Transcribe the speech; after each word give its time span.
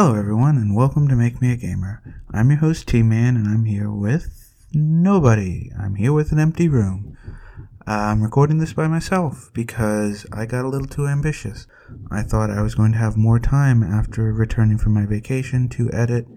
Hello, 0.00 0.14
everyone, 0.14 0.56
and 0.56 0.76
welcome 0.76 1.08
to 1.08 1.16
Make 1.16 1.42
Me 1.42 1.50
a 1.50 1.56
Gamer. 1.56 2.00
I'm 2.30 2.50
your 2.50 2.60
host, 2.60 2.86
T 2.86 3.02
Man, 3.02 3.34
and 3.34 3.48
I'm 3.48 3.64
here 3.64 3.90
with 3.90 4.54
nobody. 4.72 5.72
I'm 5.76 5.96
here 5.96 6.12
with 6.12 6.30
an 6.30 6.38
empty 6.38 6.68
room. 6.68 7.18
Uh, 7.84 7.90
I'm 7.90 8.22
recording 8.22 8.58
this 8.58 8.72
by 8.72 8.86
myself 8.86 9.50
because 9.52 10.24
I 10.32 10.46
got 10.46 10.64
a 10.64 10.68
little 10.68 10.86
too 10.86 11.08
ambitious. 11.08 11.66
I 12.12 12.22
thought 12.22 12.48
I 12.48 12.62
was 12.62 12.76
going 12.76 12.92
to 12.92 12.98
have 12.98 13.16
more 13.16 13.40
time 13.40 13.82
after 13.82 14.32
returning 14.32 14.78
from 14.78 14.94
my 14.94 15.04
vacation 15.04 15.68
to 15.70 15.90
edit 15.92 16.28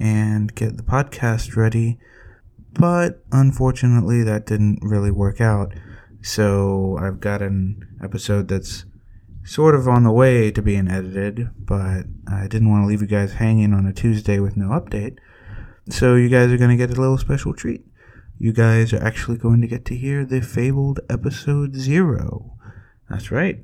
and 0.00 0.52
get 0.56 0.76
the 0.76 0.82
podcast 0.82 1.54
ready, 1.54 2.00
but 2.72 3.24
unfortunately, 3.30 4.24
that 4.24 4.46
didn't 4.46 4.80
really 4.82 5.12
work 5.12 5.40
out. 5.40 5.72
So 6.22 6.98
I've 7.00 7.20
got 7.20 7.40
an 7.40 7.86
episode 8.02 8.48
that's 8.48 8.84
sort 9.46 9.76
of 9.76 9.86
on 9.86 10.02
the 10.02 10.12
way 10.12 10.50
to 10.50 10.60
being 10.60 10.88
edited, 10.88 11.48
but 11.56 12.04
I 12.26 12.48
didn't 12.48 12.68
want 12.68 12.82
to 12.82 12.88
leave 12.88 13.00
you 13.00 13.06
guys 13.06 13.34
hanging 13.34 13.72
on 13.72 13.86
a 13.86 13.92
Tuesday 13.92 14.40
with 14.40 14.56
no 14.56 14.68
update. 14.68 15.18
So 15.88 16.16
you 16.16 16.28
guys 16.28 16.50
are 16.50 16.56
going 16.58 16.76
to 16.76 16.76
get 16.76 16.96
a 16.96 17.00
little 17.00 17.16
special 17.16 17.54
treat. 17.54 17.86
You 18.38 18.52
guys 18.52 18.92
are 18.92 19.02
actually 19.02 19.38
going 19.38 19.60
to 19.60 19.68
get 19.68 19.84
to 19.86 19.96
hear 19.96 20.24
the 20.24 20.40
fabled 20.40 21.00
episode 21.08 21.76
zero. 21.76 22.58
That's 23.08 23.30
right. 23.30 23.60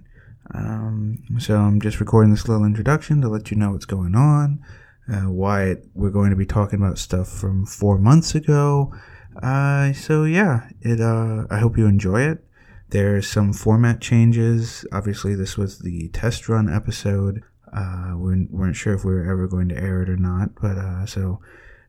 Um, 0.55 1.19
so 1.39 1.57
I'm 1.57 1.81
just 1.81 1.99
recording 1.99 2.31
this 2.31 2.47
little 2.47 2.65
introduction 2.65 3.21
to 3.21 3.29
let 3.29 3.51
you 3.51 3.57
know 3.57 3.73
what's 3.73 3.85
going 3.85 4.15
on, 4.15 4.65
uh, 5.13 5.31
why 5.31 5.65
it, 5.65 5.87
we're 5.95 6.11
going 6.11 6.31
to 6.31 6.37
be 6.37 6.47
talking 6.47 6.81
about 6.81 6.99
stuff 6.99 7.29
from 7.29 7.67
four 7.67 7.99
months 7.99 8.35
ago. 8.37 8.95
Uh, 9.43 9.93
so 9.93 10.25
yeah, 10.25 10.69
it. 10.81 11.01
Uh, 11.01 11.47
I 11.51 11.59
hope 11.59 11.77
you 11.77 11.87
enjoy 11.87 12.21
it. 12.23 12.45
There's 12.93 13.27
some 13.27 13.55
format 13.55 14.03
changes. 14.03 14.85
Obviously, 14.93 15.35
this 15.35 15.57
was 15.57 15.79
the 15.79 16.09
test 16.09 16.47
run 16.47 16.69
episode. 16.69 17.43
Uh, 17.73 18.13
we 18.19 18.47
weren't 18.51 18.77
sure 18.77 18.93
if 18.93 19.03
we 19.03 19.15
were 19.15 19.25
ever 19.25 19.49
going 19.49 19.71
to 19.71 19.83
air 19.83 20.03
it 20.03 20.11
or 20.11 20.19
not, 20.19 20.51
but 20.61 20.77
uh, 20.77 21.07
so 21.07 21.41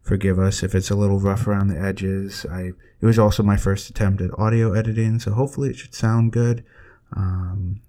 forgive 0.02 0.39
us 0.39 0.63
if 0.63 0.73
it's 0.73 0.89
a 0.89 0.95
little 0.95 1.20
rough 1.20 1.45
around 1.45 1.67
the 1.67 1.77
edges. 1.77 2.45
I 2.50 2.72
it 3.02 3.05
was 3.05 3.19
also 3.19 3.44
my 3.44 3.58
first 3.58 3.89
attempt 3.89 4.22
at 4.22 4.39
audio 4.39 4.72
editing, 4.72 5.19
so 5.19 5.33
hopefully 5.33 5.72
it 5.72 5.75
should 5.75 5.94
sound 5.94 6.31
good. 6.31 6.64
Um, 7.17 7.81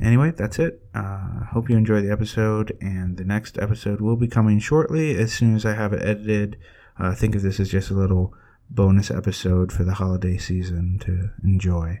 anyway, 0.00 0.30
that's 0.30 0.58
it. 0.58 0.80
Uh, 0.94 1.44
hope 1.52 1.68
you 1.68 1.76
enjoy 1.76 2.00
the 2.00 2.10
episode, 2.10 2.74
and 2.80 3.18
the 3.18 3.24
next 3.24 3.58
episode 3.58 4.00
will 4.00 4.16
be 4.16 4.28
coming 4.28 4.60
shortly 4.60 5.14
as 5.18 5.30
soon 5.30 5.54
as 5.54 5.66
I 5.66 5.74
have 5.74 5.92
it 5.92 6.02
edited. 6.02 6.56
Uh, 6.98 7.14
think 7.14 7.34
of 7.34 7.42
this 7.42 7.60
as 7.60 7.70
just 7.70 7.90
a 7.90 7.94
little 7.94 8.32
bonus 8.70 9.10
episode 9.10 9.72
for 9.72 9.84
the 9.84 9.92
holiday 9.92 10.38
season 10.38 10.98
to 11.00 11.32
enjoy. 11.44 12.00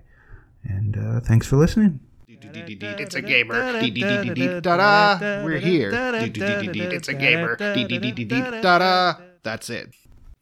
And 0.68 0.96
uh, 0.96 1.20
thanks 1.20 1.46
for 1.46 1.56
listening. 1.56 2.00
It's 2.28 3.14
a 3.14 3.22
gamer. 3.22 4.60
Da-da. 4.60 5.44
We're 5.44 5.58
here. 5.58 5.90
It's 5.92 7.08
a 7.08 7.14
gamer. 7.14 7.56
Da-da. 7.56 9.14
That's 9.42 9.70
it. 9.70 9.94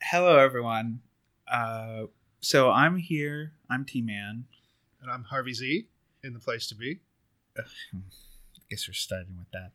Hello, 0.03 0.39
everyone. 0.39 1.00
Uh, 1.50 2.05
so 2.41 2.70
I'm 2.70 2.97
here. 2.97 3.53
I'm 3.70 3.84
T 3.84 4.00
Man. 4.00 4.47
And 5.00 5.11
I'm 5.11 5.25
Harvey 5.25 5.53
Z 5.53 5.86
in 6.22 6.33
the 6.33 6.41
place 6.41 6.66
to 6.69 6.75
be. 6.75 7.00
I 7.59 7.62
guess 8.70 8.88
we're 8.88 8.94
starting 8.94 9.36
with 9.38 9.50
that. 9.53 9.72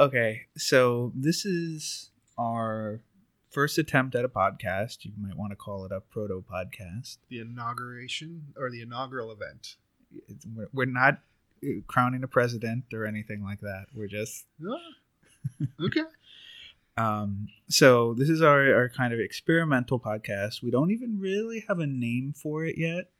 Okay, 0.00 0.42
so 0.56 1.12
this 1.14 1.44
is 1.44 2.10
our 2.36 3.00
first 3.58 3.76
attempt 3.76 4.14
at 4.14 4.24
a 4.24 4.28
podcast. 4.28 5.04
You 5.04 5.10
might 5.20 5.36
want 5.36 5.50
to 5.50 5.56
call 5.56 5.84
it 5.84 5.90
a 5.90 5.98
proto 6.00 6.44
podcast. 6.48 7.16
The 7.28 7.40
inauguration 7.40 8.54
or 8.56 8.70
the 8.70 8.80
inaugural 8.82 9.32
event. 9.32 9.74
We're, 10.54 10.68
we're 10.72 10.84
not 10.84 11.18
uh, 11.64 11.80
crowning 11.88 12.22
a 12.22 12.28
president 12.28 12.84
or 12.92 13.04
anything 13.04 13.42
like 13.42 13.58
that. 13.62 13.86
We're 13.92 14.06
just 14.06 14.46
Ah, 14.64 15.66
okay. 15.84 16.04
um. 16.96 17.48
So 17.68 18.14
this 18.14 18.28
is 18.28 18.42
our 18.42 18.72
our 18.76 18.88
kind 18.88 19.12
of 19.12 19.18
experimental 19.18 19.98
podcast. 19.98 20.62
We 20.62 20.70
don't 20.70 20.92
even 20.92 21.18
really 21.18 21.64
have 21.66 21.80
a 21.80 21.86
name 21.88 22.34
for 22.40 22.64
it 22.64 22.78
yet. 22.78 23.10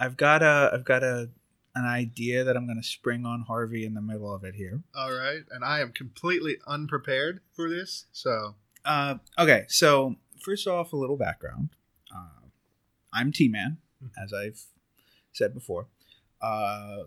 I've 0.00 0.16
got 0.16 0.42
a 0.42 0.70
I've 0.74 0.84
got 0.84 1.04
a 1.04 1.30
an 1.76 1.84
idea 1.84 2.42
that 2.42 2.56
I'm 2.56 2.66
going 2.66 2.82
to 2.82 2.88
spring 2.88 3.24
on 3.24 3.42
Harvey 3.42 3.84
in 3.86 3.94
the 3.94 4.02
middle 4.02 4.34
of 4.34 4.42
it 4.42 4.56
here. 4.56 4.82
All 4.96 5.12
right. 5.12 5.42
And 5.52 5.64
I 5.64 5.78
am 5.78 5.92
completely 5.92 6.56
unprepared 6.66 7.38
for 7.54 7.70
this. 7.70 8.06
So, 8.10 8.56
Uh, 8.84 9.16
okay, 9.38 9.64
so 9.68 10.16
first 10.40 10.66
off, 10.66 10.92
a 10.92 10.96
little 10.96 11.16
background. 11.16 11.70
Uh, 12.14 12.46
I'm 13.12 13.32
T 13.32 13.48
Man, 13.48 13.78
as 14.22 14.32
I've 14.32 14.62
said 15.32 15.54
before. 15.54 15.86
Uh, 16.40 17.04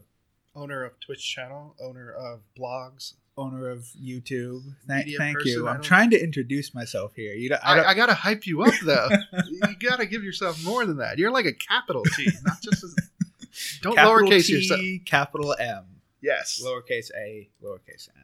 owner 0.56 0.84
of 0.84 1.00
Twitch 1.00 1.28
channel, 1.28 1.76
owner 1.82 2.12
of 2.12 2.42
blogs. 2.58 3.14
owner 3.38 3.70
of 3.70 3.88
YouTube. 4.00 4.62
Thank, 4.88 5.08
thank 5.18 5.38
person, 5.38 5.52
you. 5.52 5.68
I'm 5.68 5.82
trying 5.82 6.12
to 6.12 6.24
introduce 6.24 6.76
myself 6.76 7.14
here. 7.16 7.34
You, 7.34 7.56
I 7.64 7.80
I, 7.80 7.90
I 7.90 7.94
gotta 7.96 8.14
hype 8.14 8.46
you 8.46 8.62
up 8.64 8.74
though. 8.84 9.10
you 9.50 9.62
gotta 9.80 10.06
give 10.06 10.24
yourself 10.24 10.64
more 10.64 10.86
than 10.86 10.98
that. 10.98 11.18
You're 11.18 11.32
like 11.32 11.46
a 11.46 11.54
capital 11.54 12.04
T, 12.16 12.30
not 12.46 12.62
just 12.62 12.84
a. 12.84 12.88
Don't 13.82 13.96
capital 13.96 14.30
lowercase 14.30 14.46
T, 14.48 14.54
yourself. 14.54 14.82
capital 15.06 15.56
M, 15.60 15.86
Yes. 16.22 16.62
lowercase 16.64 17.10
a, 17.16 17.50
lowercase 17.64 18.10
n. 18.16 18.24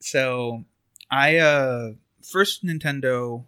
So, 0.00 0.64
I 1.10 1.36
uh 1.36 1.92
first 2.22 2.64
Nintendo, 2.64 3.44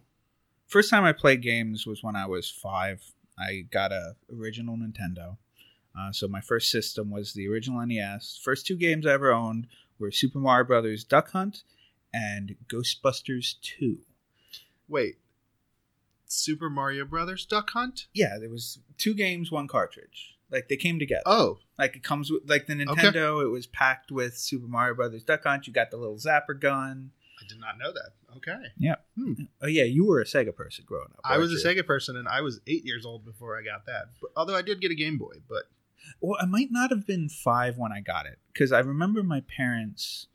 first 0.67 0.91
time 0.91 1.05
I 1.05 1.13
played 1.13 1.43
games 1.43 1.87
was 1.87 2.03
when 2.03 2.17
I 2.17 2.27
was 2.27 2.51
five. 2.51 3.03
I 3.39 3.65
got 3.71 3.93
a 3.93 4.17
original 4.33 4.77
Nintendo. 4.77 5.37
Uh, 5.99 6.11
so 6.11 6.27
my 6.27 6.41
first 6.41 6.71
system 6.71 7.11
was 7.11 7.35
the 7.35 7.47
original 7.49 7.85
NES. 7.85 8.41
First 8.43 8.67
two 8.67 8.77
games 8.77 9.07
I 9.07 9.13
ever 9.13 9.33
owned 9.33 9.67
were 9.99 10.11
Super 10.11 10.39
Mario 10.39 10.67
Brothers 10.67 11.05
Duck 11.05 11.31
Hunt 11.33 11.63
and 12.13 12.57
Ghostbusters 12.69 13.55
Two. 13.61 13.99
Wait. 14.89 15.19
Super 16.27 16.71
Mario 16.71 17.05
Brothers 17.05 17.45
Duck 17.45 17.71
Hunt? 17.71 18.07
Yeah, 18.15 18.39
there 18.41 18.49
was 18.49 18.79
two 18.97 19.13
games, 19.13 19.51
one 19.53 19.69
cartridge. 19.69 20.39
Like 20.51 20.69
they 20.69 20.77
came 20.77 20.99
together. 20.99 21.23
Oh, 21.27 21.59
Like 21.79 21.97
it 21.97 22.03
comes 22.03 22.31
with 22.31 22.49
like 22.49 22.67
the 22.67 22.75
Nintendo. 22.75 23.43
It 23.43 23.49
was 23.49 23.67
packed 23.67 24.11
with 24.11 24.37
Super 24.37 24.67
Mario 24.67 24.95
Brothers 24.95 25.25
Duck 25.25 25.45
Hunt. 25.45 25.67
You 25.67 25.73
got 25.73 25.91
the 25.91 25.97
little 25.99 26.17
zapper 26.17 26.59
gun. 26.59 27.11
I 27.43 27.49
did 27.49 27.61
not 27.61 27.79
know 27.79 27.93
that. 27.93 28.37
Okay. 28.37 28.69
Yeah. 28.79 28.97
Hmm. 29.17 29.35
Oh 29.61 29.67
yeah, 29.67 29.85
you 29.85 30.07
were 30.07 30.21
a 30.21 30.25
Sega 30.25 30.55
person 30.55 30.85
growing 30.87 31.09
up. 31.13 31.21
I 31.25 31.39
was 31.39 31.51
a 31.51 31.55
you? 31.55 31.61
Sega 31.65 31.87
person 31.87 32.17
and 32.17 32.29
I 32.29 32.41
was 32.41 32.61
eight 32.67 32.85
years 32.85 33.05
old 33.05 33.25
before 33.25 33.59
I 33.59 33.63
got 33.63 33.87
that. 33.87 34.07
But, 34.21 34.31
although 34.37 34.57
I 34.57 34.63
did 34.63 34.81
get 34.81 34.91
a 34.91 34.95
Game 34.95 35.19
Boy, 35.19 35.37
but 35.49 35.65
Well, 36.21 36.39
I 36.41 36.47
might 36.47 36.71
not 36.71 36.91
have 36.91 37.07
been 37.07 37.29
five 37.29 37.79
when 37.79 37.93
I 37.93 38.01
got 38.01 38.27
it 38.27 38.39
because 38.53 38.73
I 38.73 38.81
remember 38.81 39.23
my 39.23 39.41
parents. 39.41 40.29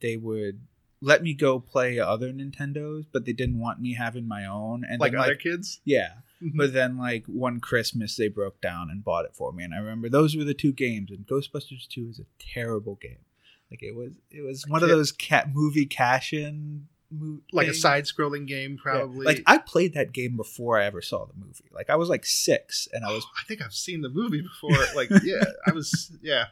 They 0.00 0.16
would 0.16 0.60
let 1.00 1.22
me 1.22 1.34
go 1.34 1.60
play 1.60 1.98
other 1.98 2.32
Nintendos, 2.32 3.06
but 3.12 3.24
they 3.24 3.32
didn't 3.32 3.58
want 3.58 3.80
me 3.80 3.94
having 3.94 4.26
my 4.26 4.44
own. 4.46 4.84
And 4.88 5.00
like 5.00 5.12
then, 5.12 5.20
other 5.20 5.36
kids. 5.36 5.80
yeah. 5.84 6.14
Mm-hmm. 6.42 6.58
But 6.58 6.72
then, 6.72 6.98
like 6.98 7.24
one 7.26 7.60
Christmas, 7.60 8.16
they 8.16 8.28
broke 8.28 8.60
down 8.60 8.90
and 8.90 9.04
bought 9.04 9.24
it 9.24 9.34
for 9.34 9.52
me, 9.52 9.64
and 9.64 9.72
I 9.72 9.78
remember 9.78 10.08
those 10.08 10.36
were 10.36 10.44
the 10.44 10.52
two 10.52 10.72
games. 10.72 11.10
And 11.10 11.26
Ghostbusters 11.26 11.86
Two 11.88 12.08
is 12.10 12.18
a 12.18 12.26
terrible 12.38 12.96
game. 12.96 13.24
Like 13.74 13.82
it 13.82 13.94
was, 13.96 14.12
it 14.30 14.42
was 14.42 14.64
one 14.68 14.82
of 14.84 14.88
those 14.88 15.10
cat 15.10 15.48
movie 15.52 15.86
cash-in, 15.86 16.86
mo- 17.10 17.40
like 17.52 17.66
a 17.66 17.74
side-scrolling 17.74 18.46
game, 18.46 18.72
Yeah. 18.72 18.92
probably. 18.92 19.26
Like 19.26 19.42
I 19.46 19.58
played 19.58 19.94
that 19.94 20.12
game 20.12 20.36
before 20.36 20.78
I 20.80 20.84
ever 20.84 21.02
saw 21.02 21.24
the 21.26 21.32
movie. 21.36 21.64
Like 21.72 21.90
I 21.90 21.96
was 21.96 22.08
like 22.08 22.24
six, 22.24 22.86
and 22.92 23.04
I 23.04 23.10
was 23.12 23.26
I 23.36 23.42
think 23.48 23.60
I've 23.62 23.74
seen 23.74 24.00
the 24.02 24.08
movie 24.08 24.42
before. 24.42 24.70
Like, 24.94 25.10
yeah, 25.24 25.42
I 25.66 25.72
was. 25.72 26.12
Yeah. 26.22 26.44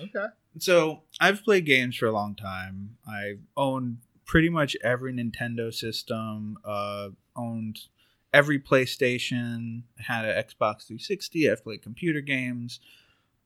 Okay. 0.00 0.26
so 0.58 1.02
I've 1.18 1.42
played 1.44 1.64
games 1.64 1.96
for 1.96 2.06
a 2.06 2.12
long 2.12 2.34
time. 2.34 2.96
I've 3.08 3.40
owned 3.56 3.98
pretty 4.26 4.48
much 4.50 4.76
every 4.84 5.12
Nintendo 5.14 5.72
system. 5.72 6.58
Uh, 6.64 7.08
owned 7.36 7.80
every 8.34 8.58
PlayStation. 8.60 9.82
Had 9.98 10.24
an 10.26 10.36
Xbox 10.36 10.86
360. 10.86 11.50
I've 11.50 11.64
played 11.64 11.82
computer 11.82 12.20
games. 12.20 12.80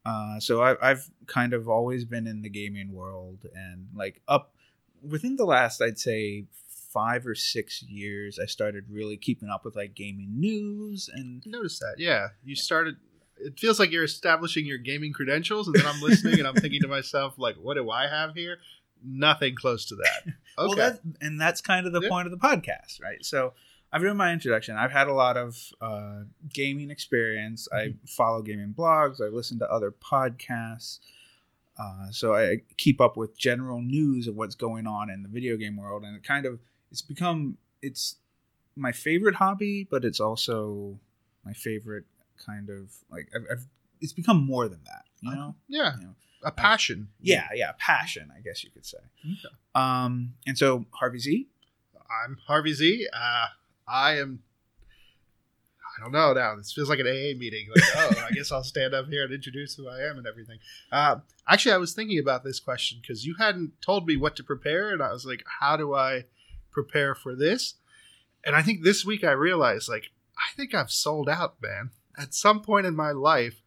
Uh, 0.04 0.38
so 0.38 0.62
I, 0.62 0.76
I've 0.91 1.10
kind 1.26 1.53
of 1.54 1.69
always 1.69 2.04
been 2.04 2.26
in 2.26 2.42
the 2.42 2.50
gaming 2.50 2.92
world, 2.92 3.47
and 3.54 3.88
like 3.94 4.20
up 4.28 4.54
within 5.03 5.37
the 5.37 5.44
last, 5.44 5.80
I'd 5.80 5.98
say 5.98 6.45
five 6.92 7.27
or 7.27 7.34
six 7.34 7.83
years, 7.83 8.39
I 8.39 8.47
started 8.47 8.84
really 8.91 9.16
keeping 9.16 9.48
up 9.48 9.65
with 9.65 9.74
like 9.77 9.95
gaming 9.95 10.39
news 10.39 11.10
and 11.12 11.42
Notice 11.47 11.78
that. 11.80 11.95
Yeah, 11.98 12.28
you 12.45 12.54
started. 12.54 12.97
It 13.36 13.59
feels 13.59 13.80
like 13.80 13.91
you're 13.91 14.04
establishing 14.04 14.65
your 14.65 14.78
gaming 14.78 15.12
credentials, 15.12 15.66
and 15.66 15.74
then 15.77 15.86
I'm 15.86 16.01
listening 16.01 16.39
and 16.39 16.47
I'm 16.47 16.54
thinking 16.54 16.83
to 16.83 16.89
myself, 16.89 17.34
like, 17.36 17.56
what 17.56 17.74
do 17.74 17.91
I 17.91 18.06
have 18.06 18.34
here? 18.34 18.59
Nothing 19.03 19.54
close 19.56 19.86
to 19.86 19.97
that. 19.97 20.22
Okay. 20.56 20.68
Well, 20.68 20.77
that, 20.77 21.01
and 21.21 21.41
that's 21.41 21.60
kind 21.60 21.84
of 21.84 21.92
the 21.92 22.01
Yeah. 22.01 22.09
point 22.09 22.28
of 22.28 22.30
the 22.30 22.39
podcast, 22.39 23.03
right? 23.03 23.24
So 23.24 23.54
I've 23.94 24.02
done 24.02 24.16
my 24.16 24.32
introduction. 24.32 24.76
I've 24.76 24.91
had 24.91 25.06
a 25.06 25.12
lot 25.14 25.36
of 25.36 25.56
uh, 25.80 26.22
gaming 26.52 26.91
experience. 26.91 27.68
I 27.72 27.76
Mm-hmm. 27.76 28.06
follow 28.06 28.42
gaming 28.42 28.74
blogs. 28.76 29.20
I 29.20 29.28
listen 29.28 29.60
to 29.60 29.70
other 29.70 29.92
podcasts. 29.92 30.98
Uh, 31.78 32.10
so 32.10 32.34
I 32.34 32.58
keep 32.76 33.00
up 33.00 33.16
with 33.16 33.38
general 33.38 33.80
news 33.80 34.26
of 34.26 34.34
what's 34.34 34.56
going 34.56 34.86
on 34.88 35.10
in 35.10 35.22
the 35.22 35.28
video 35.28 35.56
game 35.56 35.76
world, 35.76 36.02
and 36.04 36.16
it 36.16 36.24
kind 36.24 36.44
of 36.44 36.58
it's 36.91 37.02
become 37.02 37.56
it's 37.82 38.16
my 38.76 38.91
favorite 38.92 39.36
hobby, 39.36 39.86
but 39.88 40.04
it's 40.04 40.18
also 40.20 40.98
my 41.44 41.52
favorite 41.52 42.04
kind 42.44 42.70
of 42.70 42.92
like 43.10 43.28
I've, 43.34 43.44
I've 43.50 43.66
it's 44.00 44.12
become 44.12 44.44
more 44.44 44.68
than 44.68 44.80
that, 44.86 45.04
you 45.20 45.30
know. 45.34 45.54
yeah. 45.68 45.96
You 45.98 46.02
know. 46.04 46.14
a 46.42 46.50
passion. 46.52 47.08
Yeah, 47.20 47.46
yeah, 47.54 47.72
passion, 47.78 48.30
I 48.36 48.41
guess 48.41 48.62
you 48.64 48.70
could 48.70 48.84
say. 48.84 48.98
Okay. 49.24 49.54
Um, 49.74 50.34
and 50.46 50.58
so 50.58 50.84
Harvey 50.91 51.20
Z. 51.20 51.46
I'm 52.26 52.38
Harvey 52.46 52.72
Z. 52.74 53.06
Uh, 53.12 53.46
I 53.86 54.19
am. 54.19 54.41
I 55.97 56.03
don't 56.03 56.13
know 56.13 56.33
now. 56.33 56.57
This 56.57 56.72
feels 56.72 56.89
like 56.89 56.98
an 56.98 57.07
AA 57.07 57.39
meeting. 57.39 57.69
Like, 57.75 57.84
oh, 57.97 58.27
I 58.28 58.34
guess 58.34 58.51
I'll 58.51 58.65
stand 58.65 58.95
up 58.95 59.07
here 59.07 59.25
and 59.25 59.33
introduce 59.33 59.77
who 59.77 59.89
I 59.89 60.01
am 60.01 60.19
and 60.19 60.27
everything. 60.27 60.59
Uh, 60.91 61.16
actually, 61.48 61.72
I 61.72 61.78
was 61.78 61.92
thinking 61.92 62.19
about 62.19 62.42
this 62.42 62.59
question 62.59 62.98
because 63.01 63.25
you 63.25 63.36
hadn't 63.39 63.81
told 63.81 64.07
me 64.07 64.16
what 64.16 64.34
to 64.36 64.42
prepare, 64.42 64.92
and 64.92 65.03
I 65.03 65.13
was 65.13 65.25
like, 65.25 65.45
how 65.60 65.77
do 65.77 65.95
I 65.95 66.25
prepare 66.72 67.15
for 67.15 67.36
this? 67.36 67.75
And 68.45 68.57
I 68.57 68.63
think 68.63 68.83
this 68.83 69.04
week 69.04 69.22
I 69.22 69.31
realized, 69.31 69.89
like, 69.89 70.10
I 70.37 70.54
think 70.57 70.75
I've 70.75 70.91
sold 70.91 71.28
out, 71.28 71.57
man. 71.63 71.91
At 72.19 72.34
some 72.34 72.60
point 72.60 72.87
in 72.87 72.97
my 72.97 73.13
life, 73.13 73.63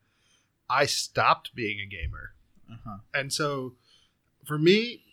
I 0.70 0.86
stopped 0.86 1.56
being 1.56 1.80
a 1.80 1.86
gamer. 1.86 2.34
Uh-huh. 2.70 2.98
And 3.13 3.31
so 3.31 3.74
for 4.46 4.58
me, 4.58 5.04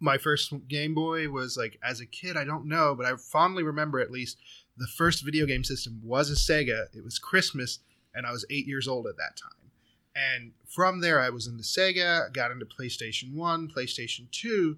my 0.00 0.18
first 0.18 0.52
Game 0.68 0.94
Boy 0.94 1.28
was 1.28 1.56
like 1.56 1.78
as 1.82 2.00
a 2.00 2.06
kid, 2.06 2.36
I 2.36 2.44
don't 2.44 2.66
know, 2.66 2.94
but 2.94 3.06
I 3.06 3.16
fondly 3.16 3.62
remember 3.62 4.00
at 4.00 4.10
least 4.10 4.38
the 4.76 4.86
first 4.86 5.24
video 5.24 5.46
game 5.46 5.64
system 5.64 6.00
was 6.04 6.30
a 6.30 6.34
Sega. 6.34 6.86
It 6.94 7.02
was 7.02 7.18
Christmas, 7.18 7.78
and 8.14 8.26
I 8.26 8.32
was 8.32 8.44
eight 8.50 8.66
years 8.66 8.86
old 8.86 9.06
at 9.06 9.16
that 9.16 9.36
time. 9.40 9.70
And 10.14 10.52
from 10.66 11.00
there, 11.00 11.20
I 11.20 11.30
was 11.30 11.46
into 11.46 11.62
Sega, 11.62 12.32
got 12.32 12.50
into 12.50 12.64
PlayStation 12.64 13.34
1, 13.34 13.68
PlayStation 13.68 14.30
2. 14.30 14.76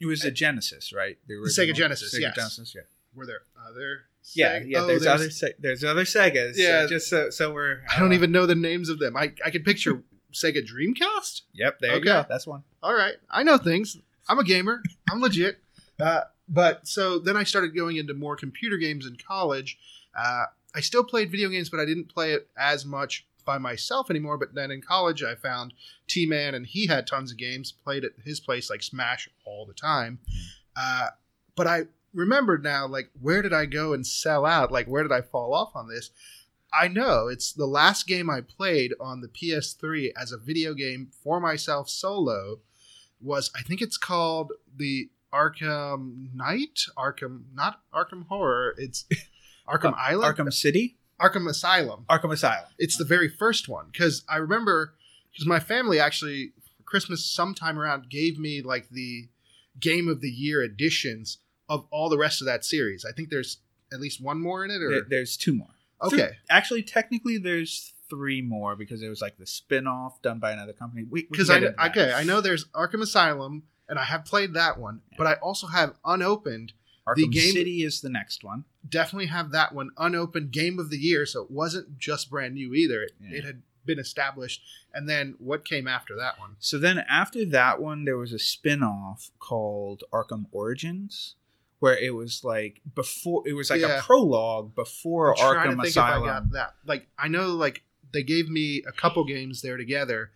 It 0.00 0.06
was 0.06 0.24
a 0.24 0.30
Genesis, 0.30 0.92
right? 0.92 1.18
The, 1.26 1.34
Sega 1.34 1.72
Genesis, 1.74 2.14
Sega 2.14 2.20
yes. 2.22 2.34
Genesis, 2.34 2.74
yeah. 2.74 2.82
Were 3.14 3.26
there 3.26 3.42
other 3.66 4.02
Yeah, 4.34 4.60
Sega- 4.60 4.70
yeah. 4.70 4.78
Oh, 4.80 4.86
there's, 4.86 5.06
other 5.06 5.30
Se- 5.30 5.54
there's 5.58 5.84
other 5.84 6.04
Segas. 6.04 6.54
Yeah. 6.56 6.82
Yeah, 6.82 6.86
just 6.86 7.08
so 7.08 7.30
so 7.30 7.52
we're. 7.52 7.82
I 7.94 7.98
don't 7.98 8.12
even 8.12 8.30
know 8.32 8.44
the 8.44 8.54
names 8.54 8.88
of 8.88 8.98
them. 8.98 9.16
I, 9.16 9.32
I 9.44 9.50
can 9.50 9.62
picture 9.62 10.02
Sega 10.32 10.62
Dreamcast. 10.66 11.42
Yep, 11.54 11.78
there 11.80 11.96
you 11.96 12.04
go. 12.04 12.26
That's 12.28 12.46
one. 12.46 12.62
all 12.82 12.92
right, 12.94 13.14
I 13.30 13.42
know 13.42 13.56
things. 13.56 13.96
I'm 14.28 14.38
a 14.38 14.44
gamer. 14.44 14.82
I'm 15.10 15.20
legit. 15.20 15.58
Uh, 15.98 16.22
but 16.48 16.86
so 16.86 17.18
then 17.18 17.36
I 17.36 17.44
started 17.44 17.74
going 17.74 17.96
into 17.96 18.14
more 18.14 18.36
computer 18.36 18.76
games 18.76 19.06
in 19.06 19.16
college. 19.16 19.78
Uh, 20.16 20.44
I 20.74 20.80
still 20.80 21.04
played 21.04 21.30
video 21.30 21.48
games, 21.48 21.70
but 21.70 21.80
I 21.80 21.84
didn't 21.84 22.12
play 22.12 22.32
it 22.32 22.48
as 22.56 22.84
much 22.84 23.26
by 23.44 23.58
myself 23.58 24.10
anymore. 24.10 24.36
But 24.36 24.54
then 24.54 24.70
in 24.70 24.82
college, 24.82 25.22
I 25.22 25.34
found 25.34 25.74
T 26.06 26.26
Man, 26.26 26.54
and 26.54 26.66
he 26.66 26.86
had 26.86 27.06
tons 27.06 27.32
of 27.32 27.38
games. 27.38 27.72
Played 27.72 28.04
at 28.04 28.12
his 28.24 28.40
place 28.40 28.68
like 28.68 28.82
Smash 28.82 29.28
all 29.44 29.66
the 29.66 29.74
time. 29.74 30.18
Uh, 30.76 31.08
but 31.54 31.66
I 31.66 31.84
remembered 32.12 32.62
now, 32.62 32.86
like, 32.86 33.10
where 33.20 33.42
did 33.42 33.52
I 33.52 33.66
go 33.66 33.92
and 33.92 34.06
sell 34.06 34.44
out? 34.44 34.70
Like, 34.70 34.86
where 34.86 35.02
did 35.02 35.12
I 35.12 35.22
fall 35.22 35.54
off 35.54 35.74
on 35.74 35.88
this? 35.88 36.10
I 36.72 36.88
know 36.88 37.28
it's 37.28 37.52
the 37.52 37.66
last 37.66 38.06
game 38.06 38.28
I 38.28 38.40
played 38.42 38.92
on 39.00 39.20
the 39.20 39.28
PS3 39.28 40.10
as 40.20 40.32
a 40.32 40.36
video 40.38 40.74
game 40.74 41.08
for 41.22 41.40
myself 41.40 41.88
solo 41.88 42.58
was 43.20 43.50
I 43.56 43.62
think 43.62 43.80
it's 43.82 43.96
called 43.96 44.52
the 44.74 45.10
Arkham 45.32 46.34
Knight, 46.34 46.80
Arkham 46.96 47.44
not 47.54 47.80
Arkham 47.94 48.26
Horror, 48.28 48.74
it's 48.78 49.04
Arkham 49.68 49.92
Uh, 49.92 49.96
Island, 49.96 50.36
Arkham 50.36 50.52
City, 50.52 50.96
Arkham 51.20 51.48
Asylum. 51.48 52.04
Arkham 52.08 52.32
Asylum. 52.32 52.68
It's 52.78 52.96
the 52.96 53.04
very 53.04 53.28
first 53.28 53.68
one 53.68 53.86
because 53.92 54.24
I 54.28 54.36
remember 54.36 54.94
because 55.32 55.46
my 55.46 55.60
family 55.60 55.98
actually 56.00 56.52
for 56.76 56.82
Christmas 56.84 57.24
sometime 57.24 57.78
around 57.78 58.08
gave 58.10 58.38
me 58.38 58.62
like 58.62 58.88
the 58.90 59.28
Game 59.80 60.08
of 60.08 60.20
the 60.20 60.30
Year 60.30 60.62
editions 60.62 61.38
of 61.68 61.86
all 61.90 62.08
the 62.08 62.16
rest 62.18 62.40
of 62.40 62.46
that 62.46 62.64
series. 62.64 63.04
I 63.04 63.12
think 63.12 63.28
there's 63.30 63.58
at 63.92 64.00
least 64.00 64.20
one 64.22 64.40
more 64.40 64.64
in 64.64 64.70
it, 64.70 64.80
or 64.82 64.90
There- 64.90 65.06
there's 65.08 65.36
two 65.36 65.52
more. 65.54 65.74
okay, 66.02 66.16
Three- 66.16 66.36
actually, 66.48 66.82
technically, 66.82 67.38
there's 67.38 67.92
three 68.08 68.42
more 68.42 68.76
because 68.76 69.02
it 69.02 69.08
was 69.08 69.20
like 69.20 69.36
the 69.38 69.46
spin-off 69.46 70.20
done 70.22 70.38
by 70.38 70.52
another 70.52 70.72
company. 70.72 71.02
We- 71.04 71.10
we 71.10 71.22
can 71.22 71.30
because 71.32 71.50
I 71.50 71.88
okay 71.88 72.12
I 72.12 72.22
know 72.24 72.40
there's 72.40 72.66
Arkham 72.68 73.02
Asylum 73.02 73.64
and 73.88 73.98
I 73.98 74.04
have 74.04 74.24
played 74.24 74.54
that 74.54 74.78
one, 74.78 75.02
Yeah. 75.12 75.16
but 75.18 75.26
I 75.26 75.34
also 75.34 75.66
have 75.68 75.96
unopened. 76.04 76.72
Arkham 77.06 77.30
game- 77.32 77.52
City 77.52 77.82
is 77.84 78.00
the 78.00 78.08
next 78.08 78.42
one. 78.42 78.64
Definitely 78.88 79.26
have 79.26 79.52
that 79.52 79.72
one 79.74 79.90
unopened 79.96 80.50
Game 80.50 80.78
of 80.80 80.90
the 80.90 80.98
Year, 80.98 81.24
so 81.26 81.42
it 81.42 81.50
wasn't 81.50 81.98
just 81.98 82.30
brand 82.30 82.54
new 82.54 82.74
either. 82.74 83.02
It, 83.02 83.12
Yeah. 83.20 83.38
it 83.38 83.44
had 83.44 83.62
been 83.84 83.98
established. 84.00 84.60
And 84.92 85.08
then 85.08 85.36
what 85.38 85.64
came 85.64 85.86
after 85.86 86.16
that 86.16 86.40
one? 86.40 86.56
So 86.58 86.78
then 86.78 86.98
after 87.08 87.44
that 87.44 87.80
one, 87.80 88.04
there 88.04 88.16
was 88.16 88.32
a 88.32 88.38
spin-off 88.40 89.30
called 89.38 90.02
Arkham 90.12 90.46
Origins, 90.50 91.36
where 91.78 91.96
it 91.96 92.12
was 92.14 92.42
like 92.42 92.80
before 92.96 93.46
it 93.46 93.52
was 93.52 93.70
like 93.70 93.82
Yeah. 93.82 93.98
a 93.98 94.02
prologue 94.02 94.74
before 94.74 95.38
I'm 95.38 95.44
Arkham 95.56 95.76
to 95.76 95.82
think 95.82 95.88
if 95.90 95.98
I 95.98 96.08
Asylum. 96.10 96.24
got 96.26 96.50
that. 96.52 96.74
Like 96.84 97.06
I 97.16 97.28
know, 97.28 97.54
like 97.54 97.84
they 98.16 98.22
gave 98.22 98.48
me 98.48 98.82
a 98.88 98.92
couple 98.92 99.24
games 99.24 99.60
there 99.60 99.76
together, 99.76 100.30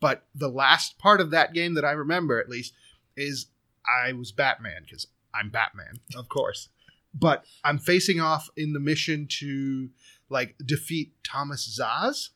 but 0.00 0.24
the 0.34 0.48
last 0.48 0.98
part 0.98 1.20
of 1.20 1.30
that 1.32 1.52
game 1.52 1.74
that 1.74 1.84
I 1.84 1.90
remember 1.92 2.40
at 2.40 2.48
least 2.48 2.72
is 3.14 3.46
I 3.86 4.14
was 4.14 4.32
Batman 4.32 4.82
because 4.84 5.06
I'm 5.34 5.50
Batman, 5.50 6.00
of 6.16 6.30
course. 6.30 6.70
But 7.14 7.44
I'm 7.62 7.78
facing 7.78 8.20
off 8.20 8.48
in 8.56 8.72
the 8.72 8.80
mission 8.80 9.26
to 9.40 9.90
like 10.30 10.54
defeat 10.64 11.12
Thomas 11.22 11.78
Zsasz. 11.78 12.30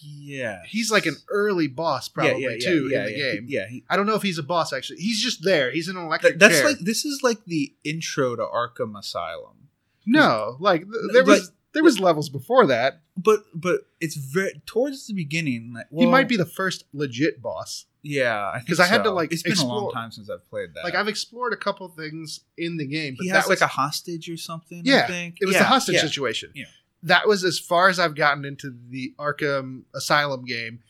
Yeah, 0.00 0.62
He's 0.66 0.90
like 0.90 1.06
an 1.06 1.16
early 1.28 1.68
boss, 1.68 2.08
probably 2.08 2.58
too 2.58 2.90
in 2.92 3.04
the 3.04 3.14
game. 3.14 3.44
Yeah, 3.46 3.68
he, 3.68 3.84
I 3.88 3.96
don't 3.96 4.06
know 4.06 4.14
if 4.14 4.22
he's 4.22 4.38
a 4.38 4.42
boss 4.42 4.72
actually. 4.72 4.98
He's 4.98 5.22
just 5.22 5.44
there. 5.44 5.70
He's 5.70 5.88
an 5.88 5.96
electric. 5.96 6.32
Th- 6.32 6.40
that's 6.40 6.60
chair. 6.60 6.70
like 6.70 6.78
this 6.80 7.04
is 7.04 7.22
like 7.22 7.44
the 7.44 7.72
intro 7.84 8.34
to 8.34 8.42
Arkham 8.42 8.98
Asylum. 8.98 9.68
no, 10.06 10.56
like 10.58 10.80
th- 10.82 11.12
there 11.12 11.24
was 11.24 11.52
there 11.74 11.84
was 11.84 12.00
levels 12.00 12.28
before 12.28 12.66
that. 12.66 13.00
But 13.16 13.40
but 13.54 13.82
it's 14.00 14.16
very 14.16 14.62
towards 14.64 15.06
the 15.06 15.14
beginning. 15.14 15.74
Like, 15.74 15.86
he 15.94 16.06
might 16.06 16.28
be 16.28 16.36
the 16.36 16.46
first 16.46 16.84
legit 16.92 17.42
boss. 17.42 17.86
Yeah, 18.02 18.36
I 18.36 18.60
I 18.78 18.84
had 18.84 19.02
to, 19.04 19.10
like, 19.10 19.32
It's 19.32 19.42
been 19.42 19.52
a 19.56 19.64
long 19.64 19.84
explore- 19.86 19.92
time 19.92 20.10
since 20.12 20.28
I've 20.28 20.46
played 20.50 20.74
that. 20.74 20.84
Like 20.84 20.94
I've 20.94 21.08
explored 21.08 21.54
a 21.54 21.56
couple 21.56 21.88
things 21.88 22.40
in 22.58 22.76
the 22.76 22.86
game, 22.86 23.14
but 23.16 23.24
he 23.24 23.30
that 23.30 23.36
has 23.36 23.44
was, 23.48 23.60
like 23.60 23.66
a 23.66 23.72
hostage 23.72 24.28
or 24.28 24.36
something. 24.36 24.80
I 24.80 24.82
yeah, 24.84 25.06
think 25.06 25.38
it 25.40 25.46
was 25.46 25.54
yeah, 25.54 25.60
the 25.60 25.68
hostage 25.68 25.94
yeah. 25.96 26.00
situation. 26.02 26.50
Yeah. 26.54 26.66
That 27.02 27.26
was 27.26 27.44
as 27.44 27.58
far 27.58 27.88
as 27.88 27.98
I've 27.98 28.14
gotten 28.14 28.44
into 28.44 28.74
the 28.90 29.14
Arkham 29.18 29.84
Asylum 29.94 30.44
game, 30.44 30.80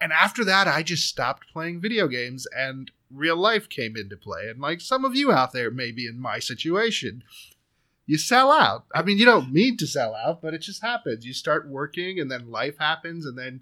and 0.00 0.12
after 0.12 0.44
that, 0.44 0.68
I 0.68 0.82
just 0.82 1.06
stopped 1.06 1.50
playing 1.50 1.80
video 1.80 2.08
games, 2.08 2.46
and 2.54 2.90
real 3.10 3.36
life 3.36 3.68
came 3.68 3.96
into 3.96 4.16
play. 4.16 4.48
And 4.48 4.60
like 4.60 4.80
some 4.80 5.04
of 5.04 5.14
you 5.16 5.32
out 5.32 5.52
there 5.52 5.70
may 5.70 5.92
be 5.92 6.06
in 6.06 6.18
my 6.20 6.38
situation, 6.38 7.22
you 8.10 8.18
sell 8.18 8.50
out. 8.50 8.84
I 8.94 9.02
mean, 9.02 9.18
you 9.18 9.24
don't 9.24 9.52
mean 9.52 9.76
to 9.78 9.86
sell 9.86 10.14
out, 10.14 10.42
but 10.42 10.54
it 10.54 10.62
just 10.62 10.82
happens. 10.82 11.24
You 11.24 11.32
start 11.32 11.68
working, 11.68 12.18
and 12.20 12.30
then 12.30 12.50
life 12.50 12.76
happens, 12.78 13.24
and 13.26 13.38
then. 13.38 13.60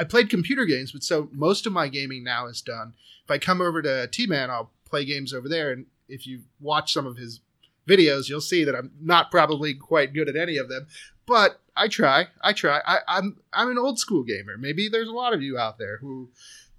I 0.00 0.04
played 0.04 0.30
computer 0.30 0.64
games, 0.64 0.92
but 0.92 1.02
so 1.02 1.28
most 1.32 1.66
of 1.66 1.72
my 1.72 1.88
gaming 1.88 2.22
now 2.22 2.46
is 2.46 2.62
done. 2.62 2.94
If 3.24 3.30
I 3.32 3.38
come 3.38 3.60
over 3.60 3.82
to 3.82 4.06
T 4.06 4.28
Man, 4.28 4.48
I'll 4.48 4.70
play 4.88 5.04
games 5.04 5.34
over 5.34 5.48
there. 5.48 5.72
And 5.72 5.86
if 6.08 6.24
you 6.24 6.42
watch 6.60 6.92
some 6.92 7.04
of 7.04 7.16
his 7.16 7.40
videos, 7.88 8.28
you'll 8.28 8.40
see 8.40 8.62
that 8.62 8.76
I'm 8.76 8.92
not 9.00 9.32
probably 9.32 9.74
quite 9.74 10.14
good 10.14 10.28
at 10.28 10.36
any 10.36 10.56
of 10.56 10.68
them. 10.68 10.86
But 11.26 11.60
I 11.76 11.88
try. 11.88 12.28
I 12.42 12.52
try. 12.52 12.80
I, 12.86 12.98
I'm 13.08 13.38
I'm 13.52 13.70
an 13.70 13.78
old 13.78 13.98
school 13.98 14.22
gamer. 14.22 14.56
Maybe 14.56 14.88
there's 14.88 15.08
a 15.08 15.12
lot 15.12 15.34
of 15.34 15.42
you 15.42 15.58
out 15.58 15.78
there 15.78 15.98
who 15.98 16.30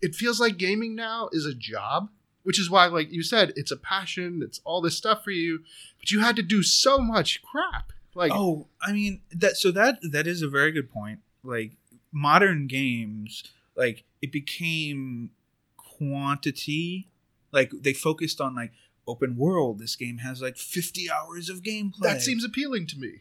it 0.02 0.16
feels 0.16 0.40
like 0.40 0.58
gaming 0.58 0.96
now 0.96 1.30
is 1.34 1.46
a 1.46 1.54
job, 1.54 2.10
which 2.44 2.60
is 2.60 2.70
why, 2.70 2.86
like 2.88 3.12
you 3.12 3.22
said, 3.24 3.54
it's 3.56 3.72
a 3.72 3.78
passion. 3.78 4.42
It's 4.44 4.62
all 4.64 4.82
this 4.82 4.96
stuff 4.98 5.24
for 5.24 5.32
you, 5.32 5.60
but 6.00 6.12
you 6.12 6.22
had 6.22 6.36
to 6.38 6.42
do 6.44 6.64
so 6.64 6.98
much 7.00 7.42
crap. 7.42 7.92
Like 8.16 8.32
oh, 8.34 8.68
I 8.82 8.92
mean 8.92 9.22
that. 9.32 9.58
So 9.58 9.72
that 9.72 10.00
that 10.12 10.26
is 10.28 10.42
a 10.42 10.48
very 10.48 10.72
good 10.72 10.92
point. 10.92 11.20
Like 11.44 11.74
modern 12.12 12.68
games, 12.68 13.44
like 13.76 14.04
it 14.22 14.32
became 14.32 15.30
quantity. 15.78 17.08
Like 17.52 17.72
they 17.72 17.94
focused 17.94 18.40
on 18.42 18.56
like 18.56 18.72
open 19.08 19.36
world. 19.38 19.80
This 19.80 19.96
game 19.96 20.20
has 20.20 20.42
like 20.42 20.58
fifty 20.58 21.10
hours 21.10 21.50
of 21.50 21.62
gameplay. 21.64 22.02
that 22.02 22.22
seems 22.22 22.44
appealing 22.44 22.88
to 22.88 22.98
me. 22.98 23.20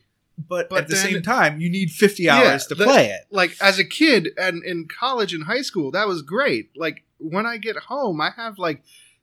but, 0.48 0.68
but 0.68 0.82
at 0.84 0.88
the 0.88 0.94
then- 0.94 1.12
same 1.12 1.22
time, 1.22 1.60
you 1.60 1.68
need 1.70 1.90
fifty 1.90 2.24
Yeah, 2.24 2.36
hours 2.38 2.66
to 2.66 2.74
the- 2.74 2.84
play 2.84 3.06
it. 3.10 3.26
like 3.30 3.56
as 3.60 3.78
a 3.78 3.84
kid 3.84 4.28
and 4.36 4.62
in 4.64 4.86
college 4.88 5.34
and 5.34 5.44
high 5.44 5.62
school 5.62 5.90
that 5.90 6.06
was 6.06 6.22
great 6.22 6.70
like 6.76 7.02
when 7.18 7.44
i 7.46 7.56
get 7.56 7.74
home 7.76 8.20
i 8.20 8.30
have 8.36 8.56
like 8.58 8.80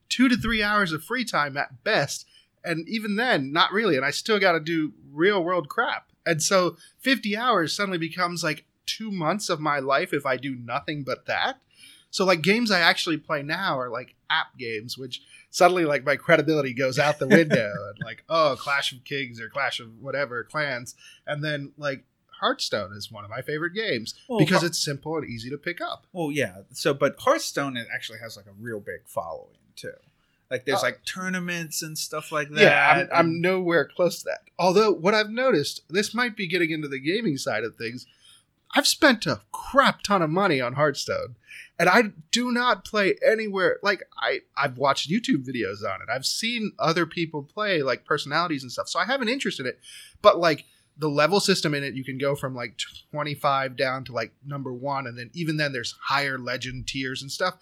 two 0.09 0.29
to 0.29 0.38
three 0.38 0.63
hours 0.63 0.91
of 0.91 1.03
free 1.03 1.25
time 1.25 1.57
at 1.57 1.83
best. 1.83 2.25
And 2.63 2.88
even 2.88 3.15
then 3.15 3.51
not 3.51 3.71
really. 3.71 3.95
And 3.95 4.05
i 4.05 4.12
still 4.12 4.39
got 4.39 4.53
to 4.53 4.59
do 4.59 4.93
real 5.12 5.43
world 5.43 5.69
crap. 5.69 6.12
And 6.25 6.41
so 6.41 6.77
50 7.00 7.38
hours 7.38 7.75
suddenly 7.75 7.97
becomes 7.97 8.43
like 8.43 8.65
two 8.85 9.12
months 9.12 9.50
of 9.50 9.59
my 9.59 9.79
life 9.79 10.13
if 10.13 10.25
i 10.25 10.38
do 10.38 10.55
nothing 10.55 11.03
but 11.03 11.25
that. 11.25 11.57
So 12.09 12.25
like 12.25 12.41
games 12.41 12.71
i 12.71 12.79
actually 12.79 13.17
play 13.17 13.43
now 13.43 13.77
are 13.79 13.89
like 13.89 14.15
app 14.29 14.57
games 14.57 14.97
which 14.97 15.21
suddenly 15.51 15.85
like 15.85 16.03
my 16.03 16.15
credibility 16.15 16.74
goes 16.74 16.97
out 16.97 17.19
the 17.19 17.27
window 17.27 17.74
and 17.89 18.03
like 18.03 18.24
oh 18.29 18.55
clash 18.59 18.91
of 18.91 19.03
kings 19.03 19.39
or 19.39 19.50
clash 19.50 19.79
of 19.79 19.89
whatever 20.00 20.43
clans. 20.43 20.95
And 21.27 21.43
then 21.43 21.74
like 21.77 22.03
Hearthstone 22.39 22.93
is 22.93 23.12
one 23.12 23.24
of 23.24 23.29
my 23.29 23.41
favorite 23.41 23.74
games 23.74 24.13
Well, 24.27 24.39
because 24.39 24.63
it's 24.63 24.83
simple 24.83 25.17
and 25.17 25.25
easy 25.25 25.50
to 25.50 25.57
pick 25.57 25.81
up. 25.81 26.05
Well, 26.12 26.31
yeah. 26.31 26.62
So, 26.71 26.93
but 26.93 27.15
Hearthstone 27.19 27.77
it 27.77 27.88
actually 27.93 28.19
has 28.19 28.35
like 28.35 28.45
a 28.45 28.53
real 28.59 28.79
big 28.79 29.07
following 29.07 29.55
too. 29.75 29.94
Like 30.51 30.65
there's 30.65 30.79
Oh. 30.79 30.84
like 30.84 31.03
tournaments 31.05 31.82
and 31.82 31.98
stuff 31.98 32.32
like 32.32 32.50
that. 32.51 32.62
yeah, 32.62 33.08
I'm, 33.12 33.27
I'm 33.27 33.41
nowhere 33.41 33.86
close 33.86 34.20
to 34.20 34.25
that. 34.25 34.41
Although 34.60 34.91
what 34.91 35.13
I've 35.15 35.29
noticed, 35.29 35.82
this 35.89 36.13
might 36.13 36.36
be 36.38 36.48
getting 36.48 36.70
into 36.72 36.88
the 36.88 37.00
gaming 37.00 37.38
side 37.38 37.63
of 37.63 37.75
things. 37.75 38.05
I've 38.77 38.88
spent 38.88 39.25
a 39.25 39.41
crap 39.51 40.03
ton 40.03 40.22
of 40.22 40.29
money 40.29 40.60
on 40.60 40.74
Hearthstone, 40.74 41.36
and 41.79 41.88
I 41.88 42.12
do 42.32 42.51
not 42.51 42.84
play 42.84 43.15
anywhere. 43.25 43.79
Like 43.82 44.03
I, 44.22 44.41
I've 44.58 44.77
watched 44.77 45.10
YouTube 45.10 45.46
videos 45.48 45.82
on 45.84 46.01
it. 46.01 46.10
I've 46.13 46.25
seen 46.25 46.74
other 46.77 47.05
people 47.05 47.41
play, 47.41 47.82
like 47.82 48.05
personalities 48.05 48.63
and 48.63 48.72
stuff. 48.72 48.89
So 48.89 49.00
I 49.00 49.05
have 49.05 49.22
an 49.22 49.29
interest 49.29 49.60
in 49.62 49.65
it. 49.65 49.79
But 50.22 50.39
like 50.39 50.65
the 50.98 51.10
level 51.10 51.39
system 51.39 51.74
in 51.74 51.84
it, 51.84 51.94
you 51.94 52.03
can 52.03 52.17
go 52.17 52.36
from 52.36 52.53
like 52.53 52.77
25 53.12 53.75
down 53.77 54.03
to 54.05 54.12
like 54.13 54.34
number 54.46 54.74
one, 54.74 55.08
and 55.08 55.17
then 55.17 55.29
even 55.34 55.58
then 55.58 55.72
there's 55.72 55.96
higher 56.03 56.38
legend 56.38 56.88
tiers 56.88 57.22
and 57.22 57.32
stuff. 57.32 57.55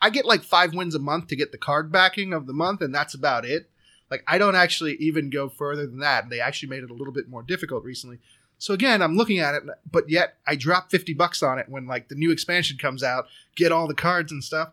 I 0.00 0.10
get 0.10 0.24
like 0.24 0.42
five 0.42 0.74
wins 0.74 0.94
a 0.94 0.98
month 0.98 1.28
to 1.28 1.36
get 1.36 1.52
the 1.52 1.58
card 1.58 1.92
backing 1.92 2.32
of 2.32 2.46
the 2.46 2.52
month, 2.52 2.80
and 2.80 2.94
that's 2.94 3.14
about 3.14 3.44
it. 3.44 3.70
Like 4.10 4.24
I 4.26 4.38
don't 4.38 4.56
actually 4.56 4.94
even 4.96 5.30
go 5.30 5.48
further 5.48 5.86
than 5.86 6.00
that. 6.00 6.30
They 6.30 6.40
actually 6.40 6.70
made 6.70 6.82
it 6.82 6.90
a 6.90 6.94
little 6.94 7.12
bit 7.12 7.28
more 7.28 7.42
difficult 7.42 7.84
recently. 7.84 8.18
So 8.58 8.74
again, 8.74 9.00
I'm 9.00 9.16
looking 9.16 9.38
at 9.38 9.54
it, 9.54 9.62
but 9.90 10.10
yet 10.10 10.36
I 10.46 10.54
drop 10.54 10.90
50 10.90 11.14
bucks 11.14 11.42
on 11.42 11.58
it 11.58 11.68
when 11.68 11.86
like 11.86 12.08
the 12.08 12.14
new 12.14 12.30
expansion 12.30 12.76
comes 12.76 13.02
out, 13.02 13.26
get 13.56 13.72
all 13.72 13.88
the 13.88 13.94
cards 13.94 14.32
and 14.32 14.44
stuff. 14.44 14.72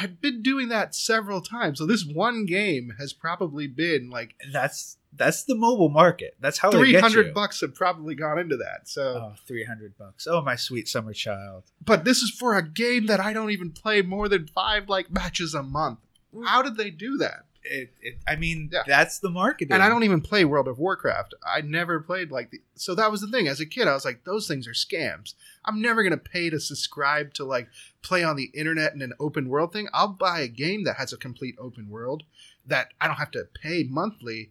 I've 0.00 0.20
been 0.20 0.42
doing 0.42 0.68
that 0.70 0.94
several 0.94 1.40
times. 1.40 1.78
So 1.78 1.86
this 1.86 2.04
one 2.04 2.46
game 2.46 2.94
has 2.98 3.12
probably 3.12 3.66
been 3.66 4.10
like 4.10 4.34
That's 4.52 4.96
that's 5.14 5.44
the 5.44 5.54
mobile 5.54 5.88
market. 5.90 6.36
That's 6.40 6.58
how 6.58 6.70
three 6.70 6.94
hundred 6.94 7.22
get 7.24 7.28
you. 7.28 7.34
bucks 7.34 7.60
have 7.60 7.74
probably 7.74 8.14
gone 8.14 8.38
into 8.38 8.56
that. 8.56 8.88
So, 8.88 9.02
Oh, 9.02 9.34
300 9.46 9.96
bucks. 9.98 10.26
Oh, 10.26 10.40
my 10.40 10.56
sweet 10.56 10.88
summer 10.88 11.12
child. 11.12 11.64
but 11.84 12.04
this 12.04 12.22
is 12.22 12.30
for 12.30 12.56
a 12.56 12.66
game 12.66 13.06
that 13.06 13.20
I 13.20 13.32
don't 13.32 13.50
even 13.50 13.70
play 13.70 14.02
more 14.02 14.28
than 14.28 14.46
five 14.46 14.88
like 14.88 15.10
matches 15.10 15.54
a 15.54 15.62
month. 15.62 15.98
Mm. 16.34 16.46
How 16.46 16.62
did 16.62 16.76
they 16.76 16.90
do 16.90 17.18
that? 17.18 17.44
It, 17.64 17.92
it, 18.00 18.18
I 18.26 18.34
mean, 18.34 18.70
Yeah. 18.72 18.82
that's 18.88 19.20
the 19.20 19.30
marketing. 19.30 19.72
And 19.72 19.84
I 19.84 19.88
don't 19.88 20.02
even 20.02 20.20
play 20.20 20.44
World 20.44 20.66
of 20.66 20.80
Warcraft. 20.80 21.34
I 21.46 21.60
never 21.60 22.00
played 22.00 22.32
like 22.32 22.50
the. 22.50 22.60
So 22.74 22.94
that 22.96 23.10
was 23.12 23.20
the 23.20 23.28
thing. 23.28 23.46
As 23.46 23.60
a 23.60 23.66
kid, 23.66 23.86
I 23.86 23.94
was 23.94 24.04
like, 24.04 24.24
those 24.24 24.48
things 24.48 24.66
are 24.66 24.72
scams. 24.72 25.34
I'm 25.64 25.80
never 25.80 26.02
gonna 26.02 26.16
pay 26.16 26.50
to 26.50 26.58
subscribe 26.58 27.34
to 27.34 27.44
like 27.44 27.68
play 28.02 28.24
on 28.24 28.34
the 28.36 28.50
internet 28.54 28.94
in 28.94 29.02
an 29.02 29.12
open 29.20 29.48
world 29.48 29.72
thing. 29.72 29.88
I'll 29.92 30.08
buy 30.08 30.40
a 30.40 30.48
game 30.48 30.82
that 30.84 30.96
has 30.96 31.12
a 31.12 31.16
complete 31.16 31.54
open 31.60 31.88
world 31.88 32.24
that 32.66 32.88
I 33.00 33.06
don't 33.06 33.16
have 33.16 33.30
to 33.32 33.44
pay 33.62 33.84
monthly. 33.88 34.50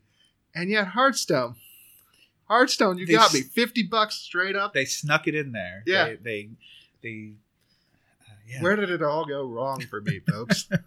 And 0.54 0.70
yet 0.70 0.88
Hearthstone, 0.90 1.56
Hearthstone, 2.46 2.98
you 2.98 3.06
They 3.06 3.14
got 3.14 3.34
me 3.34 3.42
fifty 3.42 3.84
bucks 3.84 4.16
straight 4.16 4.56
up. 4.56 4.74
They 4.74 4.86
snuck 4.86 5.28
it 5.28 5.36
in 5.36 5.52
there. 5.54 5.84
Yeah. 5.86 6.06
They, 6.06 6.16
they, 6.16 6.50
they 7.04 7.32
uh, 8.28 8.34
yeah. 8.48 8.62
Where 8.62 8.76
did 8.76 8.90
it 8.90 9.02
all 9.02 9.26
go 9.26 9.46
wrong 9.46 9.82
for 9.82 10.02
me, 10.02 10.20
folks? 10.20 10.68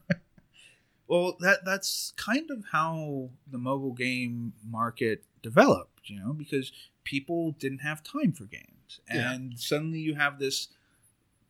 Well, 1.07 1.37
that 1.41 1.65
that's 1.65 2.15
kind 2.17 2.51
of 2.51 2.65
how 2.73 3.29
the 3.47 3.59
mobile 3.59 3.93
game 3.93 4.55
market 4.67 5.25
developed, 5.43 6.09
you 6.09 6.19
know, 6.19 6.33
because 6.33 6.73
people 7.05 7.53
didn't 7.53 7.81
have 7.81 8.03
time 8.03 8.33
for 8.33 8.45
games, 8.45 9.01
Yeah. 9.13 9.33
and 9.35 9.59
suddenly 9.59 9.99
you 9.99 10.15
have 10.15 10.39
this 10.39 10.69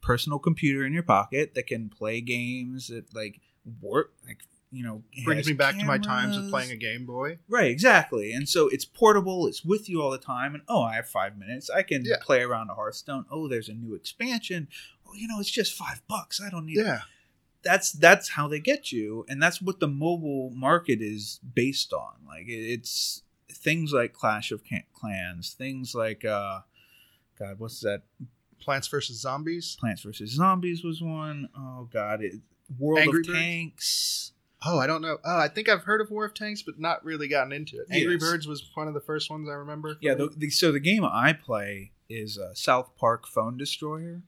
personal 0.00 0.38
computer 0.38 0.84
in 0.84 0.92
your 0.92 1.04
pocket 1.04 1.54
that 1.54 1.68
can 1.68 1.88
play 1.88 2.20
games 2.20 2.88
that 2.88 3.14
like 3.14 3.40
work, 3.80 4.12
like 4.26 4.42
you 4.74 4.82
know, 4.84 5.02
Brings 5.24 5.46
me 5.46 5.52
back 5.52 5.78
to 5.78 5.84
my 5.84 5.98
times 5.98 6.36
of 6.36 6.48
playing 6.50 6.70
a 6.70 6.76
Game 6.76 7.06
Boy. 7.06 7.38
Right, 7.48 7.70
exactly. 7.70 8.32
And 8.32 8.48
so 8.48 8.68
it's 8.68 8.84
portable, 8.84 9.46
it's 9.46 9.64
with 9.64 9.88
you 9.88 10.02
all 10.02 10.10
the 10.10 10.18
time, 10.18 10.54
and 10.54 10.62
oh, 10.68 10.82
I 10.82 10.96
have 10.96 11.08
five 11.08 11.38
minutes. 11.38 11.70
I 11.70 11.82
can 11.82 12.04
Yeah. 12.04 12.16
play 12.20 12.42
around 12.42 12.70
a 12.70 12.74
Hearthstone. 12.74 13.24
Oh, 13.30 13.48
there's 13.48 13.68
a 13.68 13.74
new 13.74 13.94
expansion. 13.94 14.68
Oh, 15.06 15.14
you 15.14 15.28
know, 15.28 15.38
it's 15.40 15.50
just 15.50 15.74
five 15.74 16.02
bucks. 16.08 16.40
I 16.40 16.50
don't 16.50 16.66
need 16.66 16.76
Yeah. 16.78 17.00
that's 17.62 17.92
that's 17.92 18.30
how 18.30 18.46
they 18.48 18.60
get 18.60 18.92
you 18.92 19.24
and 19.28 19.42
that's 19.42 19.62
what 19.62 19.80
the 19.80 19.88
mobile 19.88 20.50
market 20.50 21.00
is 21.00 21.40
based 21.54 21.94
on 21.94 22.12
like 22.28 22.44
it's 22.46 23.22
things 23.50 23.90
like 23.90 24.12
clash 24.12 24.52
of 24.52 24.60
clans 24.92 25.54
things 25.54 25.94
like 25.94 26.26
uh 26.26 26.60
god 27.38 27.58
what's 27.58 27.80
that 27.80 28.02
Plants 28.60 28.86
vs 28.88 29.18
Zombies. 29.18 29.76
plants 29.80 30.02
vs 30.02 30.32
zombies 30.32 30.84
was 30.84 31.00
one 31.00 31.48
oh 31.56 31.88
god 31.90 32.22
it, 32.22 32.34
world 32.78 32.98
Angry 33.00 33.20
of 33.20 33.26
Birds? 33.28 33.38
tanks 33.38 34.32
Oh, 34.66 34.78
I 34.78 34.86
don't 34.86 35.02
know. 35.02 35.18
Oh, 35.24 35.38
I 35.38 35.48
think 35.48 35.68
I've 35.68 35.82
heard 35.84 36.00
of 36.00 36.10
War 36.10 36.24
of 36.24 36.34
Tanks, 36.34 36.62
but 36.62 36.78
not 36.78 37.04
really 37.04 37.28
gotten 37.28 37.52
into 37.52 37.76
it. 37.76 37.86
Angry 37.90 38.14
Yes. 38.14 38.22
Birds 38.22 38.46
was 38.46 38.62
one 38.74 38.88
of 38.88 38.94
the 38.94 39.00
first 39.00 39.30
ones 39.30 39.48
I 39.48 39.52
remember. 39.54 39.96
yeah 40.00 40.14
the, 40.14 40.28
the, 40.36 40.50
so 40.50 40.72
the 40.72 40.80
game 40.80 41.04
i 41.04 41.32
play 41.32 41.92
is 42.08 42.38
uh, 42.38 42.54
south 42.54 42.90
park 42.96 43.26
phone 43.26 43.56
destroyer 43.56 44.22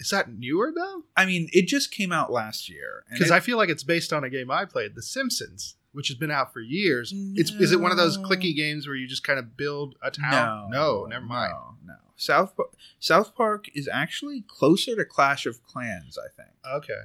Is 0.00 0.10
that 0.10 0.32
newer 0.32 0.72
though? 0.74 1.04
i 1.16 1.24
mean 1.26 1.48
it 1.52 1.66
just 1.68 1.90
came 1.90 2.12
out 2.12 2.30
last 2.32 2.68
year 2.68 3.04
Because 3.10 3.30
I 3.30 3.40
feel 3.40 3.56
like 3.56 3.68
it's 3.68 3.82
based 3.84 4.12
on 4.12 4.24
a 4.24 4.30
game 4.30 4.50
I 4.50 4.64
played, 4.64 4.94
The 4.94 5.02
Simpsons, 5.02 5.76
which 5.92 6.08
has 6.08 6.16
been 6.16 6.30
out 6.30 6.52
for 6.52 6.60
years. 6.60 7.12
It's 7.36 7.50
is 7.52 7.70
it 7.72 7.80
one 7.80 7.90
of 7.90 7.96
those 7.98 8.16
clicky 8.18 8.54
games 8.56 8.86
where 8.86 8.96
you 8.96 9.06
just 9.06 9.24
kind 9.24 9.38
of 9.38 9.56
build 9.56 9.94
a 10.02 10.10
town? 10.10 10.70
No, 10.70 11.04
never 11.06 11.24
mind. 11.26 11.52
no, 11.52 11.74
no. 11.92 11.94
south 12.16 12.54
south 12.98 13.34
park 13.34 13.66
is 13.74 13.88
actually 13.92 14.42
closer 14.48 14.96
to 14.96 15.04
clash 15.04 15.44
of 15.46 15.62
clans 15.64 16.18
i 16.18 16.28
think 16.36 16.50
Okay. 16.78 17.02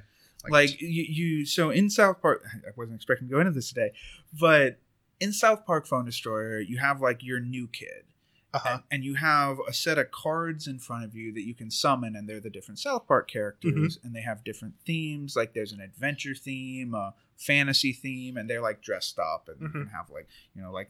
Like 0.50 0.80
you, 0.82 1.04
you 1.04 1.46
so 1.46 1.70
in 1.70 1.90
south 1.90 2.22
park 2.22 2.44
i 2.66 2.70
wasn't 2.76 2.96
expecting 2.96 3.28
to 3.28 3.34
go 3.34 3.40
into 3.40 3.52
this 3.52 3.70
today 3.70 3.92
but 4.40 4.80
in 5.20 5.34
south 5.34 5.66
park 5.66 5.86
phone 5.88 6.06
destroyer 6.06 6.60
you 6.60 6.78
have 6.78 7.02
like 7.02 7.24
your 7.24 7.40
new 7.40 7.68
kid 7.68 8.04
uh-huh. 8.54 8.70
and, 8.76 8.84
and 8.92 9.04
you 9.04 9.16
have 9.16 9.58
a 9.68 9.74
set 9.74 9.98
of 9.98 10.10
cards 10.12 10.68
in 10.68 10.80
front 10.80 11.04
of 11.04 11.14
you 11.14 11.34
that 11.34 11.42
you 11.46 11.54
can 11.54 11.70
summon 11.70 12.16
and 12.16 12.30
they're 12.30 12.40
the 12.40 12.50
different 12.50 12.80
south 12.80 13.06
park 13.08 13.30
characters 13.30 13.98
Mm-hmm. 13.98 14.08
and 14.08 14.16
they 14.16 14.22
have 14.22 14.44
different 14.44 14.76
themes 14.86 15.36
like 15.36 15.54
there's 15.54 15.74
an 15.74 15.82
adventure 15.82 16.34
theme 16.36 16.94
a 16.94 17.14
fantasy 17.36 17.92
theme 17.94 18.38
and 18.38 18.50
they're 18.50 18.62
like 18.62 18.82
dressed 18.82 19.20
up 19.20 19.48
and 19.50 19.62
you 19.62 19.68
Mhm. 19.68 19.92
have 19.92 20.10
like 20.10 20.28
you 20.56 20.62
know 20.62 20.72
like 20.72 20.90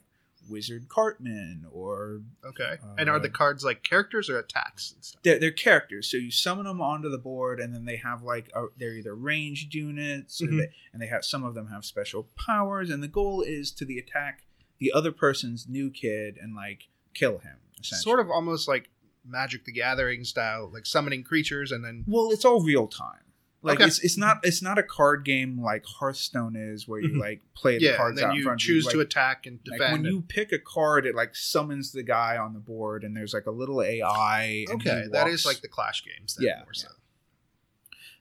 wizard 0.50 0.88
cartman 0.90 1.66
or 1.72 2.22
okay. 2.46 2.78
and 2.98 3.10
are 3.10 3.20
the 3.20 3.28
Uh, 3.30 3.32
cards 3.32 3.64
like 3.64 3.84
characters 3.84 4.30
or 4.30 4.38
attacks 4.40 4.92
and 4.94 5.04
stuff? 5.04 5.22
they're, 5.24 5.40
they're 5.40 5.52
characters 5.52 6.10
so 6.10 6.18
you 6.18 6.32
summon 6.32 6.66
them 6.66 6.82
onto 6.82 7.10
the 7.10 7.18
board 7.18 7.60
and 7.60 7.74
then 7.74 7.86
they 7.86 7.98
have 7.98 8.22
like 8.24 8.50
a, 8.56 8.66
they're 8.78 8.94
either 8.96 9.16
ranged 9.16 9.74
units 9.74 10.42
or 10.42 10.46
Mhm. 10.48 10.58
they, 10.60 10.70
and 10.94 11.02
they 11.02 11.08
have 11.08 11.26
some 11.26 11.44
of 11.44 11.54
them 11.54 11.68
have 11.68 11.84
special 11.86 12.30
powers 12.38 12.90
and 12.90 13.02
the 13.04 13.08
goal 13.08 13.42
is 13.42 13.72
to 13.72 13.86
the 13.86 13.98
attack 13.98 14.44
the 14.80 14.92
other 14.92 15.12
person's 15.12 15.68
new 15.68 15.90
kid 15.90 16.38
and 16.42 16.56
like 16.56 16.88
kill 17.14 17.40
him. 17.40 17.58
Sort 17.82 18.20
of 18.20 18.30
almost 18.30 18.68
like 18.68 18.90
Magic 19.26 19.66
the 19.66 19.72
Gathering 19.72 20.24
style, 20.24 20.70
like 20.74 20.86
summoning 20.86 21.24
creatures 21.24 21.72
and 21.72 21.84
then 21.84 22.04
well 22.08 22.30
it's 22.32 22.46
all 22.46 22.64
real 22.64 22.88
time 22.88 23.22
like 23.64 23.78
Okay. 23.80 23.88
it's, 23.88 24.00
it's 24.04 24.18
not 24.18 24.38
it's 24.44 24.62
not 24.62 24.78
a 24.78 24.84
card 24.84 25.26
game 25.26 25.60
like 25.62 25.84
hearthstone 25.86 26.56
is 26.56 26.88
where 26.88 27.00
you 27.02 27.10
Mhm. 27.10 27.20
like 27.20 27.42
play 27.56 27.78
the 27.80 27.86
yeah, 27.86 27.90
and 27.92 27.98
cards 27.98 28.22
out 28.22 28.28
then 28.28 28.32
in 28.32 28.38
you 28.38 28.44
front 28.44 28.60
choose 28.60 28.86
to 28.86 28.94
you. 28.94 28.98
Like, 29.00 29.08
attack 29.08 29.46
and 29.48 29.60
like 29.68 29.80
defend. 29.80 30.04
when 30.04 30.12
you 30.14 30.22
pick 30.22 30.52
a 30.52 30.60
card 30.60 31.06
it 31.06 31.16
like 31.16 31.36
summons 31.36 31.92
the 31.92 32.04
guy 32.04 32.38
on 32.38 32.54
the 32.54 32.60
board 32.60 33.04
and 33.04 33.16
there's 33.18 33.34
like 33.34 33.48
a 33.48 33.52
little 33.52 33.82
ai 33.82 34.66
okay, 34.70 35.06
that 35.12 35.28
is 35.28 35.46
like 35.46 35.62
the 35.62 35.68
Clash 35.68 36.04
games. 36.06 36.36
Then, 36.36 36.48
Yeah, 36.48 36.60
more 36.64 36.74
so. 36.74 36.88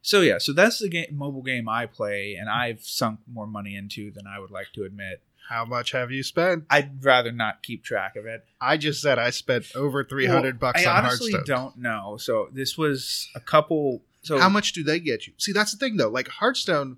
So 0.02 0.21
yeah, 0.21 0.38
so 0.38 0.52
that's 0.52 0.78
the 0.78 0.88
game, 0.88 1.09
mobile 1.12 1.43
game 1.43 1.69
I 1.69 1.87
play, 1.87 2.37
and 2.37 2.49
I've 2.49 2.83
sunk 2.85 3.21
more 3.26 3.47
money 3.47 3.75
into 3.75 4.11
than 4.12 4.25
I 4.26 4.38
would 4.38 4.52
like 4.52 4.69
to 4.75 4.85
admit. 4.85 5.21
How 5.49 5.64
much 5.64 5.93
have 5.93 6.11
you 6.12 6.23
spent? 6.23 6.64
I'd 6.71 7.05
rather 7.05 7.33
not 7.33 7.62
keep 7.62 7.83
track 7.85 8.14
of 8.16 8.25
it. 8.26 8.45
I 8.61 8.76
just 8.76 9.00
said 9.02 9.19
I 9.19 9.31
spent 9.31 9.66
over 9.75 10.05
three 10.05 10.26
hundred 10.26 10.61
Well, 10.61 10.73
bucks 10.73 10.87
I 10.87 10.90
on 10.90 11.05
honestly 11.07 11.33
Hearthstone. 11.33 11.57
don't 11.57 11.76
know. 11.78 12.16
So 12.19 12.49
this 12.52 12.76
was 12.78 13.28
a 13.35 13.40
couple. 13.40 14.02
So 14.26 14.38
How 14.38 14.49
much 14.49 14.73
do 14.73 14.83
they 14.83 14.99
get 14.99 15.28
you? 15.28 15.35
See, 15.38 15.52
that's 15.52 15.71
the 15.71 15.78
thing 15.78 15.97
though. 15.99 16.09
Like 16.09 16.26
Hearthstone, 16.26 16.97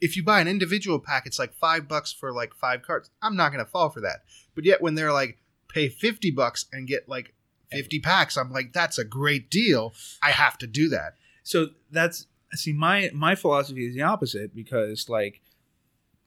if 0.00 0.16
you 0.16 0.24
buy 0.24 0.40
an 0.40 0.48
individual 0.48 0.98
pack, 0.98 1.24
it's 1.24 1.38
like 1.38 1.54
five 1.54 1.86
bucks 1.86 2.12
for 2.12 2.32
like 2.32 2.52
five 2.52 2.82
cards. 2.82 3.10
I'm 3.22 3.36
not 3.36 3.52
gonna 3.52 3.64
fall 3.64 3.90
for 3.90 4.00
that. 4.00 4.24
But 4.56 4.64
yet 4.64 4.82
when 4.82 4.96
they're 4.96 5.12
like 5.12 5.38
pay 5.68 5.88
fifty 5.88 6.32
bucks 6.32 6.66
and 6.72 6.88
get 6.88 7.08
like 7.08 7.32
fifty 7.70 8.00
packs, 8.00 8.36
I'm 8.36 8.50
like, 8.50 8.72
that's 8.72 8.98
a 8.98 9.04
great 9.04 9.50
deal. 9.50 9.94
I 10.20 10.32
have 10.32 10.58
to 10.58 10.66
do 10.66 10.88
that. 10.88 11.14
so 11.44 11.68
that's 11.92 12.26
see 12.54 12.72
my 12.72 13.10
my 13.14 13.34
philosophy 13.36 13.86
is 13.86 13.94
the 13.94 14.02
opposite 14.02 14.54
because 14.54 15.08
like 15.08 15.40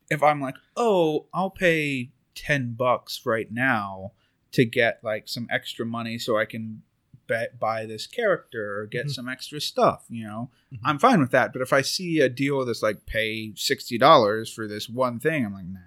if 0.10 0.24
I'm 0.24 0.42
like 0.42 0.56
oh 0.76 1.28
I'll 1.34 1.52
pay 1.52 2.12
ten 2.34 2.74
bucks 2.74 3.22
right 3.26 3.52
now 3.52 4.14
to 4.54 4.66
get 4.66 5.04
like 5.04 5.28
some 5.28 5.48
extra 5.52 5.86
money 5.86 6.18
so 6.18 6.38
I 6.38 6.46
can 6.46 6.82
bet, 7.28 7.60
buy 7.60 7.86
this 7.86 8.08
character 8.08 8.80
or 8.80 8.86
get 8.86 9.08
Mhm. 9.08 9.12
some 9.12 9.30
extra 9.30 9.60
stuff 9.62 10.06
you 10.10 10.26
know 10.26 10.52
Mhm. 10.74 10.80
I'm 10.84 11.00
fine 11.00 11.20
with 11.20 11.32
that 11.32 11.54
but 11.54 11.62
if 11.62 11.72
I 11.74 11.82
see 11.82 12.20
a 12.20 12.30
deal 12.30 12.64
that's 12.66 12.84
like 12.84 13.06
pay 13.06 13.54
sixty 13.56 13.98
dollars 13.98 14.52
for 14.52 14.68
this 14.68 14.88
one 14.90 15.20
thing 15.20 15.46
I'm 15.46 15.54
like 15.54 15.66
nah 15.66 15.80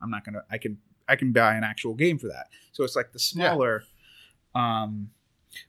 I'm 0.00 0.10
not 0.10 0.24
gonna 0.24 0.44
I 0.50 0.58
can 0.58 0.78
I 1.08 1.16
can 1.16 1.32
buy 1.32 1.54
an 1.54 1.64
actual 1.64 1.94
game 1.94 2.18
for 2.18 2.28
that 2.28 2.48
so 2.72 2.84
it's 2.84 2.96
like 2.96 3.12
the 3.12 3.18
smaller 3.18 3.84
um 4.54 5.10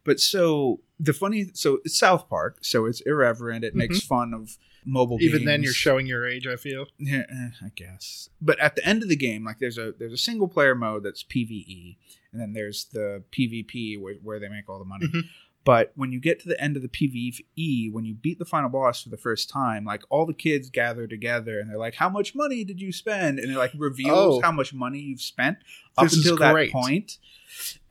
but 0.05 0.19
so 0.19 0.79
the 0.99 1.13
funny 1.13 1.47
so 1.53 1.79
it's 1.83 1.97
South 1.97 2.29
Park 2.29 2.57
so 2.61 2.85
it's 2.85 3.01
irreverent 3.01 3.63
it 3.65 3.75
makes 3.75 3.99
fun 4.01 4.33
of 4.33 4.57
mobile 4.85 5.17
Mm-hmm. 5.17 5.25
Even 5.25 5.39
games. 5.39 5.45
then, 5.47 5.63
you're 5.63 5.73
showing 5.73 6.05
your 6.07 6.27
age. 6.27 6.47
I 6.47 6.55
feel. 6.55 6.85
Yeah, 6.97 7.23
eh, 7.29 7.49
I 7.61 7.71
guess. 7.75 8.29
But 8.41 8.59
at 8.59 8.75
the 8.75 8.85
end 8.87 9.03
of 9.03 9.09
the 9.09 9.15
game, 9.15 9.43
like 9.43 9.59
there's 9.59 9.77
a 9.77 9.93
there's 9.97 10.13
a 10.13 10.17
single 10.17 10.47
player 10.47 10.75
mode 10.75 11.03
that's 11.03 11.23
PVE, 11.23 11.97
and 12.31 12.41
then 12.41 12.53
there's 12.53 12.85
the 12.85 13.23
PvP 13.31 13.99
where, 13.99 14.15
where 14.23 14.39
they 14.39 14.49
make 14.49 14.69
all 14.69 14.79
the 14.79 14.85
money. 14.85 15.07
Mhm. 15.07 15.21
But 15.65 15.93
when 15.95 16.11
you 16.11 16.19
get 16.19 16.41
to 16.41 16.49
the 16.49 16.61
end 16.61 16.75
of 16.75 16.81
the 16.81 16.89
PvE, 16.89 17.91
when 17.93 18.03
you 18.03 18.13
beat 18.15 18.37
the 18.37 18.45
final 18.45 18.69
boss 18.69 19.01
for 19.03 19.09
the 19.09 19.17
first 19.17 19.49
time, 19.49 19.85
like 19.85 20.03
all 20.09 20.25
the 20.25 20.33
kids 20.33 20.69
gather 20.69 21.07
together 21.07 21.59
and 21.59 21.69
they're 21.69 21.77
like, 21.77 21.95
"How 21.95 22.09
much 22.09 22.35
money 22.35 22.63
did 22.65 22.81
you 22.81 22.91
spend?" 22.91 23.39
And 23.39 23.49
it 23.49 23.57
like 23.57 23.71
reveals 23.77 24.37
Oh. 24.37 24.41
how 24.41 24.51
much 24.51 24.73
money 24.73 24.99
you've 24.99 25.21
spent 25.21 25.59
up 25.97 26.11
until 26.11 26.35
that 26.37 26.69
point. 26.71 27.17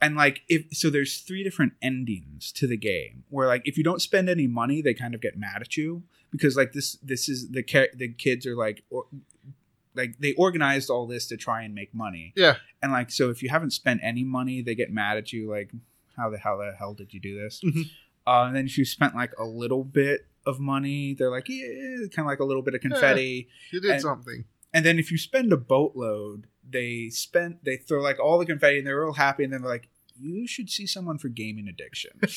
And 0.01 0.15
like 0.15 0.41
if 0.47 0.65
so, 0.71 0.89
there's 0.91 1.17
three 1.21 1.43
different 1.43 1.73
endings 1.81 2.51
to 2.53 2.67
the 2.67 2.77
game 2.77 3.23
where 3.29 3.47
like 3.47 3.63
if 3.65 3.77
you 3.77 3.83
don't 3.83 4.01
spend 4.01 4.29
any 4.29 4.45
money, 4.45 4.81
they 4.81 4.93
kind 4.93 5.15
of 5.15 5.21
get 5.21 5.37
mad 5.37 5.61
at 5.61 5.75
you 5.75 6.03
because 6.31 6.55
like 6.55 6.73
this 6.73 6.97
this 7.01 7.27
is 7.27 7.49
the 7.51 7.63
the 7.95 8.09
kids 8.09 8.45
are 8.45 8.55
like 8.55 8.83
or, 8.91 9.05
like 9.95 10.17
they 10.19 10.33
organized 10.33 10.89
all 10.89 11.07
this 11.07 11.27
to 11.27 11.37
try 11.37 11.61
and 11.63 11.73
make 11.73 11.93
money. 11.93 12.33
Yeah. 12.35 12.55
And 12.81 12.91
like 12.91 13.09
so, 13.09 13.29
if 13.29 13.41
you 13.41 13.49
haven't 13.49 13.71
spent 13.71 14.01
any 14.03 14.23
money, 14.23 14.61
they 14.61 14.75
get 14.75 14.91
mad 14.91 15.17
at 15.17 15.31
you. 15.31 15.49
Like, 15.49 15.71
how 16.17 16.29
the 16.29 16.37
how 16.37 16.57
the 16.57 16.73
hell 16.77 16.93
did 16.93 17.13
you 17.13 17.19
do 17.19 17.39
this? 17.39 17.61
Mhm. 17.63 17.83
Uh, 18.25 18.45
and 18.47 18.55
then 18.55 18.67
she 18.67 18.85
spent 18.85 19.15
like 19.15 19.33
a 19.37 19.43
little 19.45 19.83
bit 19.83 20.27
of 20.45 20.59
money, 20.59 21.13
they're 21.13 21.29
like, 21.31 21.47
yeah, 21.49 21.67
kind 22.13 22.19
of 22.19 22.25
like 22.27 22.39
a 22.39 22.45
little 22.45 22.61
bit 22.63 22.73
of 22.75 22.81
confetti. 22.81 23.47
You 23.71 23.81
did 23.81 23.91
And- 23.91 24.01
something. 24.01 24.45
And 24.75 24.83
then 24.85 24.97
if 24.97 25.11
you 25.11 25.17
spend 25.19 25.53
a 25.53 25.57
boatload, 25.57 26.47
they 26.67 27.09
spend 27.09 27.59
they 27.63 27.77
throw 27.77 28.01
like 28.01 28.19
all 28.19 28.39
the 28.39 28.45
confetti 28.45 28.79
and 28.79 28.87
they're 28.87 28.99
real 29.01 29.13
happy, 29.13 29.43
and 29.43 29.53
then 29.53 29.61
they're 29.61 29.69
like, 29.69 29.89
you 30.19 30.47
should 30.47 30.69
see 30.69 30.87
someone 30.87 31.17
for 31.17 31.27
gaming 31.29 31.67
addiction. 31.67 32.11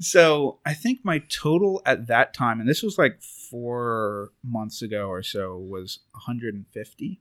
so 0.00 0.58
I 0.64 0.74
think 0.74 1.00
my 1.04 1.20
total 1.28 1.82
at 1.86 2.06
that 2.08 2.34
time, 2.34 2.60
and 2.60 2.68
this 2.68 2.82
was 2.82 2.98
like 2.98 3.20
four 3.22 4.32
months 4.44 4.82
ago 4.82 5.08
or 5.08 5.22
so, 5.22 5.56
was 5.58 6.00
150. 6.12 7.20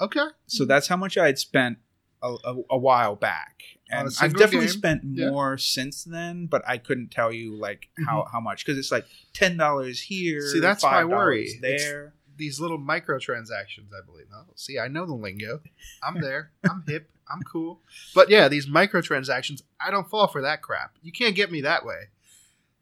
Okay. 0.00 0.26
So 0.46 0.64
that's 0.64 0.88
how 0.88 0.96
much 0.96 1.16
I 1.18 1.26
had 1.26 1.38
spent 1.38 1.78
a, 2.22 2.36
a, 2.44 2.56
a 2.70 2.78
while 2.78 3.16
back, 3.16 3.62
oh, 3.92 3.96
a 3.96 3.98
and 3.98 4.08
I've 4.20 4.32
definitely 4.32 4.66
game? 4.66 4.68
spent 4.68 5.02
Yeah. 5.04 5.30
more 5.30 5.58
since 5.58 6.04
then. 6.04 6.46
But 6.46 6.62
I 6.66 6.78
couldn't 6.78 7.10
tell 7.10 7.32
you 7.32 7.56
like 7.56 7.88
mm-hmm. 7.98 8.04
how 8.04 8.26
how 8.30 8.40
much 8.40 8.64
because 8.64 8.78
it's 8.78 8.92
like 8.92 9.06
ten 9.32 9.56
dollars 9.56 10.00
here. 10.00 10.40
See, 10.40 10.60
that's 10.60 10.82
my 10.82 11.02
$5 11.02 11.08
worry. 11.10 11.44
It's- 11.48 11.82
there. 11.82 12.14
These 12.36 12.58
little 12.58 12.78
microtransactions, 12.78 13.92
I 13.92 14.00
believe. 14.06 14.24
Oh, 14.34 14.44
see, 14.54 14.78
I 14.78 14.88
know 14.88 15.04
the 15.04 15.12
lingo. 15.12 15.60
I'm 16.02 16.22
there. 16.22 16.52
I'm 16.64 16.82
hip. 16.86 17.10
I'm 17.30 17.42
cool. 17.42 17.80
But 18.14 18.30
yeah, 18.30 18.48
these 18.48 18.66
microtransactions, 18.66 19.60
I 19.78 19.90
don't 19.90 20.08
fall 20.08 20.26
for 20.26 20.40
that 20.40 20.62
crap. 20.62 20.96
You 21.02 21.12
can't 21.12 21.34
get 21.36 21.52
me 21.52 21.60
that 21.60 21.84
way. 21.84 22.08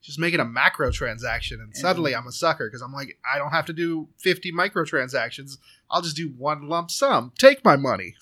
Just 0.00 0.18
make 0.18 0.32
it 0.32 0.38
a 0.40 0.44
macro 0.44 0.92
transaction, 0.92 1.60
and 1.60 1.76
suddenly 1.76 2.14
I'm 2.14 2.26
a 2.26 2.32
sucker 2.32 2.68
because 2.68 2.82
I'm 2.82 2.92
like, 2.92 3.18
I 3.30 3.36
don't 3.36 3.50
have 3.50 3.66
to 3.66 3.72
do 3.72 4.08
50 4.18 4.52
microtransactions. 4.52 5.58
I'll 5.90 6.02
just 6.02 6.16
do 6.16 6.28
one 6.38 6.68
lump 6.68 6.90
sum. 6.92 7.32
Take 7.36 7.64
my 7.64 7.76
money. 7.76 8.14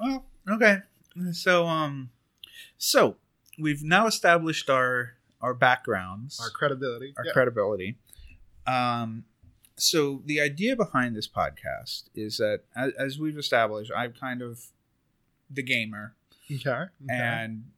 Well, 0.00 0.24
okay. 0.48 0.78
So 1.32 1.66
um, 1.66 2.10
so 2.76 3.16
we've 3.58 3.82
now 3.82 4.06
established 4.06 4.70
our 4.70 5.14
our 5.40 5.54
backgrounds, 5.54 6.40
Our 6.40 6.50
credibility. 6.50 7.14
our 7.16 7.24
Yeah. 7.26 7.32
credibility. 7.32 7.96
Um, 8.66 9.24
so 9.76 10.22
the 10.26 10.40
idea 10.40 10.74
behind 10.76 11.14
this 11.16 11.28
podcast 11.28 12.04
is 12.14 12.38
that, 12.38 12.62
as, 12.76 12.92
as 12.98 13.18
we've 13.18 13.38
established, 13.38 13.92
I'm 13.96 14.12
kind 14.12 14.42
of 14.42 14.66
the 15.50 15.62
gamer, 15.62 16.14
Okay. 16.52 16.68
okay. 16.70 16.88
and 17.08 17.70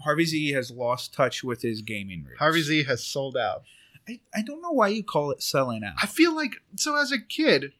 Harvey 0.00 0.24
Z 0.24 0.52
has 0.52 0.70
lost 0.70 1.14
touch 1.14 1.42
with 1.44 1.62
his 1.62 1.80
gaming 1.82 2.24
roots. 2.24 2.38
Harvey 2.40 2.62
Z 2.62 2.84
has 2.84 3.04
sold 3.04 3.36
out. 3.36 3.62
I, 4.08 4.20
I 4.34 4.42
don't 4.42 4.60
know 4.62 4.72
why 4.72 4.88
you 4.88 5.02
call 5.04 5.30
it 5.30 5.42
selling 5.42 5.84
out. 5.84 5.94
I 6.02 6.06
feel 6.06 6.34
like 6.34 6.62
so 6.76 6.96
as 6.96 7.12
a 7.12 7.18
kid, 7.20 7.72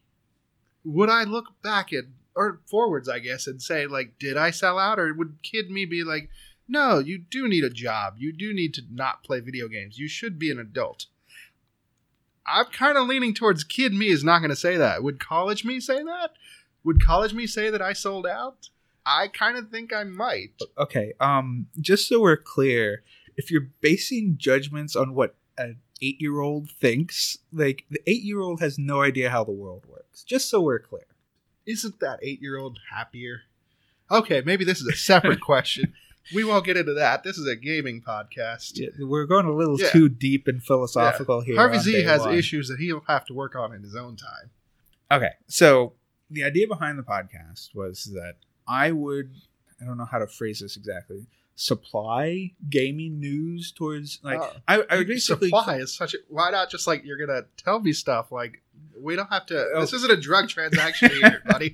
would 0.84 1.10
I 1.10 1.24
look 1.24 1.60
back 1.62 1.92
at 1.92 2.04
or 2.34 2.60
forwards, 2.66 3.08
I 3.08 3.18
guess, 3.18 3.46
and 3.46 3.60
say 3.60 3.86
like, 3.86 4.18
did 4.18 4.36
I 4.36 4.50
sell 4.50 4.78
out, 4.78 4.98
or 4.98 5.12
would 5.14 5.42
kid 5.42 5.70
me 5.70 5.84
be 5.84 6.04
like, 6.04 6.30
no, 6.68 6.98
you 6.98 7.18
do 7.18 7.48
need 7.48 7.64
a 7.64 7.70
job. 7.70 8.14
You 8.18 8.32
do 8.32 8.52
need 8.52 8.74
to 8.74 8.82
not 8.90 9.24
play 9.24 9.40
video 9.40 9.68
games. 9.68 9.98
You 9.98 10.08
should 10.08 10.38
be 10.38 10.50
an 10.50 10.58
adult. 10.58 11.06
I'm 12.46 12.66
kind 12.66 12.96
of 12.96 13.06
leaning 13.06 13.34
towards 13.34 13.64
kid 13.64 13.92
me 13.92 14.08
is 14.08 14.24
not 14.24 14.38
going 14.38 14.50
to 14.50 14.56
say 14.56 14.76
that. 14.76 15.02
Would 15.02 15.18
college 15.18 15.64
me 15.64 15.80
say 15.80 16.02
that? 16.02 16.32
Would 16.84 17.04
college 17.04 17.34
me 17.34 17.46
say 17.46 17.70
that 17.70 17.82
I 17.82 17.92
sold 17.92 18.26
out? 18.26 18.70
I 19.04 19.28
kind 19.28 19.56
of 19.56 19.70
think 19.70 19.92
I 19.92 20.04
might. 20.04 20.52
okay, 20.76 21.14
um, 21.18 21.66
just 21.80 22.08
so 22.08 22.20
we're 22.20 22.36
clear, 22.36 23.02
if 23.36 23.50
you're 23.50 23.68
basing 23.80 24.36
judgments 24.36 24.94
on 24.94 25.14
what 25.14 25.34
an 25.56 25.78
eight 26.02 26.20
year 26.20 26.40
old 26.40 26.70
thinks, 26.70 27.38
like 27.52 27.84
the 27.90 28.00
eight 28.06 28.22
year 28.22 28.40
old 28.40 28.60
has 28.60 28.78
no 28.78 29.02
idea 29.02 29.30
how 29.30 29.44
the 29.44 29.52
world 29.52 29.84
works. 29.88 30.22
Just 30.24 30.50
so 30.50 30.60
we're 30.60 30.78
clear. 30.78 31.06
Isn't 31.68 32.00
that 32.00 32.18
eight 32.22 32.40
year 32.40 32.58
old 32.58 32.78
happier? 32.90 33.42
Okay, 34.10 34.42
maybe 34.44 34.64
this 34.64 34.80
is 34.80 34.86
a 34.88 34.96
separate 34.96 35.40
question. 35.52 35.92
We 36.34 36.42
won't 36.44 36.64
get 36.64 36.76
into 36.76 36.94
that. 36.94 37.22
This 37.24 37.36
is 37.38 37.46
a 37.46 37.56
gaming 37.56 38.02
podcast. 38.02 38.72
Yeah, 38.74 38.88
we're 39.00 39.26
going 39.26 39.46
a 39.46 39.52
little 39.54 39.78
Yeah. 39.80 39.90
too 39.90 40.08
deep 40.08 40.48
and 40.48 40.62
philosophical 40.62 41.42
here. 41.42 41.56
Harvey 41.56 41.76
on 41.76 41.82
Z 41.82 41.92
day 41.92 42.02
has 42.02 42.22
one. 42.22 42.34
issues 42.34 42.68
that 42.68 42.78
he'll 42.80 43.04
have 43.06 43.24
to 43.26 43.34
work 43.34 43.54
on 43.54 43.74
in 43.74 43.82
his 43.82 43.94
own 43.94 44.16
time. 44.16 44.50
Okay, 45.10 45.32
so 45.46 45.92
the 46.30 46.44
idea 46.44 46.66
behind 46.66 46.98
the 46.98 47.02
podcast 47.02 47.74
was 47.74 48.04
that 48.14 48.36
I 48.66 48.92
would, 48.92 49.30
I 49.80 49.84
don't 49.86 49.96
know 49.98 50.04
how 50.06 50.18
to 50.18 50.26
phrase 50.26 50.60
this 50.60 50.76
exactly, 50.76 51.26
supply 51.54 52.52
gaming 52.70 53.18
news 53.20 53.72
towards 53.72 54.20
like 54.22 54.40
Oh. 54.40 54.52
I, 54.66 54.82
I 54.90 54.96
would 54.98 55.06
basically 55.08 55.48
supply 55.48 55.76
is 55.78 55.94
such 55.94 56.14
a 56.14 56.18
why 56.28 56.50
not 56.50 56.70
just 56.70 56.86
like 56.86 57.04
you're 57.04 57.16
gonna 57.18 57.42
tell 57.56 57.80
me 57.80 57.92
stuff 57.92 58.30
like 58.30 58.62
we 59.00 59.16
don't 59.16 59.30
have 59.32 59.46
to 59.46 59.66
Oh. 59.74 59.80
this 59.80 59.92
isn't 59.92 60.10
a 60.10 60.16
drug 60.16 60.48
transaction 60.48 61.10
either 61.12 61.42
buddy 61.46 61.72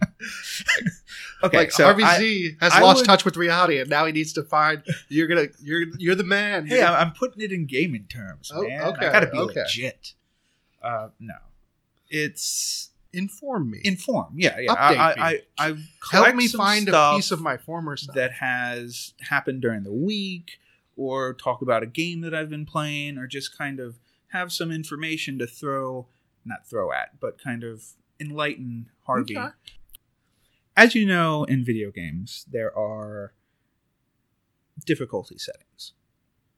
okay. 1.42 1.56
like 1.56 1.72
so 1.72 1.84
harvey 1.84 2.04
I- 2.04 2.64
has 2.64 2.72
I 2.72 2.80
lost 2.80 2.98
would- 2.98 3.06
touch 3.06 3.24
with 3.24 3.36
reality 3.36 3.78
and 3.78 3.88
now 3.90 4.06
he 4.06 4.12
needs 4.12 4.32
to 4.34 4.42
find 4.42 4.82
you're 5.08 5.26
gonna 5.26 5.46
you're 5.62 5.84
you're 5.98 6.14
the 6.14 6.24
man 6.24 6.66
hey, 6.66 6.82
I'm, 6.82 7.12
putting 7.12 7.42
it 7.42 7.52
in 7.52 7.66
gaming 7.66 8.06
terms, 8.08 8.50
Oh, 8.54 8.62
man. 8.62 8.82
okay, 8.82 9.06
I 9.06 9.12
gotta 9.12 9.26
be 9.30 9.38
okay. 9.38 9.60
legit. 9.60 10.14
Uh, 10.82 11.08
no, 11.20 11.34
it's 12.08 12.90
inform 13.12 13.70
me 13.70 13.80
inform. 13.84 14.34
Yeah, 14.36 14.58
yeah. 14.58 14.74
Update 14.74 14.98
I, 14.98 15.14
me. 15.14 15.20
I, 15.22 15.40
I, 15.58 15.68
I 15.70 15.76
help 16.12 16.34
me 16.36 16.48
find 16.48 16.88
a 16.88 17.14
piece 17.14 17.30
of 17.30 17.40
my 17.40 17.56
former 17.56 17.96
stuff 17.96 18.14
that 18.16 18.32
has 18.32 19.14
happened 19.20 19.62
during 19.62 19.84
the 19.84 19.92
week 19.92 20.58
or 20.96 21.34
talk 21.34 21.62
about 21.62 21.82
a 21.82 21.86
game 21.86 22.20
that 22.22 22.34
I've 22.34 22.50
been 22.50 22.66
playing 22.66 23.16
or 23.18 23.26
just 23.26 23.56
kind 23.56 23.80
of 23.80 23.96
have 24.28 24.52
some 24.52 24.70
information 24.72 25.38
to 25.38 25.46
throw 25.46 26.06
not 26.44 26.66
throw 26.68 26.92
at 26.92 27.18
but 27.20 27.42
kind 27.42 27.64
of 27.64 27.82
enlighten 28.20 28.90
Harvey. 29.06 29.36
Okay. 29.36 29.48
As 30.76 30.94
you 30.94 31.06
know 31.06 31.44
in 31.44 31.64
video 31.64 31.90
games 31.90 32.46
there 32.50 32.76
are 32.76 33.32
difficulty 34.84 35.38
settings. 35.38 35.92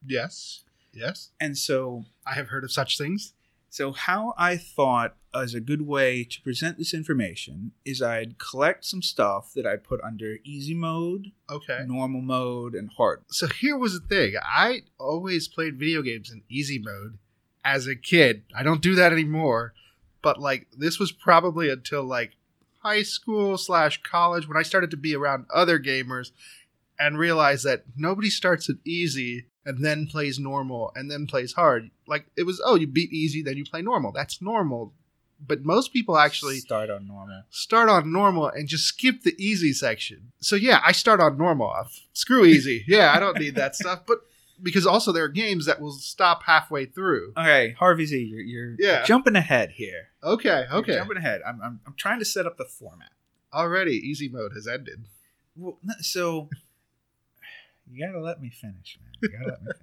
yes 0.04 0.64
yes 0.92 1.30
And 1.40 1.56
so 1.58 2.04
i 2.26 2.32
have 2.34 2.48
heard 2.48 2.64
of 2.64 2.72
such 2.72 2.96
things 2.98 3.34
so 3.68 3.92
how 3.92 4.32
I 4.38 4.56
thought 4.56 5.16
as 5.34 5.52
a 5.52 5.60
good 5.60 5.82
way 5.82 6.24
to 6.24 6.40
present 6.40 6.78
this 6.78 6.94
information 6.94 7.72
is 7.84 8.00
I'd 8.00 8.38
collect 8.38 8.86
some 8.86 9.02
stuff 9.02 9.52
that 9.54 9.66
I 9.66 9.76
put 9.76 10.00
under 10.02 10.36
easy 10.44 10.72
mode, 10.72 11.32
okay 11.50 11.80
normal 11.86 12.22
mode 12.22 12.74
and 12.74 12.90
hard 12.96 13.22
so 13.28 13.46
here 13.48 13.76
was 13.76 13.92
the 14.00 14.06
thing 14.06 14.34
i 14.42 14.82
always 14.98 15.46
played 15.48 15.78
video 15.78 16.00
games 16.00 16.30
in 16.30 16.42
easy 16.48 16.78
mode 16.78 17.18
as 17.66 17.86
a 17.86 17.96
kid 17.96 18.44
i 18.56 18.62
don't 18.62 18.80
do 18.80 18.94
that 18.94 19.12
anymore 19.12 19.74
but 20.22 20.40
like 20.40 20.68
this 20.78 20.98
was 20.98 21.10
probably 21.10 21.68
until 21.68 22.04
like 22.04 22.36
high 22.82 23.02
school 23.02 23.58
slash 23.58 24.00
college 24.02 24.46
when 24.46 24.56
i 24.56 24.62
started 24.62 24.90
to 24.90 24.96
be 24.96 25.14
around 25.14 25.44
other 25.52 25.78
gamers 25.78 26.30
and 26.98 27.18
realize 27.18 27.64
that 27.64 27.82
nobody 27.96 28.30
starts 28.30 28.70
at 28.70 28.76
easy 28.84 29.46
and 29.64 29.84
then 29.84 30.06
plays 30.06 30.38
normal 30.38 30.92
and 30.94 31.10
then 31.10 31.26
plays 31.26 31.54
hard 31.54 31.90
like 32.06 32.26
it 32.36 32.44
was 32.44 32.62
oh 32.64 32.76
you 32.76 32.86
beat 32.86 33.12
easy 33.12 33.42
then 33.42 33.56
you 33.56 33.64
play 33.64 33.82
normal 33.82 34.12
that's 34.12 34.40
normal 34.40 34.92
but 35.44 35.64
most 35.64 35.92
people 35.92 36.16
actually 36.16 36.58
start 36.58 36.90
on 36.90 37.06
normal. 37.06 37.42
start 37.50 37.88
on 37.88 38.12
normal 38.12 38.48
and 38.48 38.68
just 38.68 38.84
skip 38.84 39.22
the 39.22 39.34
easy 39.38 39.72
section. 39.72 40.32
So 40.40 40.56
yeah, 40.56 40.80
I 40.84 40.92
start 40.92 41.20
on 41.20 41.36
normal. 41.36 41.72
Screw 42.12 42.44
easy. 42.44 42.84
Yeah, 42.88 43.12
I 43.14 43.20
don't 43.20 43.38
need 43.38 43.56
that 43.56 43.74
stuff. 43.76 44.02
But 44.06 44.18
because 44.62 44.86
also 44.86 45.12
there 45.12 45.24
are 45.24 45.28
games 45.28 45.66
that 45.66 45.80
will 45.80 45.92
stop 45.92 46.42
halfway 46.44 46.86
through. 46.86 47.32
Okay, 47.36 47.72
Harvey 47.78 48.06
Z, 48.06 48.18
you're, 48.18 48.40
you're 48.40 48.76
Yeah. 48.78 49.04
jumping 49.04 49.36
ahead 49.36 49.72
here. 49.72 50.08
Okay, 50.22 50.64
You're 50.70 50.78
okay. 50.80 50.94
jumping 50.94 51.16
ahead. 51.18 51.40
I'm, 51.46 51.60
I'm, 51.62 51.80
I'm 51.86 51.94
trying 51.96 52.18
to 52.20 52.24
set 52.24 52.46
up 52.46 52.56
the 52.56 52.64
format. 52.64 53.10
Already, 53.52 53.92
easy 53.92 54.28
mode 54.28 54.52
has 54.54 54.66
ended. 54.66 55.04
Well, 55.56 55.78
so 56.00 56.48
you 57.90 58.04
gotta 58.06 58.20
let 58.20 58.40
me 58.40 58.50
finish, 58.50 58.98
man. 59.02 59.12
You 59.22 59.28
gotta 59.38 59.50
let 59.50 59.62
me 59.62 59.66
finish. 59.72 59.82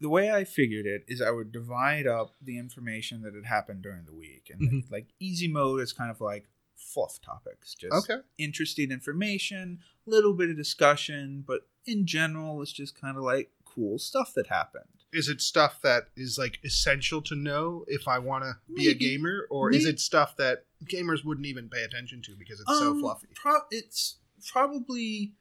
The 0.00 0.08
way 0.10 0.30
I 0.30 0.44
figured 0.44 0.84
it 0.84 1.04
is 1.08 1.22
I 1.22 1.30
would 1.30 1.50
divide 1.50 2.06
up 2.06 2.34
the 2.42 2.58
information 2.58 3.22
that 3.22 3.32
had 3.34 3.46
happened 3.46 3.82
during 3.82 4.04
the 4.04 4.12
week, 4.12 4.50
and 4.52 4.60
Mhm. 4.84 4.90
like 4.90 5.06
easy 5.18 5.48
mode 5.48 5.80
is 5.80 5.94
kind 5.94 6.10
of 6.10 6.20
like 6.20 6.46
fluff 6.84 7.20
topics, 7.20 7.74
just 7.74 8.10
Okay. 8.10 8.22
interesting 8.38 8.90
information, 8.90 9.80
a 10.06 10.10
little 10.10 10.34
bit 10.34 10.50
of 10.50 10.56
discussion, 10.56 11.42
but 11.46 11.66
in 11.86 12.06
general, 12.06 12.62
it's 12.62 12.72
just 12.72 12.98
kind 13.00 13.16
of 13.16 13.22
like 13.22 13.50
cool 13.64 13.98
stuff 13.98 14.32
that 14.34 14.46
happened. 14.48 14.84
Is 15.12 15.28
it 15.28 15.40
stuff 15.40 15.80
that 15.82 16.08
is 16.16 16.38
like 16.38 16.58
essential 16.64 17.22
to 17.22 17.34
know 17.34 17.84
if 17.88 18.08
I 18.08 18.18
want 18.18 18.44
to 18.44 18.56
be 18.74 18.88
a 18.88 18.94
gamer, 18.94 19.46
or 19.50 19.72
is 19.72 19.84
it 19.86 20.00
stuff 20.00 20.36
that 20.36 20.64
gamers 20.84 21.24
wouldn't 21.24 21.46
even 21.46 21.68
pay 21.68 21.82
attention 21.82 22.20
to 22.22 22.34
because 22.36 22.60
it's 22.60 22.78
so 22.78 22.90
Um, 22.92 23.00
fluffy? 23.00 23.28
Pro- 23.34 23.60
it's 23.70 24.16
probably 24.50 25.34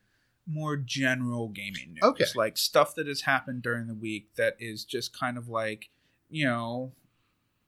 more 0.46 0.76
general 0.78 1.50
gaming 1.50 1.94
news. 1.94 2.04
Okay. 2.04 2.26
Like 2.36 2.58
stuff 2.58 2.94
that 2.96 3.08
has 3.08 3.22
happened 3.22 3.64
during 3.64 3.88
the 3.88 3.96
week 3.96 4.36
that 4.36 4.56
is 4.60 4.86
just 4.86 5.18
kind 5.18 5.38
of 5.38 5.48
like, 5.48 5.90
you 6.30 6.46
know, 6.46 6.94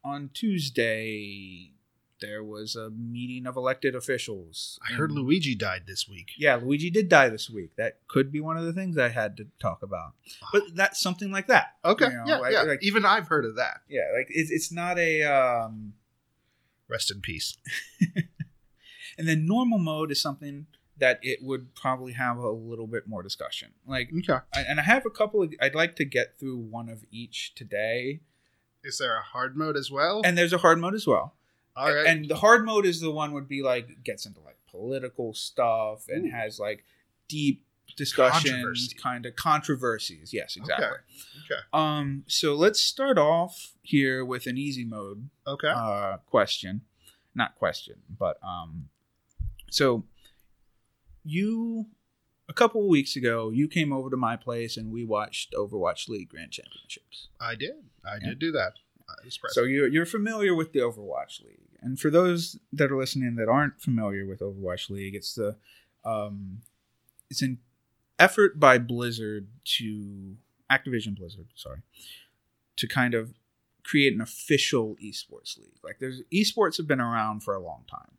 on 0.03 0.29
Tuesday 0.33 1.71
there 2.21 2.43
was 2.43 2.75
a 2.75 2.89
meeting 2.89 3.45
of 3.45 3.57
elected 3.57 3.93
officials. 3.95 4.79
I 4.89 4.93
heard 4.93 5.11
Luigi 5.11 5.53
died 5.55 5.83
this 5.85 6.07
week. 6.07 6.31
Yeah, 6.37 6.55
Luigi 6.55 6.89
did 6.89 7.09
die 7.09 7.29
this 7.29 7.49
week. 7.49 7.75
That 7.75 7.99
could 8.07 8.31
be 8.31 8.39
one 8.39 8.57
of 8.57 8.63
the 8.65 8.73
things 8.73 8.97
I 8.97 9.09
had 9.09 9.35
to 9.37 9.47
talk 9.59 9.83
about. 9.83 10.13
But 10.53 10.63
that's 10.75 11.01
something 11.01 11.31
like 11.31 11.47
that. 11.47 11.75
Okay, 11.83 12.05
you 12.05 12.11
know, 12.11 12.23
yeah, 12.25 12.37
like- 12.37 12.53
yeah. 12.53 12.61
like- 12.63 12.83
Even 12.83 13.05
I've 13.05 13.27
heard 13.27 13.45
of 13.45 13.55
that. 13.57 13.81
yeah, 13.89 14.03
like 14.15 14.27
it's 14.29 14.49
it's 14.51 14.71
not 14.71 14.97
a 14.97 15.23
um 15.23 15.93
Rest 16.87 17.09
in 17.11 17.19
peace. 17.21 17.57
and 19.17 19.27
then 19.27 19.45
normal 19.47 19.79
mode 19.79 20.11
is 20.11 20.21
something 20.21 20.67
that 20.97 21.19
it 21.21 21.39
would 21.41 21.75
probably 21.75 22.13
have 22.13 22.37
a 22.37 22.49
little 22.49 22.87
bit 22.87 23.07
more 23.07 23.21
discussion. 23.23 23.71
Like 23.85 24.09
Okay. 24.17 24.39
I, 24.53 24.61
and 24.61 24.79
I 24.79 24.83
have 24.83 25.05
a 25.05 25.09
couple 25.09 25.41
of 25.41 25.53
I'd 25.61 25.75
like 25.75 25.95
to 25.97 26.05
get 26.05 26.39
through 26.39 26.57
one 26.57 26.87
of 26.89 27.03
each 27.11 27.53
today. 27.55 28.21
Is 28.83 28.99
there 28.99 29.17
a 29.17 29.21
hard 29.21 29.57
mode 29.57 29.75
as 29.75 29.89
well? 29.91 30.21
And 30.23 30.37
there's 30.37 30.53
a 30.53 30.59
hard 30.59 30.79
mode 30.79 30.93
as 30.93 31.07
well. 31.07 31.33
All 31.75 31.93
right. 31.93 32.05
And 32.07 32.27
the 32.29 32.35
hard 32.37 32.65
mode 32.65 32.85
is 32.85 33.01
the 33.01 33.11
one 33.11 33.33
would 33.33 33.47
be 33.47 33.61
like 33.61 34.03
gets 34.03 34.25
into 34.25 34.39
like 34.41 34.57
political 34.69 35.33
stuff 35.33 36.07
and 36.09 36.25
Ooh. 36.27 36.31
has 36.31 36.59
like 36.59 36.83
deep 37.27 37.65
discussions, 37.97 38.93
kind 39.01 39.25
of 39.25 39.35
controversies. 39.35 40.33
Yes, 40.33 40.55
exactly. 40.57 40.85
okay. 41.45 41.61
Um, 41.73 42.23
so 42.27 42.55
let's 42.55 42.79
start 42.81 43.17
off 43.17 43.73
here 43.83 44.25
with 44.25 44.47
an 44.47 44.57
easy 44.57 44.83
mode 44.85 45.29
Okay. 45.47 45.71
uh, 45.73 46.17
question, 46.25 46.81
not 47.35 47.55
question, 47.55 47.95
but 48.17 48.37
um, 48.43 48.89
so 49.69 50.03
you 51.23 51.87
a 52.47 52.53
couple 52.53 52.81
of 52.81 52.87
weeks 52.87 53.15
ago 53.15 53.49
you 53.49 53.67
came 53.67 53.91
over 53.91 54.09
to 54.09 54.17
my 54.17 54.35
place 54.35 54.77
and 54.77 54.91
we 54.91 55.03
watched 55.05 55.53
Overwatch 55.53 56.07
League 56.09 56.29
Grand 56.29 56.51
Championships. 56.51 57.29
I 57.39 57.55
did. 57.55 57.75
I 58.05 58.15
Yeah. 58.21 58.29
did 58.29 58.39
do 58.39 58.51
that. 58.53 58.73
I 59.07 59.13
was 59.25 59.37
present. 59.37 59.53
So 59.55 59.63
you're 59.63 59.87
you're 59.87 60.05
familiar 60.05 60.53
with 60.55 60.73
the 60.73 60.79
Overwatch 60.79 61.43
League, 61.43 61.64
and 61.85 61.99
for 61.99 62.09
those 62.09 62.57
that 62.73 62.91
are 62.91 62.97
listening 62.97 63.35
that 63.35 63.47
aren't 63.47 63.79
familiar 63.79 64.25
with 64.25 64.39
Overwatch 64.39 64.89
League, 64.89 65.13
it's 65.13 65.35
the 65.35 65.55
um, 66.03 66.61
it's 67.29 67.43
an 67.43 67.59
effort 68.17 68.59
by 68.59 68.79
Blizzard 68.79 69.47
to 69.77 70.35
Activision 70.71 71.15
Blizzard, 71.15 71.47
sorry, 71.55 71.81
to 72.77 72.87
kind 72.87 73.13
of 73.13 73.35
create 73.83 74.13
an 74.13 74.19
official 74.19 74.95
esports 75.03 75.59
league. 75.59 75.77
Like 75.83 75.97
there's 75.99 76.23
esports 76.33 76.77
have 76.77 76.87
been 76.87 76.99
around 76.99 77.41
for 77.41 77.53
a 77.53 77.63
long 77.63 77.83
time, 77.87 78.17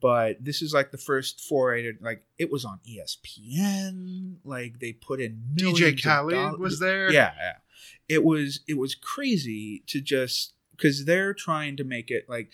but 0.00 0.44
this 0.44 0.62
is 0.62 0.72
like 0.72 0.92
the 0.92 0.98
first 0.98 1.40
foray 1.40 1.82
to 1.82 1.94
like 2.00 2.22
it 2.38 2.48
was 2.48 2.64
on 2.64 2.78
ESPN. 2.88 4.36
Like 4.44 4.78
they 4.78 4.92
put 4.92 5.20
in 5.20 5.42
millions 5.52 5.80
DJ 5.80 6.02
Khaled 6.02 6.60
was 6.60 6.78
there. 6.78 7.10
yeah, 7.10 7.32
yeah. 7.36 7.52
It 8.08 8.22
was 8.22 8.60
it 8.68 8.78
was 8.78 8.94
crazy 8.94 9.82
to 9.88 10.00
just 10.00 10.54
because 10.78 11.04
they're 11.04 11.34
trying 11.34 11.76
to 11.76 11.84
make 11.84 12.10
it 12.10 12.28
like 12.28 12.50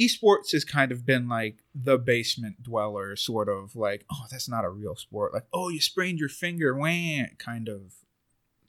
esports 0.00 0.52
has 0.52 0.64
kind 0.64 0.90
of 0.90 1.04
been 1.04 1.28
like 1.28 1.58
the 1.74 1.98
basement 1.98 2.62
dweller 2.62 3.14
sort 3.16 3.48
of 3.48 3.76
like 3.76 4.04
oh 4.12 4.24
that's 4.30 4.48
not 4.48 4.64
a 4.64 4.68
real 4.68 4.96
sport 4.96 5.32
like 5.32 5.44
oh 5.52 5.68
you 5.68 5.80
sprained 5.80 6.18
your 6.18 6.28
finger 6.28 6.74
wah 6.74 7.24
kind 7.38 7.68
of 7.68 7.94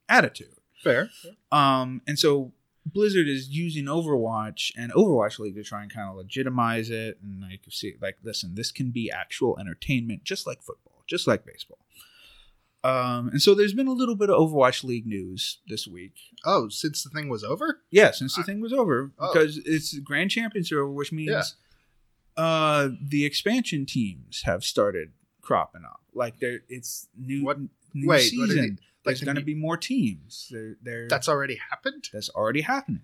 attitude 0.09 0.57
Fair. 0.83 1.09
um 1.51 2.01
and 2.05 2.19
so 2.19 2.51
blizzard 2.85 3.27
is 3.27 3.49
using 3.49 3.85
overwatch 3.85 4.71
and 4.77 4.91
overwatch 4.93 5.39
league 5.39 5.55
to 5.55 5.63
try 5.63 5.81
and 5.81 5.91
kind 5.91 6.09
of 6.09 6.15
legitimize 6.15 6.91
it 6.91 7.17
and 7.23 7.41
like 7.41 7.61
see 7.69 7.95
like 8.01 8.17
listen 8.23 8.53
this 8.53 8.71
can 8.71 8.91
be 8.91 9.09
actual 9.09 9.57
entertainment 9.59 10.23
just 10.23 10.45
like 10.45 10.61
football 10.61 11.03
just 11.07 11.25
like 11.25 11.43
baseball 11.45 11.79
um 12.86 13.30
and 13.30 13.41
so 13.41 13.56
there's 13.56 13.74
been 13.74 13.88
a 13.88 13.91
little 13.93 14.15
bit 14.15 14.30
of 14.30 14.38
overwatch 14.38 14.84
league 14.84 15.08
news 15.08 15.60
this 15.67 15.88
week 15.88 16.13
Oh, 16.45 16.69
since 16.69 17.04
the 17.04 17.10
thing 17.10 17.28
was 17.30 17.43
over? 17.43 17.82
yeah, 17.91 18.12
since 18.12 18.36
the 18.36 18.43
thing 18.43 18.60
was 18.62 18.74
over, 18.74 19.12
Oh. 19.17 19.34
because 19.34 19.58
it's 19.65 19.98
Grand 20.00 20.30
Champions 20.32 20.71
are 20.71 20.82
over, 20.84 20.91
which 20.91 21.12
means 21.12 21.32
Yeah. 22.38 22.43
uh, 22.43 22.89
the 23.02 23.26
expansion 23.26 23.86
teams 23.86 24.41
have 24.43 24.63
started 24.63 25.12
cropping 25.41 25.84
up. 25.86 26.02
Like 26.13 26.39
there, 26.39 26.60
it's 26.69 27.08
new, 27.17 27.43
What- 27.45 27.60
new 27.93 28.08
wait, 28.08 28.30
season. 28.30 28.60
it? 28.65 28.80
There's 29.04 29.19
Like 29.21 29.26
going 29.26 29.36
to 29.38 29.43
be 29.43 29.54
more 29.56 29.78
teams. 29.78 30.48
There, 30.52 30.78
there. 30.82 31.08
That's 31.08 31.30
already 31.30 31.56
happened? 31.69 32.10
that's 32.12 32.30
already 32.30 32.62
happening. 32.62 33.04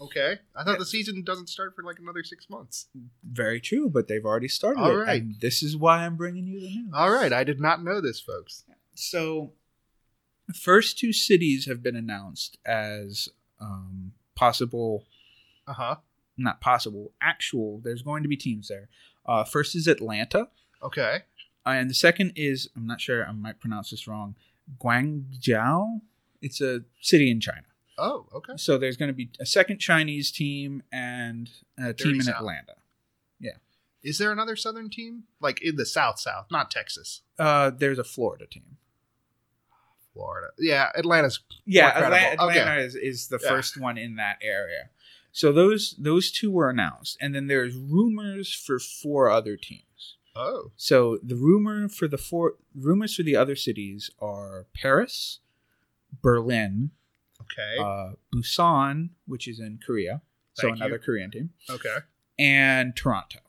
Okay. 0.00 0.38
I 0.56 0.64
thought 0.64 0.72
Yeah. 0.72 0.78
the 0.78 0.86
season 0.86 1.22
doesn't 1.22 1.48
start 1.48 1.76
for 1.76 1.82
like 1.84 1.98
another 2.00 2.24
six 2.24 2.48
months. 2.50 2.86
Very 3.22 3.60
true, 3.60 3.88
but 3.90 4.08
they've 4.08 4.24
already 4.24 4.48
started. 4.48 4.80
All 4.80 4.90
it, 4.90 4.94
right. 5.04 5.22
and 5.22 5.38
this 5.40 5.62
is 5.62 5.76
why 5.76 6.04
I'm 6.06 6.16
bringing 6.16 6.46
you 6.46 6.60
the 6.60 6.68
news. 6.74 6.90
All 6.94 7.10
right. 7.12 7.32
I 7.32 7.44
did 7.44 7.60
not 7.60 7.84
know 7.84 8.00
this, 8.00 8.18
folks. 8.20 8.64
So, 8.94 9.52
the 10.48 10.54
first 10.54 10.98
two 10.98 11.12
cities 11.12 11.66
have 11.66 11.82
been 11.82 11.96
announced 11.96 12.58
as 12.66 13.28
um, 13.60 14.12
possible 14.34 15.04
Uh 15.66 15.72
huh. 15.74 15.96
not 16.36 16.60
possible, 16.60 17.12
actual. 17.20 17.80
There's 17.82 18.02
going 18.02 18.22
to 18.22 18.28
be 18.28 18.36
teams 18.36 18.68
there. 18.68 18.88
Uh, 19.24 19.44
first 19.44 19.74
is 19.76 19.86
Atlanta, 19.86 20.48
Okay. 20.82 21.20
and 21.64 21.88
the 21.88 21.94
second 21.94 22.32
is 22.36 22.68
I'm 22.76 22.86
not 22.86 23.00
sure. 23.00 23.26
I 23.26 23.32
might 23.32 23.60
pronounce 23.60 23.90
this 23.90 24.06
wrong. 24.08 24.34
Guangzhou. 24.80 26.00
It's 26.40 26.60
a 26.60 26.82
city 27.00 27.30
in 27.30 27.40
China. 27.40 27.62
Oh, 27.98 28.26
okay. 28.34 28.54
So 28.56 28.78
there's 28.78 28.96
going 28.96 29.10
to 29.10 29.14
be 29.14 29.30
a 29.38 29.46
second 29.46 29.78
Chinese 29.78 30.32
team 30.32 30.82
and 30.92 31.48
a 31.78 31.92
team 31.92 32.20
in. 32.20 32.28
Atlanta. 32.28 32.74
Is 34.02 34.18
there 34.18 34.32
another 34.32 34.56
Southern 34.56 34.90
team? 34.90 35.24
Like 35.40 35.62
in 35.62 35.76
the 35.76 35.86
South 35.86 36.18
South, 36.18 36.46
not 36.50 36.70
Texas, 36.70 37.22
Uh, 37.38 37.70
there's 37.70 37.98
a 37.98 38.04
Florida 38.04 38.46
team. 38.46 38.76
Florida. 40.12 40.48
Yeah, 40.58 40.90
Atlanta's. 40.94 41.40
Yeah. 41.64 41.88
Atlanta, 41.88 42.32
Atlanta 42.42 42.70
Okay. 42.72 42.84
is, 42.84 42.94
is 42.96 43.28
the 43.28 43.38
Yeah. 43.42 43.48
first 43.48 43.78
one 43.80 43.96
in 43.96 44.16
that 44.16 44.38
area. 44.42 44.90
So 45.32 45.52
those 45.52 45.94
those 45.98 46.30
two 46.30 46.50
were 46.50 46.68
announced, 46.68 47.16
and 47.20 47.34
then 47.34 47.46
there's 47.46 47.74
rumors 47.74 48.52
for 48.52 48.78
four 48.78 49.30
other 49.30 49.56
teams. 49.56 50.16
Oh. 50.36 50.72
So 50.76 51.18
the 51.22 51.36
rumor 51.36 51.88
for 51.88 52.06
the 52.08 52.18
four 52.18 52.56
rumors 52.74 53.14
for 53.16 53.22
the 53.22 53.36
other 53.36 53.56
cities 53.56 54.10
are 54.20 54.66
Paris, 54.74 55.40
Berlin, 56.22 56.90
Okay. 57.40 57.78
uh, 57.78 58.12
Busan, 58.34 59.10
which 59.26 59.48
is 59.48 59.58
in 59.60 59.78
Korea, 59.78 60.20
so 60.52 60.66
Thank 60.68 60.78
you. 60.78 60.84
another 60.84 60.98
Korean 60.98 61.30
team, 61.30 61.50
okay. 61.70 61.98
and 62.38 62.94
Toronto. 62.94 63.40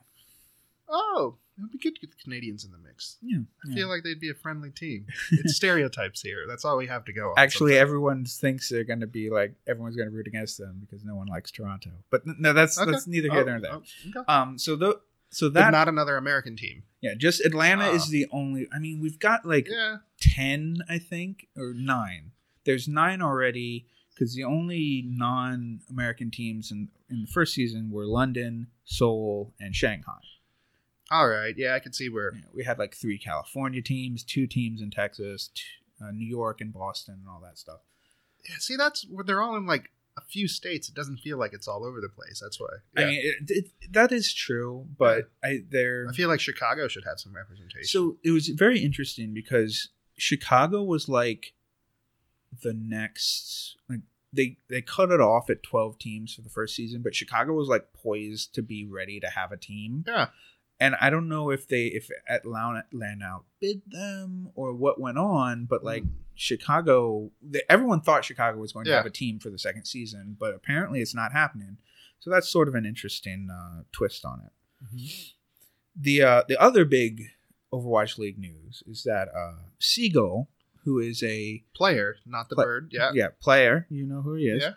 Oh, 0.95 1.37
it 1.57 1.61
would 1.61 1.71
be 1.71 1.79
good 1.79 1.95
to 1.95 2.01
get 2.01 2.11
the 2.11 2.23
Canadians 2.23 2.63
in 2.65 2.71
the 2.71 2.77
mix. 2.77 3.17
Yeah, 3.21 3.39
I 3.69 3.73
feel 3.73 3.87
like 3.89 4.03
they'd 4.03 4.19
be 4.19 4.29
a 4.29 4.35
friendly 4.35 4.69
team. 4.69 5.07
It's 5.31 5.55
stereotypes 5.55 6.21
here. 6.21 6.45
That's 6.47 6.63
all 6.65 6.77
we 6.77 6.85
have 6.87 7.03
to 7.05 7.13
go 7.13 7.29
on. 7.29 7.33
Actually, 7.37 7.71
sometimes. 7.73 7.81
everyone 7.89 8.25
thinks 8.25 8.69
they're 8.69 8.83
going 8.83 8.99
to 9.01 9.07
be 9.07 9.29
like 9.31 9.55
everyone's 9.67 9.95
going 9.95 10.09
to 10.09 10.15
root 10.15 10.27
against 10.27 10.57
them 10.59 10.77
because 10.81 11.03
no 11.03 11.15
one 11.15 11.27
likes 11.27 11.49
Toronto. 11.51 11.89
But 12.11 12.21
no, 12.25 12.53
that's 12.53 12.79
Okay. 12.79 12.91
that's 12.91 13.07
neither 13.07 13.29
here 13.31 13.41
Oh, 13.41 13.45
nor 13.45 13.59
there. 13.59 13.71
oh, 13.73 13.83
okay. 14.09 14.19
Um, 14.27 14.57
so 14.59 14.75
the 14.75 14.99
so 15.31 15.49
But 15.49 15.71
not 15.71 15.87
another 15.87 16.15
American 16.15 16.55
team. 16.55 16.83
yeah, 17.01 17.15
just 17.17 17.43
Atlanta 17.43 17.85
Ah. 17.85 17.95
is 17.95 18.09
the 18.09 18.27
only. 18.31 18.67
I 18.71 18.77
mean, 18.79 18.99
we've 19.01 19.17
got 19.19 19.45
like 19.45 19.67
Yeah. 19.69 19.97
10 20.21 20.77
i 20.87 20.97
think 20.99 21.47
or 21.57 21.73
9 21.73 22.31
there's 22.65 22.87
9 22.87 23.21
already 23.21 23.87
because 24.13 24.35
the 24.35 24.43
only 24.43 25.03
non-american 25.05 26.31
teams 26.31 26.71
in, 26.71 26.89
in 27.09 27.21
the 27.21 27.27
first 27.27 27.53
season 27.53 27.89
were 27.91 28.05
london 28.05 28.67
seoul 28.85 29.53
and 29.59 29.75
shanghai 29.75 30.19
All 31.13 31.27
right. 31.27 31.53
Yeah, 31.55 31.75
I 31.75 31.79
can 31.79 31.93
see 31.93 32.09
where. 32.09 32.31
Know, 32.31 32.39
we 32.53 32.63
had 32.63 32.79
like 32.79 32.95
three 32.95 33.17
california 33.17 33.81
teams 33.81 34.23
two 34.23 34.47
teams 34.47 34.81
in 34.81 34.89
texas 34.91 35.49
t- 35.53 35.63
uh, 36.03 36.11
new 36.11 36.27
york 36.27 36.59
and 36.61 36.73
boston 36.73 37.15
and 37.19 37.27
all 37.29 37.39
that 37.43 37.57
stuff 37.57 37.79
Yeah, 38.49 38.55
see, 38.59 38.75
that's 38.75 39.05
where 39.09 39.23
they're 39.23 39.41
all 39.41 39.55
in 39.55 39.65
like 39.65 39.91
a 40.17 40.21
few 40.21 40.47
states. 40.47 40.89
It 40.89 40.95
doesn't 40.95 41.17
feel 41.17 41.39
like 41.39 41.53
it's 41.53 41.67
all 41.67 41.83
over 41.83 41.99
the 41.99 42.09
place. 42.09 42.39
That's 42.41 42.59
why. 42.59 42.67
i 42.97 43.05
mean 43.05 43.19
it, 43.23 43.49
it, 43.49 43.65
that 43.91 44.11
is 44.11 44.33
true 44.33 44.85
but 44.97 45.29
i 45.43 45.59
they're 45.69 46.07
I 46.09 46.13
feel 46.13 46.29
like 46.29 46.39
Chicago 46.39 46.87
should 46.87 47.05
have 47.05 47.19
some 47.19 47.35
representation. 47.35 47.85
So 47.85 48.17
it 48.23 48.31
was 48.31 48.49
very 48.49 48.79
interesting 48.79 49.33
because 49.33 49.89
Chicago 50.17 50.83
was 50.83 51.09
like 51.09 51.53
the 52.61 52.73
next 52.73 53.77
like 53.89 54.01
they 54.31 54.57
they 54.69 54.81
cut 54.81 55.11
it 55.11 55.21
off 55.21 55.49
at 55.49 55.63
12 55.63 55.97
teams 55.99 56.33
for 56.35 56.41
the 56.41 56.49
first 56.49 56.75
season, 56.75 57.01
but 57.01 57.15
Chicago 57.15 57.53
was 57.53 57.67
like 57.67 57.93
poised 57.93 58.53
to 58.55 58.61
be 58.61 58.85
ready 58.85 59.19
to 59.19 59.27
have 59.27 59.51
a 59.51 59.57
team. 59.57 60.03
yeah. 60.07 60.27
And 60.83 60.95
I 60.99 61.09
don't 61.09 61.29
know 61.29 61.49
if 61.49 61.65
they 61.69 61.85
if 61.85 62.09
Atlanta 62.27 62.83
outbid 63.23 63.83
them 63.87 64.49
or 64.53 64.73
what 64.73 64.99
went 64.99 65.17
on, 65.17 65.63
but 65.63 65.81
like 65.81 66.03
Chicago, 66.35 67.31
they, 67.41 67.61
everyone 67.69 68.01
thought 68.01 68.25
Chicago 68.25 68.57
was 68.57 68.73
going 68.73 68.85
to 68.87 68.91
have 68.97 69.05
a 69.05 69.09
team 69.09 69.39
for 69.39 69.49
the 69.49 69.57
second 69.57 69.85
season, 69.85 70.35
but 70.37 70.53
apparently 70.53 70.99
it's 70.99 71.15
not 71.15 71.31
happening. 71.31 71.77
So 72.19 72.29
that's 72.29 72.49
sort 72.49 72.67
of 72.67 72.75
an 72.75 72.85
interesting 72.85 73.47
uh, 73.49 73.83
twist 73.93 74.25
on 74.25 74.41
it. 74.45 74.51
The 75.95 76.21
uh, 76.21 76.43
the 76.49 76.61
other 76.61 76.83
big 76.83 77.27
Overwatch 77.71 78.17
League 78.17 78.37
news 78.37 78.83
is 78.85 79.03
that 79.03 79.29
uh, 79.33 79.67
Seagull, 79.79 80.49
who 80.83 80.99
is 80.99 81.23
a 81.23 81.63
player, 81.73 82.17
not 82.25 82.49
the 82.49 82.57
bird. 82.57 82.89
Yeah. 82.91 83.11
yeah 83.13 83.27
player, 83.39 83.87
you 83.89 84.05
know 84.05 84.21
who 84.21 84.33
he 84.33 84.49
is, 84.49 84.63
Yeah. 84.63 84.73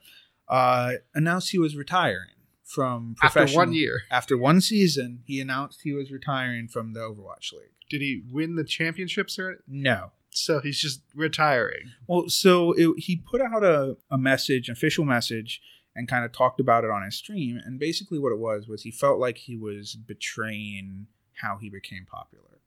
uh, 0.48 0.92
announced 1.16 1.50
he 1.50 1.58
was 1.58 1.74
retiring 1.74 2.35
from 2.66 3.14
After 3.22 3.46
one 3.46 3.72
year, 3.72 4.02
After 4.10 4.36
one 4.36 4.60
season, 4.60 5.22
he 5.24 5.40
announced 5.40 5.80
he 5.82 5.92
was 5.92 6.10
retiring 6.10 6.68
from 6.68 6.92
the 6.92 7.00
Overwatch 7.00 7.52
League. 7.52 7.70
did 7.88 8.00
he 8.02 8.22
win 8.30 8.56
the 8.56 8.64
championships 8.64 9.38
or? 9.38 9.62
No. 9.68 10.10
So 10.30 10.60
he's 10.60 10.78
just 10.80 11.00
retiring. 11.14 11.92
Well, 12.06 12.28
so 12.28 12.72
it, 12.72 12.98
he 12.98 13.16
put 13.16 13.40
out 13.40 13.64
a, 13.64 13.96
a 14.10 14.18
message, 14.18 14.68
official 14.68 15.04
message, 15.04 15.62
and 15.94 16.06
kind 16.08 16.24
of 16.26 16.32
talked 16.32 16.60
about 16.60 16.84
it 16.84 16.90
on 16.90 17.02
his 17.04 17.14
stream. 17.16 17.58
And 17.64 17.78
basically, 17.78 18.18
what 18.18 18.32
it 18.32 18.38
was 18.38 18.66
was 18.68 18.82
he 18.82 18.90
felt 18.90 19.18
like 19.18 19.38
he 19.38 19.56
was 19.56 19.94
betraying 19.94 21.06
how 21.40 21.56
he 21.58 21.70
became 21.70 22.04
popular. 22.10 22.60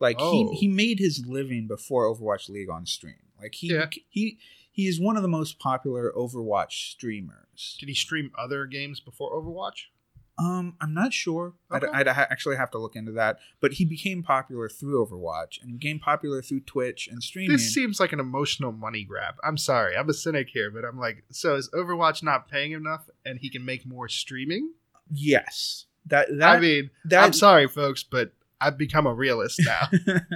Like 0.00 0.16
Oh. 0.18 0.32
he 0.52 0.66
he 0.66 0.68
oh. 0.68 0.74
made 0.74 0.98
his 0.98 1.24
living 1.26 1.66
before 1.66 2.04
Overwatch 2.12 2.48
League 2.50 2.68
on 2.68 2.84
stream. 2.84 3.14
Like 3.40 3.54
he 3.54 3.68
Yeah. 3.72 3.86
he 4.10 4.38
he 4.74 4.88
is 4.88 5.00
one 5.00 5.16
of 5.16 5.22
the 5.22 5.28
most 5.28 5.60
popular 5.60 6.12
Overwatch 6.16 6.90
streamers. 6.90 7.76
Did 7.78 7.88
he 7.88 7.94
stream 7.94 8.32
other 8.36 8.66
games 8.66 8.98
before 8.98 9.32
Overwatch? 9.32 9.84
Um, 10.36 10.74
I'm 10.80 10.92
not 10.92 11.12
sure. 11.12 11.52
I'd, 11.70 11.84
Okay. 11.84 11.92
I'd 11.96 12.08
ha- 12.08 12.26
actually 12.28 12.56
have 12.56 12.72
to 12.72 12.78
look 12.78 12.96
into 12.96 13.12
that. 13.12 13.38
But 13.60 13.74
he 13.74 13.84
became 13.84 14.24
popular 14.24 14.68
through 14.68 15.06
Overwatch 15.06 15.62
and 15.62 15.78
became 15.78 16.00
popular 16.00 16.42
through 16.42 16.62
Twitch 16.62 17.06
and 17.06 17.22
streaming. 17.22 17.52
This 17.52 17.72
seems 17.72 18.00
like 18.00 18.12
an 18.12 18.18
emotional 18.18 18.72
money 18.72 19.04
grab. 19.04 19.36
I'm 19.44 19.56
sorry, 19.56 19.96
I'm 19.96 20.08
a 20.10 20.12
cynic 20.12 20.48
here, 20.52 20.72
but 20.72 20.84
I'm 20.84 20.98
like, 20.98 21.22
so 21.30 21.54
is 21.54 21.70
Overwatch 21.70 22.24
not 22.24 22.48
paying 22.48 22.72
enough, 22.72 23.08
and 23.24 23.38
he 23.38 23.48
can 23.48 23.64
make 23.64 23.86
more 23.86 24.08
streaming? 24.08 24.72
yes, 25.08 25.84
that 26.06 26.26
that 26.38 26.56
I 26.56 26.60
mean, 26.60 26.90
that 27.04 27.22
I'm 27.22 27.32
sorry, 27.32 27.68
folks, 27.68 28.02
but 28.02 28.32
I've 28.60 28.78
become 28.78 29.06
a 29.06 29.12
realist 29.14 29.60
now. 29.64 29.88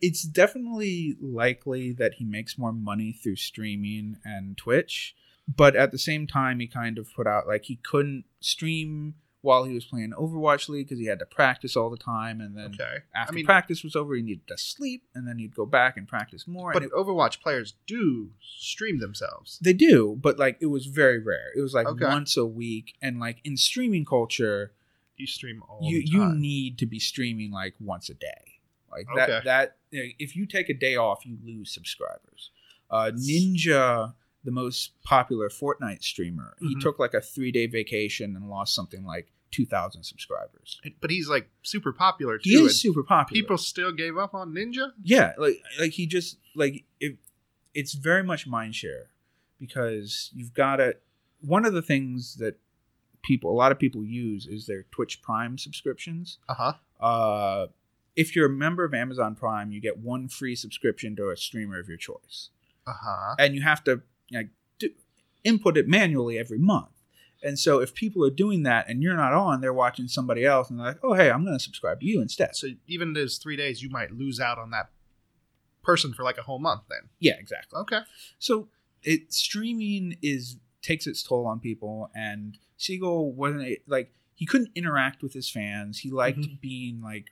it's 0.00 0.22
definitely 0.22 1.16
likely 1.20 1.92
that 1.92 2.14
he 2.14 2.24
makes 2.24 2.58
more 2.58 2.72
money 2.72 3.12
through 3.12 3.36
streaming 3.36 4.16
and 4.24 4.56
Twitch, 4.56 5.14
but 5.48 5.74
at 5.74 5.90
the 5.92 5.98
same 5.98 6.26
time, 6.26 6.60
he 6.60 6.66
kind 6.66 6.98
of 6.98 7.12
put 7.14 7.26
out 7.26 7.46
like 7.46 7.64
he 7.64 7.76
couldn't 7.76 8.24
stream 8.40 9.14
while 9.42 9.64
he 9.64 9.72
was 9.72 9.86
playing 9.86 10.12
Overwatch 10.18 10.68
League 10.68 10.86
because 10.86 10.98
he 10.98 11.06
had 11.06 11.18
to 11.18 11.24
practice 11.24 11.74
all 11.74 11.88
the 11.88 11.96
time, 11.96 12.42
and 12.42 12.56
then 12.56 12.72
okay, 12.74 12.98
after 13.14 13.32
I 13.32 13.36
mean, 13.36 13.46
practice 13.46 13.82
was 13.82 13.96
over, 13.96 14.14
he 14.14 14.20
needed 14.22 14.46
to 14.48 14.58
sleep, 14.58 15.04
and 15.14 15.26
then 15.26 15.38
he'd 15.38 15.54
go 15.54 15.64
back 15.64 15.96
and 15.96 16.06
practice 16.06 16.46
more. 16.46 16.72
but 16.74 16.82
it- 16.82 16.92
Overwatch 16.92 17.40
players 17.40 17.72
do 17.86 18.30
stream 18.42 18.98
themselves. 19.00 19.58
they 19.62 19.72
do, 19.72 20.18
but 20.20 20.38
like 20.38 20.58
it 20.60 20.66
was 20.66 20.86
very 20.86 21.18
rare. 21.18 21.50
It 21.56 21.62
was 21.62 21.72
like 21.72 21.86
Okay. 21.86 22.04
once 22.04 22.36
a 22.36 22.44
week, 22.44 22.94
and 23.00 23.18
like 23.18 23.38
in 23.42 23.56
streaming 23.56 24.04
culture, 24.04 24.72
You 25.20 25.26
stream 25.26 25.62
all 25.68 25.78
you 25.82 25.98
you 26.04 26.34
need 26.34 26.78
to 26.78 26.86
be 26.86 26.98
streaming 26.98 27.50
like 27.52 27.74
once 27.78 28.08
a 28.08 28.14
day 28.14 28.42
like 28.90 29.06
Okay. 29.12 29.26
that 29.26 29.44
that 29.44 29.76
you 29.90 30.02
know, 30.02 30.08
if 30.18 30.34
you 30.34 30.46
take 30.46 30.68
a 30.70 30.74
day 30.74 30.96
off 30.96 31.24
you 31.26 31.36
lose 31.44 31.72
subscribers 31.72 32.50
uh 32.90 33.10
ninja 33.14 34.14
the 34.44 34.50
most 34.50 35.00
popular 35.02 35.48
fortnite 35.50 36.02
streamer 36.02 36.56
he 36.60 36.74
Mhm. 36.74 36.80
took 36.80 36.98
like 36.98 37.12
a 37.14 37.20
three 37.20 37.52
day 37.52 37.66
vacation 37.66 38.34
and 38.36 38.48
lost 38.48 38.74
something 38.74 39.04
like 39.04 39.30
2000 39.50 40.02
subscribers 40.04 40.80
but 41.00 41.10
he's 41.10 41.28
like 41.28 41.50
super 41.62 41.92
popular 41.92 42.38
too. 42.38 42.48
he 42.50 42.56
is 42.64 42.80
super 42.80 43.02
popular 43.02 43.42
People 43.42 43.58
still 43.58 43.92
gave 43.92 44.16
up 44.16 44.32
on 44.34 44.52
Ninja. 44.54 44.92
yeah 45.02 45.32
like 45.38 45.62
like 45.78 45.92
he 45.92 46.06
just 46.06 46.38
like 46.54 46.84
it, 47.00 47.16
it's 47.74 47.92
very 47.94 48.22
much 48.22 48.46
mind 48.46 48.74
share 48.74 49.10
because 49.58 50.30
you've 50.34 50.54
got 50.54 50.76
to 50.76 50.96
one 51.42 51.64
of 51.66 51.72
the 51.72 51.82
things 51.82 52.36
that 52.36 52.58
people 53.22 53.50
a 53.52 53.54
lot 53.56 53.70
of 53.72 53.78
people 53.78 54.04
use 54.04 54.46
is 54.46 54.66
their 54.66 54.84
twitch 54.90 55.20
prime 55.22 55.58
subscriptions 55.58 56.38
Uh 56.48 56.54
huh. 56.54 56.72
uh, 57.04 57.66
if 58.16 58.34
you're 58.34 58.46
a 58.46 58.50
member 58.50 58.84
of 58.84 58.92
Amazon 58.92 59.34
Prime, 59.36 59.70
you 59.70 59.80
get 59.80 59.98
one 59.98 60.28
free 60.28 60.56
subscription 60.56 61.14
to 61.16 61.30
a 61.30 61.36
streamer 61.36 61.78
of 61.78 61.88
your 61.88 61.96
choice, 61.96 62.50
Uh 62.86 62.92
huh. 63.02 63.34
and 63.38 63.54
you 63.54 63.62
have 63.62 63.82
to 63.84 64.02
like 64.32 64.48
do, 64.78 64.90
input 65.44 65.76
it 65.76 65.86
manually 65.88 66.38
every 66.38 66.58
month. 66.58 66.88
And 67.42 67.58
so, 67.58 67.78
if 67.80 67.94
people 67.94 68.22
are 68.26 68.30
doing 68.30 68.64
that 68.64 68.88
and 68.88 69.02
you're 69.02 69.16
not 69.16 69.32
on, 69.32 69.60
they're 69.62 69.72
watching 69.72 70.08
somebody 70.08 70.44
else, 70.44 70.68
and 70.68 70.78
they're 70.78 70.86
like, 70.88 70.98
"Oh, 71.02 71.14
hey, 71.14 71.30
I'm 71.30 71.44
going 71.44 71.56
to 71.56 71.62
subscribe 71.62 72.00
to 72.00 72.06
you 72.06 72.20
instead." 72.20 72.54
So 72.56 72.66
even 72.86 73.12
those 73.14 73.38
three 73.38 73.56
days, 73.56 73.82
you 73.82 73.88
might 73.88 74.10
lose 74.12 74.38
out 74.40 74.58
on 74.58 74.70
that 74.72 74.90
person 75.82 76.12
for 76.12 76.22
like 76.22 76.36
a 76.36 76.42
whole 76.42 76.58
month. 76.58 76.82
Then 76.90 77.08
yeah, 77.18 77.34
exactly. 77.38 77.78
okay. 77.80 78.00
So, 78.38 78.68
it 79.02 79.32
streaming 79.32 80.16
is 80.20 80.56
takes 80.82 81.06
its 81.06 81.22
toll 81.22 81.46
on 81.46 81.60
people, 81.60 82.10
and 82.14 82.58
Seagull 82.80 83.32
wasn't 83.32 83.78
like 83.86 84.12
he 84.34 84.46
couldn't 84.46 84.70
interact 84.74 85.22
with 85.22 85.34
his 85.34 85.50
fans. 85.50 85.98
He 85.98 86.10
liked 86.10 86.38
Mhm. 86.38 86.60
being 86.60 87.00
like 87.02 87.30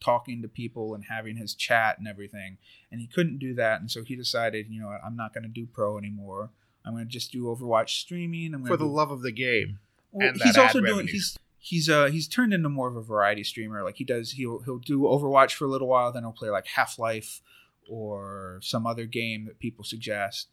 talking 0.00 0.40
to 0.42 0.48
people 0.48 0.94
and 0.94 1.04
having 1.06 1.36
his 1.36 1.54
chat 1.54 1.98
and 1.98 2.06
everything, 2.06 2.58
and 2.92 3.00
he 3.00 3.06
couldn't 3.08 3.38
do 3.38 3.54
that. 3.54 3.80
And 3.80 3.90
so 3.90 4.04
he 4.04 4.14
decided, 4.14 4.68
you 4.70 4.80
know, 4.80 4.88
I'm 5.04 5.16
not 5.16 5.34
going 5.34 5.42
to 5.42 5.48
do 5.50 5.66
pro 5.66 5.98
anymore. 5.98 6.50
I'm 6.84 6.92
going 6.94 7.04
to 7.04 7.10
just 7.10 7.32
do 7.32 7.44
Overwatch 7.44 7.90
streaming. 7.90 8.54
I'm 8.54 8.64
For 8.64 8.76
the 8.76 8.84
to 8.84 8.90
love 8.90 9.10
of 9.10 9.22
the 9.22 9.32
game. 9.32 9.80
well, 10.12 10.28
and 10.28 10.40
he's 10.40 10.56
also 10.56 10.78
doing 10.80 10.92
revenue. 10.92 11.10
he's 11.12 11.36
he's 11.58 11.88
uh 11.88 12.06
he's 12.06 12.28
turned 12.28 12.54
into 12.54 12.68
more 12.68 12.86
of 12.88 12.94
a 12.96 13.02
variety 13.02 13.42
streamer. 13.42 13.82
Like 13.82 13.96
he 13.96 14.04
does 14.04 14.30
he'll 14.32 14.60
he'll 14.60 14.78
do 14.78 15.00
Overwatch 15.00 15.54
for 15.54 15.64
a 15.64 15.68
little 15.68 15.88
while, 15.88 16.12
then 16.12 16.22
he'll 16.22 16.30
play 16.32 16.50
like 16.50 16.66
Half 16.68 16.98
Life 17.00 17.42
or 17.88 18.60
some 18.62 18.86
other 18.86 19.06
game 19.06 19.46
that 19.46 19.58
people 19.58 19.82
suggest. 19.84 20.48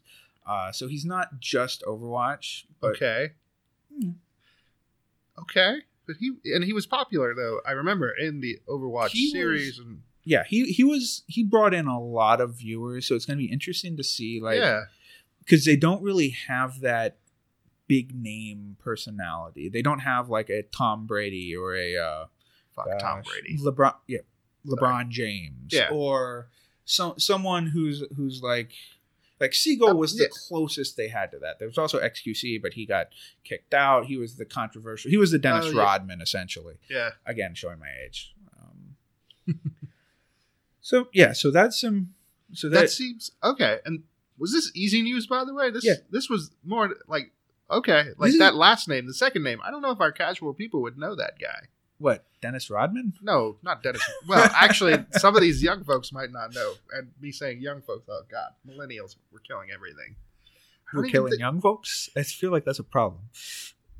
Uh, 0.46 0.72
so 0.72 0.88
he's 0.88 1.04
not 1.04 1.38
just 1.40 1.82
Overwatch, 1.84 2.64
but 2.80 2.96
okay. 2.96 3.32
Hmm. 4.00 4.10
Okay. 5.38 5.78
But 6.06 6.16
he 6.20 6.32
and 6.54 6.64
he 6.64 6.72
was 6.72 6.86
popular 6.86 7.34
though. 7.34 7.60
I 7.66 7.72
remember 7.72 8.12
in 8.16 8.40
the 8.40 8.58
Overwatch 8.68 9.10
He 9.10 9.26
was- 9.26 9.32
series 9.32 9.78
and 9.78 10.02
yeah, 10.24 10.42
he 10.48 10.64
he 10.72 10.82
was 10.82 11.22
he 11.28 11.44
brought 11.44 11.72
in 11.72 11.86
a 11.86 12.00
lot 12.00 12.40
of 12.40 12.54
viewers, 12.56 13.06
so 13.06 13.14
it's 13.14 13.24
going 13.26 13.38
to 13.38 13.44
be 13.44 13.52
interesting 13.52 13.96
to 13.96 14.02
see 14.02 14.40
like 14.40 14.58
yeah. 14.58 14.82
because 15.38 15.64
they 15.64 15.76
don't 15.76 16.02
really 16.02 16.30
have 16.48 16.80
that 16.80 17.18
big 17.86 18.12
name 18.12 18.76
personality. 18.82 19.68
They 19.68 19.82
don't 19.82 20.00
have 20.00 20.28
like 20.28 20.50
a 20.50 20.62
Tom 20.64 21.06
Brady 21.06 21.54
or 21.54 21.76
a 21.76 21.96
uh, 21.96 22.24
Fuck 22.74 22.98
Tom 22.98 23.22
Brady. 23.22 23.56
LeBron, 23.62 23.94
yeah, 24.08 24.18
LeBron 24.66 25.10
James, 25.10 25.72
Yeah. 25.72 25.90
or 25.92 26.48
some 26.84 27.18
someone 27.18 27.68
who's 27.68 28.02
who's 28.16 28.42
like 28.42 28.72
like 29.40 29.52
Seagull 29.54 29.90
Uh, 29.90 29.94
was 29.94 30.16
the 30.16 30.24
yeah. 30.24 30.28
closest 30.48 30.96
they 30.96 31.08
had 31.08 31.30
to 31.32 31.38
that. 31.40 31.58
There 31.58 31.68
was 31.68 31.78
also 31.78 32.00
XQC, 32.00 32.60
but 32.62 32.72
he 32.74 32.86
got 32.86 33.08
kicked 33.44 33.74
out. 33.74 34.06
He 34.06 34.16
was 34.16 34.36
the 34.36 34.44
controversial. 34.44 35.10
He 35.10 35.16
was 35.16 35.30
the 35.30 35.38
Dennis 35.38 35.66
Oh, 35.66 35.70
yeah. 35.70 35.82
Rodman 35.82 36.20
essentially. 36.20 36.76
Yeah. 36.88 37.10
Again, 37.26 37.54
showing 37.54 37.78
my 37.78 37.90
age. 38.06 38.34
Um, 38.58 38.94
so 40.80 41.08
yeah, 41.12 41.32
so 41.32 41.50
that's 41.50 41.80
some. 41.80 42.14
So 42.52 42.68
That 42.68 42.82
that, 42.82 42.90
seems 42.90 43.32
okay. 43.42 43.80
And 43.84 44.04
was 44.38 44.52
this 44.52 44.70
easy 44.74 45.02
news 45.02 45.26
by 45.26 45.44
the 45.44 45.52
way? 45.54 45.70
This 45.70 45.84
Yeah. 45.84 45.94
this 46.10 46.28
was 46.30 46.50
more 46.64 46.94
like 47.08 47.32
okay, 47.70 48.04
like 48.16 48.28
This 48.28 48.34
is- 48.34 48.38
that 48.38 48.54
last 48.54 48.88
name, 48.88 49.06
the 49.06 49.14
second 49.14 49.42
name. 49.42 49.58
I 49.64 49.70
don't 49.70 49.82
know 49.82 49.90
if 49.90 50.00
our 50.00 50.12
casual 50.12 50.54
people 50.54 50.80
would 50.82 50.96
know 50.96 51.14
that 51.16 51.38
guy. 51.40 51.66
What 51.98 52.24
Dennis 52.42 52.68
Rodman? 52.70 53.14
No, 53.22 53.56
not 53.62 53.82
Dennis. 53.82 54.02
Well, 54.28 54.48
actually, 54.54 54.96
some 55.12 55.34
of 55.34 55.40
these 55.42 55.62
young 55.62 55.82
folks 55.84 56.12
might 56.12 56.30
not 56.30 56.54
know. 56.54 56.74
And 56.92 57.10
me 57.20 57.32
saying 57.32 57.60
young 57.60 57.80
folks, 57.82 58.06
oh 58.08 58.22
god, 58.30 58.50
millennials, 58.68 59.16
we're 59.32 59.38
killing 59.40 59.68
everything. 59.72 60.16
We're 60.92 61.04
killing 61.04 61.38
young 61.38 61.60
folks. 61.60 62.08
I 62.16 62.22
feel 62.22 62.50
like 62.52 62.64
that's 62.64 62.78
a 62.78 62.84
problem. 62.84 63.22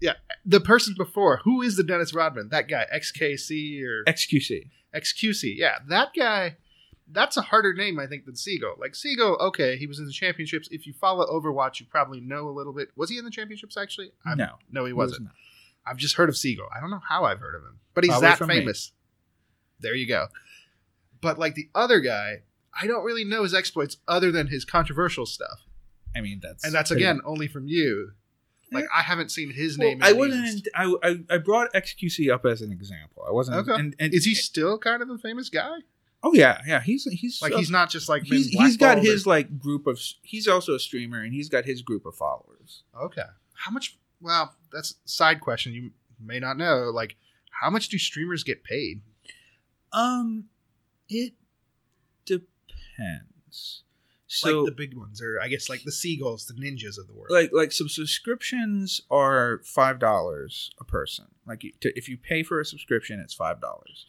Yeah, 0.00 0.12
the 0.44 0.60
person 0.60 0.94
before. 0.96 1.38
Who 1.44 1.62
is 1.62 1.76
the 1.76 1.82
Dennis 1.82 2.12
Rodman? 2.14 2.50
That 2.50 2.68
guy, 2.68 2.84
XKC 2.94 3.82
or 3.82 4.04
XQC. 4.04 4.68
XQC. 4.94 5.54
Yeah, 5.56 5.78
that 5.88 6.08
guy. 6.16 6.56
That's 7.08 7.36
a 7.36 7.40
harder 7.42 7.72
name, 7.72 8.00
I 8.00 8.06
think, 8.08 8.24
than 8.26 8.34
Seagull. 8.34 8.74
Like 8.80 8.96
Seagull, 8.96 9.36
okay, 9.40 9.76
he 9.76 9.86
was 9.86 10.00
in 10.00 10.06
the 10.06 10.12
championships. 10.12 10.68
If 10.72 10.88
you 10.88 10.92
follow 10.92 11.24
Overwatch, 11.26 11.78
you 11.78 11.86
probably 11.86 12.20
know 12.20 12.48
a 12.48 12.50
little 12.50 12.72
bit. 12.72 12.88
Was 12.96 13.10
he 13.10 13.16
in 13.16 13.24
the 13.24 13.30
championships 13.30 13.76
actually? 13.76 14.10
I'm- 14.26 14.36
No, 14.38 14.56
no, 14.72 14.84
he 14.84 14.88
He 14.88 14.92
was 14.92 15.12
wasn't. 15.12 15.28
I've 15.86 15.96
just 15.96 16.14
heard 16.16 16.28
of 16.28 16.36
Seagull. 16.36 16.68
I 16.74 16.80
don't 16.80 16.90
know 16.90 17.02
how 17.08 17.24
I've 17.24 17.38
heard 17.40 17.54
of 17.54 17.62
him, 17.62 17.78
but 17.94 18.04
he's 18.04 18.10
Probably 18.12 18.28
that 18.28 18.38
from 18.38 18.48
me. 18.48 18.58
famous. 18.58 18.92
There 19.80 19.94
you 19.94 20.06
go. 20.08 20.26
But 21.20 21.38
like 21.38 21.54
the 21.54 21.68
other 21.74 22.00
guy, 22.00 22.42
I 22.78 22.86
don't 22.86 23.04
really 23.04 23.24
know 23.24 23.42
his 23.42 23.54
exploits 23.54 23.96
other 24.08 24.30
than 24.32 24.48
his 24.48 24.64
controversial 24.64 25.26
stuff, 25.26 25.60
I 26.14 26.20
mean 26.20 26.40
that's 26.42 26.64
and 26.64 26.74
that's 26.74 26.90
pretty- 26.90 27.04
again 27.04 27.20
only 27.24 27.46
from 27.48 27.66
you. 27.68 28.12
Like 28.72 28.86
I 28.94 29.02
haven't 29.02 29.30
seen 29.30 29.52
his 29.52 29.78
Well, 29.78 29.88
name. 29.88 30.00
I 30.02 30.12
wasn't. 30.12 30.66
I, 30.74 30.92
I 31.02 31.18
I 31.30 31.38
brought 31.38 31.72
XQC 31.72 32.32
up 32.34 32.44
as 32.44 32.62
an 32.62 32.72
example. 32.72 33.24
I 33.26 33.30
wasn't. 33.30 33.58
Okay. 33.58 33.72
And, 33.80 33.94
and 34.00 34.12
Is 34.12 34.24
he 34.24 34.34
still 34.34 34.76
kind 34.76 35.02
of 35.02 35.08
a 35.08 35.18
famous 35.18 35.48
guy? 35.48 35.78
Oh 36.24 36.34
yeah, 36.34 36.60
yeah. 36.66 36.80
He's 36.80 37.04
he's 37.04 37.40
Like 37.40 37.52
uh, 37.52 37.58
he's 37.58 37.70
not 37.70 37.90
just 37.90 38.08
like 38.08 38.24
he's 38.24 38.48
he's 38.48 38.76
got 38.76 38.94
blackballed 38.96 39.06
or- 39.06 39.12
his 39.12 39.24
like 39.26 39.56
group 39.60 39.86
of. 39.86 40.00
He's 40.22 40.48
also 40.48 40.74
a 40.74 40.80
streamer, 40.80 41.22
and 41.22 41.32
he's 41.32 41.48
got 41.48 41.64
his 41.64 41.80
group 41.80 42.04
of 42.06 42.16
followers. 42.16 42.82
Okay. 43.00 43.22
How 43.54 43.70
much? 43.70 43.96
Well, 44.20 44.54
that's 44.72 44.92
a 45.04 45.08
side 45.08 45.40
question. 45.40 45.72
You 45.72 45.90
may 46.20 46.38
not 46.38 46.56
know. 46.56 46.90
Like, 46.92 47.16
how 47.62 47.70
much 47.70 47.88
do 47.88 47.98
streamers 47.98 48.42
get 48.44 48.64
paid? 48.64 49.02
Um, 49.92 50.44
it 51.08 51.34
depends. 52.24 53.82
So 54.28 54.62
like 54.62 54.66
the 54.70 54.74
big 54.76 54.96
ones, 54.96 55.22
or 55.22 55.40
I 55.40 55.48
guess 55.48 55.68
like 55.70 55.84
the 55.84 55.92
seagulls, 55.92 56.46
the 56.46 56.54
ninjas 56.54 56.98
of 56.98 57.06
the 57.06 57.12
world. 57.14 57.30
like 57.30 57.50
like 57.52 57.70
some 57.72 57.88
subscriptions 57.88 59.00
are 59.10 59.60
five 59.64 59.98
dollars 60.00 60.70
a 60.80 60.84
person. 60.84 61.26
Like 61.46 61.62
you- 61.62 61.72
to, 61.80 61.96
if 61.96 62.08
you 62.08 62.16
pay 62.18 62.42
for 62.42 62.60
a 62.60 62.64
subscription, 62.64 63.20
it's 63.20 63.32
five 63.34 63.60
dollars, 63.60 64.04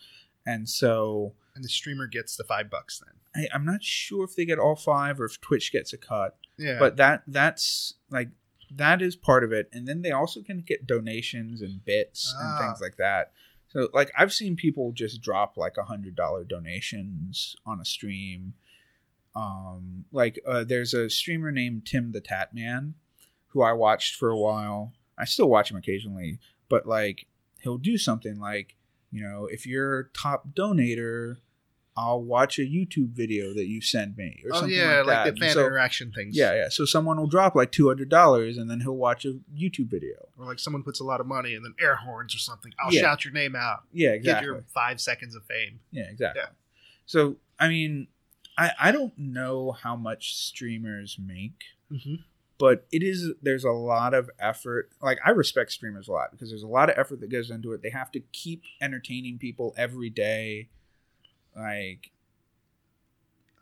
and 0.45 0.67
so 0.67 1.33
and 1.55 1.63
the 1.63 1.69
streamer 1.69 2.07
gets 2.07 2.35
the 2.35 2.43
five 2.43 2.69
bucks 2.69 2.99
then. 2.99 3.43
I, 3.45 3.55
I'm 3.55 3.63
not 3.63 3.83
sure 3.83 4.23
if 4.25 4.35
they 4.35 4.45
get 4.45 4.57
all 4.59 4.75
five 4.75 5.19
or 5.21 5.25
if 5.25 5.39
Twitch 5.39 5.71
gets 5.71 5.93
a 5.93 5.97
cut. 5.97 6.35
Yeah. 6.57 6.79
But 6.79 6.97
that 6.97 7.21
that's 7.27 7.93
like 8.09 8.29
that 8.71 9.01
is 9.01 9.15
part 9.15 9.43
of 9.43 9.51
it, 9.51 9.69
and 9.71 9.87
then 9.87 10.01
they 10.01 10.11
also 10.11 10.41
can 10.41 10.61
get 10.61 10.85
donations 10.87 11.61
and 11.61 11.83
bits 11.85 12.33
Ah. 12.37 12.59
and 12.59 12.67
things 12.67 12.81
like 12.81 12.97
that. 12.97 13.31
So, 13.69 13.89
like, 13.93 14.11
I've 14.17 14.33
seen 14.33 14.55
people 14.55 14.91
just 14.93 15.21
drop 15.21 15.57
like 15.57 15.77
a 15.77 15.83
hundred 15.83 16.15
dollar 16.15 16.43
donations 16.43 17.55
on 17.65 17.79
a 17.81 17.85
stream. 17.85 18.53
Um, 19.35 20.05
like, 20.11 20.39
uh, 20.47 20.63
there's 20.63 20.93
a 20.93 21.09
streamer 21.09 21.51
named 21.51 21.85
Tim 21.85 22.11
the 22.11 22.21
Tat 22.21 22.53
Man, 22.53 22.95
who 23.49 23.61
I 23.61 23.73
watched 23.73 24.15
for 24.15 24.29
a 24.29 24.37
while. 24.37 24.93
I 25.17 25.25
still 25.25 25.49
watch 25.49 25.69
him 25.71 25.77
occasionally, 25.77 26.39
but 26.69 26.87
like, 26.87 27.27
he'll 27.61 27.77
do 27.77 27.97
something 27.97 28.39
like, 28.39 28.75
you 29.11 29.21
know, 29.21 29.47
if 29.51 29.65
you're 29.65 30.03
top 30.13 30.49
donator, 30.55 31.37
I'll 31.97 32.21
watch 32.21 32.59
a 32.59 32.61
YouTube 32.61 33.09
video 33.09 33.53
that 33.55 33.65
you 33.65 33.81
send 33.81 34.15
me, 34.15 34.39
or 34.45 34.51
Oh 34.53 34.59
something 34.59 34.77
yeah, 34.77 34.97
like, 34.99 35.07
like, 35.07 35.25
that. 35.25 35.33
the 35.35 35.39
fan 35.41 35.53
So- 35.55 35.65
interaction 35.65 36.11
things. 36.11 36.37
yeah, 36.37 36.53
yeah. 36.53 36.69
So 36.69 36.85
someone 36.85 37.17
will 37.17 37.27
drop 37.27 37.55
like 37.55 37.71
two 37.71 37.87
hundred 37.87 38.09
dollars, 38.09 38.57
and 38.57 38.69
then 38.69 38.79
he'll 38.81 38.95
watch 38.95 39.25
a 39.25 39.39
YouTube 39.53 39.89
video. 39.89 40.29
Or 40.37 40.45
like 40.45 40.59
someone 40.59 40.83
puts 40.83 40.99
a 40.99 41.03
lot 41.03 41.19
of 41.19 41.25
money 41.27 41.55
and 41.55 41.65
then 41.65 41.73
air 41.81 41.95
horns 41.95 42.35
or 42.35 42.37
something. 42.39 42.71
I'll 42.79 42.93
Yeah. 42.93 43.01
shout 43.01 43.25
your 43.25 43.33
name 43.33 43.55
out. 43.55 43.83
Yeah, 43.91 44.09
Get 44.11 44.15
exactly. 44.17 44.45
your 44.45 44.63
five 44.73 45.01
seconds 45.01 45.35
of 45.35 45.43
fame. 45.45 45.79
Yeah, 45.91 46.03
exactly. 46.03 46.41
Yeah. 46.45 46.49
So 47.07 47.37
I 47.59 47.67
mean, 47.67 48.07
I 48.57 48.71
I 48.79 48.91
don't 48.91 49.17
know 49.17 49.71
how 49.71 49.95
much 49.95 50.35
streamers 50.35 51.17
make, 51.19 51.63
Mm-hmm. 51.91 52.15
but 52.59 52.85
it 52.91 53.01
is 53.01 53.31
there's 53.41 53.63
a 53.63 53.71
lot 53.71 54.13
of 54.13 54.29
effort. 54.39 54.91
Like 55.01 55.17
I 55.25 55.31
respect 55.31 55.71
streamers 55.71 56.07
a 56.07 56.11
lot 56.11 56.31
because 56.31 56.49
there's 56.49 56.63
a 56.63 56.67
lot 56.67 56.89
of 56.91 56.97
effort 56.97 57.21
that 57.21 57.29
goes 57.31 57.49
into 57.49 57.73
it. 57.73 57.81
They 57.81 57.89
have 57.89 58.11
to 58.11 58.19
keep 58.19 58.61
entertaining 58.81 59.39
people 59.39 59.73
every 59.77 60.09
day. 60.11 60.69
Like 61.57 62.11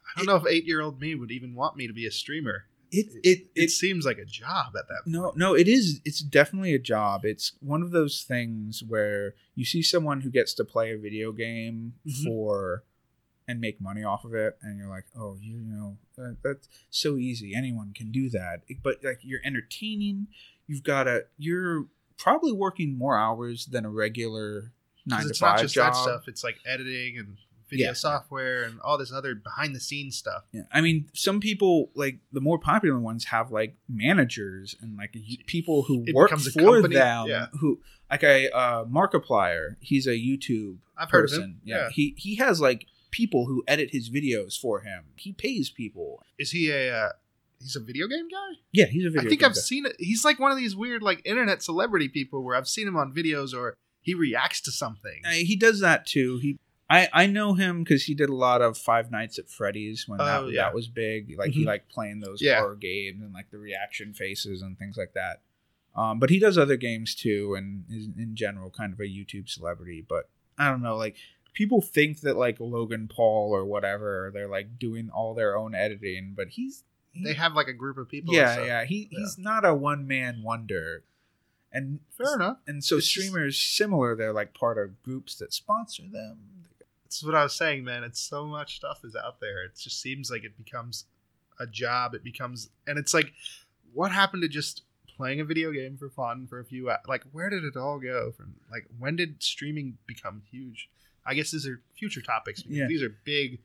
I 0.07 0.17
don't 0.19 0.25
know 0.27 0.35
if 0.35 0.45
eight 0.47 0.65
year 0.65 0.81
old 0.81 0.99
me 0.99 1.15
would 1.15 1.31
even 1.31 1.55
want 1.55 1.75
me 1.75 1.87
to 1.87 1.93
be 1.93 2.05
a 2.05 2.11
streamer. 2.11 2.65
it 2.91 3.07
It, 3.07 3.07
it 3.23 3.29
it 3.39 3.47
it 3.55 3.69
seems 3.71 4.05
like 4.05 4.17
a 4.17 4.25
job 4.25 4.75
at 4.77 4.87
that 4.87 5.03
point. 5.05 5.07
No, 5.07 5.33
no, 5.35 5.53
it 5.55 5.67
is. 5.67 6.01
It's 6.05 6.19
definitely 6.19 6.73
a 6.73 6.79
job. 6.79 7.25
It's 7.25 7.53
one 7.59 7.81
of 7.81 7.91
those 7.91 8.23
things 8.23 8.83
where 8.87 9.33
you 9.55 9.65
see 9.65 9.81
someone 9.81 10.21
who 10.21 10.29
gets 10.29 10.53
to 10.55 10.63
play 10.65 10.91
a 10.93 10.97
video 10.97 11.31
game 11.31 11.93
Mhm. 12.07 12.23
for 12.23 12.83
and 13.47 13.61
make 13.61 13.79
money 13.79 14.03
off 14.03 14.25
of 14.25 14.33
it, 14.33 14.57
and 14.63 14.79
you're 14.79 14.89
like, 14.89 15.05
oh, 15.15 15.37
you 15.39 15.59
know, 15.63 15.97
that, 16.17 16.37
that's 16.43 16.67
so 16.89 17.15
easy. 17.15 17.53
Anyone 17.55 17.93
can 17.93 18.11
do 18.11 18.27
that. 18.31 18.63
But 18.81 19.03
like, 19.03 19.19
you're 19.21 19.41
entertaining. 19.45 20.27
You've 20.65 20.81
got 20.83 21.07
a. 21.07 21.25
You're 21.37 21.85
probably 22.17 22.51
working 22.53 22.97
more 22.97 23.17
hours 23.17 23.67
than 23.67 23.85
a 23.85 23.89
regular 23.89 24.71
nine 25.05 25.23
to 25.23 25.29
it's 25.29 25.41
not 25.41 25.57
five 25.57 25.61
just 25.61 25.75
job. 25.75 25.93
that 25.93 25.99
stuff. 25.99 26.27
It's 26.27 26.43
like 26.43 26.57
editing 26.65 27.19
and 27.19 27.37
video 27.69 27.87
Yeah. 27.87 27.93
software 27.93 28.63
and 28.63 28.79
all 28.81 28.97
this 28.97 29.11
other 29.11 29.35
behind 29.35 29.75
the 29.75 29.79
scenes 29.79 30.15
stuff. 30.15 30.43
Yeah, 30.51 30.63
I 30.71 30.81
mean, 30.81 31.09
some 31.13 31.39
people 31.39 31.89
like 31.95 32.19
the 32.31 32.41
more 32.41 32.59
popular 32.59 32.99
ones 32.99 33.25
have 33.25 33.51
like 33.51 33.75
managers 33.89 34.75
and 34.81 34.97
like 34.97 35.15
people 35.47 35.83
who 35.83 36.03
It 36.07 36.15
work 36.15 36.29
for 36.31 36.81
them. 36.87 37.27
yeah. 37.27 37.47
Who 37.59 37.79
like 38.09 38.23
a 38.23 38.49
uh, 38.55 38.85
Markiplier? 38.85 39.75
He's 39.79 40.05
a 40.07 40.11
YouTube 40.11 40.77
I've 40.97 41.09
heard 41.09 41.23
person. 41.23 41.37
of 41.39 41.45
him. 41.49 41.61
Yeah. 41.63 41.75
Yeah. 41.77 41.89
he 41.91 42.13
he 42.17 42.35
has 42.35 42.61
like 42.61 42.85
people 43.11 43.45
who 43.45 43.63
edit 43.67 43.89
his 43.91 44.09
videos 44.09 44.59
for 44.59 44.81
him. 44.81 45.05
He 45.15 45.31
pays 45.33 45.69
people. 45.69 46.21
Is 46.37 46.51
he 46.51 46.69
a? 46.69 46.93
Uh, 46.95 47.09
he's 47.59 47.75
a 47.75 47.79
video 47.79 48.07
game 48.07 48.27
guy. 48.29 48.59
Yeah, 48.73 48.85
he's 48.85 49.05
a 49.05 49.09
video. 49.09 49.27
I 49.27 49.29
think 49.29 49.43
I've 49.43 49.55
guy. 49.55 49.59
seen 49.61 49.85
it. 49.85 49.95
He's 49.99 50.23
like 50.25 50.39
one 50.39 50.51
of 50.51 50.57
these 50.57 50.75
weird 50.75 51.01
like 51.01 51.21
internet 51.25 51.63
celebrity 51.63 52.09
people 52.09 52.43
where 52.43 52.55
I've 52.55 52.67
seen 52.67 52.87
him 52.87 52.95
on 52.97 53.13
videos 53.13 53.53
or 53.57 53.75
he 54.01 54.13
reacts 54.13 54.61
to 54.61 54.71
something. 54.71 55.21
Uh, 55.25 55.29
he 55.31 55.55
does 55.55 55.79
that 55.79 56.05
too. 56.05 56.37
He. 56.41 56.57
I, 56.89 57.09
I 57.11 57.25
know 57.25 57.53
him 57.55 57.83
because 57.83 58.03
he 58.03 58.13
did 58.13 58.29
a 58.29 58.35
lot 58.35 58.61
of 58.61 58.77
Five 58.77 59.09
Nights 59.09 59.39
at 59.39 59.49
Freddy's 59.49 60.07
when 60.07 60.19
that, 60.19 60.41
Oh, 60.43 60.47
yeah. 60.47 60.63
that 60.63 60.75
was 60.75 60.87
big. 60.87 61.35
Like 61.37 61.51
he 61.51 61.63
Mhm. 61.63 61.67
liked 61.67 61.89
playing 61.89 62.19
those 62.19 62.41
Yeah. 62.41 62.59
horror 62.59 62.75
games 62.75 63.21
and 63.23 63.33
like 63.33 63.49
the 63.49 63.57
reaction 63.57 64.13
faces 64.13 64.61
and 64.61 64.77
things 64.77 64.95
like 64.95 65.13
that. 65.13 65.41
Um, 65.95 66.19
but 66.19 66.29
he 66.29 66.37
does 66.39 66.57
other 66.57 66.75
games 66.77 67.15
too, 67.15 67.55
and 67.55 67.85
is 67.89 68.07
in 68.17 68.35
general 68.35 68.69
kind 68.69 68.93
of 68.93 68.99
a 68.99 69.03
YouTube 69.03 69.49
celebrity. 69.49 70.05
But 70.07 70.29
I 70.59 70.69
don't 70.69 70.81
know, 70.83 70.95
like 70.97 71.15
people 71.53 71.81
think 71.81 72.19
that 72.21 72.35
like 72.37 72.59
Logan 72.59 73.07
Paul 73.07 73.49
or 73.51 73.65
whatever, 73.65 74.29
they're 74.33 74.47
like 74.49 74.77
doing 74.77 75.09
all 75.09 75.33
their 75.33 75.57
own 75.57 75.73
editing, 75.73 76.33
but 76.35 76.49
he's 76.49 76.83
he- 77.13 77.23
they 77.23 77.33
have 77.33 77.53
like 77.55 77.67
a 77.69 77.73
group 77.73 77.97
of 77.97 78.09
people. 78.09 78.31
and 78.33 78.37
yeah, 78.37 78.53
stuff. 78.53 78.65
yeah. 78.67 78.85
He 78.85 79.07
he's 79.09 79.37
not 79.39 79.65
a 79.65 79.73
one 79.73 80.05
man 80.05 80.43
wonder. 80.43 81.03
And 81.71 81.99
Fair 82.17 82.35
enough. 82.35 82.57
and 82.67 82.83
so 82.83 82.97
It's 82.97 83.07
just- 83.07 83.27
streamers 83.27 83.57
similar, 83.59 84.15
they're 84.15 84.33
like 84.33 84.53
part 84.53 84.77
of 84.77 85.01
groups 85.01 85.35
that 85.37 85.51
sponsor 85.53 86.03
them. 86.03 86.37
That's 87.15 87.23
what 87.25 87.35
I 87.35 87.43
was 87.43 87.55
saying, 87.55 87.83
man. 87.85 88.03
It's 88.03 88.19
so 88.19 88.45
much 88.45 88.75
stuff 88.77 88.99
is 89.05 89.15
out 89.15 89.39
there. 89.39 89.63
It 89.63 89.71
just 89.77 90.01
seems 90.01 90.29
like 90.29 90.43
it 90.43 90.57
becomes 90.57 91.05
a 91.59 91.65
job. 91.67 92.13
It 92.13 92.23
becomes, 92.23 92.69
and 92.87 92.97
it's 92.97 93.13
like, 93.13 93.31
what 93.93 94.11
happened 94.11 94.41
to 94.41 94.49
just 94.49 94.83
playing 95.15 95.39
a 95.39 95.45
video 95.45 95.71
game 95.71 95.95
for 95.97 96.09
fun 96.09 96.45
for 96.47 96.59
a 96.59 96.65
few? 96.65 96.89
hou- 96.89 96.97
Like, 97.09 97.23
where 97.31 97.49
did 97.49 97.63
it 97.63 97.77
all 97.77 97.99
go 97.99 98.31
from? 98.33 98.55
Like, 98.69 98.85
when 98.99 99.15
did 99.15 99.41
streaming 99.41 99.97
become 100.05 100.41
huge? 100.51 100.89
I 101.25 101.33
guess 101.33 101.51
these 101.51 101.65
are 101.65 101.81
future 101.97 102.21
topics. 102.21 102.61
Because 102.61 102.77
Yeah. 102.77 102.87
These 102.87 103.01
are 103.03 103.15
big. 103.23 103.59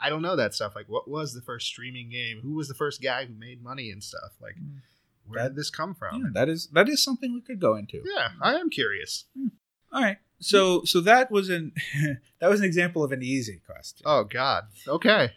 I 0.00 0.10
don't 0.10 0.22
know 0.22 0.34
that 0.36 0.52
stuff. 0.52 0.74
Like, 0.74 0.88
what 0.88 1.08
was 1.08 1.32
the 1.32 1.40
first 1.42 1.66
streaming 1.68 2.10
game? 2.10 2.40
Who 2.42 2.54
was 2.54 2.66
the 2.68 2.74
first 2.74 3.00
guy 3.00 3.24
who 3.26 3.34
made 3.34 3.62
money 3.62 3.90
and 3.90 4.02
stuff? 4.02 4.32
Like, 4.42 4.56
Mm. 4.56 4.80
where 5.26 5.42
That- 5.44 5.48
did 5.50 5.56
this 5.56 5.70
come 5.70 5.94
from? 5.94 6.22
Yeah, 6.24 6.30
that 6.34 6.48
is 6.48 6.66
that 6.72 6.88
is 6.88 7.02
something 7.02 7.32
we 7.32 7.40
could 7.40 7.60
go 7.60 7.76
into. 7.76 8.02
yeah, 8.04 8.32
I 8.42 8.56
am 8.56 8.68
curious. 8.68 9.24
All 9.92 10.02
right. 10.02 10.18
So 10.40 10.84
so 10.84 11.00
that 11.00 11.30
was 11.30 11.48
an 11.48 11.72
that 12.40 12.48
was 12.50 12.60
an 12.60 12.66
example 12.66 13.02
of 13.02 13.12
an 13.12 13.22
easy 13.22 13.60
question. 13.66 14.02
Oh 14.04 14.24
God. 14.24 14.64
Okay. 14.86 15.32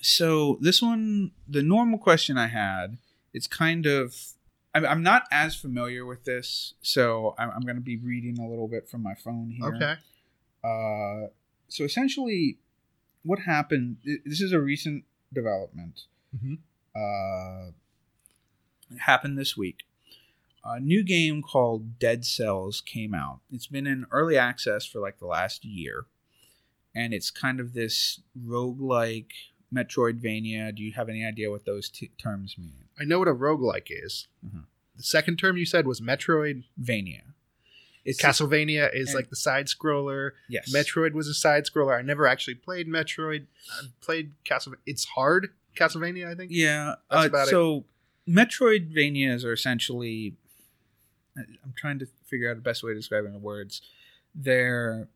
So 0.00 0.58
this 0.62 0.80
one, 0.80 1.32
the 1.46 1.62
normal 1.62 1.98
question 1.98 2.38
I 2.38 2.46
had, 2.46 2.96
it's 3.34 3.46
kind 3.46 3.84
of 3.86 4.14
I'm, 4.74 4.86
I'm 4.86 5.02
not 5.02 5.24
as 5.32 5.56
familiar 5.56 6.06
with 6.06 6.24
this, 6.24 6.74
so 6.80 7.34
I'm, 7.38 7.50
I'm 7.50 7.62
going 7.62 7.74
to 7.76 7.82
be 7.82 7.96
reading 7.98 8.38
a 8.38 8.48
little 8.48 8.68
bit 8.68 8.88
from 8.88 9.02
my 9.02 9.14
phone 9.14 9.50
here. 9.50 9.74
Okay. 9.74 9.94
Uh, 10.62 11.28
so 11.68 11.84
essentially, 11.84 12.58
what 13.24 13.40
happened? 13.40 13.96
This 14.24 14.40
is 14.40 14.52
a 14.52 14.60
recent 14.60 15.04
development. 15.32 16.02
Mhm. 16.36 16.58
Uh, 16.94 17.72
happened 18.98 19.36
this 19.38 19.56
week. 19.56 19.84
A 20.64 20.78
new 20.78 21.02
game 21.02 21.42
called 21.42 21.98
Dead 21.98 22.24
Cells 22.24 22.80
came 22.82 23.14
out. 23.14 23.40
It's 23.50 23.66
been 23.66 23.86
in 23.86 24.06
early 24.10 24.36
access 24.36 24.84
for 24.84 25.00
like 25.00 25.18
the 25.18 25.26
last 25.26 25.64
year, 25.64 26.04
and 26.94 27.14
it's 27.14 27.30
kind 27.30 27.60
of 27.60 27.72
this 27.72 28.20
roguelike 28.38 29.30
Metroidvania. 29.74 30.74
Do 30.74 30.82
you 30.82 30.92
have 30.92 31.08
any 31.08 31.24
idea 31.24 31.50
what 31.50 31.64
those 31.64 31.88
t- 31.88 32.10
terms 32.18 32.56
mean? 32.58 32.84
I 33.00 33.04
know 33.04 33.18
what 33.18 33.28
a 33.28 33.34
roguelike 33.34 33.88
is. 33.88 34.28
Mhm. 34.44 34.64
The 34.96 35.02
second 35.02 35.38
term 35.38 35.56
you 35.56 35.64
said 35.64 35.86
was 35.86 36.00
Metroidvania. 36.02 37.22
It's 38.04 38.20
Castlevania 38.20 38.90
is 38.94 39.08
and- 39.10 39.14
like 39.16 39.30
the 39.30 39.36
side 39.36 39.66
scroller. 39.66 40.32
yes. 40.48 40.72
Metroid 40.74 41.12
was 41.12 41.28
a 41.28 41.34
side 41.34 41.64
scroller. 41.64 41.98
I 41.98 42.02
never 42.02 42.26
actually 42.26 42.54
played 42.54 42.86
Metroid. 42.88 43.46
I 43.72 43.86
played 44.00 44.32
Castlevania. 44.44 44.76
It's 44.86 45.04
hard, 45.06 45.48
Castlevania, 45.76 46.26
I 46.30 46.34
think. 46.34 46.50
Yeah. 46.52 46.96
That's 47.10 47.24
uh, 47.24 47.28
about 47.28 47.48
it. 47.48 47.50
so 47.50 47.84
Metroidvanias 48.28 49.44
are 49.44 49.52
essentially. 49.52 50.36
I'm 51.36 51.72
trying 51.76 51.98
to 52.00 52.06
figure 52.26 52.50
out 52.50 52.56
the 52.56 52.62
best 52.62 52.82
way 52.82 52.90
to 52.92 52.96
describe 52.98 53.24
it 53.24 53.28
in 53.28 53.40
words. 53.42 53.82
They're 54.34 55.08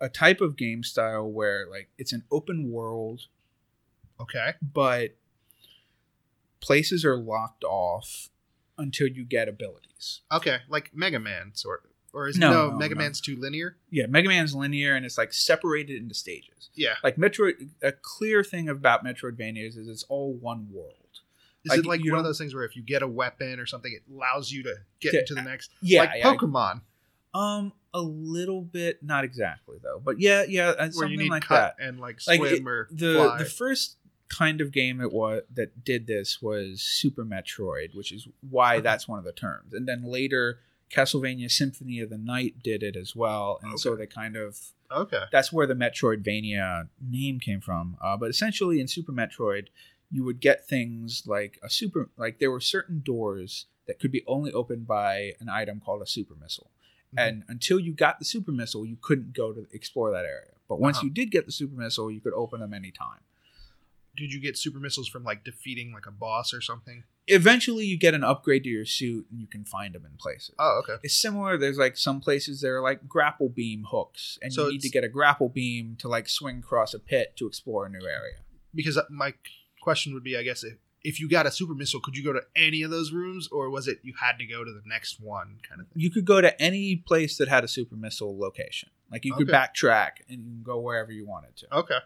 a 0.00 0.08
type 0.08 0.40
of 0.40 0.56
game 0.56 0.82
style 0.82 1.30
where 1.30 1.66
like 1.70 1.88
it's 1.98 2.12
an 2.12 2.24
open 2.30 2.70
world, 2.70 3.22
Okay. 4.20 4.54
but 4.62 5.16
places 6.60 7.04
are 7.04 7.16
locked 7.16 7.64
off 7.64 8.28
until 8.78 9.06
you 9.08 9.24
get 9.24 9.48
abilities. 9.48 10.20
Okay. 10.32 10.58
Like 10.68 10.90
Mega 10.94 11.18
Man, 11.20 11.52
sort 11.54 11.84
of. 11.84 11.90
Or 12.12 12.26
is 12.28 12.36
No, 12.36 12.50
no, 12.50 12.70
no, 12.70 12.76
Mega 12.76 12.94
no. 12.96 13.00
Man's 13.02 13.20
too 13.20 13.36
linear? 13.36 13.76
Yeah, 13.90 14.06
Mega 14.06 14.28
Man's 14.28 14.54
linear 14.54 14.96
and 14.96 15.06
it's 15.06 15.16
like 15.16 15.32
separated 15.32 16.00
into 16.02 16.14
stages. 16.14 16.70
Yeah. 16.74 16.94
Like 17.04 17.16
Metroid, 17.16 17.68
a 17.82 17.92
clear 17.92 18.42
thing 18.42 18.68
about 18.68 19.04
Metroidvanias 19.04 19.78
is 19.78 19.86
it's 19.88 20.02
all 20.08 20.32
one 20.34 20.68
world. 20.72 20.94
Is 21.64 21.70
Like, 21.70 21.78
it 21.80 21.86
like 21.86 22.00
one 22.04 22.18
of 22.18 22.24
those 22.24 22.38
things 22.38 22.54
where 22.54 22.64
if 22.64 22.74
you 22.76 22.82
get 22.82 23.02
a 23.02 23.08
weapon 23.08 23.60
or 23.60 23.66
something, 23.66 23.92
it 23.92 24.02
allows 24.12 24.50
you 24.50 24.62
to 24.64 24.74
get 25.00 25.12
Yeah, 25.14 25.20
into 25.20 25.34
the 25.34 25.42
next? 25.42 25.70
Yeah, 25.82 26.00
like 26.00 26.10
yeah. 26.16 26.32
Pokemon, 26.34 26.80
Um, 27.34 27.72
a 27.92 28.00
little 28.00 28.62
bit, 28.62 29.02
not 29.02 29.24
exactly 29.24 29.76
though, 29.82 30.00
but 30.02 30.18
yeah, 30.20 30.44
yeah, 30.48 30.68
uh, 30.70 30.76
where 30.76 30.92
something 30.92 31.10
you 31.12 31.18
need 31.18 31.30
like 31.30 31.42
cut 31.44 31.76
that. 31.78 31.84
and 31.86 32.00
like 32.00 32.18
Like 32.26 32.38
swim 32.38 32.54
it- 32.66 32.66
or 32.66 32.88
the 32.90 33.14
fly. 33.14 33.38
the 33.38 33.44
first 33.44 33.96
kind 34.28 34.60
of 34.60 34.70
game 34.72 34.98
that 34.98 35.12
was 35.12 35.42
that 35.52 35.84
did 35.84 36.06
this 36.06 36.40
was 36.40 36.80
Super 36.82 37.24
Metroid, 37.24 37.94
which 37.94 38.12
is 38.12 38.26
why 38.48 38.80
that's 38.80 39.06
one 39.08 39.18
of 39.18 39.24
the 39.24 39.32
terms. 39.32 39.72
And 39.74 39.86
then 39.88 40.04
later, 40.04 40.60
Castlevania 40.90 41.50
Symphony 41.50 42.00
of 42.00 42.10
the 42.10 42.18
Night 42.18 42.62
did 42.62 42.82
it 42.82 42.96
as 42.96 43.14
well, 43.16 43.58
and 43.62 43.78
so 43.78 43.96
they 43.96 44.06
kind 44.06 44.36
of 44.36 44.58
okay. 44.90 45.24
that's 45.30 45.52
where 45.52 45.66
the 45.66 45.74
Metroidvania 45.74 46.88
name 47.00 47.38
came 47.40 47.60
from. 47.60 47.96
Uh, 48.00 48.16
but 48.16 48.30
essentially, 48.30 48.80
in 48.80 48.88
Super 48.88 49.12
Metroid, 49.12 49.66
you 50.10 50.24
would 50.24 50.40
get 50.40 50.66
things 50.68 51.24
like 51.26 51.58
a 51.62 51.70
super 51.70 52.10
like 52.16 52.38
there 52.38 52.50
were 52.50 52.60
certain 52.60 53.00
doors 53.04 53.66
that 53.86 53.98
could 54.00 54.10
be 54.12 54.22
only 54.26 54.52
opened 54.52 54.86
by 54.86 55.32
an 55.40 55.48
item 55.48 55.80
called 55.80 56.02
a 56.02 56.06
super 56.06 56.34
missile. 56.34 56.70
Mhm. 57.14 57.26
And 57.28 57.44
until 57.48 57.78
you 57.80 57.92
got 57.92 58.18
the 58.18 58.24
super 58.24 58.52
missile, 58.52 58.84
you 58.86 58.96
couldn't 59.00 59.32
go 59.32 59.52
to 59.52 59.66
explore 59.72 60.10
that 60.12 60.24
area. 60.24 60.54
But 60.68 60.78
once 60.80 60.98
Uh-huh. 60.98 61.06
you 61.06 61.10
did 61.12 61.30
get 61.30 61.46
the 61.46 61.52
super 61.52 61.74
missile, 61.76 62.10
you 62.10 62.20
could 62.20 62.32
open 62.34 62.60
them 62.60 62.72
anytime. 62.74 63.20
did 64.16 64.32
you 64.32 64.40
get 64.40 64.58
super 64.58 64.80
missiles 64.80 65.08
from 65.08 65.22
like 65.22 65.44
defeating 65.44 65.92
like 65.92 66.04
a 66.04 66.10
boss 66.10 66.52
or 66.52 66.60
something? 66.60 67.04
Eventually, 67.28 67.86
you 67.86 67.96
get 67.96 68.12
an 68.12 68.24
upgrade 68.24 68.64
to 68.64 68.68
your 68.68 68.84
suit, 68.84 69.24
and 69.30 69.40
you 69.40 69.46
can 69.46 69.64
find 69.64 69.94
them 69.94 70.04
in 70.04 70.16
places. 70.18 70.54
Oh, 70.58 70.80
okay. 70.82 70.96
It's 71.04 71.14
similar. 71.14 71.56
There's 71.56 71.78
like 71.78 71.96
some 71.96 72.20
places 72.20 72.60
that 72.60 72.68
are 72.68 72.82
like 72.82 73.06
grapple 73.08 73.48
beam 73.48 73.84
hooks, 73.88 74.36
and 74.42 74.52
So 74.52 74.66
you 74.66 74.72
need 74.72 74.80
to 74.82 74.88
get 74.90 75.04
a 75.04 75.08
grapple 75.08 75.48
beam 75.48 75.94
to 76.00 76.08
like 76.08 76.28
swing 76.28 76.58
across 76.58 76.92
a 76.92 76.98
pit 76.98 77.34
to 77.36 77.46
explore 77.46 77.86
a 77.86 77.88
new 77.88 78.04
area. 78.04 78.38
Because 78.74 78.96
uh, 78.98 79.04
my 79.10 79.32
question 79.80 80.14
would 80.14 80.24
be, 80.24 80.36
I 80.36 80.42
guess, 80.42 80.64
if 80.64 80.74
if 81.02 81.18
you 81.18 81.28
got 81.30 81.46
a 81.46 81.50
super 81.50 81.74
missile, 81.74 82.00
could 82.00 82.16
you 82.16 82.22
go 82.22 82.32
to 82.34 82.42
any 82.54 82.82
of 82.82 82.90
those 82.90 83.10
rooms, 83.10 83.48
or 83.50 83.70
was 83.70 83.88
it 83.88 84.00
you 84.02 84.12
had 84.20 84.38
to 84.38 84.44
go 84.46 84.64
to 84.64 84.70
the 84.70 84.82
next 84.84 85.18
one, 85.20 85.58
kind 85.66 85.80
of 85.80 85.88
thing? 85.88 86.00
You 86.00 86.10
could 86.10 86.26
go 86.26 86.40
to 86.40 86.60
any 86.60 86.96
place 86.96 87.38
that 87.38 87.48
had 87.48 87.64
a 87.64 87.68
super 87.68 87.96
missile 87.96 88.38
location. 88.38 88.90
Like 89.10 89.24
you 89.24 89.32
could 89.34 89.48
Okay. 89.48 89.56
backtrack 89.56 90.10
and 90.28 90.44
you 90.44 90.50
can 90.52 90.62
go 90.62 90.78
wherever 90.78 91.10
you 91.10 91.26
wanted 91.26 91.56
to. 91.56 91.74
Okay. 91.78 91.98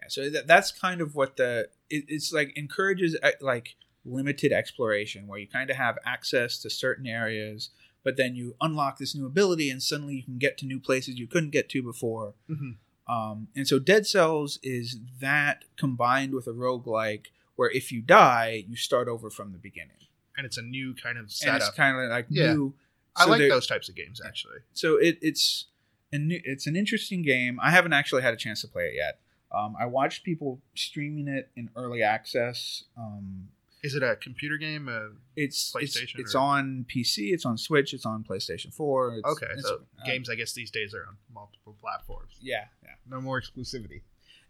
Yeah, 0.00 0.06
so 0.08 0.30
that, 0.30 0.46
that's 0.46 0.72
kind 0.72 1.00
of 1.00 1.14
what 1.14 1.36
the 1.36 1.68
it, 1.88 2.04
it's 2.08 2.32
like 2.32 2.52
encourages 2.56 3.16
uh, 3.22 3.30
like 3.40 3.76
limited 4.04 4.52
exploration 4.52 5.26
where 5.26 5.38
you 5.38 5.46
kind 5.46 5.70
of 5.70 5.76
have 5.76 5.98
access 6.04 6.58
to 6.58 6.70
certain 6.70 7.06
areas, 7.06 7.70
but 8.02 8.16
then 8.16 8.34
you 8.34 8.56
unlock 8.60 8.98
this 8.98 9.14
new 9.14 9.26
ability 9.26 9.70
and 9.70 9.82
suddenly 9.82 10.14
you 10.16 10.22
can 10.24 10.38
get 10.38 10.58
to 10.58 10.66
new 10.66 10.80
places 10.80 11.18
you 11.18 11.26
couldn't 11.26 11.50
get 11.50 11.68
to 11.68 11.82
before. 11.82 12.34
hmm 12.48 12.72
Um, 13.10 13.48
and 13.56 13.66
so 13.66 13.78
Dead 13.78 14.06
Cells 14.06 14.58
is 14.62 14.98
that 15.20 15.64
combined 15.76 16.32
with 16.34 16.46
a 16.46 16.52
roguelike 16.52 17.26
where 17.56 17.70
if 17.70 17.90
you 17.90 18.00
die, 18.02 18.64
you 18.68 18.76
start 18.76 19.08
over 19.08 19.28
from 19.30 19.52
the 19.52 19.58
beginning. 19.58 19.96
And 20.36 20.46
it's 20.46 20.56
a 20.56 20.62
new 20.62 20.94
kind 20.94 21.18
of 21.18 21.30
setup. 21.30 21.54
And 21.54 21.62
it's 21.62 21.76
kind 21.76 21.96
of 21.98 22.08
like 22.10 22.26
Yeah. 22.30 22.54
new. 22.54 22.74
I 23.16 23.24
like 23.26 23.40
those 23.40 23.66
types 23.66 23.88
of 23.88 23.96
games 23.96 24.20
actually. 24.24 24.58
So 24.72 24.96
it, 24.96 25.18
it's 25.20 25.66
a 26.12 26.18
new, 26.18 26.40
it's 26.44 26.66
an 26.66 26.76
interesting 26.76 27.22
game. 27.22 27.58
I 27.60 27.70
haven't 27.70 27.92
actually 27.92 28.22
had 28.22 28.32
a 28.32 28.36
chance 28.36 28.60
to 28.62 28.68
play 28.68 28.84
it 28.84 28.94
yet. 28.94 29.20
Um, 29.52 29.74
I 29.78 29.86
watched 29.86 30.22
people 30.24 30.60
streaming 30.76 31.26
it 31.26 31.50
in 31.56 31.68
early 31.74 32.02
access. 32.04 32.84
Um, 32.96 33.48
Is 33.82 33.94
it 33.96 34.02
a 34.02 34.14
computer 34.16 34.56
game? 34.58 34.88
Uh, 34.88 35.16
it's 35.36 35.74
it's, 35.74 35.96
PlayStation 35.98 36.20
it's 36.20 36.34
or- 36.36 36.38
on 36.38 36.86
PC, 36.88 37.32
it's 37.32 37.44
on 37.44 37.58
Switch, 37.58 37.92
it's 37.92 38.06
on 38.06 38.22
PlayStation 38.22 38.72
Four. 38.72 39.16
It's, 39.16 39.26
okay, 39.28 39.46
it's- 39.46 39.64
so 39.64 39.80
uh, 40.00 40.04
games 40.06 40.30
I 40.30 40.36
guess 40.36 40.52
these 40.52 40.70
days 40.70 40.94
are 40.94 41.04
on 41.08 41.16
multiple 41.34 41.76
platforms. 41.80 42.38
Yeah. 42.40 42.66
No 43.10 43.20
more 43.20 43.40
exclusivity. 43.40 44.02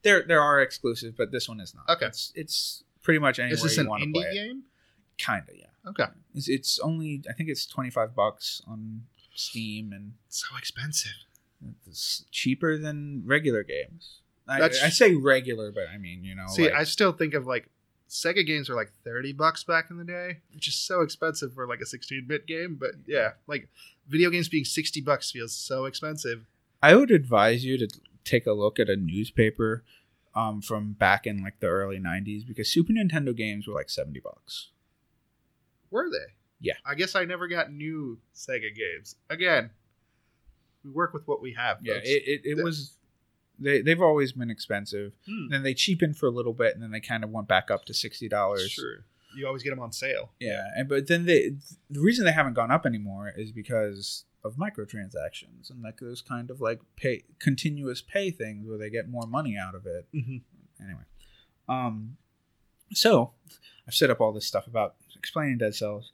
There 0.03 0.23
there 0.23 0.41
are 0.41 0.61
exclusives, 0.61 1.15
but 1.17 1.31
this 1.33 1.49
one 1.49 1.61
is 1.61 1.75
not. 1.75 1.89
Okay. 1.97 2.07
it's 2.07 2.33
it's 2.35 2.85
pretty 3.03 3.19
much 3.19 3.39
anywhere 3.39 3.55
Is 3.55 3.63
this 3.63 3.77
you 3.77 3.83
an 3.83 3.89
want 3.89 4.03
to 4.03 4.11
play 4.13 4.23
indie 4.25 4.31
it. 4.31 4.35
game? 4.35 4.63
Kinda, 5.19 5.53
yeah. 5.55 5.67
Okay. 5.91 6.05
It's, 6.35 6.49
it's 6.49 6.79
only 6.79 7.23
I 7.29 7.33
think 7.33 7.49
it's 7.49 7.67
twenty 7.67 7.91
five 7.91 8.15
bucks 8.15 8.63
on 8.67 9.03
Steam, 9.35 9.93
and 9.93 10.13
So 10.29 10.57
expensive. 10.59 11.13
it's 11.87 12.25
cheaper 12.31 12.79
than 12.79 13.23
regular 13.27 13.63
games. 13.63 14.21
I, 14.49 14.59
That's- 14.61 14.83
I 14.83 14.89
say 14.89 15.15
regular, 15.15 15.71
but 15.73 15.85
I 15.93 15.99
mean 15.99 16.25
you 16.25 16.35
know. 16.35 16.47
See, 16.49 16.65
like- 16.65 16.75
I 16.75 16.85
still 16.85 17.13
think 17.13 17.35
of 17.35 17.47
like 17.47 17.69
Sega 18.09 18.45
games 18.47 18.69
were 18.69 18.75
like 18.75 18.91
thirty 19.05 19.33
bucks 19.33 19.63
back 19.65 19.91
in 19.91 19.97
the 19.99 20.05
day, 20.05 20.39
which 20.55 20.67
is 20.69 20.75
so 20.75 21.01
expensive 21.03 21.55
for 21.55 21.67
like 21.69 21.81
a 21.81 21.87
sixteen-bit 21.87 22.47
game. 22.47 22.77
But 22.81 22.93
yeah, 23.07 23.33
like 23.47 23.69
video 24.09 24.31
games 24.31 24.49
being 24.49 24.65
sixty 24.65 25.01
bucks 25.01 25.31
feels 25.31 25.53
so 25.55 25.85
expensive. 25.85 26.47
I 26.83 26.95
would 26.97 27.11
advise 27.11 27.65
you 27.65 27.77
to 27.79 27.87
take 28.31 28.47
a 28.47 28.53
look 28.53 28.79
at 28.79 28.89
a 28.89 28.97
newspaper 28.97 29.85
um, 30.35 30.61
from 30.63 30.93
back 30.93 31.27
in 31.27 31.43
like 31.43 31.61
the 31.61 31.67
early 31.67 31.99
'90s 31.99 32.47
because 32.47 32.69
Super 32.69 32.93
Nintendo 32.93 33.35
games 33.37 33.67
were 33.67 33.75
like 33.75 33.91
seventy 33.91 34.21
bucks. 34.21 34.71
Were 35.91 36.09
they? 36.11 36.35
Yeah. 36.61 36.75
I 36.85 36.95
guess 36.95 37.17
I 37.17 37.25
never 37.25 37.49
got 37.49 37.73
new 37.73 38.19
Sega 38.35 38.75
games. 38.75 39.17
Again, 39.29 39.71
we 40.85 40.91
work 40.91 41.13
with 41.13 41.27
what 41.27 41.43
we 41.43 41.55
have. 41.55 41.79
Yeah, 41.83 41.95
it, 41.95 42.23
it, 42.27 42.41
it 42.45 42.63
was. 42.63 42.97
They 43.59 43.83
they've 43.83 44.01
always 44.01 44.33
been 44.33 44.51
expensive. 44.51 45.13
Hmm. 45.27 45.49
Then 45.51 45.63
they 45.63 45.75
cheapened 45.75 46.17
for 46.17 46.27
a 46.27 46.31
little 46.31 46.55
bit, 46.55 46.75
and 46.75 46.83
then 46.83 46.91
they 46.93 47.01
kind 47.01 47.25
of 47.25 47.31
went 47.31 47.49
back 47.49 47.71
up 47.71 47.85
to 47.87 47.95
sixty 47.95 48.29
dollars. 48.29 48.71
Sure. 48.71 49.05
You 49.37 49.47
always 49.47 49.63
get 49.63 49.71
them 49.71 49.81
on 49.81 49.93
sale. 49.93 50.33
Yeah, 50.41 50.65
and 50.77 50.89
but 50.89 51.07
then 51.07 51.27
they 51.27 51.53
the 51.89 52.01
reason 52.01 52.25
they 52.25 52.33
haven't 52.33 52.55
gone 52.55 52.71
up 52.71 52.87
anymore 52.87 53.33
is 53.37 53.53
because 53.53 54.25
of 54.43 54.57
microtransactions 54.57 55.71
and 55.71 55.83
like 55.83 55.99
those 56.01 56.23
kind 56.23 56.51
of 56.51 56.61
like 56.61 56.81
pay 56.97 57.25
continuous 57.39 58.01
pay 58.01 58.31
things 58.31 58.67
where 58.67 58.79
they 58.79 58.91
get 58.91 59.09
more 59.09 59.27
money 59.27 59.57
out 59.57 59.75
of 59.75 59.87
it. 59.87 60.07
Mm-hmm. 60.15 60.39
Anyway, 60.83 61.03
um, 61.69 62.17
so 62.93 63.33
I've 63.87 63.95
set 63.95 64.11
up 64.11 64.21
all 64.21 64.33
this 64.33 64.47
stuff 64.47 64.67
about 64.67 64.95
explaining 65.17 65.59
dead 65.59 65.75
cells. 65.75 66.11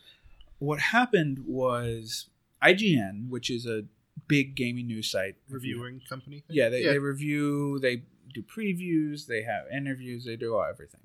What 0.58 0.80
happened 0.80 1.44
was 1.46 2.28
IGN, 2.62 3.28
which 3.28 3.50
is 3.50 3.66
a 3.66 3.84
big 4.26 4.54
gaming 4.54 4.86
news 4.86 5.10
site, 5.10 5.36
Reviewing 5.48 6.00
company. 6.08 6.40
Thing? 6.40 6.56
Yeah, 6.56 6.68
they, 6.68 6.84
they 6.84 6.98
review, 6.98 7.78
they 7.78 8.02
do 8.32 8.42
previews, 8.42 9.26
they 9.26 9.42
have 9.42 9.64
interviews, 9.74 10.24
they 10.24 10.36
do 10.36 10.60
everything. 10.62 11.00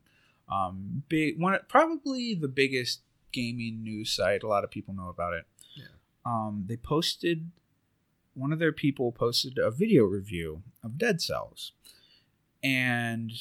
Um, 0.51 1.03
big 1.07 1.39
one, 1.39 1.59
probably 1.67 2.35
the 2.35 2.47
biggest 2.47 3.01
gaming 3.31 3.83
news 3.83 4.11
site. 4.11 4.43
A 4.43 4.47
lot 4.47 4.63
of 4.63 4.71
people 4.71 4.93
know 4.93 5.09
about 5.09 5.33
it. 5.33 5.45
Um, 6.25 6.65
they 6.67 6.77
posted 6.77 7.51
one 8.33 8.53
of 8.53 8.59
their 8.59 8.71
people 8.71 9.11
posted 9.11 9.57
a 9.57 9.71
video 9.71 10.03
review 10.03 10.63
of 10.83 10.97
Dead 10.97 11.21
Cells, 11.21 11.73
and 12.63 13.31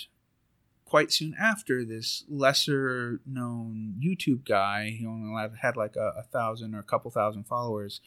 quite 0.85 1.13
soon 1.13 1.35
after, 1.39 1.85
this 1.85 2.25
lesser 2.29 3.21
known 3.25 3.95
YouTube 4.05 4.45
guy, 4.45 4.91
he 4.91 5.07
only 5.07 5.33
had- 5.41 5.57
had 5.57 5.77
like 5.77 5.95
a, 5.97 6.15
a 6.19 6.23
thousand 6.23 6.75
or 6.75 6.81
a 6.81 6.85
couple 6.85 7.11
thousand 7.11 7.45
followers, 7.45 8.01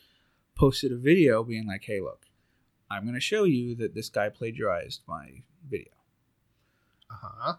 posted 0.55 0.91
a 0.91 0.97
video 0.97 1.43
being 1.43 1.67
like, 1.67 1.83
"Hey, 1.85 2.01
look." 2.01 2.25
I'm 2.91 3.03
going 3.03 3.15
to 3.15 3.19
show 3.19 3.43
you 3.43 3.73
that 3.75 3.95
this 3.95 4.09
guy 4.09 4.29
plagiarized 4.29 5.01
my 5.07 5.41
video. 5.67 5.93
Uh 7.09 7.15
huh. 7.21 7.53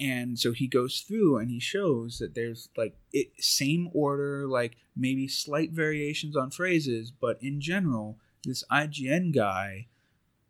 And 0.00 0.38
so 0.38 0.52
he 0.52 0.66
goes 0.66 1.00
through 1.00 1.38
and 1.38 1.50
he 1.50 1.60
shows 1.60 2.18
that 2.18 2.34
there's 2.34 2.68
like 2.76 2.96
it 3.12 3.28
same 3.38 3.88
order, 3.92 4.46
like 4.46 4.76
maybe 4.96 5.28
slight 5.28 5.70
variations 5.70 6.36
on 6.36 6.50
phrases, 6.50 7.12
but 7.12 7.38
in 7.40 7.60
general, 7.60 8.18
this 8.44 8.64
IGN 8.70 9.34
guy 9.34 9.86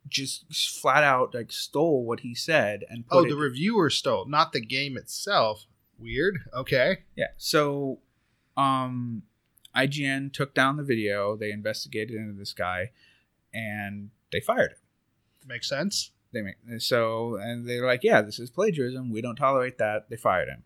just 0.08 0.52
flat 0.54 1.02
out 1.02 1.34
like 1.34 1.50
stole 1.50 2.04
what 2.04 2.20
he 2.20 2.34
said 2.34 2.84
and 2.88 3.06
put 3.06 3.16
Oh, 3.16 3.24
it, 3.24 3.28
the 3.30 3.36
reviewer 3.36 3.90
stole, 3.90 4.26
not 4.26 4.52
the 4.52 4.60
game 4.60 4.96
itself. 4.96 5.66
Weird. 5.98 6.38
Okay. 6.54 6.98
yeah. 7.16 7.28
So, 7.36 8.00
um, 8.56 9.22
IGN 9.76 10.32
took 10.32 10.54
down 10.54 10.76
the 10.76 10.82
video. 10.82 11.36
They 11.36 11.50
investigated 11.50 12.16
into 12.16 12.32
this 12.32 12.52
guy, 12.52 12.90
and 13.52 14.10
they 14.32 14.40
fired 14.40 14.72
him. 14.72 14.78
Makes 15.46 15.68
sense. 15.68 16.10
They 16.34 16.42
make 16.42 16.56
so, 16.80 17.36
and 17.36 17.66
they're 17.66 17.86
like, 17.86 18.02
"Yeah, 18.02 18.20
this 18.20 18.38
is 18.38 18.50
plagiarism. 18.50 19.10
We 19.10 19.22
don't 19.22 19.36
tolerate 19.36 19.78
that." 19.78 20.10
They 20.10 20.16
fired 20.16 20.48
him. 20.48 20.64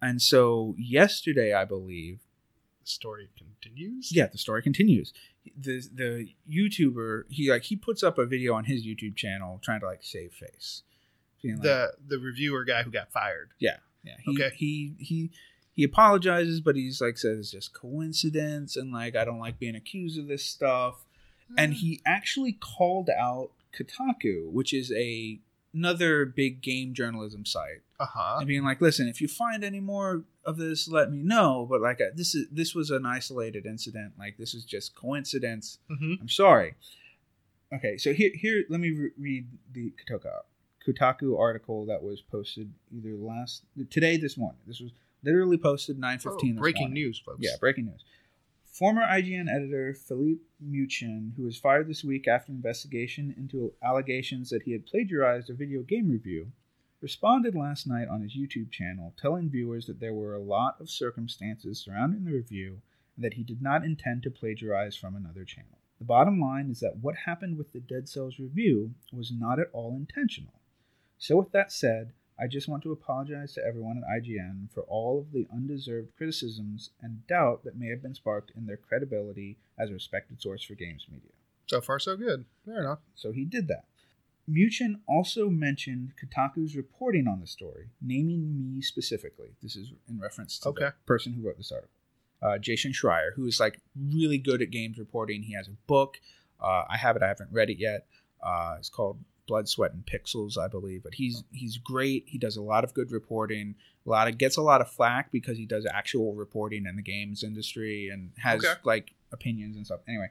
And 0.00 0.20
so 0.20 0.74
yesterday, 0.78 1.52
I 1.54 1.64
believe, 1.64 2.18
The 2.82 2.90
story 2.90 3.28
continues. 3.38 4.10
yeah, 4.12 4.26
the 4.26 4.38
story 4.38 4.62
continues. 4.62 5.12
The 5.56 5.82
the 5.94 6.28
YouTuber 6.50 7.24
he 7.28 7.50
like 7.50 7.64
he 7.64 7.76
puts 7.76 8.02
up 8.02 8.18
a 8.18 8.26
video 8.26 8.54
on 8.54 8.64
his 8.64 8.84
YouTube 8.84 9.14
channel 9.16 9.60
trying 9.62 9.80
to 9.80 9.86
like 9.86 10.02
save 10.02 10.32
face. 10.32 10.82
Like, 11.44 11.62
The 11.62 11.92
the 12.04 12.18
reviewer 12.18 12.64
guy 12.64 12.82
who 12.82 12.90
got 12.90 13.12
fired. 13.12 13.50
yeah, 13.58 13.76
yeah. 14.02 14.16
He, 14.24 14.32
Okay. 14.32 14.54
He 14.56 14.94
he 14.98 15.30
he 15.72 15.84
apologizes, 15.84 16.60
but 16.60 16.76
he's 16.76 17.00
like 17.00 17.18
says 17.18 17.38
it's 17.38 17.50
just 17.50 17.72
coincidence, 17.72 18.76
and 18.76 18.92
like 18.92 19.16
I 19.16 19.24
don't 19.24 19.40
like 19.40 19.58
being 19.58 19.76
accused 19.76 20.18
of 20.18 20.26
this 20.26 20.44
stuff. 20.44 21.04
And 21.56 21.72
mm. 21.74 21.76
he 21.76 22.00
actually 22.06 22.52
called 22.52 23.10
out 23.10 23.50
Kotaku, 23.76 24.50
which 24.50 24.72
is 24.72 24.92
a 24.92 25.40
another 25.74 26.26
big 26.26 26.60
game 26.60 26.92
journalism 26.92 27.46
site, 27.46 27.80
Uh 27.98 28.04
huh. 28.06 28.36
and 28.38 28.46
being 28.46 28.62
like, 28.64 28.80
"Listen, 28.80 29.08
if 29.08 29.20
you 29.22 29.28
find 29.28 29.64
any 29.64 29.80
more 29.80 30.24
of 30.44 30.58
this, 30.58 30.86
let 30.88 31.10
me 31.10 31.22
know." 31.22 31.66
But 31.68 31.80
like, 31.80 31.98
this 32.14 32.34
is 32.34 32.46
this 32.52 32.74
was 32.74 32.90
an 32.90 33.06
isolated 33.06 33.64
incident. 33.66 34.12
Like, 34.18 34.36
this 34.36 34.52
is 34.54 34.64
just 34.64 34.94
coincidence. 34.94 35.78
hmm 35.88 36.14
I'm 36.20 36.28
sorry. 36.28 36.74
Okay, 37.74 37.96
so 37.96 38.12
here, 38.12 38.30
here, 38.34 38.64
let 38.68 38.80
me 38.80 38.90
re- 38.90 39.10
read 39.18 39.46
the 39.72 39.94
Kotaku, 40.06 40.42
Kotaku 40.86 41.38
article 41.38 41.86
that 41.86 42.02
was 42.02 42.20
posted 42.20 42.70
either 42.94 43.14
last 43.16 43.62
today, 43.88 44.18
this 44.18 44.36
morning. 44.36 44.60
This 44.66 44.78
was 44.80 44.90
literally 45.24 45.56
posted 45.56 45.98
9:15. 45.98 46.56
Oh, 46.56 46.60
breaking 46.60 46.92
news, 46.92 47.18
folks. 47.24 47.38
Yeah, 47.40 47.56
breaking 47.60 47.86
news. 47.86 48.04
Former 48.72 49.02
IGN 49.02 49.54
editor 49.54 49.92
Filip 49.92 50.38
Miucin, 50.64 51.36
who 51.36 51.42
was 51.42 51.58
fired 51.58 51.88
this 51.88 52.02
week 52.02 52.26
after 52.26 52.52
investigation 52.52 53.34
into 53.36 53.74
allegations 53.82 54.48
that 54.48 54.62
he 54.62 54.72
had 54.72 54.86
plagiarized 54.86 55.50
a 55.50 55.54
video 55.54 55.82
game 55.82 56.08
review, 56.08 56.52
responded 57.02 57.54
last 57.54 57.86
night 57.86 58.08
on 58.08 58.22
his 58.22 58.34
YouTube 58.34 58.70
channel, 58.70 59.12
telling 59.20 59.50
viewers 59.50 59.84
that 59.84 60.00
there 60.00 60.14
were 60.14 60.34
a 60.34 60.40
lot 60.40 60.80
of 60.80 60.88
circumstances 60.88 61.80
surrounding 61.80 62.24
the 62.24 62.32
review 62.32 62.80
and 63.14 63.22
that 63.22 63.34
he 63.34 63.42
did 63.42 63.60
not 63.60 63.84
intend 63.84 64.22
to 64.22 64.30
plagiarize 64.30 64.96
from 64.96 65.16
another 65.16 65.44
channel. 65.44 65.78
The 65.98 66.06
bottom 66.06 66.40
line 66.40 66.70
is 66.70 66.80
that 66.80 66.96
what 66.96 67.16
happened 67.26 67.58
with 67.58 67.74
the 67.74 67.80
Dead 67.80 68.08
Cells 68.08 68.38
review 68.38 68.94
was 69.12 69.30
not 69.30 69.58
at 69.58 69.68
all 69.74 69.94
intentional. 69.94 70.62
So, 71.18 71.36
with 71.36 71.52
that 71.52 71.72
said, 71.72 72.14
I 72.38 72.46
just 72.46 72.68
want 72.68 72.82
to 72.84 72.92
apologize 72.92 73.52
to 73.54 73.64
everyone 73.64 73.98
at 73.98 74.22
IGN 74.22 74.72
for 74.72 74.82
all 74.82 75.20
of 75.20 75.32
the 75.32 75.46
undeserved 75.52 76.16
criticisms 76.16 76.90
and 77.00 77.26
doubt 77.26 77.62
that 77.64 77.78
may 77.78 77.88
have 77.90 78.02
been 78.02 78.14
sparked 78.14 78.52
in 78.56 78.66
their 78.66 78.76
credibility 78.76 79.58
as 79.78 79.90
a 79.90 79.92
respected 79.94 80.40
source 80.42 80.62
for 80.64 80.74
games 80.74 81.06
media. 81.10 81.30
So 81.66 81.80
far, 81.80 81.98
so 81.98 82.16
good. 82.16 82.44
Fair 82.64 82.80
enough. 82.80 82.98
So 83.14 83.32
he 83.32 83.44
did 83.44 83.68
that. 83.68 83.84
Miucin 84.50 84.94
also 85.06 85.48
mentioned 85.48 86.12
Kotaku's 86.20 86.74
reporting 86.74 87.28
on 87.28 87.38
the 87.40 87.46
story, 87.46 87.90
naming 88.00 88.58
me 88.58 88.82
specifically. 88.82 89.50
This 89.62 89.76
is 89.76 89.92
in 90.08 90.18
reference 90.18 90.58
to 90.60 90.70
Okay. 90.70 90.86
the 90.86 90.94
person 91.06 91.32
who 91.34 91.42
wrote 91.46 91.58
this 91.58 91.70
article, 91.70 91.94
uh, 92.42 92.58
Jason 92.58 92.90
Schreier, 92.92 93.34
who 93.36 93.46
is 93.46 93.60
like 93.60 93.78
really 93.96 94.38
good 94.38 94.60
at 94.60 94.70
games 94.70 94.98
reporting. 94.98 95.42
He 95.44 95.54
has 95.54 95.68
a 95.68 95.76
book. 95.86 96.20
Uh, 96.60 96.84
I 96.88 96.96
have 96.96 97.14
it. 97.14 97.22
I 97.22 97.28
haven't 97.28 97.52
read 97.52 97.70
it 97.70 97.78
yet. 97.78 98.06
Uh, 98.42 98.74
it's 98.78 98.88
called 98.88 99.18
Blood, 99.46 99.68
Sweat, 99.68 99.92
and 99.92 100.04
Pixels, 100.06 100.56
I 100.56 100.68
believe. 100.68 101.02
But 101.02 101.14
he's 101.14 101.42
he's 101.52 101.76
great. 101.78 102.24
He 102.26 102.38
does 102.38 102.56
a 102.56 102.62
lot 102.62 102.84
of 102.84 102.94
good 102.94 103.10
reporting. 103.10 103.74
A 104.06 104.10
lot 104.10 104.28
of 104.28 104.38
gets 104.38 104.56
a 104.56 104.62
lot 104.62 104.80
of 104.80 104.90
flack 104.90 105.30
because 105.32 105.56
he 105.58 105.66
does 105.66 105.86
actual 105.86 106.34
reporting 106.34 106.86
in 106.86 106.96
the 106.96 107.02
games 107.02 107.42
industry 107.44 108.08
and 108.12 108.30
has 108.38 108.64
Okay. 108.64 108.80
like 108.84 109.14
opinions 109.32 109.76
and 109.76 109.86
stuff. 109.86 110.00
Anyway, 110.08 110.28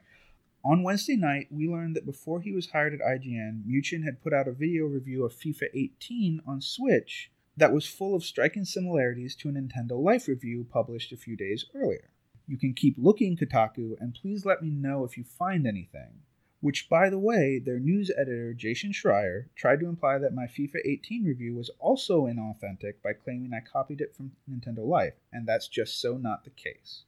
on 0.64 0.82
Wednesday 0.82 1.16
night, 1.16 1.48
we 1.50 1.68
learned 1.68 1.96
that 1.96 2.06
before 2.06 2.40
he 2.40 2.52
was 2.52 2.70
hired 2.70 2.94
at 2.94 3.00
IGN, 3.00 3.64
Miucin 3.66 4.04
had 4.04 4.22
put 4.22 4.32
out 4.32 4.46
a 4.48 4.52
video 4.52 4.84
review 4.86 5.24
of 5.24 5.32
FIFA 5.34 5.68
18 5.74 6.40
on 6.46 6.60
Switch 6.60 7.30
that 7.56 7.72
was 7.72 7.86
full 7.86 8.14
of 8.14 8.24
striking 8.24 8.64
similarities 8.64 9.34
to 9.36 9.48
a 9.48 9.52
Nintendo 9.52 10.02
Life 10.02 10.28
review 10.28 10.66
published 10.70 11.12
a 11.12 11.16
few 11.16 11.36
days 11.36 11.66
earlier. 11.74 12.10
You 12.46 12.56
can 12.58 12.74
keep 12.74 12.96
looking, 12.98 13.36
Kotaku, 13.36 13.94
and 14.00 14.14
please 14.14 14.44
let 14.46 14.62
me 14.62 14.70
know 14.70 15.04
if 15.04 15.16
you 15.16 15.24
find 15.24 15.66
anything. 15.66 16.20
Which, 16.62 16.88
by 16.88 17.10
the 17.10 17.18
way, 17.18 17.58
their 17.58 17.80
news 17.80 18.12
editor, 18.16 18.54
Jason 18.54 18.92
Schreier, 18.92 19.46
tried 19.56 19.80
to 19.80 19.88
imply 19.88 20.18
that 20.18 20.32
my 20.32 20.44
FIFA 20.44 20.76
18 20.84 21.24
review 21.24 21.56
was 21.56 21.72
also 21.80 22.26
inauthentic 22.26 23.02
by 23.02 23.14
claiming 23.14 23.52
I 23.52 23.58
copied 23.60 24.00
it 24.00 24.14
from 24.14 24.30
Nintendo 24.48 24.86
Life, 24.86 25.14
and 25.32 25.44
that's 25.44 25.66
just 25.66 26.00
so 26.00 26.16
not 26.16 26.44
the 26.44 26.50
case. 26.50 27.02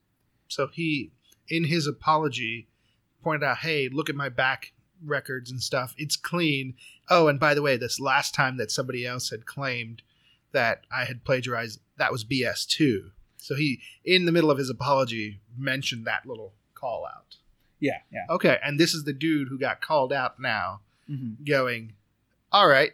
So 0.48 0.66
he, 0.66 1.12
in 1.48 1.64
his 1.64 1.86
apology, 1.86 2.66
pointed 3.22 3.46
out, 3.46 3.58
"Hey, 3.58 3.88
look 3.88 4.10
at 4.10 4.16
my 4.16 4.28
back 4.28 4.72
records 5.00 5.52
and 5.52 5.62
stuff. 5.62 5.94
It's 5.96 6.16
clean. 6.16 6.74
Oh, 7.08 7.28
and 7.28 7.38
by 7.38 7.54
the 7.54 7.62
way, 7.62 7.76
this 7.76 8.00
last 8.00 8.34
time 8.34 8.56
that 8.56 8.72
somebody 8.72 9.06
else 9.06 9.30
had 9.30 9.46
claimed 9.46 10.02
that 10.50 10.84
I 10.90 11.04
had 11.04 11.24
plagiarized, 11.24 11.80
that 11.96 12.10
was 12.10 12.24
BS 12.24 12.66
too." 12.66 13.12
So 13.36 13.54
he, 13.54 13.80
in 14.04 14.24
the 14.24 14.32
middle 14.32 14.50
of 14.50 14.58
his 14.58 14.68
apology, 14.68 15.42
mentioned 15.56 16.06
that 16.06 16.26
little 16.26 16.54
call 16.74 17.06
out. 17.06 17.36
Yeah, 17.84 17.98
yeah. 18.10 18.24
Okay, 18.30 18.58
and 18.64 18.80
this 18.80 18.94
is 18.94 19.04
the 19.04 19.12
dude 19.12 19.48
who 19.48 19.58
got 19.58 19.80
called 19.80 20.12
out 20.12 20.40
now, 20.40 20.80
Mm-hmm. 21.10 21.44
going, 21.44 21.92
"All 22.50 22.66
right, 22.66 22.92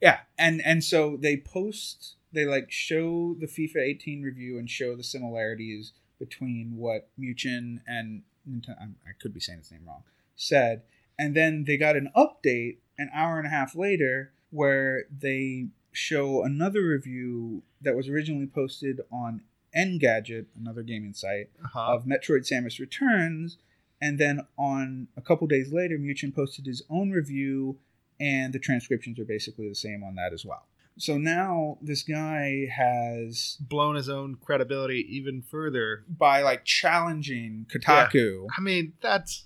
Yeah, 0.00 0.20
and 0.38 0.62
and 0.64 0.84
so 0.84 1.16
they 1.20 1.36
post 1.36 2.14
they 2.32 2.44
like 2.44 2.70
show 2.70 3.34
the 3.40 3.46
FIFA 3.46 3.78
18 3.78 4.22
review 4.22 4.56
and 4.58 4.70
show 4.70 4.94
the 4.94 5.02
similarities 5.02 5.92
between 6.20 6.76
what 6.76 7.08
Miucin 7.18 7.80
and 7.86 8.22
I 8.46 9.10
could 9.20 9.34
be 9.34 9.40
saying 9.40 9.58
his 9.58 9.72
name 9.72 9.82
wrong 9.86 10.04
said, 10.36 10.82
and 11.18 11.34
then 11.34 11.64
they 11.64 11.76
got 11.76 11.96
an 11.96 12.10
update 12.16 12.76
an 12.96 13.10
hour 13.12 13.38
and 13.38 13.46
a 13.46 13.50
half 13.50 13.74
later 13.74 14.32
where 14.50 15.04
they 15.10 15.66
show 15.92 16.44
another 16.44 16.82
review 16.82 17.62
that 17.82 17.96
was 17.96 18.08
originally 18.08 18.46
posted 18.46 19.00
on 19.10 19.42
Engadget, 19.76 20.46
another 20.58 20.82
gaming 20.82 21.12
site, 21.12 21.50
uh-huh. 21.64 21.92
of 21.94 22.04
Metroid 22.04 22.48
Samus 22.50 22.78
Returns, 22.78 23.58
and 24.00 24.18
then 24.18 24.46
on 24.56 25.08
a 25.16 25.20
couple 25.20 25.46
days 25.46 25.72
later, 25.72 25.98
Miucin 25.98 26.34
posted 26.34 26.66
his 26.66 26.82
own 26.88 27.10
review, 27.10 27.78
and 28.20 28.52
the 28.52 28.58
transcriptions 28.58 29.18
are 29.18 29.24
basically 29.24 29.68
the 29.68 29.74
same 29.74 30.02
on 30.02 30.14
that 30.16 30.32
as 30.32 30.44
well. 30.44 30.66
So 30.98 31.16
now 31.16 31.78
this 31.80 32.02
guy 32.02 32.66
has, 32.74 33.56
blown 33.60 33.94
his 33.94 34.08
own 34.08 34.36
credibility 34.36 35.06
even 35.08 35.42
further." 35.42 36.04
by 36.08 36.42
like 36.42 36.64
challenging 36.64 37.66
Kotaku, 37.72 38.46
I 38.56 38.60
mean, 38.60 38.94
that's. 39.00 39.44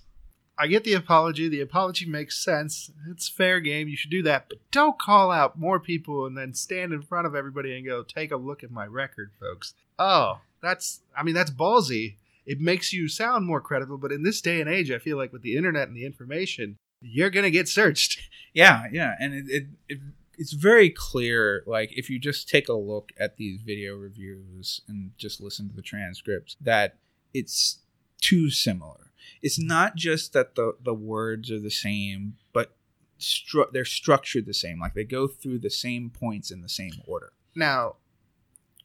I 0.55 0.67
get 0.67 0.83
the 0.83 0.93
apology. 0.93 1.49
The 1.49 1.61
apology 1.61 2.05
makes 2.05 2.37
sense. 2.37 2.91
It's 3.09 3.27
fair 3.27 3.59
game. 3.59 3.87
You 3.87 3.97
should 3.97 4.11
do 4.11 4.21
that. 4.21 4.49
But 4.49 4.59
don't 4.69 4.99
call 4.99 5.31
out 5.31 5.57
more 5.57 5.79
people 5.79 6.27
and 6.27 6.37
then 6.37 6.53
stand 6.53 6.93
in 6.93 7.01
front 7.01 7.25
of 7.25 7.33
everybody 7.33 7.75
and 7.75 7.83
go, 7.83 8.03
take 8.03 8.31
a 8.31 8.37
look 8.37 8.63
at 8.63 8.69
my 8.69 8.85
record, 8.85 9.31
folks. 9.39 9.73
Oh, 9.97 10.41
that's. 10.61 11.01
I 11.17 11.23
mean, 11.23 11.33
that's 11.33 11.49
ballsy. 11.49 12.17
It 12.45 12.59
makes 12.59 12.91
you 12.91 13.07
sound 13.07 13.45
more 13.45 13.61
credible. 13.61 13.97
But 13.97 14.11
in 14.11 14.23
this 14.23 14.41
day 14.41 14.59
and 14.59 14.69
age, 14.69 14.91
I 14.91 14.99
feel 14.99 15.17
like 15.17 15.31
with 15.31 15.41
the 15.41 15.55
internet 15.55 15.87
and 15.87 15.95
the 15.95 16.05
information, 16.05 16.77
you're 17.01 17.29
going 17.29 17.43
to 17.43 17.51
get 17.51 17.67
searched. 17.67 18.19
Yeah, 18.55 18.83
yeah, 18.91 19.15
and 19.19 19.33
it, 19.33 19.45
it, 19.49 19.63
it 19.89 19.99
it's 20.37 20.53
very 20.53 20.91
clear. 20.91 21.63
Like 21.65 21.91
if 21.97 22.07
you 22.07 22.19
just 22.19 22.47
take 22.47 22.69
a 22.69 22.73
look 22.73 23.11
at 23.17 23.37
these 23.37 23.61
video 23.61 23.95
reviews 23.95 24.81
and 24.87 25.09
just 25.17 25.41
listen 25.41 25.69
to 25.69 25.75
the 25.75 25.81
transcripts, 25.81 26.55
that 26.61 26.97
it's 27.33 27.79
too 28.21 28.51
similar. 28.51 29.11
It's 29.41 29.59
not 29.59 29.95
just 29.95 30.33
that 30.33 30.53
the 30.53 30.75
the 30.83 30.93
words 30.93 31.49
are 31.49 31.59
the 31.59 31.71
same, 31.71 32.35
but 32.53 32.75
stru- 33.19 33.71
they're 33.71 33.85
structured 33.85 34.45
the 34.45 34.53
same. 34.53 34.79
Like 34.79 34.93
they 34.93 35.03
go 35.03 35.27
through 35.27 35.59
the 35.59 35.69
same 35.69 36.11
points 36.11 36.51
in 36.51 36.61
the 36.61 36.69
same 36.69 36.93
order. 37.07 37.33
Now, 37.55 37.95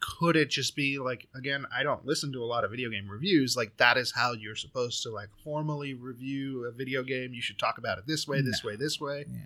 could 0.01 0.37
it 0.37 0.51
just 0.51 0.77
be 0.77 0.99
like 0.99 1.29
again? 1.35 1.67
I 1.75 1.83
don't 1.83 2.05
listen 2.07 2.33
to 2.33 2.43
a 2.43 2.47
lot 2.47 2.65
of 2.65 2.71
video 2.71 2.91
game 2.91 3.09
reviews. 3.09 3.57
Like 3.57 3.77
that 3.79 3.97
is 3.97 4.13
how 4.15 4.33
you're 4.33 4.57
supposed 4.57 5.03
to 5.03 5.11
like 5.11 5.29
formally 5.45 5.95
review 5.95 6.65
a 6.67 6.73
video 6.73 7.03
game. 7.03 7.33
You 7.33 7.43
should 7.43 7.59
talk 7.59 7.79
about 7.79 7.99
it 7.99 8.07
this 8.07 8.27
way, 8.27 8.41
this 8.41 8.63
way, 8.65 8.77
this 8.77 9.01
way. 9.01 9.27
Yeah. 9.29 9.41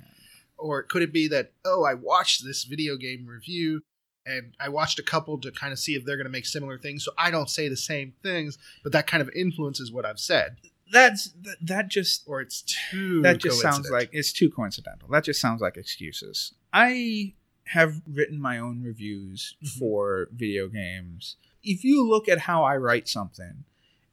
Or 0.58 0.82
could 0.82 1.02
it 1.02 1.12
be 1.12 1.28
that 1.28 1.52
oh, 1.64 1.84
I 1.84 1.94
watched 1.94 2.44
this 2.44 2.64
video 2.64 2.96
game 2.96 3.26
review 3.26 3.82
and 4.24 4.54
I 4.60 4.68
watched 4.68 4.98
a 4.98 5.02
couple 5.02 5.38
to 5.40 5.50
kind 5.50 5.72
of 5.72 5.78
see 5.78 5.94
if 5.94 6.04
they're 6.04 6.16
going 6.16 6.26
to 6.26 6.32
make 6.32 6.46
similar 6.46 6.78
things, 6.78 7.04
so 7.04 7.12
I 7.18 7.30
don't 7.30 7.50
say 7.50 7.68
the 7.68 7.76
same 7.76 8.12
things, 8.22 8.56
but 8.82 8.92
that 8.92 9.06
kind 9.06 9.20
of 9.20 9.28
influences 9.34 9.90
what 9.90 10.06
I've 10.06 10.20
said, 10.20 10.58
That's 10.92 11.32
that, 11.42 11.56
that 11.62 11.88
just 11.88 12.22
or 12.26 12.40
it's 12.40 12.62
too 12.62 13.22
that 13.22 13.38
just 13.38 13.60
sounds 13.60 13.90
like 13.90 14.10
it's 14.12 14.32
too 14.32 14.50
coincidental. 14.50 15.08
That 15.08 15.24
just 15.24 15.40
sounds 15.40 15.60
like 15.60 15.76
excuses. 15.76 16.54
I 16.72 17.32
have 17.66 18.02
written 18.06 18.40
my 18.40 18.58
own 18.58 18.82
reviews 18.82 19.56
Mhm. 19.62 19.78
for 19.78 20.28
video 20.32 20.68
games. 20.68 21.36
If 21.62 21.84
you 21.84 22.06
look 22.06 22.28
at 22.28 22.40
how 22.40 22.64
I 22.64 22.76
write 22.76 23.08
something 23.08 23.64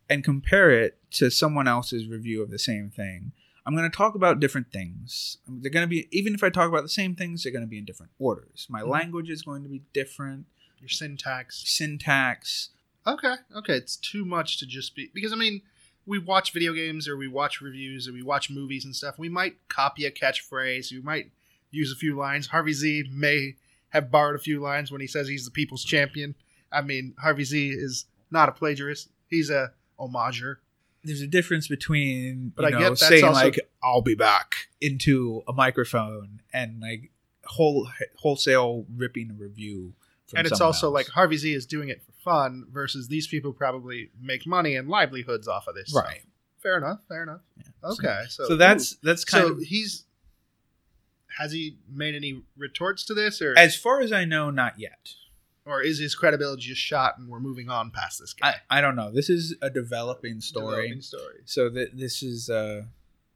and 0.09 0.23
compare 0.23 0.71
it 0.71 0.97
to 1.11 1.29
someone 1.31 1.67
else's 1.67 2.07
review 2.07 2.41
of 2.41 2.51
the 2.51 2.59
same 2.59 2.89
thing, 2.89 3.31
I'm 3.65 3.75
going 3.75 3.89
to 3.89 3.95
talk 3.95 4.15
about 4.15 4.39
different 4.39 4.71
things. 4.71 5.37
They're 5.47 5.71
going 5.71 5.83
to 5.83 5.87
be 5.87 6.07
even 6.11 6.33
if 6.33 6.43
I 6.43 6.49
talk 6.49 6.69
about 6.69 6.83
the 6.83 6.89
same 6.89 7.15
things, 7.15 7.43
they're 7.43 7.51
going 7.51 7.63
to 7.65 7.67
be 7.69 7.77
in 7.77 7.85
different 7.85 8.11
orders. 8.17 8.65
My 8.69 8.81
Mhm. 8.81 8.89
language 8.89 9.29
is 9.29 9.41
going 9.43 9.63
to 9.63 9.69
be 9.69 9.83
different, 9.93 10.45
your 10.79 10.89
syntax. 10.89 11.63
syntax. 11.67 12.69
Okay, 13.05 13.35
okay, 13.55 13.75
it's 13.75 13.95
too 13.97 14.25
much 14.25 14.57
to 14.59 14.65
just 14.65 14.95
be 14.95 15.09
because 15.13 15.33
I 15.33 15.35
mean, 15.35 15.61
we 16.05 16.17
watch 16.19 16.51
video 16.53 16.73
games 16.73 17.07
or 17.07 17.15
we 17.17 17.27
watch 17.27 17.61
reviews 17.61 18.07
or 18.07 18.13
we 18.13 18.23
watch 18.23 18.49
movies 18.49 18.85
and 18.85 18.95
stuff. 18.95 19.19
We 19.19 19.29
might 19.29 19.67
copy 19.67 20.05
a 20.05 20.11
catchphrase. 20.11 20.91
We 20.91 21.01
might 21.01 21.31
use 21.71 21.91
a 21.91 21.95
few 21.95 22.15
lines. 22.17 22.47
Harvey 22.47 22.73
Z 22.73 23.09
may 23.11 23.55
have 23.89 24.11
borrowed 24.11 24.35
a 24.35 24.39
few 24.39 24.59
lines 24.61 24.91
when 24.91 25.01
he 25.01 25.07
says 25.07 25.27
he's 25.27 25.45
the 25.45 25.51
people's 25.51 25.83
champion. 25.83 26.35
I 26.71 26.81
mean, 26.81 27.15
Harvey 27.19 27.43
Z 27.43 27.69
is 27.69 28.05
not 28.31 28.49
a 28.49 28.51
plagiarist. 28.51 29.09
He's 29.27 29.49
a 29.49 29.71
homager. 29.99 30.57
there's 31.03 31.21
a 31.21 31.27
difference 31.27 31.67
between 31.67 32.51
But 32.55 32.63
you 32.63 32.67
I 32.67 32.71
know, 32.71 32.79
get 32.79 32.89
that's 32.89 33.07
saying 33.07 33.23
also- 33.23 33.45
like 33.45 33.59
"I'll 33.81 34.01
be 34.01 34.15
back" 34.15 34.67
into 34.81 35.43
a 35.47 35.53
microphone 35.53 36.41
and 36.53 36.79
like 36.81 37.11
whole 37.45 37.89
wholesale 38.17 38.85
ripping 38.95 39.31
a 39.31 39.33
review. 39.33 39.93
And 40.35 40.45
it's 40.45 40.61
also 40.61 40.87
else. 40.87 40.93
like 40.93 41.07
Harvey 41.07 41.37
Z 41.37 41.51
is 41.53 41.65
doing 41.65 41.89
it 41.89 42.03
for 42.03 42.11
fun 42.23 42.65
versus 42.71 43.07
these 43.07 43.25
people 43.27 43.51
probably 43.53 44.11
make 44.21 44.45
money 44.45 44.75
and 44.75 44.87
livelihoods 44.87 45.47
off 45.47 45.67
of 45.67 45.73
this. 45.73 45.89
stuff. 45.89 46.05
right. 46.05 46.21
Fair 46.61 46.77
enough. 46.77 46.99
Fair 47.07 47.23
enough. 47.23 47.41
Yeah. 47.57 47.89
Okay. 47.91 48.23
So, 48.29 48.45
So, 48.49 48.55
that's 48.57 48.95
that's 49.01 49.23
kind 49.25 49.47
so 49.47 49.53
of 49.53 49.59
he's 49.61 50.03
has 51.39 51.51
he 51.51 51.77
made 51.91 52.13
any 52.15 52.43
retorts 52.57 53.05
to 53.05 53.13
this 53.13 53.41
or 53.41 53.57
as 53.57 53.75
far 53.75 54.01
as 54.01 54.11
I 54.11 54.25
know, 54.25 54.49
not 54.51 54.73
yet. 54.77 55.13
or 55.65 55.81
is 55.81 55.99
his 55.99 56.13
credibility 56.15 56.61
just 56.63 56.81
shot 56.81 57.17
and 57.17 57.29
we're 57.29 57.39
moving 57.39 57.69
on 57.69 57.91
past 57.91 58.19
this 58.19 58.33
guy? 58.33 58.55
I 58.69 58.77
I 58.77 58.81
don't 58.81 58.95
know. 58.95 59.11
This 59.11 59.29
is 59.29 59.55
a 59.61 59.69
developing 59.69 60.41
story, 60.41 60.65
Developing 60.89 61.01
story. 61.01 61.39
so 61.45 61.69
that 61.69 61.97
this 61.97 62.21
is 62.23 62.49
uh 62.49 62.83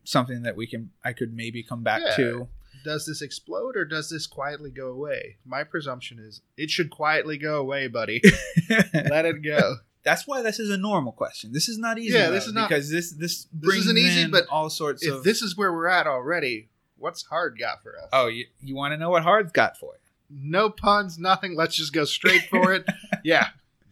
something 0.04 0.42
that 0.44 0.56
we 0.56 0.68
can 0.68 0.92
I 1.04 1.14
could 1.14 1.34
maybe 1.34 1.64
come 1.64 1.82
back 1.84 2.02
Yeah. 2.06 2.16
to. 2.18 2.48
Does 2.84 3.06
this 3.06 3.22
explode 3.22 3.78
or 3.78 3.86
does 3.86 4.10
this 4.10 4.28
quietly 4.28 4.70
go 4.70 4.88
away? 4.88 5.38
My 5.46 5.64
presumption 5.64 6.20
is 6.20 6.42
it 6.58 6.70
should 6.70 6.90
quietly 6.90 7.38
go 7.38 7.56
away, 7.58 7.88
buddy. 7.88 8.22
Let 8.94 9.26
it 9.26 9.42
go. 9.44 9.78
That's 10.04 10.28
why 10.28 10.42
this 10.42 10.60
is 10.60 10.70
a 10.70 10.76
normal 10.76 11.14
question. 11.14 11.54
This 11.54 11.70
is 11.70 11.78
not 11.78 11.98
easy. 11.98 12.18
Yeah, 12.18 12.26
though, 12.28 12.34
this 12.34 12.48
is 12.48 12.54
not- 12.54 12.68
because 12.68 12.90
this 12.90 13.12
this 13.14 13.46
brings 13.46 13.86
isn't 13.86 13.98
easy, 13.98 14.22
in 14.24 14.32
but 14.32 14.46
all 14.50 14.70
sorts 14.70 15.02
if 15.06 15.14
of. 15.14 15.24
this 15.24 15.42
is 15.42 15.56
where 15.56 15.72
we're 15.72 15.88
at 15.88 16.08
already, 16.08 16.68
what's 16.98 17.24
hard 17.24 17.58
got 17.60 17.82
for 17.84 17.98
us? 17.98 18.10
oh, 18.14 18.28
you 18.28 18.46
you 18.62 18.76
want 18.76 18.92
to 18.94 18.98
know 18.98 19.10
what 19.10 19.24
Hard's 19.24 19.52
got 19.52 19.78
for 19.78 19.94
you? 19.96 20.00
No 20.30 20.70
puns, 20.70 21.18
nothing. 21.20 21.56
Let's 21.56 21.76
just 21.76 21.94
go 21.94 22.06
straight 22.06 22.44
for 22.50 22.74
it. 22.74 22.86
yeah. 23.24 23.50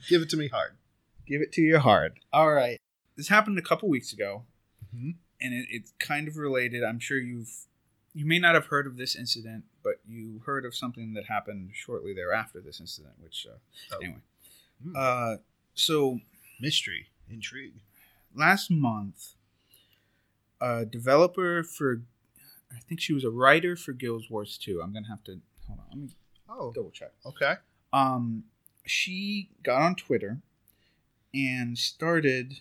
Give 0.09 0.21
it 0.21 0.29
to 0.31 0.37
me 0.37 0.47
hard. 0.47 0.71
Give 1.27 1.41
it 1.41 1.51
to 1.53 1.61
your 1.61 1.79
Hard. 1.79 2.19
All 2.33 2.51
right. 2.51 2.79
This 3.15 3.27
happened 3.27 3.57
a 3.59 3.61
couple 3.61 3.87
weeks 3.89 4.11
ago, 4.13 4.43
Mhm. 4.95 5.15
and 5.39 5.53
it, 5.53 5.67
it's 5.69 5.93
kind 5.99 6.27
of 6.27 6.37
related. 6.37 6.83
I'm 6.83 6.99
sure 6.99 7.19
you've 7.19 7.67
you 8.13 8.25
may 8.25 8.39
not 8.39 8.55
have 8.55 8.65
heard 8.65 8.87
of 8.87 8.97
this 8.97 9.15
incident, 9.15 9.63
but 9.83 10.01
you 10.07 10.41
heard 10.45 10.65
of 10.65 10.75
something 10.75 11.13
that 11.13 11.25
happened 11.27 11.71
shortly 11.73 12.13
thereafter 12.13 12.59
this 12.59 12.79
incident. 12.79 13.13
Which 13.21 13.45
uh, 13.49 13.57
Oh. 13.93 13.97
anyway, 13.99 14.21
Hmm. 14.83 14.93
uh, 14.97 15.35
so 15.75 16.19
Mystery, 16.59 17.07
intrigue. 17.29 17.81
last 18.35 18.69
month, 18.71 19.35
a 20.59 20.85
developer 20.85 21.63
for 21.63 22.01
I 22.75 22.79
think 22.87 23.01
she 23.01 23.13
was 23.13 23.23
a 23.23 23.29
writer 23.29 23.75
for 23.75 23.93
Guild 23.93 24.25
Wars 24.29 24.57
2. 24.57 24.81
I'm 24.81 24.93
gonna 24.93 25.07
have 25.09 25.23
to 25.25 25.39
hold 25.67 25.79
on. 25.79 25.85
Let 25.89 25.97
me 25.97 26.09
Oh, 26.49 26.71
double 26.73 26.91
check. 26.91 27.11
okay. 27.25 27.55
Um, 27.93 28.43
she 28.85 29.49
got 29.63 29.81
on 29.81 29.95
Twitter 29.95 30.41
and 31.33 31.77
started 31.77 32.55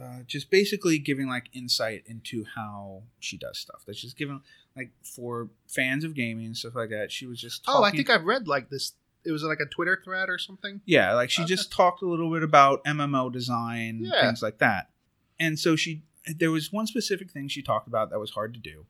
uh, 0.00 0.20
just 0.26 0.50
basically 0.50 0.98
giving 0.98 1.28
like 1.28 1.50
insight 1.52 2.02
into 2.06 2.44
how 2.56 3.02
she 3.20 3.36
does 3.36 3.58
stuff. 3.58 3.84
That 3.86 3.96
she's 3.96 4.14
given 4.14 4.40
like 4.76 4.90
for 5.02 5.50
fans 5.68 6.02
of 6.04 6.14
gaming 6.14 6.46
and 6.46 6.56
stuff 6.56 6.74
like 6.74 6.90
that. 6.90 7.12
She 7.12 7.26
was 7.26 7.40
just 7.40 7.62
Oh, 7.68 7.82
I 7.84 7.90
think 7.90 8.08
I've 8.10 8.24
read 8.24 8.48
like 8.48 8.70
this. 8.70 8.92
It 9.24 9.30
was 9.30 9.42
like 9.44 9.60
a 9.60 9.66
Twitter 9.66 10.00
thread 10.02 10.28
or 10.28 10.38
something. 10.38 10.80
Yeah, 10.84 11.14
like 11.14 11.30
she 11.30 11.42
Okay. 11.42 11.48
just 11.50 11.70
talked 11.70 12.02
a 12.02 12.06
little 12.08 12.32
bit 12.32 12.42
about 12.42 12.82
MMO 12.84 13.30
design, 13.32 14.00
Yeah. 14.02 14.22
things 14.22 14.42
like 14.42 14.58
that. 14.58 14.90
And 15.38 15.58
so 15.58 15.76
she 15.76 16.02
there 16.26 16.50
was 16.50 16.72
one 16.72 16.86
specific 16.86 17.30
thing 17.30 17.48
she 17.48 17.62
talked 17.62 17.86
about 17.88 18.10
that 18.10 18.18
was 18.18 18.30
hard 18.30 18.54
to 18.54 18.60
do. 18.60 18.86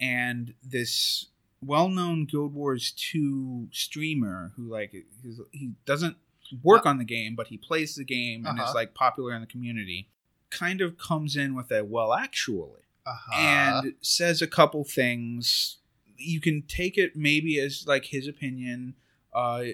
And 0.00 0.54
this 0.62 1.26
well-known 1.62 2.24
Guild 2.24 2.54
Wars 2.54 2.92
2 2.92 3.68
streamer 3.70 4.52
who 4.56 4.62
like 4.62 4.92
he's, 5.22 5.40
he 5.52 5.72
doesn't 5.84 6.16
work 6.62 6.86
on 6.86 6.98
the 6.98 7.04
game, 7.04 7.34
but 7.36 7.48
he 7.48 7.56
plays 7.58 7.94
the 7.94 8.04
game 8.04 8.46
and 8.46 8.58
is 8.58 8.64
Uh-huh. 8.64 8.74
like 8.74 8.94
popular 8.94 9.34
in 9.34 9.40
the 9.40 9.46
community, 9.46 10.08
kind 10.48 10.80
of 10.80 10.96
comes 10.98 11.36
in 11.36 11.54
with 11.54 11.70
a 11.70 11.84
well 11.84 12.12
actually 12.14 12.80
Uh-huh. 13.06 13.32
and 13.38 13.94
says 14.00 14.40
a 14.42 14.46
couple 14.46 14.82
things. 14.84 15.76
You 16.16 16.40
can 16.40 16.62
take 16.62 16.96
it 16.98 17.14
maybe 17.14 17.58
as 17.60 17.86
like 17.86 18.06
his 18.06 18.26
opinion. 18.26 18.94
Uh, 19.34 19.64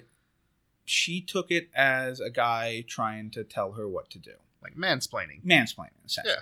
she 0.85 1.21
took 1.21 1.51
it 1.51 1.69
as 1.75 2.21
a 2.21 2.31
guy 2.31 2.85
trying 2.87 3.31
to 3.33 3.43
tell 3.45 3.73
her 3.73 3.89
what 3.89 4.11
to 4.11 4.19
do, 4.19 4.35
like 4.63 4.75
mansplaining. 4.77 5.43
mansplaining 5.45 6.05
essentially. 6.05 6.35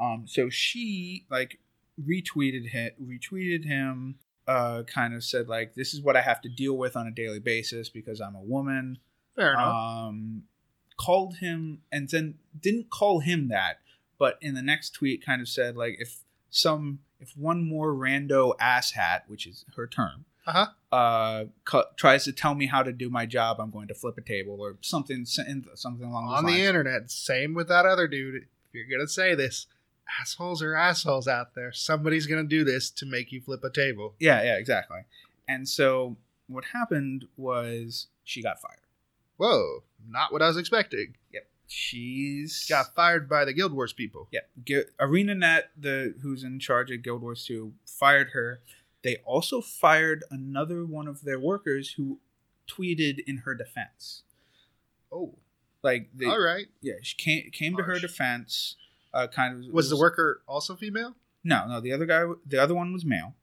Um, 0.00 0.24
so 0.28 0.48
she 0.50 1.24
like 1.30 1.58
retweeted 2.00 2.68
him, 2.70 2.90
retweeted 3.02 3.64
him. 3.64 4.16
Uh, 4.46 4.82
kind 4.84 5.14
of 5.14 5.22
said 5.22 5.46
like, 5.48 5.74
"This 5.74 5.92
is 5.92 6.00
what 6.00 6.16
I 6.16 6.22
have 6.22 6.40
to 6.42 6.48
deal 6.48 6.76
with 6.76 6.96
on 6.96 7.06
a 7.06 7.10
daily 7.10 7.38
basis 7.38 7.88
because 7.90 8.20
I'm 8.20 8.34
a 8.34 8.40
woman." 8.40 8.98
Fair 9.36 9.52
enough. 9.52 9.74
um, 9.74 10.42
called 10.96 11.36
him 11.36 11.80
and 11.92 12.08
then 12.08 12.34
didn't 12.58 12.90
call 12.90 13.20
him 13.20 13.48
that, 13.48 13.78
but 14.18 14.36
in 14.40 14.54
the 14.54 14.62
next 14.62 14.90
tweet 14.90 15.24
kind 15.24 15.40
of 15.40 15.48
said 15.48 15.76
like 15.76 15.94
if 16.00 16.20
some 16.50 17.00
if 17.20 17.36
one 17.36 17.62
more 17.68 17.92
rando 17.92 18.56
asshat, 18.58 19.20
which 19.28 19.46
is 19.46 19.64
her 19.76 19.86
term, 19.86 20.24
Uh-huh. 20.46 20.66
uh, 20.96 21.44
cu- 21.64 21.82
tries 21.96 22.24
to 22.24 22.32
tell 22.32 22.54
me 22.54 22.66
how 22.66 22.82
to 22.82 22.92
do 22.92 23.10
my 23.10 23.26
job, 23.26 23.60
I'm 23.60 23.70
going 23.70 23.86
to 23.88 23.94
flip 23.94 24.16
a 24.18 24.22
table 24.22 24.56
or 24.60 24.76
something 24.80 25.24
something 25.24 25.64
along 26.08 26.26
those 26.28 26.38
on 26.38 26.44
the 26.46 26.52
lines. 26.52 26.62
internet. 26.64 27.10
Same 27.10 27.54
with 27.54 27.68
that 27.68 27.84
other 27.86 28.08
dude. 28.08 28.34
If 28.36 28.74
you're 28.74 28.88
gonna 28.98 29.08
say 29.08 29.34
this, 29.36 29.66
assholes 30.20 30.62
are 30.62 30.74
assholes 30.74 31.28
out 31.28 31.54
there. 31.54 31.72
Somebody's 31.72 32.26
gonna 32.26 32.44
do 32.44 32.64
this 32.64 32.90
to 32.90 33.06
make 33.06 33.32
you 33.32 33.40
flip 33.40 33.62
a 33.64 33.70
table. 33.70 34.14
yeah, 34.18 34.42
yeah, 34.42 34.56
exactly. 34.56 35.00
And 35.48 35.68
so 35.68 36.16
what 36.46 36.64
happened 36.72 37.24
was 37.36 38.08
she 38.24 38.42
got 38.42 38.60
fired. 38.60 38.80
Whoa, 39.36 39.84
not 40.08 40.32
what 40.32 40.42
I 40.42 40.48
was 40.48 40.56
expecting. 40.56 41.14
Yep, 41.32 41.46
she's 41.66 42.66
Got 42.68 42.94
fired 42.94 43.28
by 43.28 43.44
the 43.44 43.52
Guild 43.52 43.72
Wars 43.72 43.92
people. 43.92 44.28
Yeah, 44.32 44.40
Gu- 44.66 44.84
ArenaNet, 45.00 45.64
the 45.76 46.14
who's 46.22 46.42
in 46.44 46.58
charge 46.58 46.90
of 46.90 47.02
Guild 47.02 47.22
Wars 47.22 47.44
2, 47.46 47.72
fired 47.86 48.30
her. 48.30 48.60
They 49.02 49.16
also 49.24 49.60
fired 49.60 50.24
another 50.30 50.84
one 50.84 51.06
of 51.06 51.22
their 51.22 51.38
workers 51.38 51.92
who 51.92 52.18
tweeted 52.68 53.20
in 53.26 53.38
her 53.38 53.54
defense. 53.54 54.22
Oh, 55.12 55.36
Like, 55.82 56.08
they, 56.12 56.26
all 56.26 56.40
right. 56.40 56.66
yeah, 56.82 56.94
she 57.02 57.16
came 57.16 57.50
came 57.52 57.76
to 57.76 57.84
her 57.84 57.98
defense. 58.00 58.74
Uh, 59.14 59.26
kind 59.26 59.64
of 59.64 59.72
Was 59.72 59.88
the 59.90 59.96
worker 59.96 60.42
also 60.46 60.76
female? 60.76 61.14
No, 61.44 61.66
no. 61.66 61.80
The 61.80 61.92
other 61.92 62.04
guy, 62.06 62.24
the 62.46 62.58
other 62.62 62.74
one 62.74 62.92
was 62.92 63.04
male. 63.04 63.34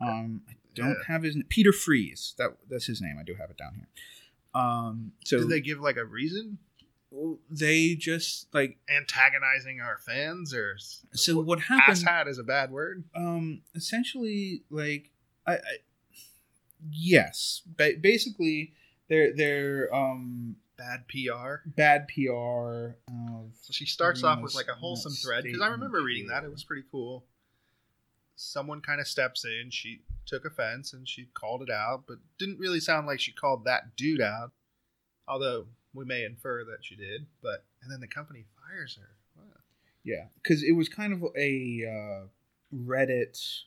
Um, 0.00 0.42
I 0.48 0.54
don't 0.74 0.88
Yeah. 0.90 0.94
have 1.06 1.22
his 1.22 1.36
Peter 1.48 1.72
Fries. 1.72 2.34
That 2.38 2.56
that's 2.68 2.86
his 2.86 3.00
name. 3.00 3.16
I 3.20 3.22
do 3.22 3.34
have 3.34 3.50
it 3.50 3.56
down 3.56 3.74
here. 3.76 3.88
Um, 4.54 5.12
so 5.24 5.38
Did 5.38 5.48
they 5.48 5.60
give 5.60 5.78
like 5.80 5.96
a 5.96 6.04
reason? 6.04 6.58
they 7.50 7.94
just 7.94 8.46
like 8.54 8.78
Antagonizing 8.88 9.80
our 9.82 9.98
fans, 9.98 10.54
or 10.54 10.76
so 11.12 11.40
what 11.42 11.60
happened? 11.60 11.98
asshat 11.98 12.26
is 12.26 12.38
a 12.38 12.42
bad 12.42 12.70
word. 12.70 13.04
um 13.14 13.60
essentially 13.74 14.62
like 14.70 15.10
i, 15.46 15.56
I 15.56 15.60
yes 16.90 17.62
ba- 17.66 17.96
basically 18.00 18.72
they're 19.08 19.34
they're 19.36 19.94
um 19.94 20.56
Bad 20.76 21.06
PR. 21.08 21.68
bad 21.76 22.08
pr 22.08 22.32
of 22.32 23.52
So 23.60 23.72
she 23.72 23.86
starts 23.86 24.24
off 24.24 24.40
with 24.40 24.54
like 24.54 24.68
a 24.68 24.74
wholesome 24.74 25.12
thread 25.12 25.44
because 25.44 25.60
I 25.60 25.68
remember 25.68 26.02
reading 26.02 26.28
that. 26.28 26.44
It 26.44 26.50
was 26.50 26.64
pretty 26.64 26.84
cool. 26.90 27.24
Someone 28.36 28.80
kind 28.80 29.00
of 29.00 29.06
steps 29.06 29.44
in. 29.44 29.70
She 29.70 30.00
took 30.26 30.44
offense 30.44 30.92
and 30.92 31.06
she 31.06 31.28
called 31.34 31.62
it 31.62 31.70
out, 31.70 32.04
but 32.08 32.18
didn't 32.38 32.58
really 32.58 32.80
sound 32.80 33.06
like 33.06 33.20
she 33.20 33.32
called 33.32 33.64
that 33.66 33.94
dude 33.96 34.20
out. 34.20 34.52
Although 35.28 35.66
we 35.94 36.04
may 36.04 36.24
infer 36.24 36.64
that 36.64 36.78
she 36.82 36.96
did. 36.96 37.26
But 37.42 37.64
and 37.82 37.92
then 37.92 38.00
the 38.00 38.08
company 38.08 38.46
fires 38.56 38.98
her. 39.00 39.10
Wow. 39.36 39.60
yeah 40.04 40.24
because 40.42 40.62
it 40.62 40.72
was 40.72 40.88
kind 40.88 41.12
of 41.12 41.22
a 41.36 41.84
uh 41.86 42.26
reddit 42.74 43.64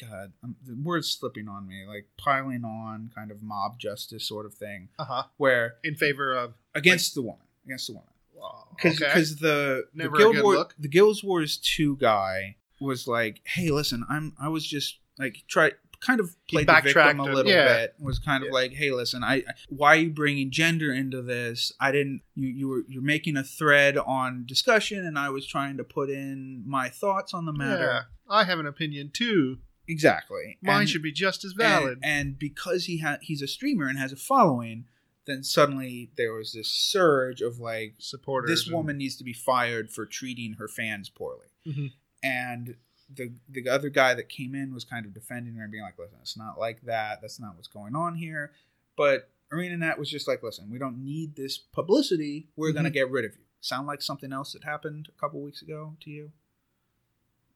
god 0.00 0.32
um, 0.42 0.56
the 0.64 0.74
word's 0.82 1.08
slipping 1.08 1.48
on 1.48 1.66
me 1.66 1.84
like 1.86 2.06
piling 2.18 2.64
on 2.64 3.10
kind 3.14 3.30
of 3.30 3.42
mob 3.42 3.78
justice 3.78 4.26
sort 4.26 4.46
of 4.46 4.54
thing 4.54 4.88
Uh 4.98 5.04
huh. 5.04 5.22
where 5.36 5.74
In 5.84 5.94
favor 5.94 6.34
of. 6.34 6.54
against 6.74 7.14
the 7.14 7.22
woman 7.22 7.46
against 7.64 7.86
the 7.88 7.94
woman 7.94 8.08
Wow. 8.34 8.68
because 8.76 9.00
okay. 9.02 9.40
the 9.40 9.84
Never 9.94 10.16
a 10.16 10.18
the 10.18 10.24
Guild 10.32 10.42
War, 10.44 10.54
look. 10.54 10.74
the 10.78 10.88
Guild 10.88 11.20
Wars 11.22 11.56
two 11.58 11.96
guy 11.96 12.56
was 12.80 13.06
like, 13.06 13.40
hey, 13.44 13.70
listen, 13.70 14.04
I'm 14.10 14.34
I 14.40 14.48
was 14.48 14.66
just 14.66 14.98
like 15.18 15.44
try 15.46 15.70
kind 16.00 16.18
of 16.18 16.34
played 16.48 16.66
the 16.66 16.80
victim 16.82 17.20
a 17.20 17.24
little 17.24 17.52
yeah. 17.52 17.68
bit. 17.82 17.94
Was 18.00 18.18
kind 18.18 18.42
of 18.42 18.48
Yeah. 18.48 18.54
like, 18.54 18.72
hey, 18.72 18.90
listen, 18.90 19.22
I 19.22 19.44
why 19.68 19.88
are 19.94 20.00
you 20.00 20.10
bringing 20.10 20.50
gender 20.50 20.92
into 20.92 21.22
this? 21.22 21.72
I 21.78 21.92
didn't. 21.92 22.22
You 22.34 22.48
you 22.48 22.66
were 22.68 22.82
you're 22.88 23.00
making 23.02 23.36
a 23.36 23.44
thread 23.44 23.96
on 23.96 24.44
discussion, 24.46 25.06
and 25.06 25.16
I 25.16 25.28
was 25.30 25.46
trying 25.46 25.76
to 25.76 25.84
put 25.84 26.10
in 26.10 26.64
my 26.66 26.88
thoughts 26.88 27.32
on 27.32 27.44
the 27.44 27.52
matter. 27.52 27.84
Yeah, 27.84 28.00
I 28.28 28.42
have 28.42 28.58
an 28.58 28.66
opinion 28.66 29.10
too. 29.14 29.58
Exactly. 29.88 30.58
Mine 30.62 30.80
And- 30.82 30.88
should 30.90 31.02
be 31.02 31.12
just 31.12 31.44
as 31.44 31.52
valid. 31.52 31.98
And, 32.02 32.38
because 32.38 32.84
he 32.86 32.98
had 32.98 33.18
he's 33.22 33.42
a 33.42 33.48
streamer 33.48 33.88
and 33.88 33.98
has 33.98 34.12
a 34.12 34.16
following, 34.16 34.86
then 35.26 35.42
suddenly 35.42 36.10
there 36.16 36.32
was 36.32 36.52
this 36.52 36.68
surge 36.68 37.40
of 37.42 37.58
like 37.58 37.94
Supporters. 37.98 38.50
this 38.50 38.66
and- 38.66 38.74
woman 38.76 38.96
needs 38.98 39.16
to 39.16 39.24
be 39.24 39.32
fired 39.32 39.90
for 39.90 40.06
treating 40.06 40.54
her 40.54 40.68
fans 40.68 41.08
poorly. 41.10 41.46
Mhm. 41.66 41.92
And 42.22 42.76
the 43.14 43.32
the 43.48 43.68
other 43.68 43.90
guy 43.90 44.14
that 44.14 44.28
came 44.28 44.54
in 44.54 44.72
was 44.72 44.84
kind 44.84 45.04
of 45.04 45.12
defending 45.12 45.54
her 45.56 45.64
and 45.64 45.72
being 45.72 45.82
like, 45.84 45.98
"Listen, 45.98 46.18
it's 46.22 46.36
not 46.36 46.58
like 46.58 46.82
that. 46.82 47.20
That's 47.20 47.38
not 47.40 47.56
what's 47.56 47.68
going 47.68 47.94
on 47.96 48.14
here." 48.14 48.52
But 48.96 49.30
ArenaNet 49.52 49.98
was 49.98 50.08
just 50.10 50.26
like, 50.28 50.42
"Listen, 50.42 50.70
we 50.70 50.78
don't 50.78 51.04
need 51.04 51.34
this 51.36 51.58
publicity. 51.58 52.48
We're 52.56 52.72
gonna 52.72 52.88
Mhm. 52.90 52.94
get 52.94 53.10
rid 53.10 53.24
of 53.24 53.36
you." 53.36 53.44
Sound 53.60 53.86
like 53.86 54.00
something 54.00 54.32
else 54.32 54.52
that 54.54 54.64
happened 54.64 55.08
a 55.08 55.20
couple 55.20 55.42
weeks 55.42 55.60
ago 55.60 55.96
to 56.00 56.10
you? 56.10 56.32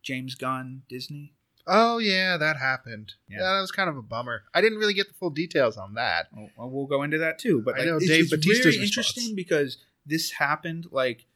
James 0.02 0.34
Gunn, 0.34 0.82
Disney. 0.88 1.32
Oh 1.66 1.98
yeah, 1.98 2.36
that 2.36 2.56
happened. 2.58 3.14
Yeah. 3.28 3.38
Yeah. 3.38 3.52
that 3.54 3.60
was 3.60 3.72
kind 3.72 3.88
of 3.88 3.96
a 3.96 4.02
bummer. 4.02 4.44
I 4.54 4.60
didn't 4.60 4.78
really 4.78 4.94
get 4.94 5.08
the 5.08 5.14
full 5.14 5.30
details 5.30 5.76
on 5.76 5.94
that. 5.94 6.28
Well, 6.32 6.48
well, 6.56 6.70
we'll 6.70 6.86
go 6.86 7.02
into 7.02 7.18
that 7.18 7.38
too. 7.38 7.62
But 7.64 7.80
I 7.80 7.84
know 7.84 7.96
it's, 7.96 8.06
Dave 8.06 8.20
it's 8.24 8.30
Bautista's 8.30 8.58
very 8.58 8.66
response. 8.80 8.82
interesting 8.82 9.34
because 9.34 9.78
this 10.04 10.30
happened 10.32 10.86
like 10.92 11.26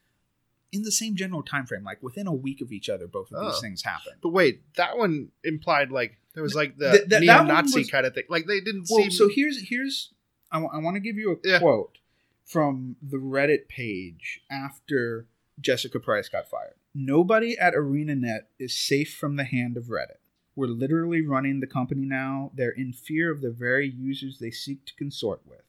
in 0.71 0.83
the 0.83 0.91
same 0.91 1.15
general 1.17 1.43
time 1.43 1.65
frame, 1.65 1.83
like 1.83 2.01
within 2.01 2.27
a 2.27 2.33
week 2.33 2.61
of 2.61 2.71
each 2.71 2.87
other. 2.89 3.07
Both 3.07 3.31
of 3.33 3.41
these 3.45 3.57
Oh. 3.57 3.61
things 3.61 3.83
happened. 3.83 4.15
But 4.21 4.29
wait, 4.29 4.61
that 4.75 4.97
one 4.97 5.29
implied 5.43 5.91
like 5.91 6.17
there 6.33 6.43
was 6.43 6.55
like 6.55 6.77
the 6.77 6.91
Th- 6.91 7.09
th- 7.09 7.21
neo-Nazi 7.23 7.79
was- 7.81 7.89
kind 7.91 8.05
of 8.05 8.13
thing. 8.13 8.23
Like 8.29 8.45
they 8.47 8.61
didn't 8.61 8.87
Well, 8.89 9.01
seem. 9.01 9.11
so 9.11 9.27
here's 9.27 9.67
here's 9.67 10.13
I 10.49 10.59
want 10.59 10.95
to 10.95 11.01
give 11.01 11.17
you 11.17 11.31
a 11.33 11.47
Yeah. 11.47 11.59
quote 11.59 11.97
from 12.45 12.95
the 13.01 13.17
Reddit 13.17 13.67
page 13.67 14.41
after 14.49 15.27
Jessica 15.59 15.99
Price 15.99 16.29
got 16.29 16.49
fired. 16.49 16.75
Nobody 16.93 17.57
at 17.57 17.73
ArenaNet 17.73 18.41
is 18.59 18.73
safe 18.77 19.13
from 19.13 19.35
the 19.37 19.43
hand 19.45 19.75
of 19.77 19.85
Reddit. 19.85 20.17
We're 20.55 20.67
literally 20.67 21.25
running 21.25 21.59
the 21.59 21.67
company 21.67 22.05
now. 22.05 22.51
They're 22.53 22.71
in 22.71 22.93
fear 22.93 23.31
of 23.31 23.41
the 23.41 23.51
very 23.51 23.89
users 23.89 24.39
they 24.39 24.51
seek 24.51 24.85
to 24.85 24.95
consort 24.95 25.41
with. 25.45 25.61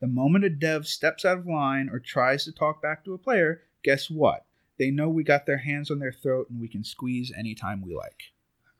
The 0.00 0.06
moment 0.06 0.44
a 0.44 0.50
dev 0.50 0.86
steps 0.86 1.24
out 1.24 1.38
of 1.38 1.46
line 1.46 1.88
or 1.90 1.98
tries 1.98 2.44
to 2.44 2.52
talk 2.52 2.82
back 2.82 3.04
to 3.04 3.14
a 3.14 3.18
player, 3.18 3.62
guess 3.82 4.10
what? 4.10 4.44
They 4.78 4.90
know 4.90 5.08
we 5.08 5.24
got 5.24 5.46
their 5.46 5.58
hands 5.58 5.90
on 5.90 6.00
their 6.00 6.12
throat 6.12 6.50
and 6.50 6.60
we 6.60 6.68
can 6.68 6.84
squeeze 6.84 7.32
anytime 7.36 7.80
we 7.80 7.94
like. 7.94 8.32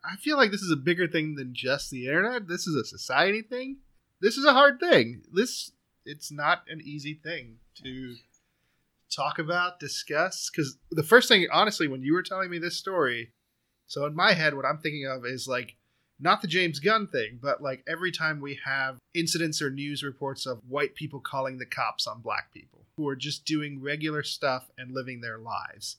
I 0.04 0.16
feel 0.16 0.36
like 0.36 0.50
this 0.50 0.62
is 0.62 0.70
a 0.70 0.76
bigger 0.76 1.08
thing 1.08 1.34
than 1.34 1.54
just 1.54 1.90
the 1.90 2.06
internet. 2.06 2.48
This 2.48 2.66
is 2.66 2.76
a 2.76 2.84
society 2.84 3.42
thing. 3.42 3.78
This 4.20 4.36
is 4.36 4.44
a 4.44 4.52
hard 4.52 4.78
thing. 4.78 5.22
This 5.32 5.72
it's 6.04 6.30
not 6.30 6.62
an 6.68 6.80
easy 6.84 7.14
thing 7.14 7.56
to 7.82 8.14
talk 9.10 9.38
about, 9.38 9.80
discuss. 9.80 10.50
Because 10.50 10.78
the 10.90 11.02
first 11.02 11.28
thing, 11.28 11.46
honestly, 11.52 11.88
when 11.88 12.02
you 12.02 12.12
were 12.12 12.22
telling 12.22 12.50
me 12.50 12.58
this 12.58 12.76
story, 12.76 13.32
so 13.86 14.04
in 14.06 14.14
my 14.14 14.32
head, 14.32 14.54
what 14.54 14.64
I'm 14.64 14.78
thinking 14.78 15.06
of 15.06 15.24
is 15.24 15.46
like 15.48 15.76
not 16.18 16.40
the 16.42 16.48
James 16.48 16.78
Gunn 16.80 17.06
thing, 17.08 17.38
but 17.42 17.62
like 17.62 17.84
every 17.86 18.10
time 18.10 18.40
we 18.40 18.58
have 18.64 18.96
incidents 19.14 19.60
or 19.60 19.70
news 19.70 20.02
reports 20.02 20.46
of 20.46 20.60
white 20.68 20.94
people 20.94 21.20
calling 21.20 21.58
the 21.58 21.66
cops 21.66 22.06
on 22.06 22.20
black 22.22 22.52
people 22.52 22.86
who 22.96 23.06
are 23.08 23.16
just 23.16 23.44
doing 23.44 23.82
regular 23.82 24.22
stuff 24.22 24.70
and 24.78 24.92
living 24.92 25.20
their 25.20 25.38
lives. 25.38 25.96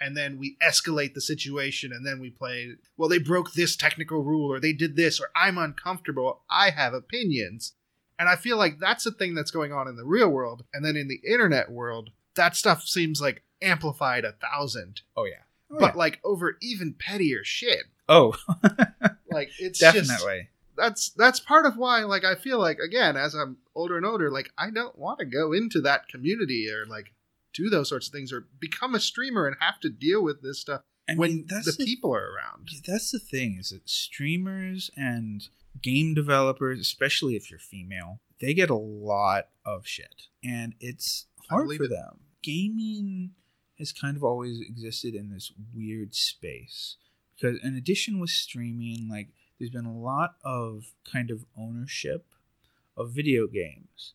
and 0.00 0.16
then 0.16 0.38
we 0.38 0.56
escalate 0.62 1.12
the 1.14 1.20
situation 1.20 1.92
and 1.92 2.06
then 2.06 2.20
we 2.20 2.30
play 2.30 2.70
well 2.96 3.08
they 3.08 3.18
broke 3.18 3.52
this 3.52 3.74
technical 3.76 4.22
rule 4.22 4.48
or 4.52 4.60
they 4.60 4.72
did 4.72 4.94
this 4.94 5.18
or 5.20 5.28
i'm 5.34 5.58
uncomfortable 5.58 6.42
i 6.48 6.70
have 6.70 6.94
opinions 6.94 7.72
and 8.18 8.28
i 8.28 8.36
feel 8.36 8.56
like 8.56 8.78
that's 8.78 9.06
a 9.06 9.10
thing 9.10 9.34
that's 9.34 9.50
going 9.50 9.72
on 9.72 9.88
in 9.88 9.96
the 9.96 10.04
real 10.04 10.28
world 10.30 10.64
and 10.72 10.84
then 10.84 10.96
in 10.96 11.08
the 11.08 11.20
internet 11.28 11.68
world 11.70 12.10
that 12.36 12.54
stuff 12.54 12.84
seems 12.84 13.20
like 13.20 13.42
amplified 13.60 14.24
a 14.24 14.32
thousand 14.32 15.00
Oh 15.16 15.24
yeah. 15.24 15.42
Oh, 15.70 15.76
but 15.78 15.96
like 15.96 16.20
over 16.24 16.56
even 16.62 16.94
pettier 16.98 17.44
shit 17.44 17.84
oh, 18.08 18.34
like 19.30 19.50
it's 19.58 19.78
just 19.78 20.08
definitely. 20.08 20.48
that's 20.76 21.10
that's 21.10 21.40
part 21.40 21.66
of 21.66 21.76
why 21.76 22.04
like 22.04 22.24
i 22.24 22.34
feel 22.34 22.58
like 22.58 22.78
again 22.78 23.16
as 23.16 23.34
i'm 23.34 23.58
older 23.74 23.96
and 23.96 24.06
older 24.06 24.30
like 24.30 24.50
i 24.56 24.70
don't 24.70 24.98
want 24.98 25.18
to 25.18 25.26
go 25.26 25.52
into 25.52 25.80
that 25.82 26.08
community 26.08 26.70
or 26.70 26.86
like 26.86 27.12
do 27.52 27.68
those 27.68 27.88
sorts 27.88 28.06
of 28.06 28.12
things 28.12 28.32
or 28.32 28.46
become 28.60 28.94
a 28.94 29.00
streamer 29.00 29.46
and 29.46 29.56
have 29.60 29.78
to 29.80 29.90
deal 29.90 30.22
with 30.22 30.42
this 30.42 30.58
stuff 30.60 30.80
I 31.08 31.14
when 31.14 31.30
mean, 31.30 31.46
that's 31.48 31.64
the 31.64 31.72
the 31.72 31.84
people 31.84 32.14
are 32.14 32.30
around 32.34 32.68
That's 32.86 33.10
the 33.10 33.18
thing 33.18 33.56
is 33.58 33.70
that 33.70 33.88
streamers 33.88 34.90
and 34.96 35.48
game 35.82 36.14
developers, 36.14 36.80
especially 36.80 37.36
if 37.36 37.50
you're 37.50 37.58
female, 37.58 38.20
they 38.40 38.54
get 38.54 38.70
a 38.70 38.74
lot 38.74 39.48
of 39.64 39.86
shit, 39.86 40.26
and 40.44 40.74
it's 40.80 41.26
hard 41.48 41.72
for 41.76 41.84
it. 41.84 41.90
them. 41.90 42.20
Gaming 42.42 43.32
has 43.78 43.92
kind 43.92 44.16
of 44.16 44.24
always 44.24 44.60
existed 44.60 45.14
in 45.14 45.30
this 45.30 45.52
weird 45.74 46.14
space. 46.14 46.96
Because, 47.34 47.58
in 47.62 47.76
addition 47.76 48.18
with 48.18 48.30
streaming, 48.30 49.08
like 49.08 49.28
there's 49.58 49.70
been 49.70 49.84
a 49.84 49.96
lot 49.96 50.36
of 50.44 50.92
kind 51.10 51.30
of 51.30 51.44
ownership 51.56 52.26
of 52.96 53.10
video 53.10 53.46
games. 53.46 54.14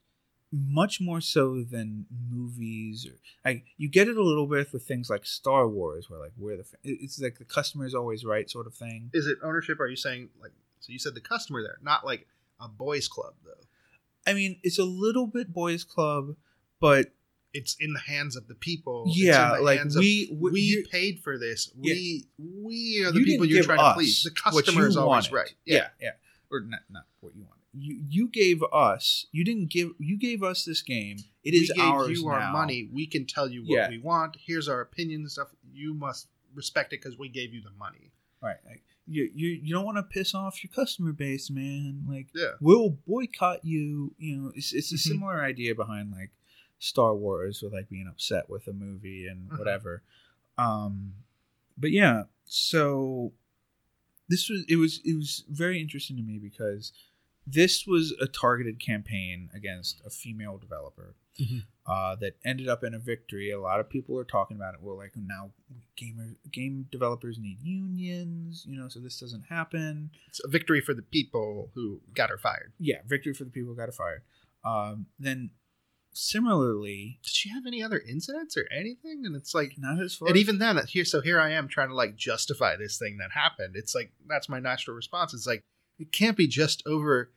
Much 0.52 1.02
more 1.02 1.20
so 1.20 1.64
than 1.64 2.06
movies 2.30 3.08
or 3.08 3.18
like 3.44 3.66
you 3.76 3.90
get 3.90 4.08
it 4.08 4.18
a 4.18 4.24
little 4.24 4.46
bit 4.46 4.72
with 4.72 4.84
things 4.84 5.10
like 5.10 5.26
Star 5.26 5.68
Wars 5.68 6.12
where 6.12 6.20
like 6.20 6.34
where 6.38 6.56
the 6.58 6.66
it's 6.84 7.20
like 7.20 7.40
the 7.40 7.44
customer 7.44 7.88
is 7.88 7.96
always 7.96 8.24
right 8.24 8.48
sort 8.48 8.68
of 8.68 8.76
thing. 8.76 9.10
is 9.14 9.26
it 9.26 9.40
ownership 9.42 9.80
are 9.80 9.88
you 9.88 9.96
saying 9.96 10.30
like 10.40 10.52
so 10.80 10.92
you 10.92 11.00
said 11.00 11.16
the 11.16 11.22
customer 11.22 11.64
there 11.64 11.80
not 11.82 12.06
like 12.06 12.28
a 12.60 12.68
boys 12.68 13.08
club 13.08 13.34
though? 13.44 13.66
I 14.28 14.34
mean, 14.34 14.60
it's 14.62 14.78
a 14.78 14.84
little 14.84 15.26
bit 15.26 15.52
boys 15.52 15.84
club, 15.84 16.36
but 16.80 17.08
it's 17.54 17.76
in 17.80 17.94
the 17.94 18.00
hands 18.00 18.36
of 18.36 18.48
the 18.48 18.56
people 18.56 19.06
It's 19.08 19.20
in 19.20 19.26
yeah, 19.28 19.56
the 19.58 19.62
like 19.62 19.82
we 19.96 20.30
we, 20.40 20.52
we, 20.52 20.86
paid 20.92 21.20
for 21.20 21.38
this 21.38 21.72
Yeah. 21.80 21.94
we 21.94 22.26
we 22.38 23.04
are 23.06 23.12
the 23.12 23.20
you 23.20 23.26
people 23.26 23.46
you're 23.46 23.64
trying 23.64 23.78
to 23.80 23.94
please 23.94 24.24
the 24.24 24.32
customer 24.32 24.88
is 24.88 24.98
always 24.98 25.30
wanted. 25.32 25.34
right 25.36 25.54
Yeah. 25.66 25.88
yeah, 26.02 26.12
or 26.52 26.62
not 26.62 26.82
not 26.90 27.04
what 27.22 27.36
you 27.36 27.44
wanted. 27.44 27.60
You 27.76 28.00
you 28.08 28.28
gave 28.28 28.62
us. 28.72 29.26
You 29.32 29.44
didn't 29.44 29.70
give. 29.72 29.90
You 29.98 30.16
gave 30.16 30.44
us 30.44 30.64
this 30.64 30.84
game. 30.84 31.18
It 31.44 31.56
is 31.56 31.72
ours 31.80 32.20
you 32.20 32.28
now. 32.28 32.34
our 32.36 32.52
money. 32.52 32.88
We 32.94 33.08
can 33.08 33.26
tell 33.26 33.48
you 33.50 33.62
what 33.64 33.70
Yeah. 33.76 33.90
we 33.90 33.98
want. 33.98 34.38
Here's 34.40 34.68
our 34.70 34.80
opinion 34.82 35.22
and 35.22 35.32
stuff. 35.32 35.48
You 35.74 35.96
must 35.96 36.28
respect 36.54 36.94
it 36.94 37.02
because 37.02 37.18
we 37.18 37.30
gave 37.30 37.52
you 37.54 37.62
the 37.62 37.72
money. 37.72 38.12
right? 38.44 38.58
Like, 38.66 38.84
you 39.08 39.28
you 39.34 39.48
you 39.64 39.74
don't 39.74 39.86
want 39.86 39.98
to 39.98 40.04
piss 40.04 40.36
off 40.36 40.64
your 40.64 40.70
customer 40.72 41.14
base, 41.14 41.50
man. 41.50 42.04
Like 42.08 42.28
Yeah. 42.36 42.52
we'll 42.62 42.92
boycott 43.08 43.66
you. 43.66 44.14
You 44.20 44.36
know, 44.38 44.52
it's 44.56 44.72
it's 44.72 44.92
a 44.92 44.96
Mhm. 44.96 45.00
similar 45.00 45.42
idea 45.42 45.74
behind 45.74 46.12
like 46.12 46.30
Star 46.84 47.16
Wars 47.16 47.62
with 47.62 47.72
like 47.74 47.88
being 47.90 48.08
upset 48.08 48.50
with 48.50 48.68
a 48.68 48.74
movie 48.74 49.26
and 49.28 49.50
Mhm. 49.50 49.58
whatever. 49.58 50.04
Um, 50.58 51.14
but 51.78 51.92
yeah, 51.92 52.24
so 52.46 53.32
this 54.28 54.50
was 54.50 54.66
it 54.68 54.76
was 54.76 55.00
it 55.06 55.16
was 55.16 55.46
very 55.50 55.80
interesting 55.80 56.18
to 56.18 56.24
me 56.24 56.40
because 56.40 56.92
this 57.48 57.86
was 57.88 58.12
a 58.22 58.28
targeted 58.28 58.80
campaign 58.80 59.50
against 59.54 60.02
a 60.06 60.10
female 60.10 60.58
developer 60.58 61.16
Mhm. 61.40 61.64
uh, 61.86 62.16
that 62.18 62.38
ended 62.46 62.68
up 62.70 62.84
in 62.84 62.94
a 62.94 63.00
victory. 63.00 63.50
A 63.52 63.60
lot 63.60 63.80
of 63.80 63.90
people 63.90 64.18
are 64.20 64.24
talking 64.26 64.56
about 64.56 64.74
it. 64.76 64.82
Well, 64.82 64.98
like 64.98 65.16
now, 65.18 65.52
gamer 65.96 66.36
game 66.52 66.88
developers 66.92 67.38
need 67.40 67.62
unions, 67.62 68.66
you 68.68 68.78
know, 68.78 68.88
so 68.90 69.00
this 69.00 69.20
doesn't 69.20 69.44
happen. 69.44 70.12
It's 70.28 70.42
a 70.44 70.48
victory 70.48 70.80
for 70.82 70.94
the 70.94 71.02
people 71.02 71.72
who 71.76 72.02
got 72.14 72.30
her 72.30 72.38
fired. 72.38 72.74
Yeah, 72.78 73.02
victory 73.06 73.34
for 73.34 73.46
the 73.46 73.52
people 73.52 73.70
who 73.72 73.76
got 73.78 73.88
her 73.88 73.92
fired. 73.94 74.24
Um, 74.64 75.08
then 75.20 75.52
similarly, 76.14 77.20
Did 77.24 77.34
she 77.34 77.50
have 77.50 77.66
any 77.66 77.84
other 77.84 78.00
incidents 78.08 78.56
or 78.58 78.68
anything? 78.72 79.24
And 79.26 79.36
it's 79.36 79.54
like, 79.54 79.76
not 79.78 80.02
as 80.02 80.16
far. 80.16 80.28
and 80.30 80.38
even 80.38 80.60
then, 80.60 80.80
here, 80.88 81.06
so 81.06 81.22
here 81.22 81.40
I 81.40 81.52
am 81.52 81.68
trying 81.68 81.90
to 81.90 81.96
like 81.96 82.16
justify 82.16 82.76
this 82.76 82.98
thing 82.98 83.18
that 83.18 83.32
happened. 83.32 83.76
It's 83.76 83.94
like 83.96 84.12
that's 84.28 84.50
my 84.50 84.60
natural 84.60 84.96
response. 84.96 85.34
It's 85.34 85.48
like 85.48 85.64
it 86.00 86.12
can't 86.12 86.38
be 86.38 86.48
just 86.48 86.84
over. 86.86 87.32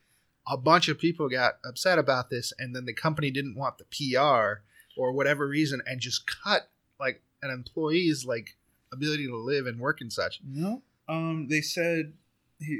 A 0.49 0.55
bunch 0.57 0.87
of 0.87 0.97
people 0.97 1.27
got 1.27 1.55
upset 1.65 1.99
about 1.99 2.29
this, 2.29 2.53
and 2.57 2.73
then 2.73 2.85
the 2.85 2.93
company 2.93 3.29
didn't 3.31 3.57
want 3.57 3.77
the 3.77 3.83
PR 3.85 4.61
or 4.97 5.11
whatever 5.11 5.45
reason, 5.45 5.81
and 5.85 5.99
just 5.99 6.25
cut 6.25 6.69
like 6.99 7.21
an 7.41 7.51
employee's 7.51 8.25
like 8.25 8.55
ability 8.93 9.27
to 9.27 9.35
live 9.35 9.65
and 9.67 9.79
work 9.79 9.99
and 9.99 10.11
such. 10.13 10.39
No. 10.45 10.83
Um, 11.09 11.47
they 11.49 11.61
said. 11.61 12.13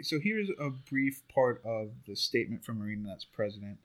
So 0.02 0.20
here's 0.20 0.50
a 0.60 0.72
brief 0.72 1.22
part 1.28 1.62
of 1.64 1.90
the 2.08 2.16
statement 2.16 2.66
from 2.66 2.80
ArenaNet's 2.82 3.26
president. 3.26 3.78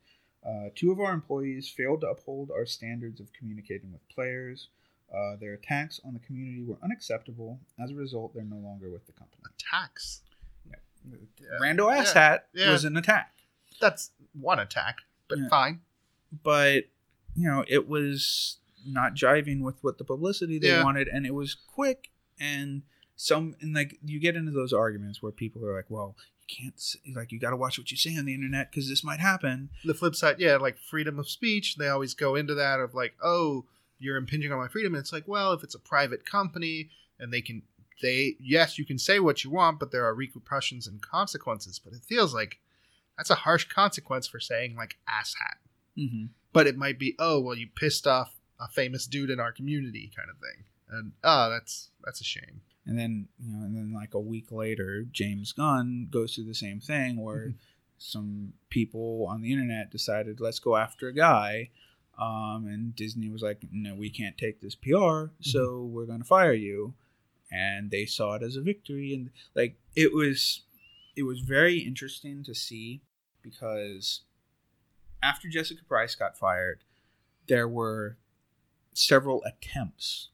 Uh, 0.45 0.69
two 0.75 0.91
of 0.91 0.99
our 0.99 1.13
employees 1.13 1.69
failed 1.69 2.01
to 2.01 2.07
uphold 2.07 2.51
our 2.51 2.65
standards 2.65 3.19
of 3.19 3.31
communicating 3.33 3.91
with 3.91 4.07
players. 4.09 4.69
Uh, 5.13 5.35
their 5.39 5.53
attacks 5.53 5.99
on 6.05 6.13
the 6.13 6.19
community 6.19 6.63
were 6.63 6.77
unacceptable. 6.83 7.59
As 7.81 7.91
a 7.91 7.95
result, 7.95 8.33
they're 8.33 8.43
no 8.43 8.57
longer 8.57 8.89
with 8.89 9.05
the 9.05 9.11
company. 9.13 9.43
Attacks. 9.59 10.21
Yeah. 10.69 10.77
Rando 11.61 11.95
ass 11.95 12.13
Yeah. 12.15 12.21
hat 12.21 12.47
Yeah. 12.53 12.71
was 12.71 12.83
an 12.85 12.97
attack, 12.97 13.33
That's 13.79 14.11
one 14.33 14.59
attack, 14.59 14.99
but 15.27 15.37
Yeah. 15.39 15.49
fine. 15.49 15.81
but 16.43 16.85
you 17.35 17.47
know 17.47 17.63
it 17.67 17.87
was 17.87 18.57
not 18.85 19.13
jiving 19.13 19.61
with 19.61 19.83
what 19.83 19.97
the 19.97 20.03
publicity 20.03 20.57
they 20.59 20.81
wanted, 20.83 21.07
and 21.07 21.25
it 21.25 21.33
was 21.33 21.53
quick 21.55 22.11
and 22.39 22.81
some 23.15 23.55
and 23.61 23.73
like 23.75 23.99
you 24.03 24.19
get 24.19 24.35
into 24.35 24.51
those 24.51 24.73
arguments 24.73 25.21
where 25.21 25.31
people 25.31 25.63
are 25.65 25.75
like, 25.75 25.89
well, 25.89 26.15
can't 26.53 26.81
like 27.15 27.31
you 27.31 27.39
got 27.39 27.51
to 27.51 27.57
watch 27.57 27.77
what 27.77 27.91
you 27.91 27.97
say 27.97 28.17
on 28.17 28.25
the 28.25 28.33
internet 28.33 28.71
because 28.71 28.89
this 28.89 29.03
might 29.03 29.19
happen. 29.19 29.69
the 29.83 29.93
flip 29.93 30.15
side, 30.15 30.39
yeah, 30.39 30.57
like 30.57 30.77
freedom 30.77 31.19
of 31.19 31.29
speech, 31.29 31.75
they 31.75 31.89
always 31.89 32.13
go 32.13 32.35
into 32.35 32.53
that 32.55 32.79
of 32.79 32.93
like, 32.93 33.15
oh, 33.23 33.65
you're 33.99 34.17
impinging 34.17 34.51
on 34.51 34.59
my 34.59 34.67
freedom. 34.67 34.93
And 34.93 35.01
it's 35.01 35.13
like, 35.13 35.27
well, 35.27 35.53
if 35.53 35.63
it's 35.63 35.75
a 35.75 35.79
private 35.79 36.25
company 36.25 36.89
and 37.19 37.31
they 37.31 37.41
can, 37.41 37.63
they, 38.01 38.35
yes, 38.39 38.77
you 38.77 38.85
can 38.85 38.97
say 38.97 39.19
what 39.19 39.43
you 39.43 39.49
want, 39.49 39.79
but 39.79 39.91
there 39.91 40.05
are 40.05 40.13
repercussions 40.13 40.87
and 40.87 41.01
consequences. 41.01 41.79
But 41.79 41.93
it 41.93 42.03
feels 42.03 42.33
like 42.33 42.59
that's 43.17 43.29
a 43.29 43.35
harsh 43.35 43.67
consequence 43.69 44.27
for 44.27 44.39
saying 44.39 44.75
like 44.75 44.97
ass 45.07 45.35
hat. 45.39 45.57
Mm-hmm. 45.97 46.25
But 46.51 46.67
it 46.67 46.77
might 46.77 46.99
be, 46.99 47.15
oh, 47.17 47.39
well, 47.39 47.55
you 47.55 47.67
pissed 47.75 48.05
off 48.05 48.35
a 48.59 48.67
famous 48.67 49.07
dude 49.07 49.29
in 49.29 49.39
our 49.39 49.51
community 49.51 50.11
kind 50.15 50.29
of 50.29 50.37
thing. 50.37 50.65
And 50.89 51.11
oh, 51.23 51.49
that's 51.49 51.89
that's 52.03 52.21
a 52.21 52.23
shame. 52.23 52.61
And 52.85 52.97
then 52.99 53.27
you 53.39 53.53
know, 53.53 53.63
and 53.65 53.75
then 53.75 53.93
like 53.93 54.13
a 54.13 54.19
week 54.19 54.51
later, 54.51 55.03
James 55.03 55.51
Gunn 55.53 56.07
goes 56.11 56.35
through 56.35 56.45
the 56.45 56.53
same 56.55 56.79
thing 56.79 57.17
where 57.17 57.49
Mhm. 57.49 57.55
some 57.97 58.53
people 58.69 59.25
on 59.29 59.41
the 59.41 59.51
internet 59.53 59.89
decided 59.89 60.39
let's 60.41 60.59
go 60.59 60.75
after 60.75 61.07
a 61.07 61.13
guy, 61.13 61.69
um, 62.17 62.67
and 62.67 62.93
Disney 62.95 63.29
was 63.29 63.41
like, 63.41 63.63
no, 63.71 63.95
we 63.95 64.09
can't 64.09 64.37
take 64.37 64.59
this 64.59 64.75
PR, 64.75 65.31
so 65.39 65.83
we're 65.85 66.05
going 66.05 66.19
to 66.19 66.25
fire 66.25 66.53
you, 66.53 66.93
and 67.49 67.89
they 67.91 68.05
saw 68.05 68.33
it 68.35 68.43
as 68.43 68.57
a 68.57 68.61
victory, 68.61 69.13
and 69.13 69.31
like 69.55 69.77
it 69.95 70.11
was, 70.13 70.63
it 71.15 71.23
was 71.23 71.39
very 71.39 71.79
interesting 71.79 72.43
to 72.43 72.53
see 72.53 73.01
because 73.41 74.21
after 75.21 75.47
Jessica 75.47 75.83
Price 75.85 76.15
got 76.15 76.37
fired, 76.37 76.83
there 77.47 77.67
were 77.67 78.17
several 78.93 79.41
attempts 79.45 80.29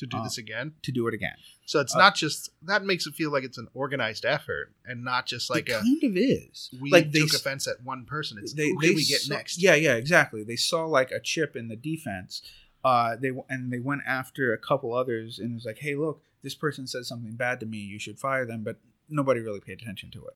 To 0.00 0.06
do 0.06 0.16
Uh, 0.18 0.24
this 0.24 0.36
again, 0.38 0.72
to 0.82 0.92
do 0.92 1.06
it 1.08 1.14
again. 1.14 1.36
so 1.66 1.78
it's 1.80 1.94
uh, 1.94 1.98
not 1.98 2.14
just 2.16 2.50
that 2.62 2.84
makes 2.84 3.06
it 3.06 3.14
feel 3.14 3.30
like 3.30 3.44
it's 3.44 3.58
an 3.58 3.68
organized 3.74 4.24
effort 4.24 4.74
and 4.84 5.04
not 5.04 5.26
just 5.26 5.48
like 5.50 5.68
it 5.68 5.72
a 5.72 5.80
kind 5.80 6.02
of 6.02 6.16
is. 6.16 6.68
we 6.80 6.90
like 6.90 7.12
they 7.12 7.20
took 7.20 7.34
s- 7.34 7.40
offense 7.40 7.66
at 7.68 7.82
one 7.84 8.04
person. 8.04 8.38
It's 8.40 8.52
they, 8.54 8.70
who 8.70 8.80
they 8.80 8.90
we 8.94 9.04
get 9.04 9.20
saw- 9.20 9.34
next? 9.34 9.62
Yeah, 9.62 9.74
yeah, 9.76 9.94
exactly. 9.94 10.42
They 10.42 10.56
saw 10.56 10.84
like 10.86 11.10
a 11.10 11.20
chip 11.20 11.54
in 11.56 11.68
the 11.68 11.76
defense. 11.76 12.42
Uh, 12.82 13.14
they 13.16 13.30
and 13.50 13.70
they 13.72 13.78
went 13.78 14.02
after 14.06 14.52
a 14.52 14.58
couple 14.58 14.94
others 14.94 15.38
and 15.38 15.50
it 15.52 15.54
was 15.54 15.64
like, 15.66 15.78
"Hey, 15.78 15.94
look, 15.94 16.22
this 16.42 16.54
person 16.54 16.86
said 16.86 17.04
something 17.04 17.32
bad 17.36 17.60
to 17.60 17.66
me. 17.66 17.78
You 17.78 17.98
should 17.98 18.18
fire 18.18 18.46
them." 18.46 18.62
But 18.64 18.78
nobody 19.08 19.40
really 19.40 19.60
paid 19.60 19.82
attention 19.82 20.10
to 20.12 20.24
it. 20.26 20.34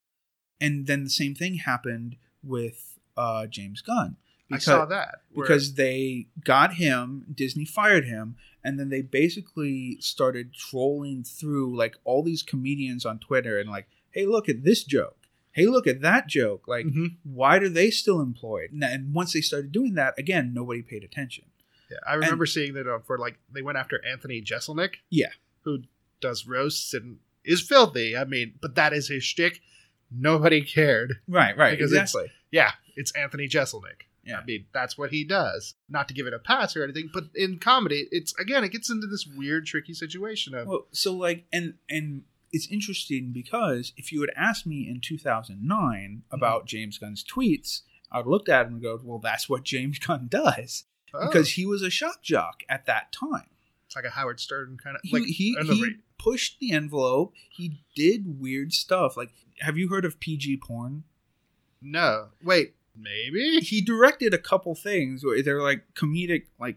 And 0.61 0.87
then 0.87 1.05
the 1.05 1.11
same 1.11 1.35
thing 1.35 1.55
happened 1.55 2.17
with 2.43 2.99
uh, 3.17 3.47
James 3.47 3.81
Gunn. 3.81 4.17
I 4.53 4.59
saw 4.59 4.85
that 4.87 5.23
where- 5.33 5.47
because 5.47 5.75
they 5.75 6.29
got 6.45 6.75
him, 6.75 7.27
Disney 7.35 7.65
fired 7.65 8.05
him, 8.07 8.37
and 8.63 8.79
then 8.79 8.89
they 8.89 9.03
basically 9.03 9.97
started 10.01 10.53
trolling 10.55 11.23
through 11.25 11.77
like 11.77 11.97
all 12.05 12.23
these 12.23 12.43
comedians 12.43 13.05
on 13.07 13.19
Twitter 13.19 13.59
and 13.59 13.69
like, 13.71 13.89
hey, 14.11 14.27
look 14.27 14.49
at 14.49 14.63
this 14.65 14.85
joke. 14.85 15.17
Hey, 15.53 15.67
look 15.67 15.87
at 15.87 16.01
that 16.03 16.27
joke. 16.27 16.67
Like, 16.67 16.87
Mhm. 16.87 17.17
why 17.23 17.57
are 17.59 17.69
they 17.69 17.91
still 17.91 18.21
employed? 18.21 18.71
And- 18.73 18.83
And 18.85 19.15
once 19.15 19.33
they 19.33 19.41
started 19.41 19.71
doing 19.73 19.95
that, 19.95 20.19
again, 20.19 20.53
nobody 20.53 20.83
paid 20.83 21.05
attention. 21.05 21.45
Yeah, 21.91 21.99
I 22.07 22.15
remember 22.15 22.47
seeing 22.47 22.73
that 22.75 22.87
uh, 22.89 22.99
for 23.01 23.19
like 23.19 23.39
they 23.53 23.63
went 23.63 23.79
after 23.79 24.05
Anthony 24.05 24.41
Jeselnik. 24.43 24.97
Yeah. 25.11 25.31
who 25.63 25.85
does 26.21 26.47
roasts 26.47 26.93
and 26.93 27.19
is 27.45 27.61
filthy. 27.63 28.15
I 28.17 28.25
mean, 28.25 28.55
but 28.61 28.75
that 28.75 28.93
is 28.93 29.09
his 29.09 29.25
shtick. 29.25 29.63
Nobody 30.11 30.61
cared. 30.63 31.21
Right, 31.27 31.57
right, 31.57 31.71
Because 31.77 31.93
it's- 31.93 32.11
exactly. 32.11 32.31
Yeah, 32.51 32.73
it's 32.97 33.11
Anthony 33.13 33.49
Jeselnik. 33.49 34.03
Yeah. 34.27 34.39
I 34.39 34.45
mean, 34.45 34.67
that's 34.73 34.97
what 34.97 35.11
he 35.11 35.25
does. 35.25 35.75
Not 35.89 36.09
to 36.09 36.15
give 36.15 36.27
it 36.27 36.33
a 36.33 36.39
pass 36.39 36.77
or 36.77 36.85
anything, 36.85 37.11
but 37.13 37.25
in 37.35 37.59
comedy, 37.59 38.09
it's 38.11 38.35
again, 38.39 38.65
it 38.65 38.73
gets 38.73 38.91
into 38.91 39.07
this 39.07 39.27
weird, 39.27 39.67
tricky 39.67 39.95
situation 39.95 40.55
of 40.55 40.67
Well, 40.67 40.87
so 40.93 41.13
like, 41.13 41.45
and 41.53 41.75
and 41.89 42.23
it's 42.53 42.69
interesting 42.69 43.33
because 43.33 43.93
if 43.97 44.13
you 44.13 44.21
had 44.21 44.31
asked 44.37 44.67
me 44.67 44.89
in 44.89 45.01
2009 45.01 45.59
mm-hmm. 45.69 46.35
about 46.35 46.67
James 46.67 46.99
Gunn's 46.99 47.25
tweets, 47.25 47.83
I 48.11 48.19
would 48.19 48.27
looked 48.27 48.49
at 48.49 48.67
him 48.67 48.75
and 48.75 48.83
go, 48.83 48.99
"Well, 49.03 49.19
that's 49.19 49.49
what 49.49 49.65
James 49.65 49.99
Gunn 49.99 50.27
does," 50.31 50.85
oh, 51.13 51.27
because 51.27 51.53
he 51.53 51.67
was 51.67 51.83
a 51.83 51.91
shock 51.91 52.23
jock 52.23 52.63
at 52.69 52.87
that 52.87 53.13
time. 53.13 53.51
it's 53.87 53.97
like 53.97 54.05
a 54.05 54.11
Howard 54.11 54.41
Stern 54.41 54.79
kind 54.83 54.97
of 54.97 55.03
He 55.03 55.13
like 55.13 55.25
he, 55.25 55.57
he 55.61 55.97
pushed 56.19 56.61
the 56.61 56.73
envelope. 56.73 57.35
He 57.51 57.81
did 57.95 58.41
weird 58.41 58.73
stuff. 58.73 59.17
Like, 59.17 59.31
have 59.61 59.77
you 59.77 59.89
heard 59.89 60.05
of 60.05 60.21
PG 60.21 60.59
porn? 60.59 61.05
no, 61.83 62.29
wait, 62.43 62.75
maybe 62.97 63.61
he 63.61 63.81
directed 63.81 64.35
a 64.35 64.39
couple 64.39 64.75
things 64.75 65.25
where 65.25 65.43
they're 65.43 65.63
like 65.63 65.85
comedic, 65.95 66.45
like 66.59 66.77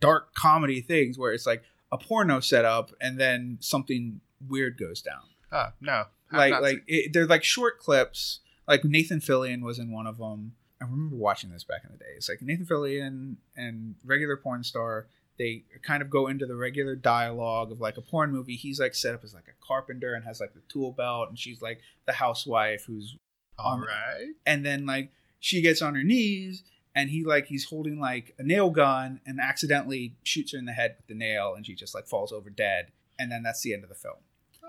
dark 0.00 0.34
comedy 0.34 0.80
things 0.80 1.18
where 1.18 1.32
it's 1.32 1.46
like 1.46 1.62
a 1.92 1.98
porno 1.98 2.40
setup 2.40 2.92
and 3.00 3.18
then 3.18 3.58
something 3.60 4.20
weird 4.48 4.78
goes 4.78 5.02
down. 5.02 5.22
Oh, 5.52 5.68
no, 5.80 6.04
like 6.32 6.60
like 6.60 6.84
it, 6.86 7.12
they're 7.12 7.26
like 7.26 7.44
short 7.44 7.78
clips. 7.78 8.40
Like 8.68 8.84
Nathan 8.84 9.20
Fillion 9.20 9.62
was 9.62 9.78
in 9.78 9.90
one 9.90 10.06
of 10.06 10.18
them. 10.18 10.52
I 10.80 10.84
remember 10.84 11.16
watching 11.16 11.50
this 11.50 11.64
back 11.64 11.82
in 11.84 11.90
the 11.90 11.98
day. 11.98 12.12
It's 12.16 12.28
like 12.28 12.40
Nathan 12.40 12.66
Fillion 12.66 13.36
and 13.56 13.96
regular 14.04 14.36
porn 14.36 14.62
star. 14.62 15.08
They 15.38 15.64
kind 15.82 16.02
of 16.02 16.10
go 16.10 16.28
into 16.28 16.46
the 16.46 16.54
regular 16.54 16.94
dialogue 16.94 17.72
of 17.72 17.80
like 17.80 17.96
a 17.96 18.02
porn 18.02 18.30
movie. 18.30 18.56
He's 18.56 18.78
like 18.78 18.94
set 18.94 19.14
up 19.14 19.24
as 19.24 19.34
like 19.34 19.48
a 19.48 19.66
carpenter 19.66 20.14
and 20.14 20.24
has 20.24 20.40
like 20.40 20.54
the 20.54 20.62
tool 20.68 20.92
belt, 20.92 21.28
and 21.28 21.38
she's 21.38 21.60
like 21.60 21.80
the 22.06 22.12
housewife 22.12 22.84
who's 22.86 23.16
all 23.58 23.74
um, 23.74 23.80
right. 23.82 24.28
and 24.46 24.64
then 24.64 24.86
like 24.86 25.10
she 25.40 25.60
gets 25.62 25.82
on 25.82 25.94
her 25.94 26.04
knees 26.04 26.62
and 26.94 27.10
he 27.10 27.24
like 27.24 27.46
he's 27.46 27.64
holding 27.64 27.98
like 28.00 28.34
a 28.38 28.42
nail 28.42 28.70
gun 28.70 29.20
and 29.26 29.40
accidentally 29.40 30.14
shoots 30.22 30.52
her 30.52 30.58
in 30.58 30.66
the 30.66 30.72
head 30.72 30.94
with 30.98 31.06
the 31.08 31.14
nail 31.14 31.54
and 31.56 31.66
she 31.66 31.74
just 31.74 31.94
like 31.94 32.06
falls 32.06 32.30
over 32.32 32.50
dead 32.50 32.92
and 33.18 33.30
then 33.32 33.42
that's 33.42 33.62
the 33.62 33.72
end 33.74 33.82
of 33.82 33.88
the 33.88 33.94
film 33.94 34.16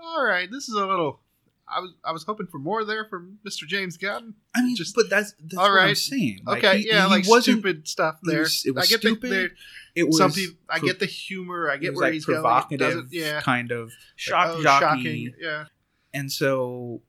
All 0.02 0.24
right, 0.24 0.50
this 0.50 0.68
is 0.68 0.74
a 0.74 0.84
little. 0.86 1.20
I 1.68 1.80
was 1.80 1.92
I 2.04 2.12
was 2.12 2.24
hoping 2.24 2.48
for 2.48 2.58
more 2.58 2.84
there 2.84 3.04
from 3.06 3.38
Mr. 3.46 3.66
James 3.66 3.96
Gunn. 3.96 4.34
i 4.54 4.62
mean 4.62 4.74
Just- 4.76 4.94
but 4.94 5.08
that's 5.08 5.32
that's 5.40 5.56
all 5.56 5.70
what 5.70 5.80
i'm 5.82 5.94
saying 5.94 6.40
Like, 6.44 6.64
okay, 6.64 6.78
he- 6.78 6.88
yeah, 6.88 7.04
he 7.04 7.10
like 7.10 7.28
wasn't- 7.28 7.58
stupid 7.60 7.88
stuff 7.88 8.18
it 8.24 8.30
there. 8.30 8.40
was- 8.40 8.64
it 8.66 8.74
was 8.74 8.84
I 8.84 8.86
get 8.88 9.00
stupid. 9.00 9.30
the 9.30 9.50
it 9.94 10.04
was 10.06 10.16
some 10.18 10.32
people. 10.32 10.56
I 10.70 10.78
get 10.80 10.98
the 11.00 11.06
humor. 11.06 11.70
I 11.70 11.74
it 11.74 11.80
get 11.82 11.90
was, 11.90 11.96
where 11.98 12.06
like 12.08 12.14
he's 12.14 12.24
going. 12.24 12.38
It 12.38 12.42
provocative 12.42 12.78
doesn't- 12.78 13.08
Yeah, 13.12 13.40
kind 13.42 13.70
of 13.70 13.92
shock 14.16 14.54
oh, 14.56 14.62
shocking. 14.62 15.34
Yeah, 15.40 15.66
and 16.14 16.30
so 16.32 17.02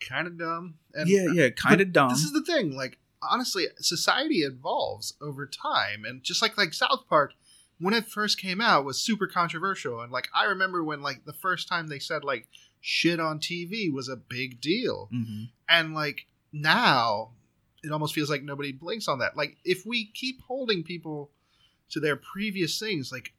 kind 0.00 0.26
of 0.26 0.36
dumb. 0.38 0.74
And 0.94 1.08
yeah 1.08 1.26
yeah 1.32 1.48
kind 1.50 1.80
of 1.80 1.92
dumb 1.92 2.10
This 2.10 2.22
is 2.24 2.32
the 2.32 2.42
thing. 2.42 2.76
Like 2.76 2.98
honestly, 3.30 3.66
society 3.78 4.38
evolves 4.42 5.14
over 5.20 5.46
time, 5.46 6.04
and 6.04 6.22
just 6.22 6.42
like 6.42 6.56
like 6.58 6.72
South 6.74 7.06
Park, 7.08 7.32
when 7.78 7.94
it 7.94 8.06
first 8.06 8.38
came 8.38 8.60
out, 8.60 8.84
was 8.84 9.00
super 9.00 9.26
controversial. 9.26 10.00
And 10.00 10.10
like 10.12 10.28
I 10.34 10.44
remember 10.44 10.82
when 10.84 11.02
like 11.02 11.24
the 11.24 11.32
first 11.32 11.68
time 11.68 11.86
they 11.88 11.98
said 11.98 12.24
like 12.24 12.48
shit 12.80 13.18
on 13.20 13.38
TV 13.40 13.92
was 13.92 14.08
a 14.08 14.16
big 14.16 14.60
deal, 14.60 15.08
Mhm. 15.12 15.50
and 15.68 15.94
like 15.94 16.26
now 16.52 17.32
it 17.82 17.92
almost 17.92 18.14
feels 18.14 18.30
like 18.30 18.42
nobody 18.42 18.72
blinks 18.72 19.08
on 19.08 19.18
that. 19.18 19.36
Like 19.36 19.56
if 19.64 19.84
we 19.84 20.06
keep 20.06 20.40
holding 20.42 20.82
people 20.82 21.30
to 21.90 22.00
their 22.00 22.16
previous 22.16 22.78
things, 22.78 23.12
like 23.12 23.32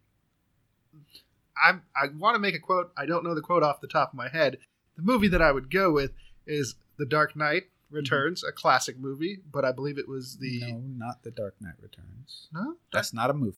I 1.57 1.73
I 1.95 2.07
want 2.17 2.35
to 2.35 2.39
make 2.39 2.55
a 2.55 2.59
quote. 2.59 2.91
I 2.97 3.05
don't 3.05 3.23
know 3.23 3.33
the 3.35 3.41
quote 3.41 3.63
off 3.63 3.81
the 3.81 3.87
top 3.87 4.09
of 4.11 4.17
my 4.17 4.29
head. 4.29 4.57
The 4.97 5.03
movie 5.03 5.27
that 5.29 5.41
I 5.41 5.51
would 5.51 5.71
go 5.71 5.91
with 5.91 6.11
is 6.45 6.75
The 6.97 7.05
Dark 7.05 7.35
Knight 7.35 7.63
Mm-hmm. 7.87 7.95
Returns, 7.97 8.43
a 8.43 8.51
classic 8.51 8.97
movie, 8.97 9.39
but 9.51 9.63
I 9.63 9.71
believe 9.71 9.97
it 9.97 10.09
was 10.09 10.37
the 10.37 10.61
no 10.71 10.81
not 10.97 11.23
the 11.23 11.31
dark 11.31 11.55
knight 11.61 11.75
returns 11.81 12.47
no, 12.51 12.75
that's 12.91 13.13
not 13.13 13.29
a 13.29 13.33
movie 13.33 13.57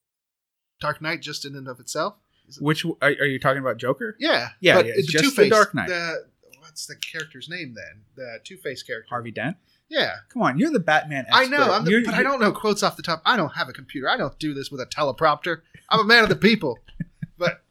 Dark 0.79 1.01
Knight 1.01 1.21
just 1.21 1.43
in 1.45 1.55
and 1.55 1.67
of 1.67 1.79
itself. 1.79 2.15
It- 2.47 2.61
which 2.61 2.85
are, 2.85 2.95
are 3.01 3.25
you 3.25 3.39
talking 3.39 3.61
about 3.61 3.77
joker 3.77 4.15
yeah, 4.19 4.49
Yeah, 4.59 4.79
yeah, 4.79 4.93
it's 4.95 5.07
just 5.11 5.35
The 5.35 5.49
Dark 5.49 5.73
Knight. 5.73 5.87
The, 5.89 6.25
what's 6.59 6.85
the 6.85 6.95
character's 6.95 7.47
name 7.49 7.73
then? 7.75 8.03
The 8.15 8.39
Two 8.43 8.57
Face 8.57 8.83
character. 8.83 9.07
harvey 9.09 9.31
dent 9.31 9.57
Yeah, 9.89 10.15
come 10.29 10.41
on 10.43 10.59
you're 10.59 10.71
the 10.71 10.79
batman 10.79 11.25
I 11.31 11.41
expert. 11.43 11.57
know, 11.57 11.71
I'm 11.73 11.85
the, 11.85 12.03
but 12.05 12.13
I 12.13 12.21
don't 12.23 12.39
know 12.41 12.51
quotes 12.51 12.83
off 12.83 12.95
the 12.97 13.03
top. 13.03 13.21
I 13.25 13.37
don't 13.37 13.55
have 13.55 13.69
a 13.69 13.73
computer. 13.73 14.09
I 14.09 14.17
don't 14.17 14.37
do 14.39 14.53
this 14.53 14.69
with 14.69 14.81
a 14.81 14.85
teleprompter. 14.85 15.61
I'm 15.89 16.01
a 16.01 16.03
man 16.03 16.23
of 16.23 16.29
the 16.29 16.35
people. 16.35 16.77
but 17.37 17.61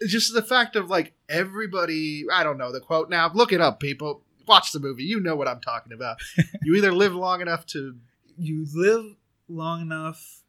it's 0.00 0.10
just 0.12 0.32
the 0.32 0.42
fact 0.42 0.76
of 0.76 0.88
like 0.88 1.12
everybody. 1.28 2.24
I 2.32 2.42
don't 2.42 2.56
know 2.58 2.72
the 2.72 2.80
quote 2.80 3.10
now. 3.10 3.30
Look 3.34 3.52
it 3.52 3.60
up, 3.60 3.80
people. 3.80 4.22
Watch 4.50 4.72
the 4.72 4.80
movie. 4.80 5.04
You 5.04 5.20
know 5.20 5.36
what 5.36 5.46
I'm 5.48 5.60
talking 5.60 5.92
about. 5.92 6.18
you 6.62 6.74
either 6.74 6.92
live 6.92 7.14
long 7.14 7.40
enough 7.40 7.64
to 7.66 7.96
you 8.36 8.66
live 8.74 9.14
long 9.48 9.80
enough. 9.82 10.42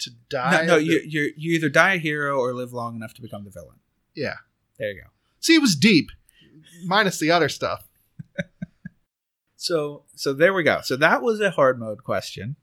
to 0.00 0.10
die. 0.28 0.62
No, 0.66 0.74
no 0.74 0.76
you 0.76 1.00
you 1.06 1.32
you 1.36 1.52
either 1.54 1.68
die 1.68 1.94
a 1.94 1.98
hero 1.98 2.38
or 2.38 2.52
live 2.52 2.72
long 2.72 2.96
enough 2.96 3.14
to 3.14 3.22
become 3.22 3.44
the 3.44 3.50
villain. 3.50 3.78
yeah. 4.14 4.34
There 4.78 4.90
you 4.90 5.02
go. 5.02 5.08
See, 5.38 5.54
it 5.54 5.60
was 5.60 5.76
deep, 5.76 6.10
minus 6.84 7.18
the 7.20 7.30
other 7.30 7.48
stuff. 7.48 7.86
So 9.56 10.02
so 10.14 10.32
there 10.34 10.52
we 10.52 10.62
go. 10.62 10.80
So 10.82 10.96
that 10.96 11.22
was 11.22 11.40
a 11.40 11.50
hard 11.50 11.78
mode 11.78 12.04
question. 12.04 12.56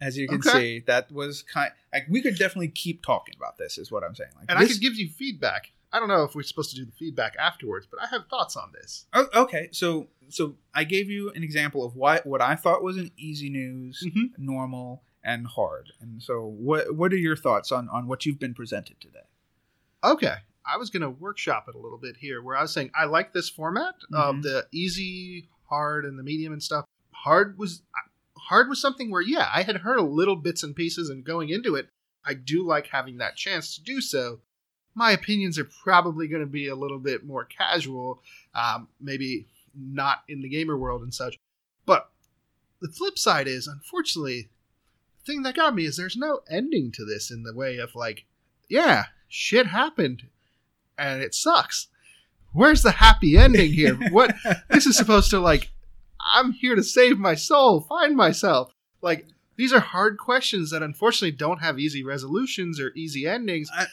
As 0.00 0.18
you 0.18 0.28
can 0.28 0.38
Okay. 0.38 0.50
see, 0.50 0.80
that 0.86 1.10
was 1.10 1.42
kind. 1.42 1.72
Like 1.92 2.06
we 2.10 2.20
could 2.20 2.36
definitely 2.36 2.68
keep 2.68 3.02
talking 3.02 3.34
about 3.38 3.56
this. 3.56 3.78
Is 3.78 3.90
what 3.90 4.04
I'm 4.04 4.14
saying. 4.14 4.32
Like 4.36 4.46
And 4.50 4.58
I 4.58 4.66
could 4.66 4.80
give 4.80 4.96
you 4.96 5.08
feedback. 5.08 5.72
I 5.96 5.98
don't 5.98 6.08
know 6.08 6.24
if 6.24 6.34
we're 6.34 6.42
supposed 6.42 6.68
to 6.70 6.76
do 6.76 6.84
the 6.84 6.92
feedback 6.92 7.36
afterwards, 7.38 7.86
but 7.90 7.98
I 8.02 8.06
have 8.08 8.26
thoughts 8.28 8.54
on 8.54 8.70
this. 8.74 9.06
Oh, 9.14 9.26
okay, 9.34 9.70
so 9.72 10.08
so 10.28 10.56
I 10.74 10.84
gave 10.84 11.08
you 11.08 11.30
an 11.30 11.42
example 11.42 11.86
of 11.86 11.96
what 11.96 12.26
what 12.26 12.42
I 12.42 12.54
thought 12.54 12.82
was 12.82 12.98
an 12.98 13.10
easy 13.16 13.48
news, 13.48 14.04
mm-hmm. 14.06 14.26
normal, 14.36 15.04
and 15.24 15.46
hard. 15.46 15.92
And 16.02 16.22
so 16.22 16.44
what 16.44 16.94
what 16.94 17.14
are 17.14 17.16
your 17.16 17.34
thoughts 17.34 17.72
on 17.72 17.88
on 17.88 18.08
what 18.08 18.26
you've 18.26 18.38
been 18.38 18.52
presented 18.52 19.00
today? 19.00 19.24
Okay. 20.04 20.34
I 20.66 20.76
was 20.76 20.90
going 20.90 21.02
to 21.02 21.10
workshop 21.10 21.66
it 21.68 21.76
a 21.76 21.78
little 21.78 21.98
bit 21.98 22.16
here 22.18 22.42
where 22.42 22.56
I 22.56 22.62
was 22.62 22.74
saying 22.74 22.90
I 22.94 23.06
like 23.06 23.32
this 23.32 23.48
format 23.48 23.94
of 24.12 24.36
Mhm. 24.36 24.42
the 24.42 24.66
easy, 24.72 25.48
hard, 25.70 26.04
and 26.04 26.18
the 26.18 26.24
medium 26.24 26.52
and 26.52 26.62
stuff. 26.62 26.84
Hard 27.12 27.56
was 27.56 27.82
hard 28.36 28.68
was 28.68 28.80
something 28.82 29.10
where 29.10 29.22
yeah, 29.22 29.48
I 29.50 29.62
had 29.62 29.78
heard 29.78 29.98
a 29.98 30.02
little 30.02 30.36
bits 30.36 30.62
and 30.62 30.76
pieces 30.76 31.08
and 31.08 31.24
going 31.24 31.48
into 31.48 31.74
it, 31.74 31.88
I 32.22 32.34
do 32.34 32.66
like 32.66 32.88
having 32.88 33.18
that 33.18 33.36
chance 33.36 33.76
to 33.76 33.82
do 33.82 34.00
so. 34.00 34.40
My 34.96 35.12
opinions 35.12 35.58
are 35.58 35.68
probably 35.84 36.26
going 36.26 36.40
to 36.40 36.46
be 36.46 36.68
a 36.68 36.74
little 36.74 36.98
bit 36.98 37.24
more 37.24 37.44
casual, 37.44 38.22
um, 38.54 38.88
maybe 39.00 39.46
not 39.78 40.22
in 40.26 40.40
the 40.40 40.48
gamer 40.48 40.76
world 40.76 41.02
and 41.02 41.14
such. 41.14 41.38
But 41.84 42.10
the 42.80 42.88
flip 42.88 43.18
side 43.18 43.46
is, 43.46 43.68
unfortunately, 43.68 44.48
the 45.18 45.32
thing 45.32 45.42
that 45.42 45.54
got 45.54 45.74
me 45.74 45.84
is 45.84 45.96
there's 45.96 46.16
no 46.16 46.40
ending 46.50 46.90
to 46.92 47.04
this 47.04 47.30
in 47.30 47.42
the 47.42 47.54
way 47.54 47.76
of 47.76 47.94
like, 47.94 48.24
yeah, 48.68 49.04
shit 49.28 49.66
happened 49.66 50.24
and 50.98 51.22
it 51.22 51.34
sucks. 51.34 51.88
Where's 52.52 52.82
the 52.82 52.92
happy 52.92 53.36
ending 53.36 53.72
here? 53.72 53.94
what 54.10 54.34
this 54.70 54.86
is 54.86 54.96
supposed 54.96 55.30
to 55.30 55.40
like 55.40 55.70
I'm 56.34 56.52
here 56.52 56.74
to 56.74 56.82
save 56.82 57.18
my 57.18 57.34
soul, 57.34 57.82
find 57.82 58.16
myself. 58.16 58.72
Like 59.02 59.26
these 59.56 59.72
are 59.72 59.80
hard 59.80 60.18
questions 60.18 60.70
that 60.70 60.82
unfortunately 60.82 61.36
don't 61.36 61.60
have 61.60 61.78
easy 61.78 62.02
resolutions 62.02 62.80
or 62.80 62.92
easy 62.96 63.26
endings. 63.26 63.70
I- 63.74 63.86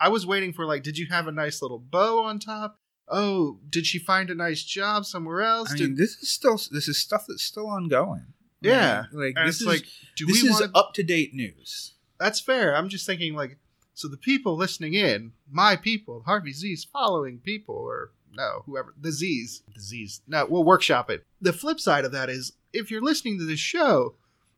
I 0.00 0.08
was 0.08 0.26
waiting 0.26 0.52
for 0.52 0.64
like, 0.64 0.82
did 0.82 0.96
you 0.98 1.06
have 1.10 1.26
a 1.28 1.32
nice 1.32 1.60
little 1.62 1.78
bow 1.78 2.24
on 2.24 2.38
top? 2.38 2.78
Oh, 3.08 3.58
did 3.68 3.86
she 3.86 3.98
find 3.98 4.30
a 4.30 4.34
nice 4.34 4.62
job 4.62 5.04
somewhere 5.04 5.42
else? 5.42 5.72
I 5.72 5.76
Did- 5.76 5.88
mean, 5.90 5.96
this 5.96 6.16
is 6.16 6.30
still 6.30 6.58
this 6.70 6.88
is 6.88 7.00
stuff 7.00 7.24
that's 7.28 7.42
still 7.42 7.66
ongoing. 7.68 8.26
Yeah. 8.62 9.04
like 9.12 9.34
and 9.36 9.48
this 9.48 9.60
is 9.60 9.66
like, 9.66 9.84
do 10.16 10.26
this 10.26 10.42
we 10.42 10.48
is 10.48 10.60
want 10.60 10.72
up 10.74 10.94
to 10.94 11.02
date 11.02 11.34
news. 11.34 11.94
That's 12.18 12.40
fair. 12.40 12.76
I'm 12.76 12.88
just 12.88 13.06
thinking 13.06 13.34
like, 13.34 13.58
so 13.94 14.06
the 14.08 14.16
people 14.16 14.56
listening 14.56 14.94
in, 14.94 15.32
my 15.50 15.76
people, 15.76 16.22
Harvey 16.24 16.52
Z's 16.52 16.84
following 16.84 17.38
people, 17.38 17.74
or 17.74 18.12
no, 18.32 18.62
whoever 18.66 18.94
the 18.98 19.12
Z's, 19.12 19.62
the 19.74 19.80
Z's. 19.80 20.22
No, 20.28 20.46
we'll 20.48 20.64
workshop 20.64 21.10
it. 21.10 21.24
The 21.40 21.52
flip 21.52 21.80
side 21.80 22.04
of 22.04 22.12
that 22.12 22.30
is, 22.30 22.52
if 22.72 22.90
you're 22.90 23.02
listening 23.02 23.38
to 23.38 23.44
this 23.44 23.58
show, 23.60 24.14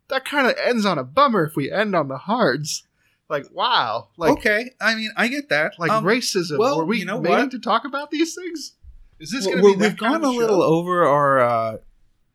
that 0.09 0.25
kind 0.25 0.47
of 0.47 0.55
ends 0.63 0.85
on 0.85 0.99
a 0.99 1.05
bummer. 1.05 1.45
If 1.45 1.57
we 1.57 1.73
end 1.73 1.97
on 1.97 2.09
the 2.09 2.19
hards, 2.19 2.85
like 3.33 3.47
wow, 3.53 4.09
like 4.17 4.33
okay, 4.39 4.71
I 4.81 4.95
mean, 4.95 5.11
I 5.17 5.27
get 5.27 5.49
that. 5.49 5.73
like 5.79 5.91
Um, 5.91 6.05
racism. 6.05 6.59
well, 6.59 6.79
Were 6.79 6.85
we 6.85 6.99
you 7.01 7.05
know 7.07 7.17
what? 7.19 7.51
to 7.51 7.59
talk 7.59 7.85
about 7.85 8.11
these 8.13 8.35
things? 8.37 8.75
Is 9.19 9.31
this 9.33 9.47
Well, 9.47 9.57
going 9.61 9.73
to 9.75 9.79
be? 9.81 9.85
we've 9.87 9.97
gone 9.97 10.21
a 10.23 10.25
show? 10.33 10.39
little 10.39 10.63
over 10.63 11.05
our 11.07 11.41
uh, 11.41 11.77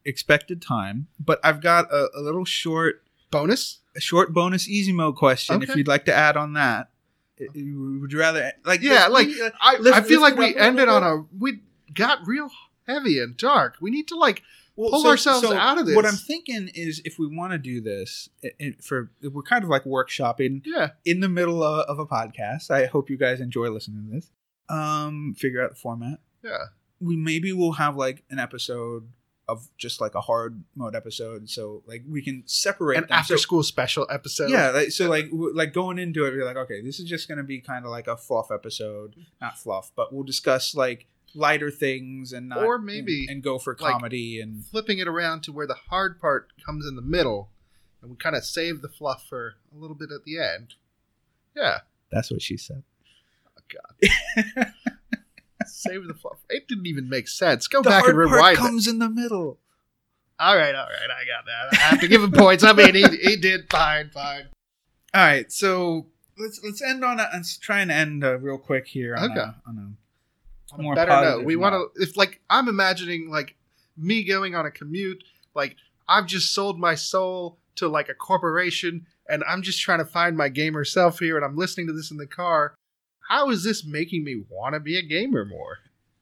expected 0.03 0.61
time, 0.61 1.07
but 1.19 1.39
I've 1.43 1.61
got 1.61 1.91
a, 1.91 2.09
a 2.15 2.21
little 2.21 2.45
short, 2.45 3.03
bonus. 3.31 3.79
a 3.95 3.99
short 4.01 4.33
bonus 4.33 4.67
easy 4.67 4.91
mode 4.91 5.15
question. 5.15 5.61
If 5.63 5.75
you'd 5.75 5.87
like 5.87 6.05
to 6.05 6.13
add 6.13 6.35
on 6.37 6.53
that, 6.53 6.89
would 7.39 8.11
you 8.11 8.19
rather 8.19 8.51
like 8.65 8.81
Yeah, 8.81 9.07
like 9.07 9.27
we, 9.27 9.41
uh, 9.41 9.49
I, 9.61 9.77
I 9.93 10.01
feel 10.01 10.21
like 10.21 10.35
we 10.37 10.45
up 10.49 10.55
a 10.55 10.59
little 10.59 10.63
ended 10.67 10.89
on 10.89 11.03
a 11.03 11.25
we 11.37 11.59
got 11.93 12.25
real 12.25 12.49
heavy 12.87 13.19
and 13.19 13.37
dark. 13.37 13.75
We 13.81 13.91
need 13.91 14.07
to 14.07 14.15
like 14.17 14.41
well, 14.77 14.91
pull 14.91 15.07
ourselves 15.07 15.43
out 15.51 15.79
of 15.79 15.85
this. 15.85 15.95
What. 15.95 16.05
I'm 16.05 16.15
thinking 16.15 16.69
is, 16.73 17.01
if 17.03 17.17
we 17.19 17.27
want 17.27 17.51
to 17.51 17.57
do 17.57 17.81
this, 17.81 18.29
for 18.81 19.11
we're 19.21 19.41
kind 19.41 19.63
of 19.63 19.69
like 19.69 19.83
workshopping 19.83 20.61
yeah. 20.65 20.91
in 21.03 21.19
the 21.19 21.27
middle 21.27 21.63
of, 21.63 21.85
of 21.87 21.99
a 21.99 22.05
podcast. 22.05 22.71
I 22.71 22.85
hope 22.85 23.09
you 23.09 23.17
guys 23.17 23.41
enjoy 23.41 23.69
listening 23.69 24.05
to 24.07 24.15
this. 24.15 24.31
Um, 24.69 25.35
figure 25.37 25.63
out 25.63 25.71
the 25.71 25.75
format. 25.75 26.19
Yeah. 26.43 26.65
We 26.99 27.17
maybe 27.17 27.51
we'll 27.51 27.73
have 27.73 27.95
like 27.95 28.23
an 28.29 28.39
episode 28.39 29.09
of 29.47 29.69
just 29.77 30.01
like 30.01 30.13
a 30.13 30.21
hard 30.21 30.63
mode 30.75 30.95
episode. 30.95 31.49
So 31.49 31.81
like 31.87 32.03
we 32.07 32.21
can 32.21 32.43
separate 32.45 32.97
An 32.97 33.03
them. 33.03 33.11
after 33.11 33.37
So- 33.37 33.41
school 33.41 33.63
special 33.63 34.05
episode. 34.09 34.49
yeah, 34.49 34.69
like, 34.71 34.91
so 34.91 35.09
like 35.09 35.29
like 35.31 35.73
going 35.73 35.99
into 35.99 36.25
it, 36.25 36.33
you're 36.33 36.45
like, 36.45 36.57
okay, 36.57 36.81
this 36.81 36.99
is 36.99 37.09
just 37.09 37.27
gonna 37.27 37.43
be 37.43 37.61
kind 37.61 37.85
of 37.85 37.91
like 37.91 38.07
a 38.07 38.17
fluff 38.17 38.51
episode, 38.51 39.15
not 39.41 39.57
fluff, 39.57 39.91
but 39.95 40.13
we'll 40.13 40.23
discuss 40.23 40.75
like 40.75 41.07
lighter 41.35 41.69
things 41.71 42.31
and 42.33 42.49
not, 42.49 42.63
Or 42.63 42.77
maybe, 42.79 43.21
and, 43.21 43.29
and 43.35 43.43
go 43.43 43.57
for 43.59 43.75
like, 43.79 43.93
comedy 43.93 44.39
and 44.41 44.65
Flipping 44.65 44.99
it 44.99 45.07
around 45.07 45.41
to 45.43 45.51
where 45.51 45.67
the 45.67 45.75
hard 45.89 46.19
part 46.19 46.51
comes 46.65 46.85
in 46.85 46.95
the 46.95 47.01
middle, 47.01 47.49
and 48.01 48.09
we 48.11 48.17
kind 48.17 48.35
of 48.35 48.43
save 48.43 48.81
the 48.81 48.89
fluff 48.89 49.25
for 49.27 49.55
a 49.75 49.77
little 49.79 49.95
bit 49.95 50.09
at 50.11 50.23
the 50.25 50.39
end. 50.39 50.75
Yeah. 51.55 51.79
that's 52.11 52.29
what 52.31 52.41
she 52.41 52.55
said. 52.57 52.83
Oh, 53.57 53.61
God. 54.55 54.67
Save 55.65 56.07
the 56.07 56.13
fluff. 56.13 56.37
It 56.49 56.67
didn't 56.67 56.85
even 56.85 57.09
make 57.09 57.27
sense. 57.27 57.67
Go 57.67 57.81
The 57.81 57.89
back 57.89 58.03
hard 58.03 58.15
and 58.15 58.29
part 58.29 58.35
rewind. 58.37 58.57
it. 58.57 58.59
comes 58.59 58.87
in 58.87 58.99
the 58.99 59.09
middle. 59.09 59.59
All 60.39 60.55
right, 60.55 60.73
all 60.75 60.85
right, 60.85 61.09
I 61.09 61.25
got 61.25 61.45
that. 61.45 61.73
I 61.73 61.75
have 61.89 61.99
to 62.01 62.07
give 62.07 62.21
him 62.23 62.31
points. 62.31 62.63
I 62.63 62.71
mean, 62.73 62.93
he, 62.93 63.03
he 63.21 63.35
did 63.37 63.69
fine, 63.69 64.09
fine. 64.11 64.45
All 65.13 65.21
right, 65.25 65.51
so 65.51 66.05
let's 66.37 66.61
let's 66.63 66.81
end 66.81 67.03
on 67.03 67.19
a 67.19 67.27
let's 67.33 67.57
try 67.57 67.79
and 67.81 67.91
end 67.91 68.23
uh, 68.23 68.37
real 68.37 68.59
quick 68.59 68.87
here. 68.87 69.15
On 69.15 69.31
Okay. 69.31 69.39
A, 69.39 69.55
on 69.67 69.77
a 69.77 69.79
On 69.79 69.79
a 69.79 69.91
More 70.77 70.95
better 70.95 71.11
positive 71.11 71.45
we 71.45 71.55
want 71.55 71.73
to. 71.73 72.01
If 72.03 72.17
like 72.17 72.41
I'm 72.49 72.67
imagining 72.67 73.29
like 73.29 73.55
me 73.95 74.23
going 74.23 74.55
on 74.55 74.65
a 74.65 74.71
commute, 74.71 75.23
like 75.55 75.75
I've 76.07 76.25
just 76.25 76.53
sold 76.53 76.79
my 76.79 76.95
soul 76.95 77.59
to 77.75 77.87
like 77.87 78.09
a 78.09 78.13
corporation, 78.13 79.05
and 79.29 79.43
I'm 79.47 79.61
just 79.61 79.81
trying 79.81 79.99
to 79.99 80.05
find 80.05 80.35
my 80.35 80.49
gamer 80.49 80.83
self 80.83 81.19
here, 81.19 81.35
and 81.35 81.45
I'm 81.45 81.55
listening 81.55 81.87
to 81.87 81.93
this 81.93 82.11
in 82.11 82.17
the 82.17 82.27
car. 82.27 82.75
How 83.29 83.49
is 83.49 83.63
this 83.63 83.85
making 83.85 84.23
me 84.23 84.43
want 84.49 84.73
to 84.73 84.79
be 84.79 84.97
a 84.97 85.01
gamer 85.01 85.45
more? 85.45 85.77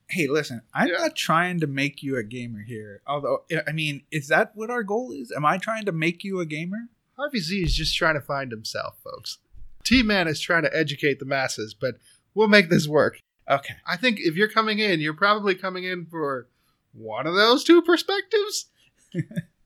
hey, 0.08 0.28
listen, 0.28 0.62
I'm 0.72 0.88
Yeah. 0.90 0.98
not 0.98 1.16
trying 1.16 1.60
to 1.62 1.68
make 1.68 2.04
you 2.04 2.16
a 2.16 2.24
gamer 2.24 2.62
here. 2.62 3.02
Although, 3.08 3.44
eh, 3.50 3.62
I 3.68 3.72
mean, 3.72 4.04
is 4.12 4.28
that 4.28 4.52
what 4.54 4.70
our 4.70 4.84
goal 4.84 5.12
is? 5.12 5.32
Am 5.36 5.44
I 5.48 5.58
trying 5.58 5.86
to 5.86 5.92
make 5.92 6.24
you 6.24 6.40
a 6.40 6.46
gamer? 6.46 6.90
Harvey 7.18 7.40
Z 7.40 7.64
is 7.64 7.74
just 7.74 7.96
trying 7.98 8.14
to 8.14 8.22
find 8.22 8.52
himself, 8.52 9.00
folks. 9.04 9.40
T 9.84 10.04
Man 10.04 10.28
is 10.28 10.40
trying 10.40 10.62
to 10.62 10.78
educate 10.78 11.18
the 11.20 11.26
masses, 11.26 11.74
but 11.74 11.96
we'll 12.36 12.48
make 12.48 12.70
this 12.70 12.88
work. 12.88 13.18
Okay. 13.50 13.76
I 13.88 13.96
think 13.98 14.20
if 14.20 14.36
you're 14.36 14.48
coming 14.50 14.80
in, 14.80 15.00
you're 15.00 15.14
probably 15.14 15.56
coming 15.56 15.84
in 15.84 16.06
for 16.06 16.48
one 16.94 17.28
of 17.28 17.36
those 17.36 17.64
two 17.64 17.82
perspectives. 17.82 18.68
All 19.16 19.22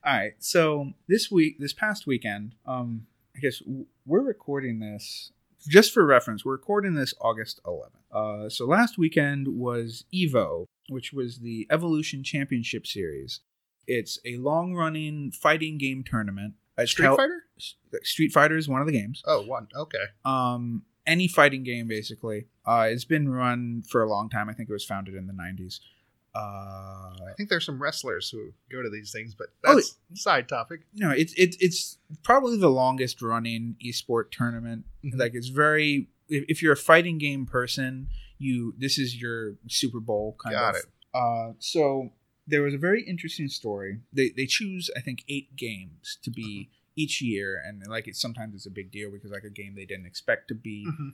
right. 0.06 0.34
So 0.40 0.92
this 1.08 1.32
week, 1.32 1.60
this 1.60 1.74
past 1.74 2.06
weekend, 2.08 2.56
um, 2.66 3.08
I 3.36 3.40
guess 3.40 3.62
we're 4.06 4.22
recording 4.22 4.80
this 4.80 5.32
just 5.68 5.94
for 5.94 6.06
reference. 6.06 6.44
We're 6.44 6.54
recording 6.54 6.96
this 6.96 7.14
August 7.22 7.62
11th. 7.66 7.86
Uh, 8.12 8.50
so 8.50 8.66
last 8.66 8.98
weekend 8.98 9.48
was 9.48 10.06
Evo, 10.14 10.66
which 10.90 11.14
was 11.14 11.40
the 11.40 11.68
Evolution 11.70 12.24
Championship 12.24 12.86
Series. 12.88 13.42
It's 13.88 14.20
a 14.26 14.38
long-running 14.38 15.32
fighting 15.32 15.78
game 15.78 16.04
tournament. 16.04 16.56
It's 16.78 16.92
Street 16.92 17.06
held- 17.06 17.18
Fighter? 17.18 17.44
Street 18.04 18.32
Fighter 18.32 18.56
is 18.58 18.68
one 18.70 18.82
of 18.82 18.88
the 18.88 18.94
games. 18.94 19.22
Oh, 19.26 19.42
one. 19.42 19.68
Okay. 19.76 19.98
um 20.26 20.84
any 21.08 21.28
fighting 21.28 21.64
game 21.64 21.88
basically 21.88 22.46
uh 22.70 22.86
it's 22.94 23.06
been 23.06 23.28
run 23.28 23.84
for 23.92 24.00
a 24.04 24.10
long 24.10 24.30
time 24.30 24.48
i 24.50 24.54
think 24.54 24.70
it 24.70 24.74
was 24.74 24.86
founded 24.86 25.16
in 25.16 25.26
the 25.28 25.34
90s 25.34 25.80
uh 26.36 26.40
I 27.30 27.34
think 27.38 27.50
there's 27.50 27.66
some 27.66 27.82
wrestlers 27.82 28.30
who 28.30 28.52
go 28.72 28.82
to 28.84 28.90
these 28.90 29.12
things, 29.12 29.34
but 29.34 29.48
Oh, 29.66 29.76
that's 29.76 29.98
side 30.14 30.48
topic. 30.48 30.82
no 30.94 31.10
it's 31.12 31.34
it's 31.38 31.58
it's 31.60 31.98
probably 32.24 32.58
the 32.58 32.70
longest 32.70 33.22
running 33.22 33.76
esport 33.86 34.32
tournament 34.32 34.86
Mhm. 35.04 35.18
like 35.20 35.34
it's 35.34 35.48
very 35.50 36.10
if, 36.28 36.62
you're 36.62 36.74
a 36.74 36.78
fighting 36.92 37.18
game 37.18 37.46
person 37.48 38.08
you 38.38 38.74
this 38.78 38.98
is 39.00 39.20
your 39.20 39.56
super 39.68 40.00
bowl 40.00 40.36
kind 40.44 40.54
Got 40.56 40.76
of 40.76 40.82
it. 40.82 40.86
uh 41.16 41.54
so 41.60 42.12
there 42.48 42.62
was 42.62 42.74
a 42.76 42.78
very 42.78 43.02
interesting 43.04 43.48
story 43.50 44.00
they 44.14 44.30
they 44.30 44.46
choose 44.46 44.90
i 44.96 45.02
think 45.02 45.24
eight 45.28 45.56
games 45.56 46.20
to 46.24 46.30
be 46.30 46.70
each 46.96 47.22
year 47.22 47.60
and 47.66 47.82
like 47.88 48.08
it's 48.08 48.22
sometimes 48.22 48.54
it's 48.54 48.66
a 48.68 48.72
big 48.72 48.92
deal 48.92 49.10
because 49.12 49.32
like 49.32 49.44
a 49.44 49.50
game 49.50 49.74
they 49.76 49.86
didn't 49.86 50.06
expect 50.06 50.48
to 50.50 50.56
be 50.56 50.86
Mhm. 50.88 51.14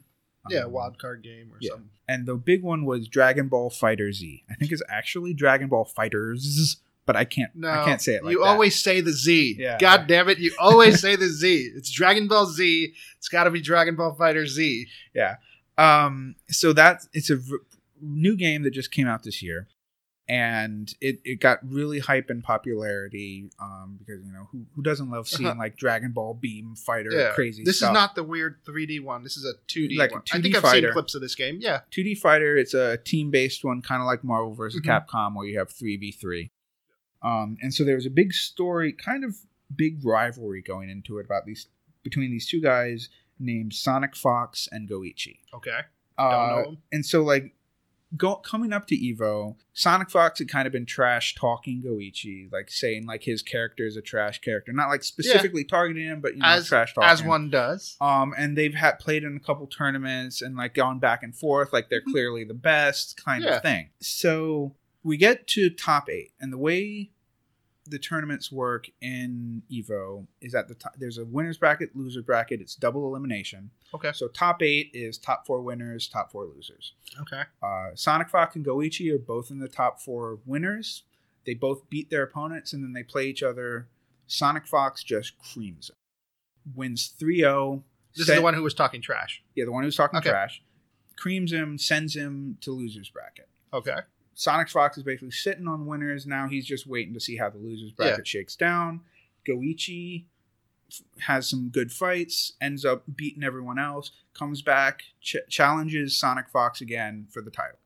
Yeah, 0.49 0.61
um, 0.65 0.71
wild 0.71 0.97
card 0.99 1.23
game 1.23 1.51
or 1.51 1.57
yeah. 1.59 1.71
something. 1.71 1.89
and 2.07 2.25
the 2.25 2.35
big 2.35 2.61
one 2.63 2.85
was 2.85 3.07
Dragon 3.07 3.47
Ball 3.47 3.69
Fighter 3.69 4.11
Z. 4.11 4.43
I 4.49 4.55
think 4.55 4.71
it's 4.71 4.83
actually 4.89 5.33
Dragon 5.33 5.67
Ball 5.69 5.85
Fighters, 5.85 6.77
but 7.05 7.15
I 7.15 7.25
can't 7.25 7.55
No, 7.55 7.69
I 7.69 7.83
can't 7.85 8.01
say 8.01 8.15
it 8.15 8.23
like 8.23 8.31
you 8.33 8.39
that. 8.39 8.47
always 8.47 8.81
say 8.81 9.01
the 9.01 9.11
Z. 9.11 9.55
Yeah. 9.59 9.77
God 9.79 10.07
damn 10.07 10.29
it, 10.29 10.39
you 10.39 10.51
always 10.59 10.99
say 11.01 11.15
the 11.15 11.27
Z. 11.27 11.71
It's 11.75 11.91
Dragon 11.91 12.27
Ball 12.27 12.45
Z. 12.45 12.93
It's 13.17 13.27
got 13.29 13.45
to 13.45 13.51
be 13.51 13.61
Dragon 13.61 13.95
Ball 13.95 14.13
Fighter 14.13 14.45
Z. 14.47 14.87
Yeah. 15.13 15.35
Um 15.77 16.35
so 16.49 16.73
that 16.73 17.05
it's 17.13 17.29
a 17.29 17.35
v- 17.37 17.57
new 18.01 18.35
game 18.35 18.63
that 18.63 18.71
just 18.71 18.91
came 18.91 19.07
out 19.07 19.23
this 19.23 19.41
year 19.43 19.67
and 20.27 20.93
it, 21.01 21.19
it 21.23 21.39
got 21.39 21.59
really 21.63 21.99
hype 21.99 22.29
and 22.31 22.43
popularity 22.43 23.49
um 23.59 23.95
because 23.99 24.23
you 24.25 24.31
know 24.31 24.47
who, 24.51 24.65
who 24.75 24.81
doesn't 24.81 25.11
love 25.11 25.27
seeing 25.27 25.47
Uh-huh. 25.49 25.59
like 25.59 25.77
Dragon 25.77 26.11
Ball 26.13 26.33
Beam 26.33 26.75
Fighter 26.75 27.11
Yeah, 27.11 27.31
crazy 27.33 27.63
This 27.63 27.77
stuff. 27.77 27.91
is 27.91 27.93
not 27.93 28.15
the 28.15 28.23
weird 28.23 28.63
3D 28.65 29.01
one. 29.03 29.23
This 29.23 29.37
is 29.37 29.45
a 29.45 29.53
2D 29.71 29.97
Like 29.97 30.11
one. 30.11 30.23
I 30.33 30.37
2D 30.37 30.41
think 30.43 30.55
I've 30.55 30.61
fighter. 30.63 30.87
seen 30.87 30.93
clips 30.93 31.13
of 31.15 31.21
this 31.21 31.35
game. 31.35 31.59
Yeah. 31.61 31.81
2D 31.91 32.17
fighter. 32.17 32.57
It's 32.57 32.73
a 32.73 32.97
team 32.97 33.29
based 33.29 33.63
one, 33.63 33.81
kind 33.83 34.01
of 34.01 34.07
like 34.07 34.23
Marvel 34.23 34.53
versus 34.55 34.81
Mhm. 34.81 35.05
Capcom, 35.07 35.35
where 35.35 35.45
you 35.45 35.59
have 35.59 35.69
three 35.69 35.95
v 35.97 36.11
three. 36.11 36.51
Um, 37.21 37.57
and 37.61 37.73
so 37.73 37.83
there 37.83 37.95
was 37.95 38.05
a 38.05 38.11
big 38.11 38.33
story, 38.33 38.91
kind 38.93 39.23
of 39.23 39.35
big 39.75 40.03
rivalry 40.05 40.61
going 40.61 40.89
into 40.89 41.17
it 41.19 41.25
about 41.25 41.45
these 41.45 41.67
between 42.03 42.29
these 42.31 42.47
two 42.47 42.61
guys 42.61 43.09
named 43.39 43.73
Sonic 43.73 44.15
Fox 44.15 44.67
and 44.71 44.87
Goichi. 44.89 45.39
Okay. 45.53 45.79
Uh, 46.17 46.29
Don't 46.31 46.49
know 46.63 46.69
'em. 46.71 46.77
and 46.91 47.05
so 47.05 47.23
like 47.23 47.53
go 48.17 48.35
coming 48.35 48.71
up 48.73 48.87
to 48.87 48.95
Evo, 48.95 49.55
Sonic 49.73 50.09
Fox 50.09 50.39
had 50.39 50.49
kind 50.49 50.65
of 50.67 50.71
been 50.71 50.85
trash 50.85 51.35
talking 51.35 51.81
Goichi, 51.83 52.51
like 52.51 52.69
saying 52.71 53.05
like 53.05 53.23
his 53.23 53.41
character 53.41 53.85
is 53.85 53.97
a 53.97 54.01
trash 54.01 54.39
character, 54.41 54.71
not 54.73 54.89
like 54.89 55.03
specifically 55.03 55.63
targeting 55.63 56.05
him, 56.05 56.21
but 56.21 56.33
you 56.35 56.41
know, 56.41 56.47
As- 56.47 56.67
trash 56.67 56.93
talking. 56.93 57.09
As 57.09 57.23
one 57.23 57.49
does. 57.49 57.97
Um, 57.99 58.33
and 58.37 58.57
they've 58.57 58.73
had 58.75 58.99
played 58.99 59.23
in 59.23 59.35
a 59.35 59.39
couple 59.39 59.67
tournaments 59.67 60.41
and 60.41 60.55
like 60.55 60.73
gone 60.73 60.99
back 60.99 61.23
and 61.23 61.35
forth, 61.35 61.73
like 61.73 61.89
they're 61.89 62.01
clearly 62.01 62.43
the 62.43 62.53
best 62.53 63.21
kind 63.23 63.43
Yeah. 63.43 63.57
of 63.57 63.61
thing. 63.61 63.89
So 63.99 64.75
we 65.03 65.17
get 65.17 65.47
to 65.49 65.69
top 65.69 66.09
eight, 66.09 66.31
and 66.39 66.51
the 66.51 66.57
way 66.57 67.11
the 67.87 67.99
tournaments 67.99 68.51
work 68.51 68.87
in 69.01 69.61
Evo 69.71 70.25
is 70.41 70.55
at 70.55 70.67
the 70.67 70.73
top. 70.73 70.93
There's 70.97 71.17
a 71.19 71.25
winners 71.25 71.57
bracket, 71.57 71.95
loser 71.95 72.21
bracket. 72.23 72.59
It's 72.61 72.75
double 72.75 73.05
elimination. 73.07 73.69
Okay. 73.93 74.11
So 74.13 74.27
top 74.27 74.61
eight 74.63 74.89
is 74.93 75.17
top 75.17 75.45
four 75.45 75.61
winners, 75.61 76.07
top 76.07 76.31
four 76.31 76.45
losers. 76.45 76.93
Okay. 77.21 77.43
Uh, 77.61 77.89
Sonic 77.95 78.29
Fox 78.29 78.55
and 78.55 78.65
Goichi 78.65 79.13
are 79.13 79.19
both 79.19 79.51
in 79.51 79.59
the 79.59 79.67
top 79.67 80.01
four 80.01 80.39
winners. 80.45 81.03
They 81.45 81.53
both 81.53 81.87
beat 81.89 82.09
their 82.09 82.23
opponents 82.23 82.73
and 82.73 82.83
then 82.83 82.93
they 82.93 83.03
play 83.03 83.27
each 83.27 83.43
other. 83.43 83.87
Sonic 84.27 84.65
Fox 84.65 85.03
just 85.03 85.33
creams 85.37 85.87
them. 85.87 85.95
Wins 86.75 87.13
3 87.19 87.37
0. 87.39 87.83
This 88.15 88.27
is 88.27 88.35
the 88.35 88.41
one 88.41 88.55
who 88.55 88.63
was 88.63 88.73
talking 88.73 89.01
trash. 89.01 89.43
Yeah, 89.53 89.65
the 89.65 89.71
one 89.71 89.83
who 89.83 89.87
was 89.87 89.95
talking 89.95 90.17
Okay. 90.17 90.29
trash. 90.29 90.63
Creams 91.17 91.51
him, 91.53 91.77
sends 91.77 92.15
him 92.15 92.57
to 92.61 92.71
losers 92.71 93.09
bracket. 93.09 93.47
Okay. 93.71 93.97
Sonic 94.35 94.69
Fox 94.69 94.97
is 94.97 95.03
basically 95.03 95.31
sitting 95.31 95.67
on 95.67 95.85
winners. 95.85 96.27
Now 96.27 96.47
he's 96.47 96.65
just 96.65 96.85
waiting 96.85 97.13
to 97.13 97.19
see 97.19 97.37
how 97.37 97.49
the 97.49 97.57
losers 97.57 97.91
bracket 97.91 98.19
Yeah. 98.19 98.23
shakes 98.25 98.55
down. 98.55 99.01
Goichi 99.47 100.25
has 101.21 101.49
some 101.49 101.69
good 101.69 101.91
fights, 101.91 102.53
ends 102.61 102.85
up 102.85 103.03
beating 103.15 103.43
everyone 103.43 103.79
else, 103.79 104.11
comes 104.33 104.61
back, 104.61 105.03
ch- 105.21 105.37
challenges 105.49 106.17
Sonic 106.17 106.49
Fox 106.49 106.81
again 106.81 107.27
for 107.31 107.41
the 107.41 107.49
title. 107.49 107.79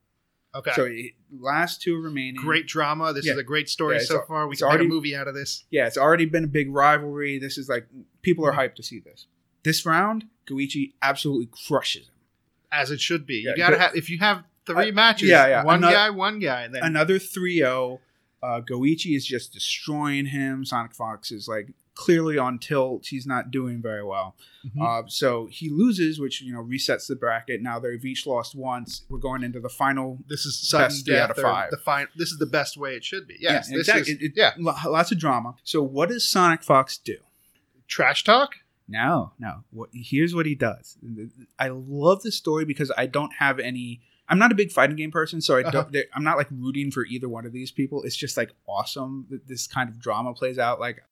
Okay. 0.56 0.72
So 0.76 0.86
it, 0.86 1.14
last 1.40 1.82
two 1.82 2.02
remaining. 2.02 2.36
great 2.36 2.66
drama. 2.66 3.14
This 3.14 3.28
Yeah. 3.28 3.34
is 3.34 3.38
a 3.38 3.44
great 3.44 3.70
story 3.70 3.98
Yeah, 3.98 4.04
so 4.04 4.22
far. 4.28 4.48
We 4.48 4.56
can 4.56 4.66
already- 4.66 4.86
make 4.86 4.92
a 4.92 4.94
movie 4.96 5.16
out 5.16 5.28
of 5.28 5.36
this. 5.36 5.66
Yeah, 5.70 5.86
it's 5.86 5.98
already 5.98 6.26
been 6.26 6.46
a 6.46 6.48
big 6.48 6.72
rivalry. 6.72 7.38
This 7.38 7.58
is 7.60 7.70
like 7.70 7.88
people 8.24 8.46
are 8.46 8.52
mm-hmm. 8.52 8.60
hyped 8.62 8.76
to 8.76 8.84
see 8.84 9.00
this. 9.00 9.28
This 9.64 9.86
round, 9.86 10.26
Goichi 10.48 10.94
absolutely 11.02 11.50
crushes 11.68 12.08
him. 12.08 12.16
As 12.72 12.90
it 12.90 13.00
should 13.00 13.26
be. 13.28 13.44
Yeah, 13.46 13.52
you 13.52 13.58
gotta 13.58 13.76
go- 13.76 13.82
have 13.82 13.96
if 13.96 14.10
you 14.10 14.18
have 14.20 14.44
three 14.74 14.90
Uh, 14.92 14.94
matches, 14.94 15.30
yeah, 15.30 15.48
yeah. 15.48 15.64
one 15.64 15.78
Another- 15.78 15.96
guy, 15.96 16.10
one 16.10 16.40
guy, 16.40 16.68
then 16.68 16.84
Another 16.84 17.20
3-0. 17.20 18.00
Uh, 18.42 18.62
Goichi 18.62 19.16
is 19.18 19.26
just 19.26 19.52
destroying 19.52 20.28
him. 20.28 20.64
Sonic 20.64 20.94
Fox 20.96 21.30
is 21.32 21.48
like 21.50 21.74
clearly 21.94 22.38
on 22.38 22.58
tilt. 22.58 23.08
He's 23.08 23.28
not 23.28 23.52
doing 23.52 23.82
very 23.82 24.02
well. 24.06 24.38
Mhm. 24.66 24.82
Uh, 24.82 25.08
so 25.10 25.48
he 25.52 25.70
loses, 25.70 26.18
which 26.22 26.42
you 26.42 26.54
know 26.54 26.64
resets 26.64 27.08
the 27.08 27.18
bracket. 27.18 27.62
Now 27.62 27.80
they've 27.80 28.04
each 28.06 28.26
lost 28.26 28.56
once. 28.56 29.04
We're 29.10 29.20
going 29.20 29.44
into 29.44 29.60
the 29.60 29.68
final. 29.68 30.20
this 30.30 30.46
is 30.46 30.58
sudden 30.58 30.86
best 30.88 31.06
three 31.06 31.16
death 31.16 31.32
out 31.32 31.38
of 31.38 31.44
five. 31.44 31.72
The 31.72 31.78
fine. 31.78 32.08
This 32.16 32.32
is 32.32 32.38
the 32.38 32.46
best 32.46 32.78
way 32.78 32.96
it 32.96 33.04
should 33.04 33.28
be. 33.28 33.36
Yes. 33.42 33.68
Yeah, 33.70 33.78
this 33.78 33.90
exactly. 33.90 34.14
is 34.14 34.20
It- 34.22 34.26
it- 34.28 34.34
yeah. 34.38 34.54
Lots 34.58 35.12
of 35.12 35.20
drama. 35.20 35.56
So 35.66 35.84
what 35.84 36.08
does 36.08 36.26
Sonic 36.26 36.64
Fox 36.64 36.98
do? 36.98 37.18
Trash 37.90 38.24
talk. 38.24 38.56
No, 38.88 39.34
no. 39.38 39.64
What, 39.72 39.90
here's 39.94 40.34
what 40.34 40.46
he 40.46 40.56
does. 40.56 40.98
I 41.60 41.68
love 41.70 42.24
this 42.24 42.36
story 42.38 42.64
because 42.66 42.92
I 42.98 43.06
don't 43.06 43.34
have 43.40 43.60
any. 43.60 44.02
I'm 44.30 44.38
not 44.40 44.52
a 44.52 44.56
big 44.56 44.72
fighting 44.72 44.96
game 44.96 45.12
person, 45.12 45.42
so 45.42 45.58
I 45.58 45.64
don't. 45.64 45.88
Uh-huh. 45.96 46.04
I'm 46.14 46.24
not 46.24 46.38
like 46.38 46.48
rooting 46.52 46.92
for 46.92 47.06
either 47.06 47.28
one 47.28 47.46
of 47.46 47.52
these 47.52 47.72
people. 47.72 48.04
It's 48.04 48.16
just 48.16 48.38
like 48.38 48.52
awesome 48.68 49.26
that 49.30 49.48
this 49.48 49.66
kind 49.68 49.90
of 49.90 50.00
drama 50.00 50.34
plays 50.34 50.60
out. 50.60 50.80
Like, 50.80 51.04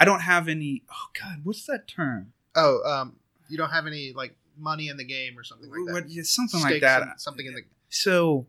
I 0.00 0.04
don't 0.04 0.20
have 0.20 0.48
any. 0.48 0.82
Oh 0.90 1.08
God, 1.20 1.40
what's 1.44 1.66
that 1.66 1.86
term? 1.86 2.32
Oh, 2.54 2.82
um, 2.84 3.16
you 3.48 3.56
don't 3.58 3.70
have 3.70 3.86
any 3.86 4.12
like 4.14 4.34
money 4.58 4.88
in 4.88 4.96
the 4.96 5.04
game 5.04 5.38
or 5.38 5.44
something 5.44 5.70
like 5.70 5.80
that. 5.86 5.92
What, 5.92 6.10
yeah, 6.10 6.22
something 6.24 6.60
like 6.62 6.80
that. 6.80 7.02
in- 7.02 7.12
something 7.18 7.44
in 7.46 7.54
the 7.54 7.62
So 7.90 8.46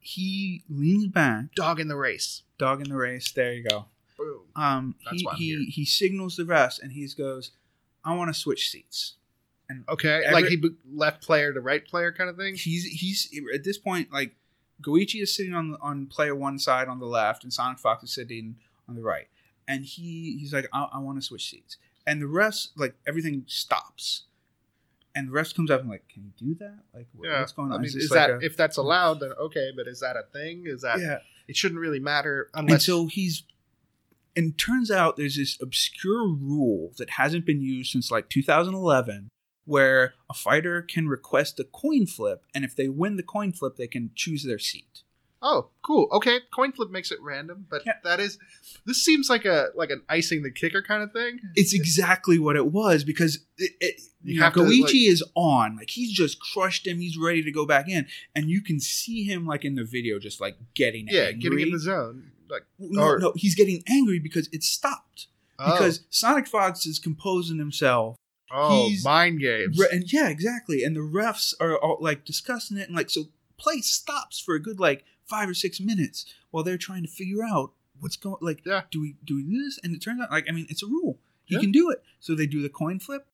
he 0.00 0.64
leans 0.68 1.06
back. 1.06 1.54
dog 1.54 1.80
in 1.80 1.88
the 1.88 1.96
race. 1.96 2.42
dog 2.58 2.80
in 2.80 2.88
the 2.88 2.96
race. 2.96 3.30
There 3.32 3.52
you 3.52 3.64
go. 3.68 3.86
Boom. 4.16 4.40
Um, 4.56 4.94
That's 5.04 5.20
he 5.20 5.28
he, 5.36 5.64
he 5.66 5.84
signals 5.84 6.36
the 6.36 6.44
rest, 6.44 6.82
and 6.82 6.90
he 6.92 7.06
goes, 7.16 7.52
"I 8.04 8.16
want 8.16 8.34
to 8.34 8.38
switch 8.38 8.68
seats." 8.70 9.14
Okay, 9.88 10.22
Every- 10.24 10.32
like 10.42 10.44
he 10.50 10.62
left 10.90 11.22
player 11.22 11.52
to 11.52 11.60
right 11.60 11.84
player 11.86 12.10
kind 12.12 12.30
of 12.30 12.36
thing. 12.36 12.54
He's 12.54 12.84
he's 12.84 13.28
at 13.54 13.64
this 13.64 13.76
point 13.78 14.12
like 14.12 14.34
Goichi 14.82 15.22
is 15.22 15.34
sitting 15.34 15.54
on 15.54 15.76
on 15.82 16.06
player 16.06 16.34
one 16.34 16.58
side 16.58 16.88
on 16.88 16.98
the 17.00 17.06
left, 17.06 17.42
and 17.44 17.52
Sonic 17.52 17.78
Fox 17.78 18.02
is 18.04 18.12
sitting 18.14 18.56
on 18.88 18.94
the 18.94 19.02
right, 19.02 19.26
and 19.66 19.84
he 19.84 20.36
he's 20.40 20.52
like, 20.54 20.68
"I, 20.72 20.88
I 20.94 20.98
want 20.98 21.18
to 21.18 21.22
switch 21.22 21.50
seats," 21.50 21.76
and 22.06 22.22
the 22.22 22.26
rest 22.26 22.72
like 22.76 22.94
everything 23.06 23.44
stops. 23.46 24.24
And 25.14 25.26
the 25.28 25.32
rest 25.32 25.56
comes 25.56 25.68
up 25.70 25.80
and 25.80 25.88
like, 25.90 26.06
can 26.08 26.22
you 26.22 26.30
do 26.48 26.54
that? 26.60 26.78
Like, 26.94 27.08
what- 27.12 27.28
Yeah, 27.28 27.40
what's 27.40 27.50
going 27.50 27.72
I 27.72 27.76
on? 27.76 27.80
mean, 27.80 27.88
Is 27.88 27.96
is, 27.96 28.10
like 28.12 28.18
that 28.18 28.30
a- 28.30 28.38
if 28.40 28.56
that's 28.56 28.76
allowed? 28.76 29.18
Then 29.20 29.32
okay, 29.32 29.72
but 29.74 29.88
is 29.88 29.98
that 30.00 30.16
a 30.16 30.22
thing? 30.32 30.62
Is 30.66 30.82
that 30.82 31.00
yeah? 31.00 31.18
it? 31.48 31.56
Shouldn't 31.56 31.80
really 31.80 31.98
matter 31.98 32.48
And 32.54 32.68
unless. 32.68 32.86
so 32.86 33.06
he's, 33.06 33.42
and 34.36 34.56
turns 34.56 34.92
out 34.92 35.16
there's 35.16 35.36
this 35.36 35.60
obscure 35.60 36.28
rule 36.28 36.92
that 36.98 37.10
hasn't 37.10 37.46
been 37.46 37.60
used 37.60 37.90
since 37.90 38.12
like 38.12 38.28
2011, 38.28 39.28
where 39.68 40.14
a 40.30 40.34
fighter 40.34 40.82
can 40.82 41.08
request 41.08 41.60
a 41.60 41.64
coin 41.64 42.06
flip, 42.06 42.42
and 42.54 42.64
if 42.64 42.74
they 42.74 42.88
win 42.88 43.16
the 43.16 43.22
coin 43.22 43.52
flip, 43.52 43.76
they 43.76 43.86
can 43.86 44.10
choose 44.14 44.42
their 44.44 44.58
seat. 44.58 45.02
oh, 45.40 45.68
cool. 45.82 46.08
Okay, 46.10 46.40
coin 46.52 46.72
flip 46.72 46.90
makes 46.90 47.12
it 47.12 47.18
random, 47.22 47.64
but 47.70 47.82
Yeah. 47.86 47.92
that 48.02 48.18
is. 48.18 48.38
This 48.86 49.04
seems 49.04 49.30
like 49.30 49.44
a 49.44 49.68
like 49.76 49.90
an 49.90 50.02
icing 50.08 50.42
the 50.42 50.50
kicker 50.50 50.82
kind 50.82 51.00
of 51.00 51.12
thing. 51.12 51.38
It's 51.54 51.72
exactly 51.72 52.40
what 52.40 52.56
it 52.56 52.72
was 52.72 53.04
because 53.04 53.36
it, 53.56 53.70
it, 53.80 54.00
You 54.24 54.34
you 54.34 54.40
know, 54.40 54.50
Goichi 54.50 54.82
like- 54.82 54.94
is 54.96 55.22
on, 55.36 55.76
like 55.76 55.90
he's 55.90 56.10
just 56.12 56.40
crushed 56.40 56.88
him. 56.88 56.98
He's 56.98 57.16
ready 57.16 57.44
to 57.44 57.52
go 57.52 57.64
back 57.66 57.88
in, 57.88 58.08
and 58.34 58.50
you 58.50 58.60
can 58.60 58.80
see 58.80 59.22
him 59.22 59.46
like 59.46 59.64
in 59.64 59.76
the 59.76 59.84
video, 59.84 60.18
just 60.18 60.40
like 60.40 60.56
getting 60.74 61.02
angry. 61.08 61.16
yeah, 61.16 61.24
angry. 61.28 61.40
getting 61.40 61.60
in 61.60 61.70
the 61.70 61.78
zone. 61.78 62.32
Like 62.50 62.64
no, 62.80 63.02
or- 63.02 63.18
no, 63.20 63.32
he's 63.36 63.54
getting 63.54 63.84
angry 63.88 64.18
because 64.18 64.48
it 64.52 64.64
stopped. 64.64 65.28
oh, 65.60 65.70
Because 65.72 66.00
Sonic 66.10 66.48
Fox 66.48 66.84
is 66.84 66.98
composing 66.98 67.58
himself 67.58 68.16
oh, 68.50 68.88
he's- 68.88 69.04
mind 69.04 69.40
games. 69.40 69.78
Re- 69.78 69.88
and 69.92 70.10
yeah, 70.12 70.28
exactly. 70.28 70.82
And 70.84 70.96
the 70.96 71.00
refs 71.00 71.54
are 71.60 71.76
all, 71.76 71.98
like 72.00 72.24
discussing 72.24 72.76
it, 72.78 72.88
and 72.88 72.96
like 72.96 73.10
so, 73.10 73.24
play 73.56 73.80
stops 73.80 74.38
for 74.40 74.54
a 74.54 74.60
good 74.62 74.78
like 74.80 75.04
five 75.24 75.48
or 75.48 75.54
six 75.54 75.80
minutes 75.80 76.24
while 76.50 76.64
they're 76.64 76.78
trying 76.78 77.02
to 77.02 77.08
figure 77.08 77.42
out 77.44 77.72
what's 78.00 78.16
going. 78.16 78.38
Like, 78.40 78.62
Yeah. 78.64 78.82
do 78.90 79.00
we 79.00 79.16
do 79.24 79.36
we 79.36 79.42
do 79.42 79.62
this? 79.64 79.78
And 79.82 79.94
it 79.94 80.00
turns 80.00 80.20
out, 80.20 80.30
like, 80.30 80.46
I 80.48 80.52
mean, 80.52 80.66
it's 80.70 80.82
a 80.82 80.86
rule. 80.86 81.18
He 81.44 81.54
Yeah. 81.54 81.60
can 81.60 81.72
do 81.72 81.90
it. 81.90 82.02
So 82.20 82.34
they 82.34 82.46
do 82.46 82.62
the 82.62 82.68
coin 82.68 82.98
flip, 82.98 83.26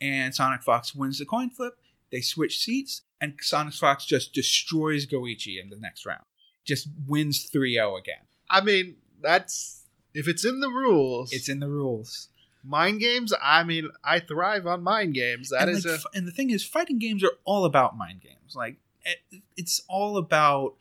and 0.00 0.34
Sonic 0.34 0.62
Fox 0.62 0.94
wins 0.94 1.18
the 1.18 1.24
coin 1.26 1.50
flip. 1.50 1.78
They 2.10 2.20
switch 2.20 2.58
seats, 2.58 3.02
and 3.20 3.34
Sonic 3.40 3.74
Fox 3.74 4.04
just 4.04 4.32
destroys 4.32 5.06
Goichi 5.06 5.60
in 5.62 5.70
the 5.70 5.76
next 5.76 6.04
round. 6.04 6.24
Just 6.64 6.88
wins 7.06 7.48
3-0 7.48 7.96
again. 7.98 8.22
I 8.48 8.60
mean, 8.62 8.96
that's 9.22 9.86
if 10.12 10.26
it's 10.26 10.44
in 10.44 10.58
the 10.60 10.68
rules. 10.68 11.32
It's 11.32 11.48
in 11.48 11.60
the 11.60 11.68
rules. 11.68 12.28
Mind 12.64 13.00
games. 13.00 13.32
I 13.42 13.64
mean, 13.64 13.90
I 14.04 14.20
thrive 14.20 14.66
on 14.66 14.82
mind 14.82 15.14
games. 15.14 15.50
That 15.50 15.62
and 15.68 15.70
is 15.70 15.86
like, 15.86 16.00
a 16.00 16.16
and 16.16 16.26
the 16.26 16.32
thing 16.32 16.50
is, 16.50 16.64
fighting 16.64 16.98
games 16.98 17.24
are 17.24 17.32
all 17.44 17.64
about 17.64 17.96
mind 17.96 18.20
games. 18.20 18.54
Like 18.54 18.76
it, 19.04 19.42
it's 19.56 19.82
all 19.88 20.16
about 20.16 20.74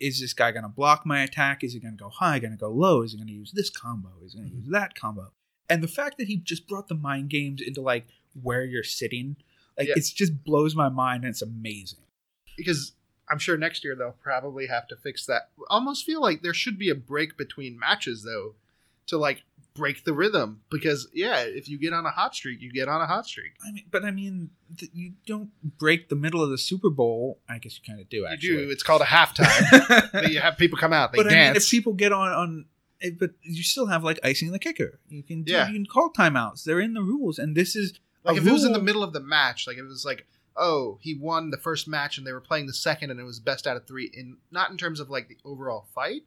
is 0.00 0.20
this 0.20 0.32
guy 0.34 0.50
going 0.50 0.64
to 0.64 0.68
block 0.68 1.06
my 1.06 1.22
attack? 1.22 1.62
Is 1.62 1.74
he 1.74 1.78
going 1.80 1.96
to 1.96 2.02
go 2.02 2.08
high? 2.10 2.40
Going 2.40 2.52
to 2.52 2.58
go 2.58 2.68
low? 2.68 3.02
Is 3.02 3.12
he 3.12 3.18
going 3.18 3.28
to 3.28 3.32
use 3.32 3.52
this 3.52 3.70
combo? 3.70 4.10
Is 4.24 4.32
he 4.32 4.40
going 4.40 4.50
to 4.50 4.56
use 4.56 4.64
mm-hmm. 4.64 4.72
that 4.72 4.94
combo? 4.96 5.32
And 5.70 5.82
the 5.82 5.88
fact 5.88 6.18
that 6.18 6.26
he 6.26 6.36
just 6.36 6.66
brought 6.66 6.88
the 6.88 6.96
mind 6.96 7.30
games 7.30 7.62
into 7.62 7.80
like 7.80 8.06
where 8.42 8.64
you're 8.64 8.82
sitting, 8.82 9.36
like 9.78 9.88
Yeah. 9.88 9.94
it's 9.96 10.10
just 10.10 10.42
blows 10.42 10.74
my 10.74 10.88
mind 10.88 11.22
and 11.24 11.30
it's 11.30 11.40
amazing. 11.42 12.00
because 12.56 12.92
I'm 13.30 13.38
sure 13.38 13.56
next 13.56 13.84
year 13.84 13.94
they'll 13.94 14.16
probably 14.22 14.66
have 14.66 14.88
to 14.88 14.96
fix 14.96 15.24
that. 15.26 15.50
Almost 15.70 16.04
feel 16.04 16.20
like 16.20 16.42
there 16.42 16.52
should 16.52 16.78
be 16.78 16.90
a 16.90 16.94
break 16.94 17.38
between 17.38 17.78
matches 17.78 18.24
though, 18.24 18.56
to 19.06 19.16
like 19.16 19.44
break 19.74 20.04
the 20.04 20.12
rhythm. 20.12 20.60
Because 20.70 21.08
yeah, 21.12 21.40
if 21.40 21.68
you 21.68 21.78
get 21.78 21.92
on 21.92 22.06
a 22.06 22.10
hot 22.10 22.34
streak, 22.34 22.60
you 22.60 22.72
get 22.72 22.88
on 22.88 23.00
a 23.00 23.06
hot 23.06 23.26
streak. 23.26 23.52
I 23.66 23.72
mean, 23.72 23.84
but 23.90 24.04
I 24.04 24.10
mean, 24.10 24.50
th- 24.76 24.90
you 24.94 25.12
don't 25.26 25.50
break 25.78 26.08
the 26.08 26.16
middle 26.16 26.42
of 26.42 26.50
the 26.50 26.58
Super 26.58 26.90
Bowl. 26.90 27.38
I 27.48 27.58
guess 27.58 27.78
you 27.78 27.84
kind 27.86 28.00
of 28.00 28.08
do. 28.08 28.18
You 28.18 28.26
Actually, 28.26 28.56
do. 28.66 28.70
It's 28.70 28.82
called 28.82 29.02
a 29.02 29.06
halftime. 29.06 30.28
you 30.30 30.40
have 30.40 30.56
people 30.58 30.78
come 30.78 30.92
out. 30.92 31.12
They 31.12 31.18
but 31.18 31.30
dance. 31.30 31.34
I 31.34 31.48
mean, 31.52 31.56
if 31.56 31.70
people 31.70 31.92
get 31.94 32.12
on 32.12 32.28
on, 32.32 32.64
eh, 33.02 33.10
but 33.18 33.32
you 33.42 33.62
still 33.62 33.86
have 33.86 34.04
like 34.04 34.18
icing 34.24 34.52
the 34.52 34.58
kicker. 34.58 35.00
You 35.08 35.22
can 35.22 35.42
do, 35.42 35.52
Yeah. 35.52 35.66
you 35.68 35.74
can 35.74 35.86
call 35.86 36.10
timeouts. 36.12 36.64
They're 36.64 36.80
in 36.80 36.94
the 36.94 37.02
rules, 37.02 37.38
and 37.38 37.56
this 37.56 37.74
is 37.76 37.98
like 38.24 38.36
if 38.36 38.46
it 38.46 38.52
was 38.52 38.64
in 38.64 38.72
the 38.72 38.82
middle 38.82 39.02
of 39.02 39.12
the 39.12 39.20
match, 39.20 39.66
like 39.66 39.76
if 39.76 39.82
it 39.82 39.88
was 39.88 40.04
like, 40.04 40.26
oh, 40.56 40.98
he 41.00 41.14
won 41.14 41.50
the 41.50 41.56
first 41.56 41.88
match 41.88 42.18
and 42.18 42.26
they 42.26 42.32
were 42.32 42.40
playing 42.40 42.66
the 42.66 42.74
second 42.74 43.10
and 43.10 43.18
it 43.18 43.24
was 43.24 43.40
best 43.40 43.66
out 43.66 43.76
of 43.76 43.86
three, 43.86 44.10
in 44.12 44.36
not 44.50 44.70
in 44.70 44.76
terms 44.76 45.00
of 45.00 45.08
like 45.10 45.28
the 45.28 45.38
overall 45.44 45.86
fight, 45.94 46.22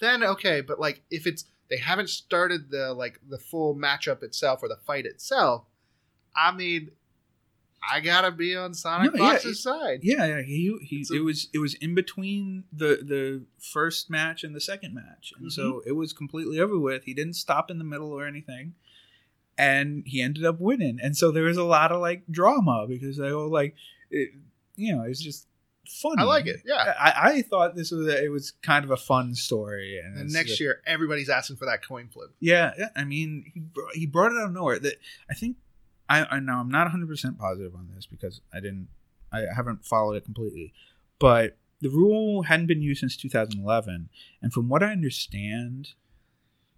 then 0.00 0.22
okay. 0.22 0.60
But 0.60 0.80
like 0.80 1.02
if 1.10 1.26
it's 1.26 1.44
they 1.70 1.76
haven't 1.78 2.08
started 2.10 2.70
the 2.70 2.92
like 2.94 3.20
the 3.28 3.38
full 3.38 3.74
matchup 3.74 4.22
itself 4.22 4.62
or 4.62 4.68
the 4.68 4.76
fight 4.86 5.06
itself, 5.06 5.64
I 6.36 6.52
mean, 6.54 6.90
I 7.92 8.00
gotta 8.00 8.30
be 8.30 8.56
on 8.56 8.74
Sonic 8.74 9.14
No, 9.14 9.22
yeah, 9.22 9.32
Fox's 9.32 9.62
side. 9.62 10.00
Yeah, 10.02 10.26
yeah. 10.26 10.42
He 10.42 10.76
he. 10.82 10.96
It's 11.00 11.10
a- 11.10 11.16
it 11.16 11.20
was 11.20 11.48
it 11.52 11.58
was 11.58 11.74
in 11.74 11.94
between 11.94 12.64
the 12.72 13.00
the 13.02 13.42
first 13.58 14.08
match 14.10 14.42
and 14.44 14.54
the 14.54 14.60
second 14.60 14.94
match, 14.94 15.32
and 15.38 15.52
so 15.52 15.62
Mm-hmm. 15.74 15.88
it 15.88 15.92
was 15.92 16.12
completely 16.12 16.58
over 16.60 16.78
with. 16.78 17.04
He 17.04 17.14
didn't 17.14 17.34
stop 17.34 17.70
in 17.70 17.78
the 17.78 17.84
middle 17.84 18.10
or 18.12 18.26
anything, 18.26 18.74
and 19.56 20.02
he 20.06 20.20
ended 20.22 20.44
up 20.44 20.60
winning. 20.60 20.98
And 21.02 21.16
so 21.16 21.30
there 21.30 21.44
was 21.44 21.56
a 21.56 21.64
lot 21.64 21.92
of 21.92 22.00
like 22.00 22.22
drama 22.30 22.86
because 22.88 23.16
they 23.16 23.32
were 23.32 23.46
like, 23.48 23.74
it, 24.10 24.30
you 24.76 24.94
know, 24.96 25.02
it's 25.02 25.20
just 25.20 25.46
funny. 25.88 26.16
I 26.22 26.24
like 26.24 26.46
it. 26.46 26.62
Yeah. 26.64 26.94
I, 26.98 27.12
I 27.32 27.42
thought 27.42 27.74
this 27.76 27.90
was 27.90 28.06
a, 28.06 28.24
it 28.24 28.28
was 28.28 28.52
kind 28.62 28.84
of 28.84 28.90
a 28.90 28.96
fun 28.96 29.34
story, 29.34 29.98
and, 29.98 30.16
And 30.18 30.32
next 30.32 30.60
year, 30.60 30.80
everybody's 30.86 31.28
asking 31.28 31.56
for 31.56 31.64
that 31.66 31.86
coin 31.86 32.08
flip. 32.08 32.30
yeah, 32.40 32.72
yeah. 32.78 32.88
I 32.96 33.04
mean, 33.04 33.44
he 33.52 33.60
brought, 33.60 33.94
he 33.94 34.06
brought 34.06 34.32
it 34.32 34.38
out 34.38 34.46
of 34.46 34.52
nowhere. 34.52 34.78
That 34.78 34.94
I 35.30 35.34
think 35.34 35.56
I, 36.08 36.24
I 36.24 36.40
know 36.40 36.54
I'm 36.54 36.70
not 36.70 36.84
100 36.84 37.08
percent 37.08 37.38
positive 37.38 37.74
on 37.74 37.88
this 37.94 38.06
because 38.06 38.40
I 38.52 38.60
didn't 38.60 38.88
I 39.32 39.44
haven't 39.54 39.84
followed 39.84 40.14
it 40.14 40.24
completely, 40.24 40.72
but 41.18 41.56
the 41.80 41.90
rule 41.90 42.42
hadn't 42.44 42.66
been 42.66 42.82
used 42.82 43.00
since 43.00 43.16
2011, 43.16 44.08
and 44.42 44.52
from 44.52 44.68
what 44.68 44.82
I 44.82 44.90
understand, 44.92 45.90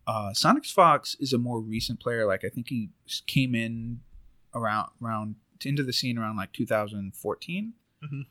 uh, 0.07 0.33
Sonic 0.35 0.65
Fox 0.67 1.17
is 1.21 1.33
a 1.33 1.39
more 1.39 1.61
recent 1.61 2.01
player. 2.01 2.27
Like 2.27 2.45
I 2.45 2.49
think 2.49 2.69
he 2.69 2.91
came 3.27 3.55
in 3.55 4.01
around 4.55 4.91
around 5.03 5.37
into 5.65 5.83
the 5.83 5.93
scene 5.93 6.19
around 6.19 6.37
like 6.37 6.53
2014. 6.53 7.73
Mhm. 8.03 8.27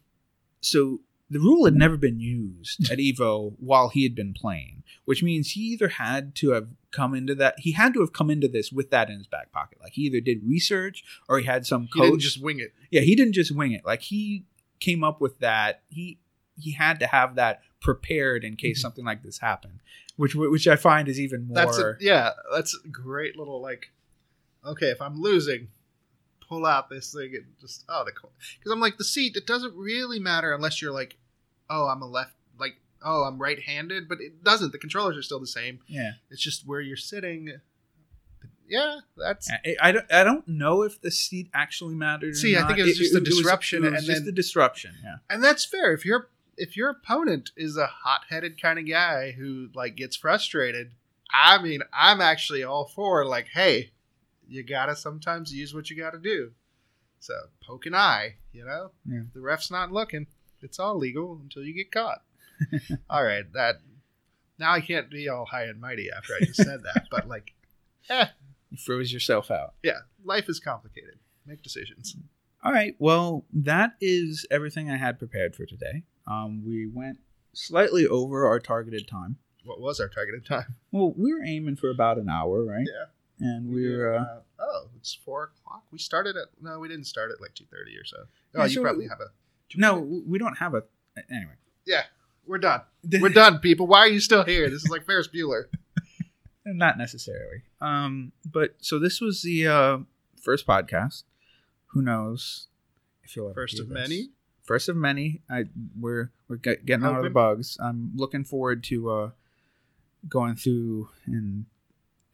So 0.61 1.01
the 1.29 1.39
rule 1.39 1.65
had 1.65 1.75
never 1.75 1.95
been 1.97 2.19
used 2.19 2.89
at 2.91 2.97
Evo 2.97 3.53
while 3.59 3.89
he 3.89 4.03
had 4.03 4.15
been 4.15 4.33
playing, 4.33 4.83
which 5.05 5.21
means 5.21 5.51
he 5.51 5.61
either 5.61 5.89
had 5.89 6.33
to 6.35 6.51
have 6.51 6.69
come 6.91 7.13
into 7.13 7.35
that 7.35 7.55
he 7.59 7.73
had 7.73 7.93
to 7.93 7.99
have 7.99 8.11
come 8.13 8.29
into 8.31 8.47
this 8.47 8.71
with 8.71 8.89
that 8.89 9.09
in 9.09 9.17
his 9.19 9.27
back 9.27 9.51
pocket. 9.51 9.79
Like 9.81 9.93
he 9.93 10.03
either 10.03 10.19
did 10.21 10.39
research 10.43 11.03
or 11.27 11.37
he 11.39 11.45
had 11.45 11.65
some 11.67 11.87
He 11.93 12.01
didn't 12.01 12.19
just 12.19 12.41
wing 12.41 12.59
it. 12.59 12.73
yeah, 12.89 13.01
he 13.01 13.15
didn't 13.15 13.33
just 13.33 13.51
wing 13.55 13.73
it. 13.73 13.85
Like 13.85 14.01
he 14.01 14.45
came 14.79 15.03
up 15.03 15.21
with 15.21 15.39
that. 15.39 15.83
He 15.89 16.19
he 16.57 16.71
had 16.73 16.99
to 16.99 17.07
have 17.07 17.35
that 17.35 17.61
prepared 17.79 18.43
in 18.43 18.55
case 18.57 18.79
Mhm. 18.79 18.81
something 18.81 19.05
like 19.05 19.21
this 19.23 19.37
happened, 19.37 19.79
which 20.17 20.33
which 20.35 20.67
I 20.67 20.75
find 20.77 21.07
is 21.07 21.19
even 21.19 21.47
more. 21.47 21.55
That's 21.55 21.77
a, 21.77 21.95
yeah. 22.01 22.31
That's 22.53 22.77
a 22.83 22.87
great 22.89 23.37
little 23.37 23.61
like. 23.61 23.91
Okay, 24.65 24.87
if 24.89 25.01
I'm 25.01 25.21
losing, 25.21 25.69
pull 26.49 26.65
out 26.65 26.89
this 26.89 27.13
thing 27.13 27.31
and 27.35 27.45
just 27.61 27.85
oh 27.87 28.03
the 28.03 28.11
because 28.11 28.71
I'm 28.71 28.79
like 28.81 28.97
the 28.97 29.03
seat. 29.03 29.35
It 29.37 29.45
doesn't 29.47 29.75
really 29.75 30.19
matter 30.19 30.53
unless 30.53 30.81
you're 30.81 30.91
like, 30.91 31.15
oh 31.69 31.85
I'm 31.87 32.01
a 32.01 32.07
left 32.07 32.33
like 32.59 32.73
oh 33.05 33.23
I'm 33.23 33.37
right-handed, 33.39 34.09
but 34.09 34.19
it 34.19 34.43
doesn't. 34.43 34.71
The 34.73 34.79
controllers 34.79 35.15
are 35.15 35.21
still 35.21 35.39
the 35.39 35.47
same. 35.47 35.79
yeah. 35.87 36.13
It's 36.29 36.41
just 36.41 36.67
where 36.67 36.81
you're 36.81 36.97
sitting. 36.97 37.53
Yeah, 38.67 38.99
that's 39.17 39.49
I, 39.49 39.75
I 39.81 39.91
don't 39.91 40.11
I 40.11 40.23
don't 40.23 40.47
know 40.47 40.83
if 40.83 41.01
the 41.01 41.09
seat 41.09 41.49
actually 41.53 41.95
mattered. 41.95 42.31
or 42.31 42.35
See, 42.35 42.55
I 42.55 42.67
think 42.67 42.77
it 42.79 42.83
was 42.83 42.97
just 42.97 43.13
the 43.13 43.21
disruption 43.21 43.83
it 43.83 43.91
was 43.91 43.99
and 43.99 44.05
just 44.05 44.17
then- 44.19 44.25
the 44.25 44.31
disruption. 44.31 44.93
Yeah. 45.03 45.15
and 45.29 45.43
that's 45.43 45.65
fair. 45.65 45.93
If 45.93 46.05
your 46.05 46.29
if 46.57 46.75
your 46.77 46.89
opponent 46.89 47.51
is 47.55 47.77
a 47.77 47.87
hot-headed 47.87 48.61
kind 48.61 48.77
of 48.77 48.85
guy 48.87 49.31
who 49.31 49.69
like 49.73 49.95
gets 49.95 50.15
frustrated, 50.17 50.91
I 51.33 51.61
mean, 51.61 51.81
I'm 51.93 52.19
actually 52.21 52.63
all 52.63 52.85
for 52.85 53.25
like, 53.25 53.47
hey, 53.53 53.91
you 54.49 54.63
gotta 54.63 54.95
sometimes 54.95 55.53
use 55.53 55.73
what 55.73 55.89
you 55.89 55.95
gotta 55.97 56.19
do. 56.19 56.51
So 57.19 57.33
poke 57.61 57.85
an 57.85 57.95
eye, 57.95 58.35
you 58.51 58.65
know. 58.65 58.91
Yeah. 59.05 59.21
The 59.33 59.41
ref's 59.41 59.71
not 59.71 59.91
looking, 59.91 60.27
it's 60.61 60.79
all 60.79 60.97
legal 60.97 61.39
until 61.41 61.63
you 61.63 61.73
get 61.73 61.91
caught. 61.91 62.21
all 63.09 63.23
right, 63.23 63.45
that 63.53 63.75
now 64.57 64.73
I 64.73 64.81
can't 64.81 65.09
be 65.09 65.29
all 65.29 65.45
high 65.45 65.63
and 65.65 65.79
mighty 65.79 66.09
after 66.15 66.33
I 66.35 66.45
just 66.45 66.57
said 66.63 66.83
that, 66.83 67.07
but 67.09 67.27
like, 67.27 67.53
eh, 68.09 68.25
You 68.71 68.77
froze 68.77 69.11
yourself 69.13 69.49
out. 69.51 69.73
yeah, 69.83 69.99
life 70.23 70.49
is 70.49 70.59
complicated. 70.59 71.19
Make 71.45 71.61
decisions. 71.61 72.15
All 72.63 72.71
right. 72.73 72.93
Well, 72.99 73.45
that 73.53 73.93
is 74.01 74.45
everything 74.51 74.91
I 74.91 74.97
had 74.97 75.17
prepared 75.17 75.55
for 75.55 75.65
today. 75.65 76.03
Um, 76.27 76.63
we 76.67 76.87
went 76.87 77.19
slightly 77.53 78.05
over 78.05 78.45
our 78.45 78.59
targeted 78.59 79.07
time. 79.07 79.37
What 79.63 79.79
was 79.79 79.99
our 79.99 80.09
targeted 80.09 80.45
time? 80.45 80.75
Well, 80.91 81.13
we 81.17 81.33
were 81.33 81.43
aiming 81.43 81.77
for 81.77 81.89
about 81.89 82.17
an 82.17 82.29
hour, 82.29 82.63
right? 82.65 82.85
Yeah. 82.85 83.05
And 83.39 83.73
we 83.73 83.89
were. 83.89 84.15
Uh, 84.15 84.21
Uh, 84.21 84.39
oh, 84.59 84.89
it's 84.97 85.13
four 85.13 85.43
o'clock. 85.55 85.83
We 85.91 85.97
started 85.99 86.35
at 86.35 86.47
no, 86.61 86.79
we 86.79 86.87
didn't 86.87 87.05
start 87.05 87.31
at 87.31 87.39
like 87.41 87.53
two 87.55 87.65
thirty 87.71 87.95
or 87.97 88.03
so. 88.05 88.17
Oh, 88.55 88.59
Yeah, 88.59 88.65
you 88.65 88.75
so- 88.75 88.81
probably 88.83 89.07
have 89.07 89.19
a 89.21 89.27
no, 89.75 89.99
we 90.27 90.39
don't 90.39 90.57
have 90.57 90.73
a. 90.73 90.83
Anyway. 91.31 91.53
yeah. 91.85 92.03
We're 92.47 92.57
done. 92.57 92.81
We're 93.03 93.29
done, 93.29 93.59
people. 93.59 93.85
Why 93.85 93.99
are 93.99 94.07
you 94.07 94.19
still 94.19 94.43
here? 94.43 94.67
This 94.71 94.83
is 94.83 94.89
like 94.89 95.05
Ferris 95.05 95.27
Bueller. 95.27 95.65
Not 96.65 96.97
necessarily. 96.97 97.61
Um, 97.79 98.31
but 98.43 98.75
so 98.79 98.97
this 98.97 99.21
was 99.21 99.43
the 99.43 99.67
uh, 99.67 99.97
first 100.41 100.65
podcast. 100.65 101.23
Who 101.87 102.01
knows 102.01 102.67
if 103.23 103.35
you'll 103.35 103.45
ever 103.49 103.53
First 103.53 103.79
of 103.79 103.89
this. 103.89 103.93
many. 103.93 104.29
First 104.63 104.89
of 104.89 104.95
many. 104.95 105.41
I 105.47 105.65
we're 105.99 106.31
we're 106.47 106.55
get, 106.55 106.85
getting 106.87 107.05
out 107.05 107.17
of 107.17 107.23
the 107.23 107.29
bugs. 107.29 107.77
I'm 107.79 108.11
looking 108.15 108.43
forward 108.43 108.83
to 108.85 109.11
uh, 109.11 109.29
going 110.27 110.55
through 110.55 111.09
and 111.27 111.65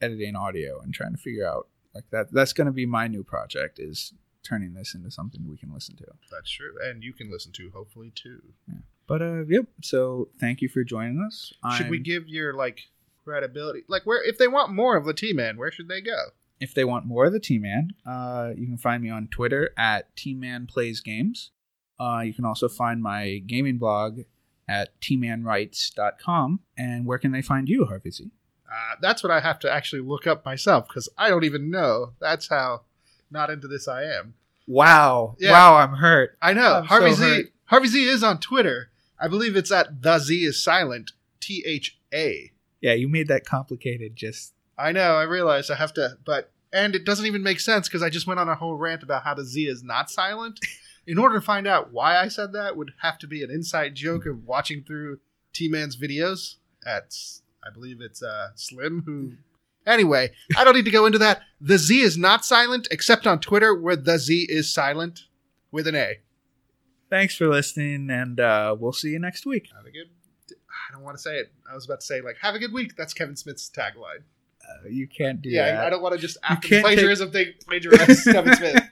editing 0.00 0.36
audio 0.36 0.80
and 0.80 0.92
trying 0.94 1.12
to 1.12 1.18
figure 1.18 1.46
out 1.46 1.68
like 1.94 2.04
that. 2.10 2.32
That's 2.32 2.52
going 2.52 2.66
to 2.66 2.72
be 2.72 2.86
my 2.86 3.08
new 3.08 3.22
project 3.24 3.78
is 3.78 4.12
turning 4.42 4.74
this 4.74 4.94
into 4.94 5.10
something 5.10 5.46
we 5.48 5.56
can 5.56 5.72
listen 5.72 5.96
to. 5.96 6.04
That's 6.30 6.50
true, 6.50 6.74
and 6.82 7.02
you 7.02 7.12
can 7.12 7.30
listen 7.30 7.52
to 7.52 7.70
hopefully 7.74 8.12
too. 8.14 8.40
But 9.06 9.22
uh, 9.22 9.44
yep. 9.48 9.66
So 9.82 10.28
thank 10.40 10.60
you 10.60 10.68
for 10.68 10.84
joining 10.84 11.20
us. 11.26 11.52
Should 11.76 11.90
we 11.90 11.98
I'm- 11.98 12.02
give 12.04 12.28
your 12.28 12.54
like 12.54 12.80
credibility? 13.24 13.82
Like, 13.88 14.02
where 14.04 14.22
if 14.22 14.38
they 14.38 14.48
want 14.48 14.72
more 14.72 14.96
of 14.96 15.04
the 15.04 15.14
T 15.14 15.32
Man, 15.32 15.56
where 15.56 15.70
should 15.72 15.88
they 15.88 16.00
go? 16.00 16.16
if 16.58 16.72
they 16.72 16.84
want 16.84 17.04
more 17.04 17.26
of 17.26 17.34
the 17.34 17.38
T-Man, 17.38 17.90
uh, 18.06 18.50
you 18.56 18.66
can 18.66 18.78
find 18.78 19.02
me 19.02 19.10
on 19.10 19.28
Twitter 19.28 19.70
at 19.76 20.16
T-Man 20.16 20.66
Plays 20.66 21.02
Games. 21.02 21.50
Uh, 22.00 22.22
you 22.24 22.32
can 22.32 22.46
also 22.46 22.66
find 22.66 23.02
my 23.02 23.42
gaming 23.46 23.76
blog 23.76 24.20
at 24.66 24.98
tmanwrites.com. 25.02 26.60
And 26.76 27.06
where 27.06 27.18
can 27.18 27.32
they 27.32 27.42
find 27.42 27.68
you, 27.68 27.84
Harvey 27.86 28.10
Z? 28.10 28.30
Uh, 28.70 28.96
that's 29.00 29.22
what 29.22 29.30
I 29.30 29.40
have 29.40 29.58
to 29.60 29.72
actually 29.72 30.02
look 30.02 30.26
up 30.26 30.44
myself 30.44 30.88
because 30.88 31.08
I 31.16 31.28
don't 31.28 31.44
even 31.44 31.70
know. 31.70 32.12
That's 32.20 32.48
how 32.48 32.82
not 33.30 33.50
into 33.50 33.68
this 33.68 33.88
I 33.88 34.04
am. 34.04 34.34
Wow. 34.66 35.36
Yeah. 35.38 35.52
Wow, 35.52 35.76
I'm 35.76 35.94
hurt. 35.94 36.36
I 36.42 36.52
know 36.52 36.76
I'm 36.76 36.84
Harvey 36.84 37.10
so 37.10 37.16
Z. 37.16 37.24
hurt. 37.24 37.46
Harvey 37.66 37.88
Z 37.88 38.04
is 38.08 38.22
on 38.22 38.38
Twitter. 38.38 38.90
I 39.20 39.28
believe 39.28 39.56
it's 39.56 39.70
at 39.72 40.02
the 40.02 40.18
Z 40.18 40.44
is 40.44 40.62
silent. 40.62 41.12
T 41.40 41.62
H 41.66 41.98
A. 42.12 42.52
Yeah, 42.80 42.94
you 42.94 43.08
made 43.08 43.28
that 43.28 43.44
complicated 43.44 44.16
just 44.16 44.52
I 44.78 44.92
know. 44.92 45.16
I 45.16 45.22
realize 45.22 45.70
I 45.70 45.76
have 45.76 45.94
to, 45.94 46.18
but 46.24 46.50
and 46.72 46.94
it 46.94 47.04
doesn't 47.04 47.26
even 47.26 47.42
make 47.42 47.60
sense 47.60 47.88
because 47.88 48.02
I 48.02 48.10
just 48.10 48.26
went 48.26 48.40
on 48.40 48.48
a 48.48 48.54
whole 48.54 48.76
rant 48.76 49.02
about 49.02 49.24
how 49.24 49.34
the 49.34 49.44
Z 49.44 49.66
is 49.66 49.82
not 49.82 50.10
silent. 50.10 50.60
In 51.06 51.18
order 51.18 51.36
to 51.36 51.40
find 51.40 51.68
out 51.68 51.92
why 51.92 52.16
I 52.18 52.26
said 52.26 52.52
that, 52.52 52.76
would 52.76 52.92
have 53.00 53.16
to 53.20 53.28
be 53.28 53.44
an 53.44 53.50
inside 53.50 53.94
joke 53.94 54.26
of 54.26 54.44
watching 54.44 54.82
through 54.82 55.20
T 55.52 55.68
Man's 55.68 55.96
videos. 55.96 56.56
At 56.84 57.16
I 57.66 57.72
believe 57.72 58.00
it's 58.00 58.22
uh, 58.22 58.48
Slim 58.54 59.02
who. 59.06 59.32
Anyway, 59.86 60.30
I 60.56 60.64
don't 60.64 60.74
need 60.74 60.84
to 60.86 60.90
go 60.90 61.06
into 61.06 61.18
that. 61.18 61.42
The 61.60 61.78
Z 61.78 62.00
is 62.00 62.18
not 62.18 62.44
silent 62.44 62.88
except 62.90 63.26
on 63.26 63.38
Twitter, 63.40 63.74
where 63.74 63.94
the 63.96 64.18
Z 64.18 64.46
is 64.48 64.72
silent 64.72 65.20
with 65.70 65.86
an 65.86 65.94
A. 65.94 66.18
Thanks 67.08 67.36
for 67.36 67.46
listening, 67.48 68.10
and 68.10 68.40
uh, 68.40 68.74
we'll 68.78 68.92
see 68.92 69.10
you 69.10 69.18
next 69.20 69.46
week. 69.46 69.68
Have 69.76 69.86
a 69.86 69.90
good. 69.92 70.08
I 70.50 70.92
don't 70.92 71.02
want 71.04 71.16
to 71.16 71.22
say 71.22 71.36
it. 71.36 71.52
I 71.70 71.74
was 71.74 71.84
about 71.84 72.00
to 72.00 72.06
say 72.06 72.20
like 72.20 72.36
"Have 72.42 72.54
a 72.54 72.58
good 72.58 72.72
week." 72.72 72.96
That's 72.96 73.14
Kevin 73.14 73.36
Smith's 73.36 73.70
tagline. 73.70 74.22
Uh, 74.68 74.88
you 74.88 75.06
can't 75.06 75.40
do 75.40 75.48
Yeah, 75.48 75.70
that. 75.76 75.84
I 75.86 75.90
don't 75.90 76.02
want 76.02 76.14
to 76.16 76.20
just 76.20 76.36
after 76.42 76.68
the 76.68 76.74
can't 76.74 76.86
take- 76.86 76.96
plagiarism 76.96 77.30
thing 77.30 77.52
plagiarize 77.66 78.24
Kevin 78.24 78.56
Smith. 78.56 78.82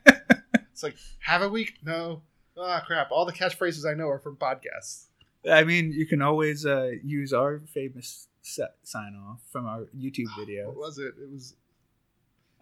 It's 0.72 0.82
like 0.84 0.94
have 1.20 1.42
a 1.42 1.48
week. 1.48 1.74
No, 1.84 2.22
ah, 2.58 2.82
crap. 2.86 3.10
All 3.10 3.24
the 3.26 3.32
catchphrases 3.32 3.88
I 3.88 3.94
know 3.94 4.08
are 4.08 4.18
from 4.20 4.36
podcasts. 4.36 5.06
I 5.50 5.64
mean, 5.64 5.92
you 5.92 6.06
can 6.06 6.22
always 6.22 6.64
uh, 6.64 6.92
use 7.02 7.32
our 7.32 7.60
famous 7.74 8.28
set 8.44 8.74
sign 8.82 9.16
off 9.16 9.40
from 9.50 9.66
our 9.66 9.86
YouTube 9.98 10.28
video. 10.38 10.66
What 10.68 10.76
was 10.76 10.98
it? 10.98 11.14
It 11.20 11.30
was 11.32 11.56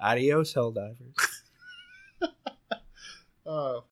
Adios, 0.00 0.54
Helldivers. 0.54 1.14
uh, 3.44 3.74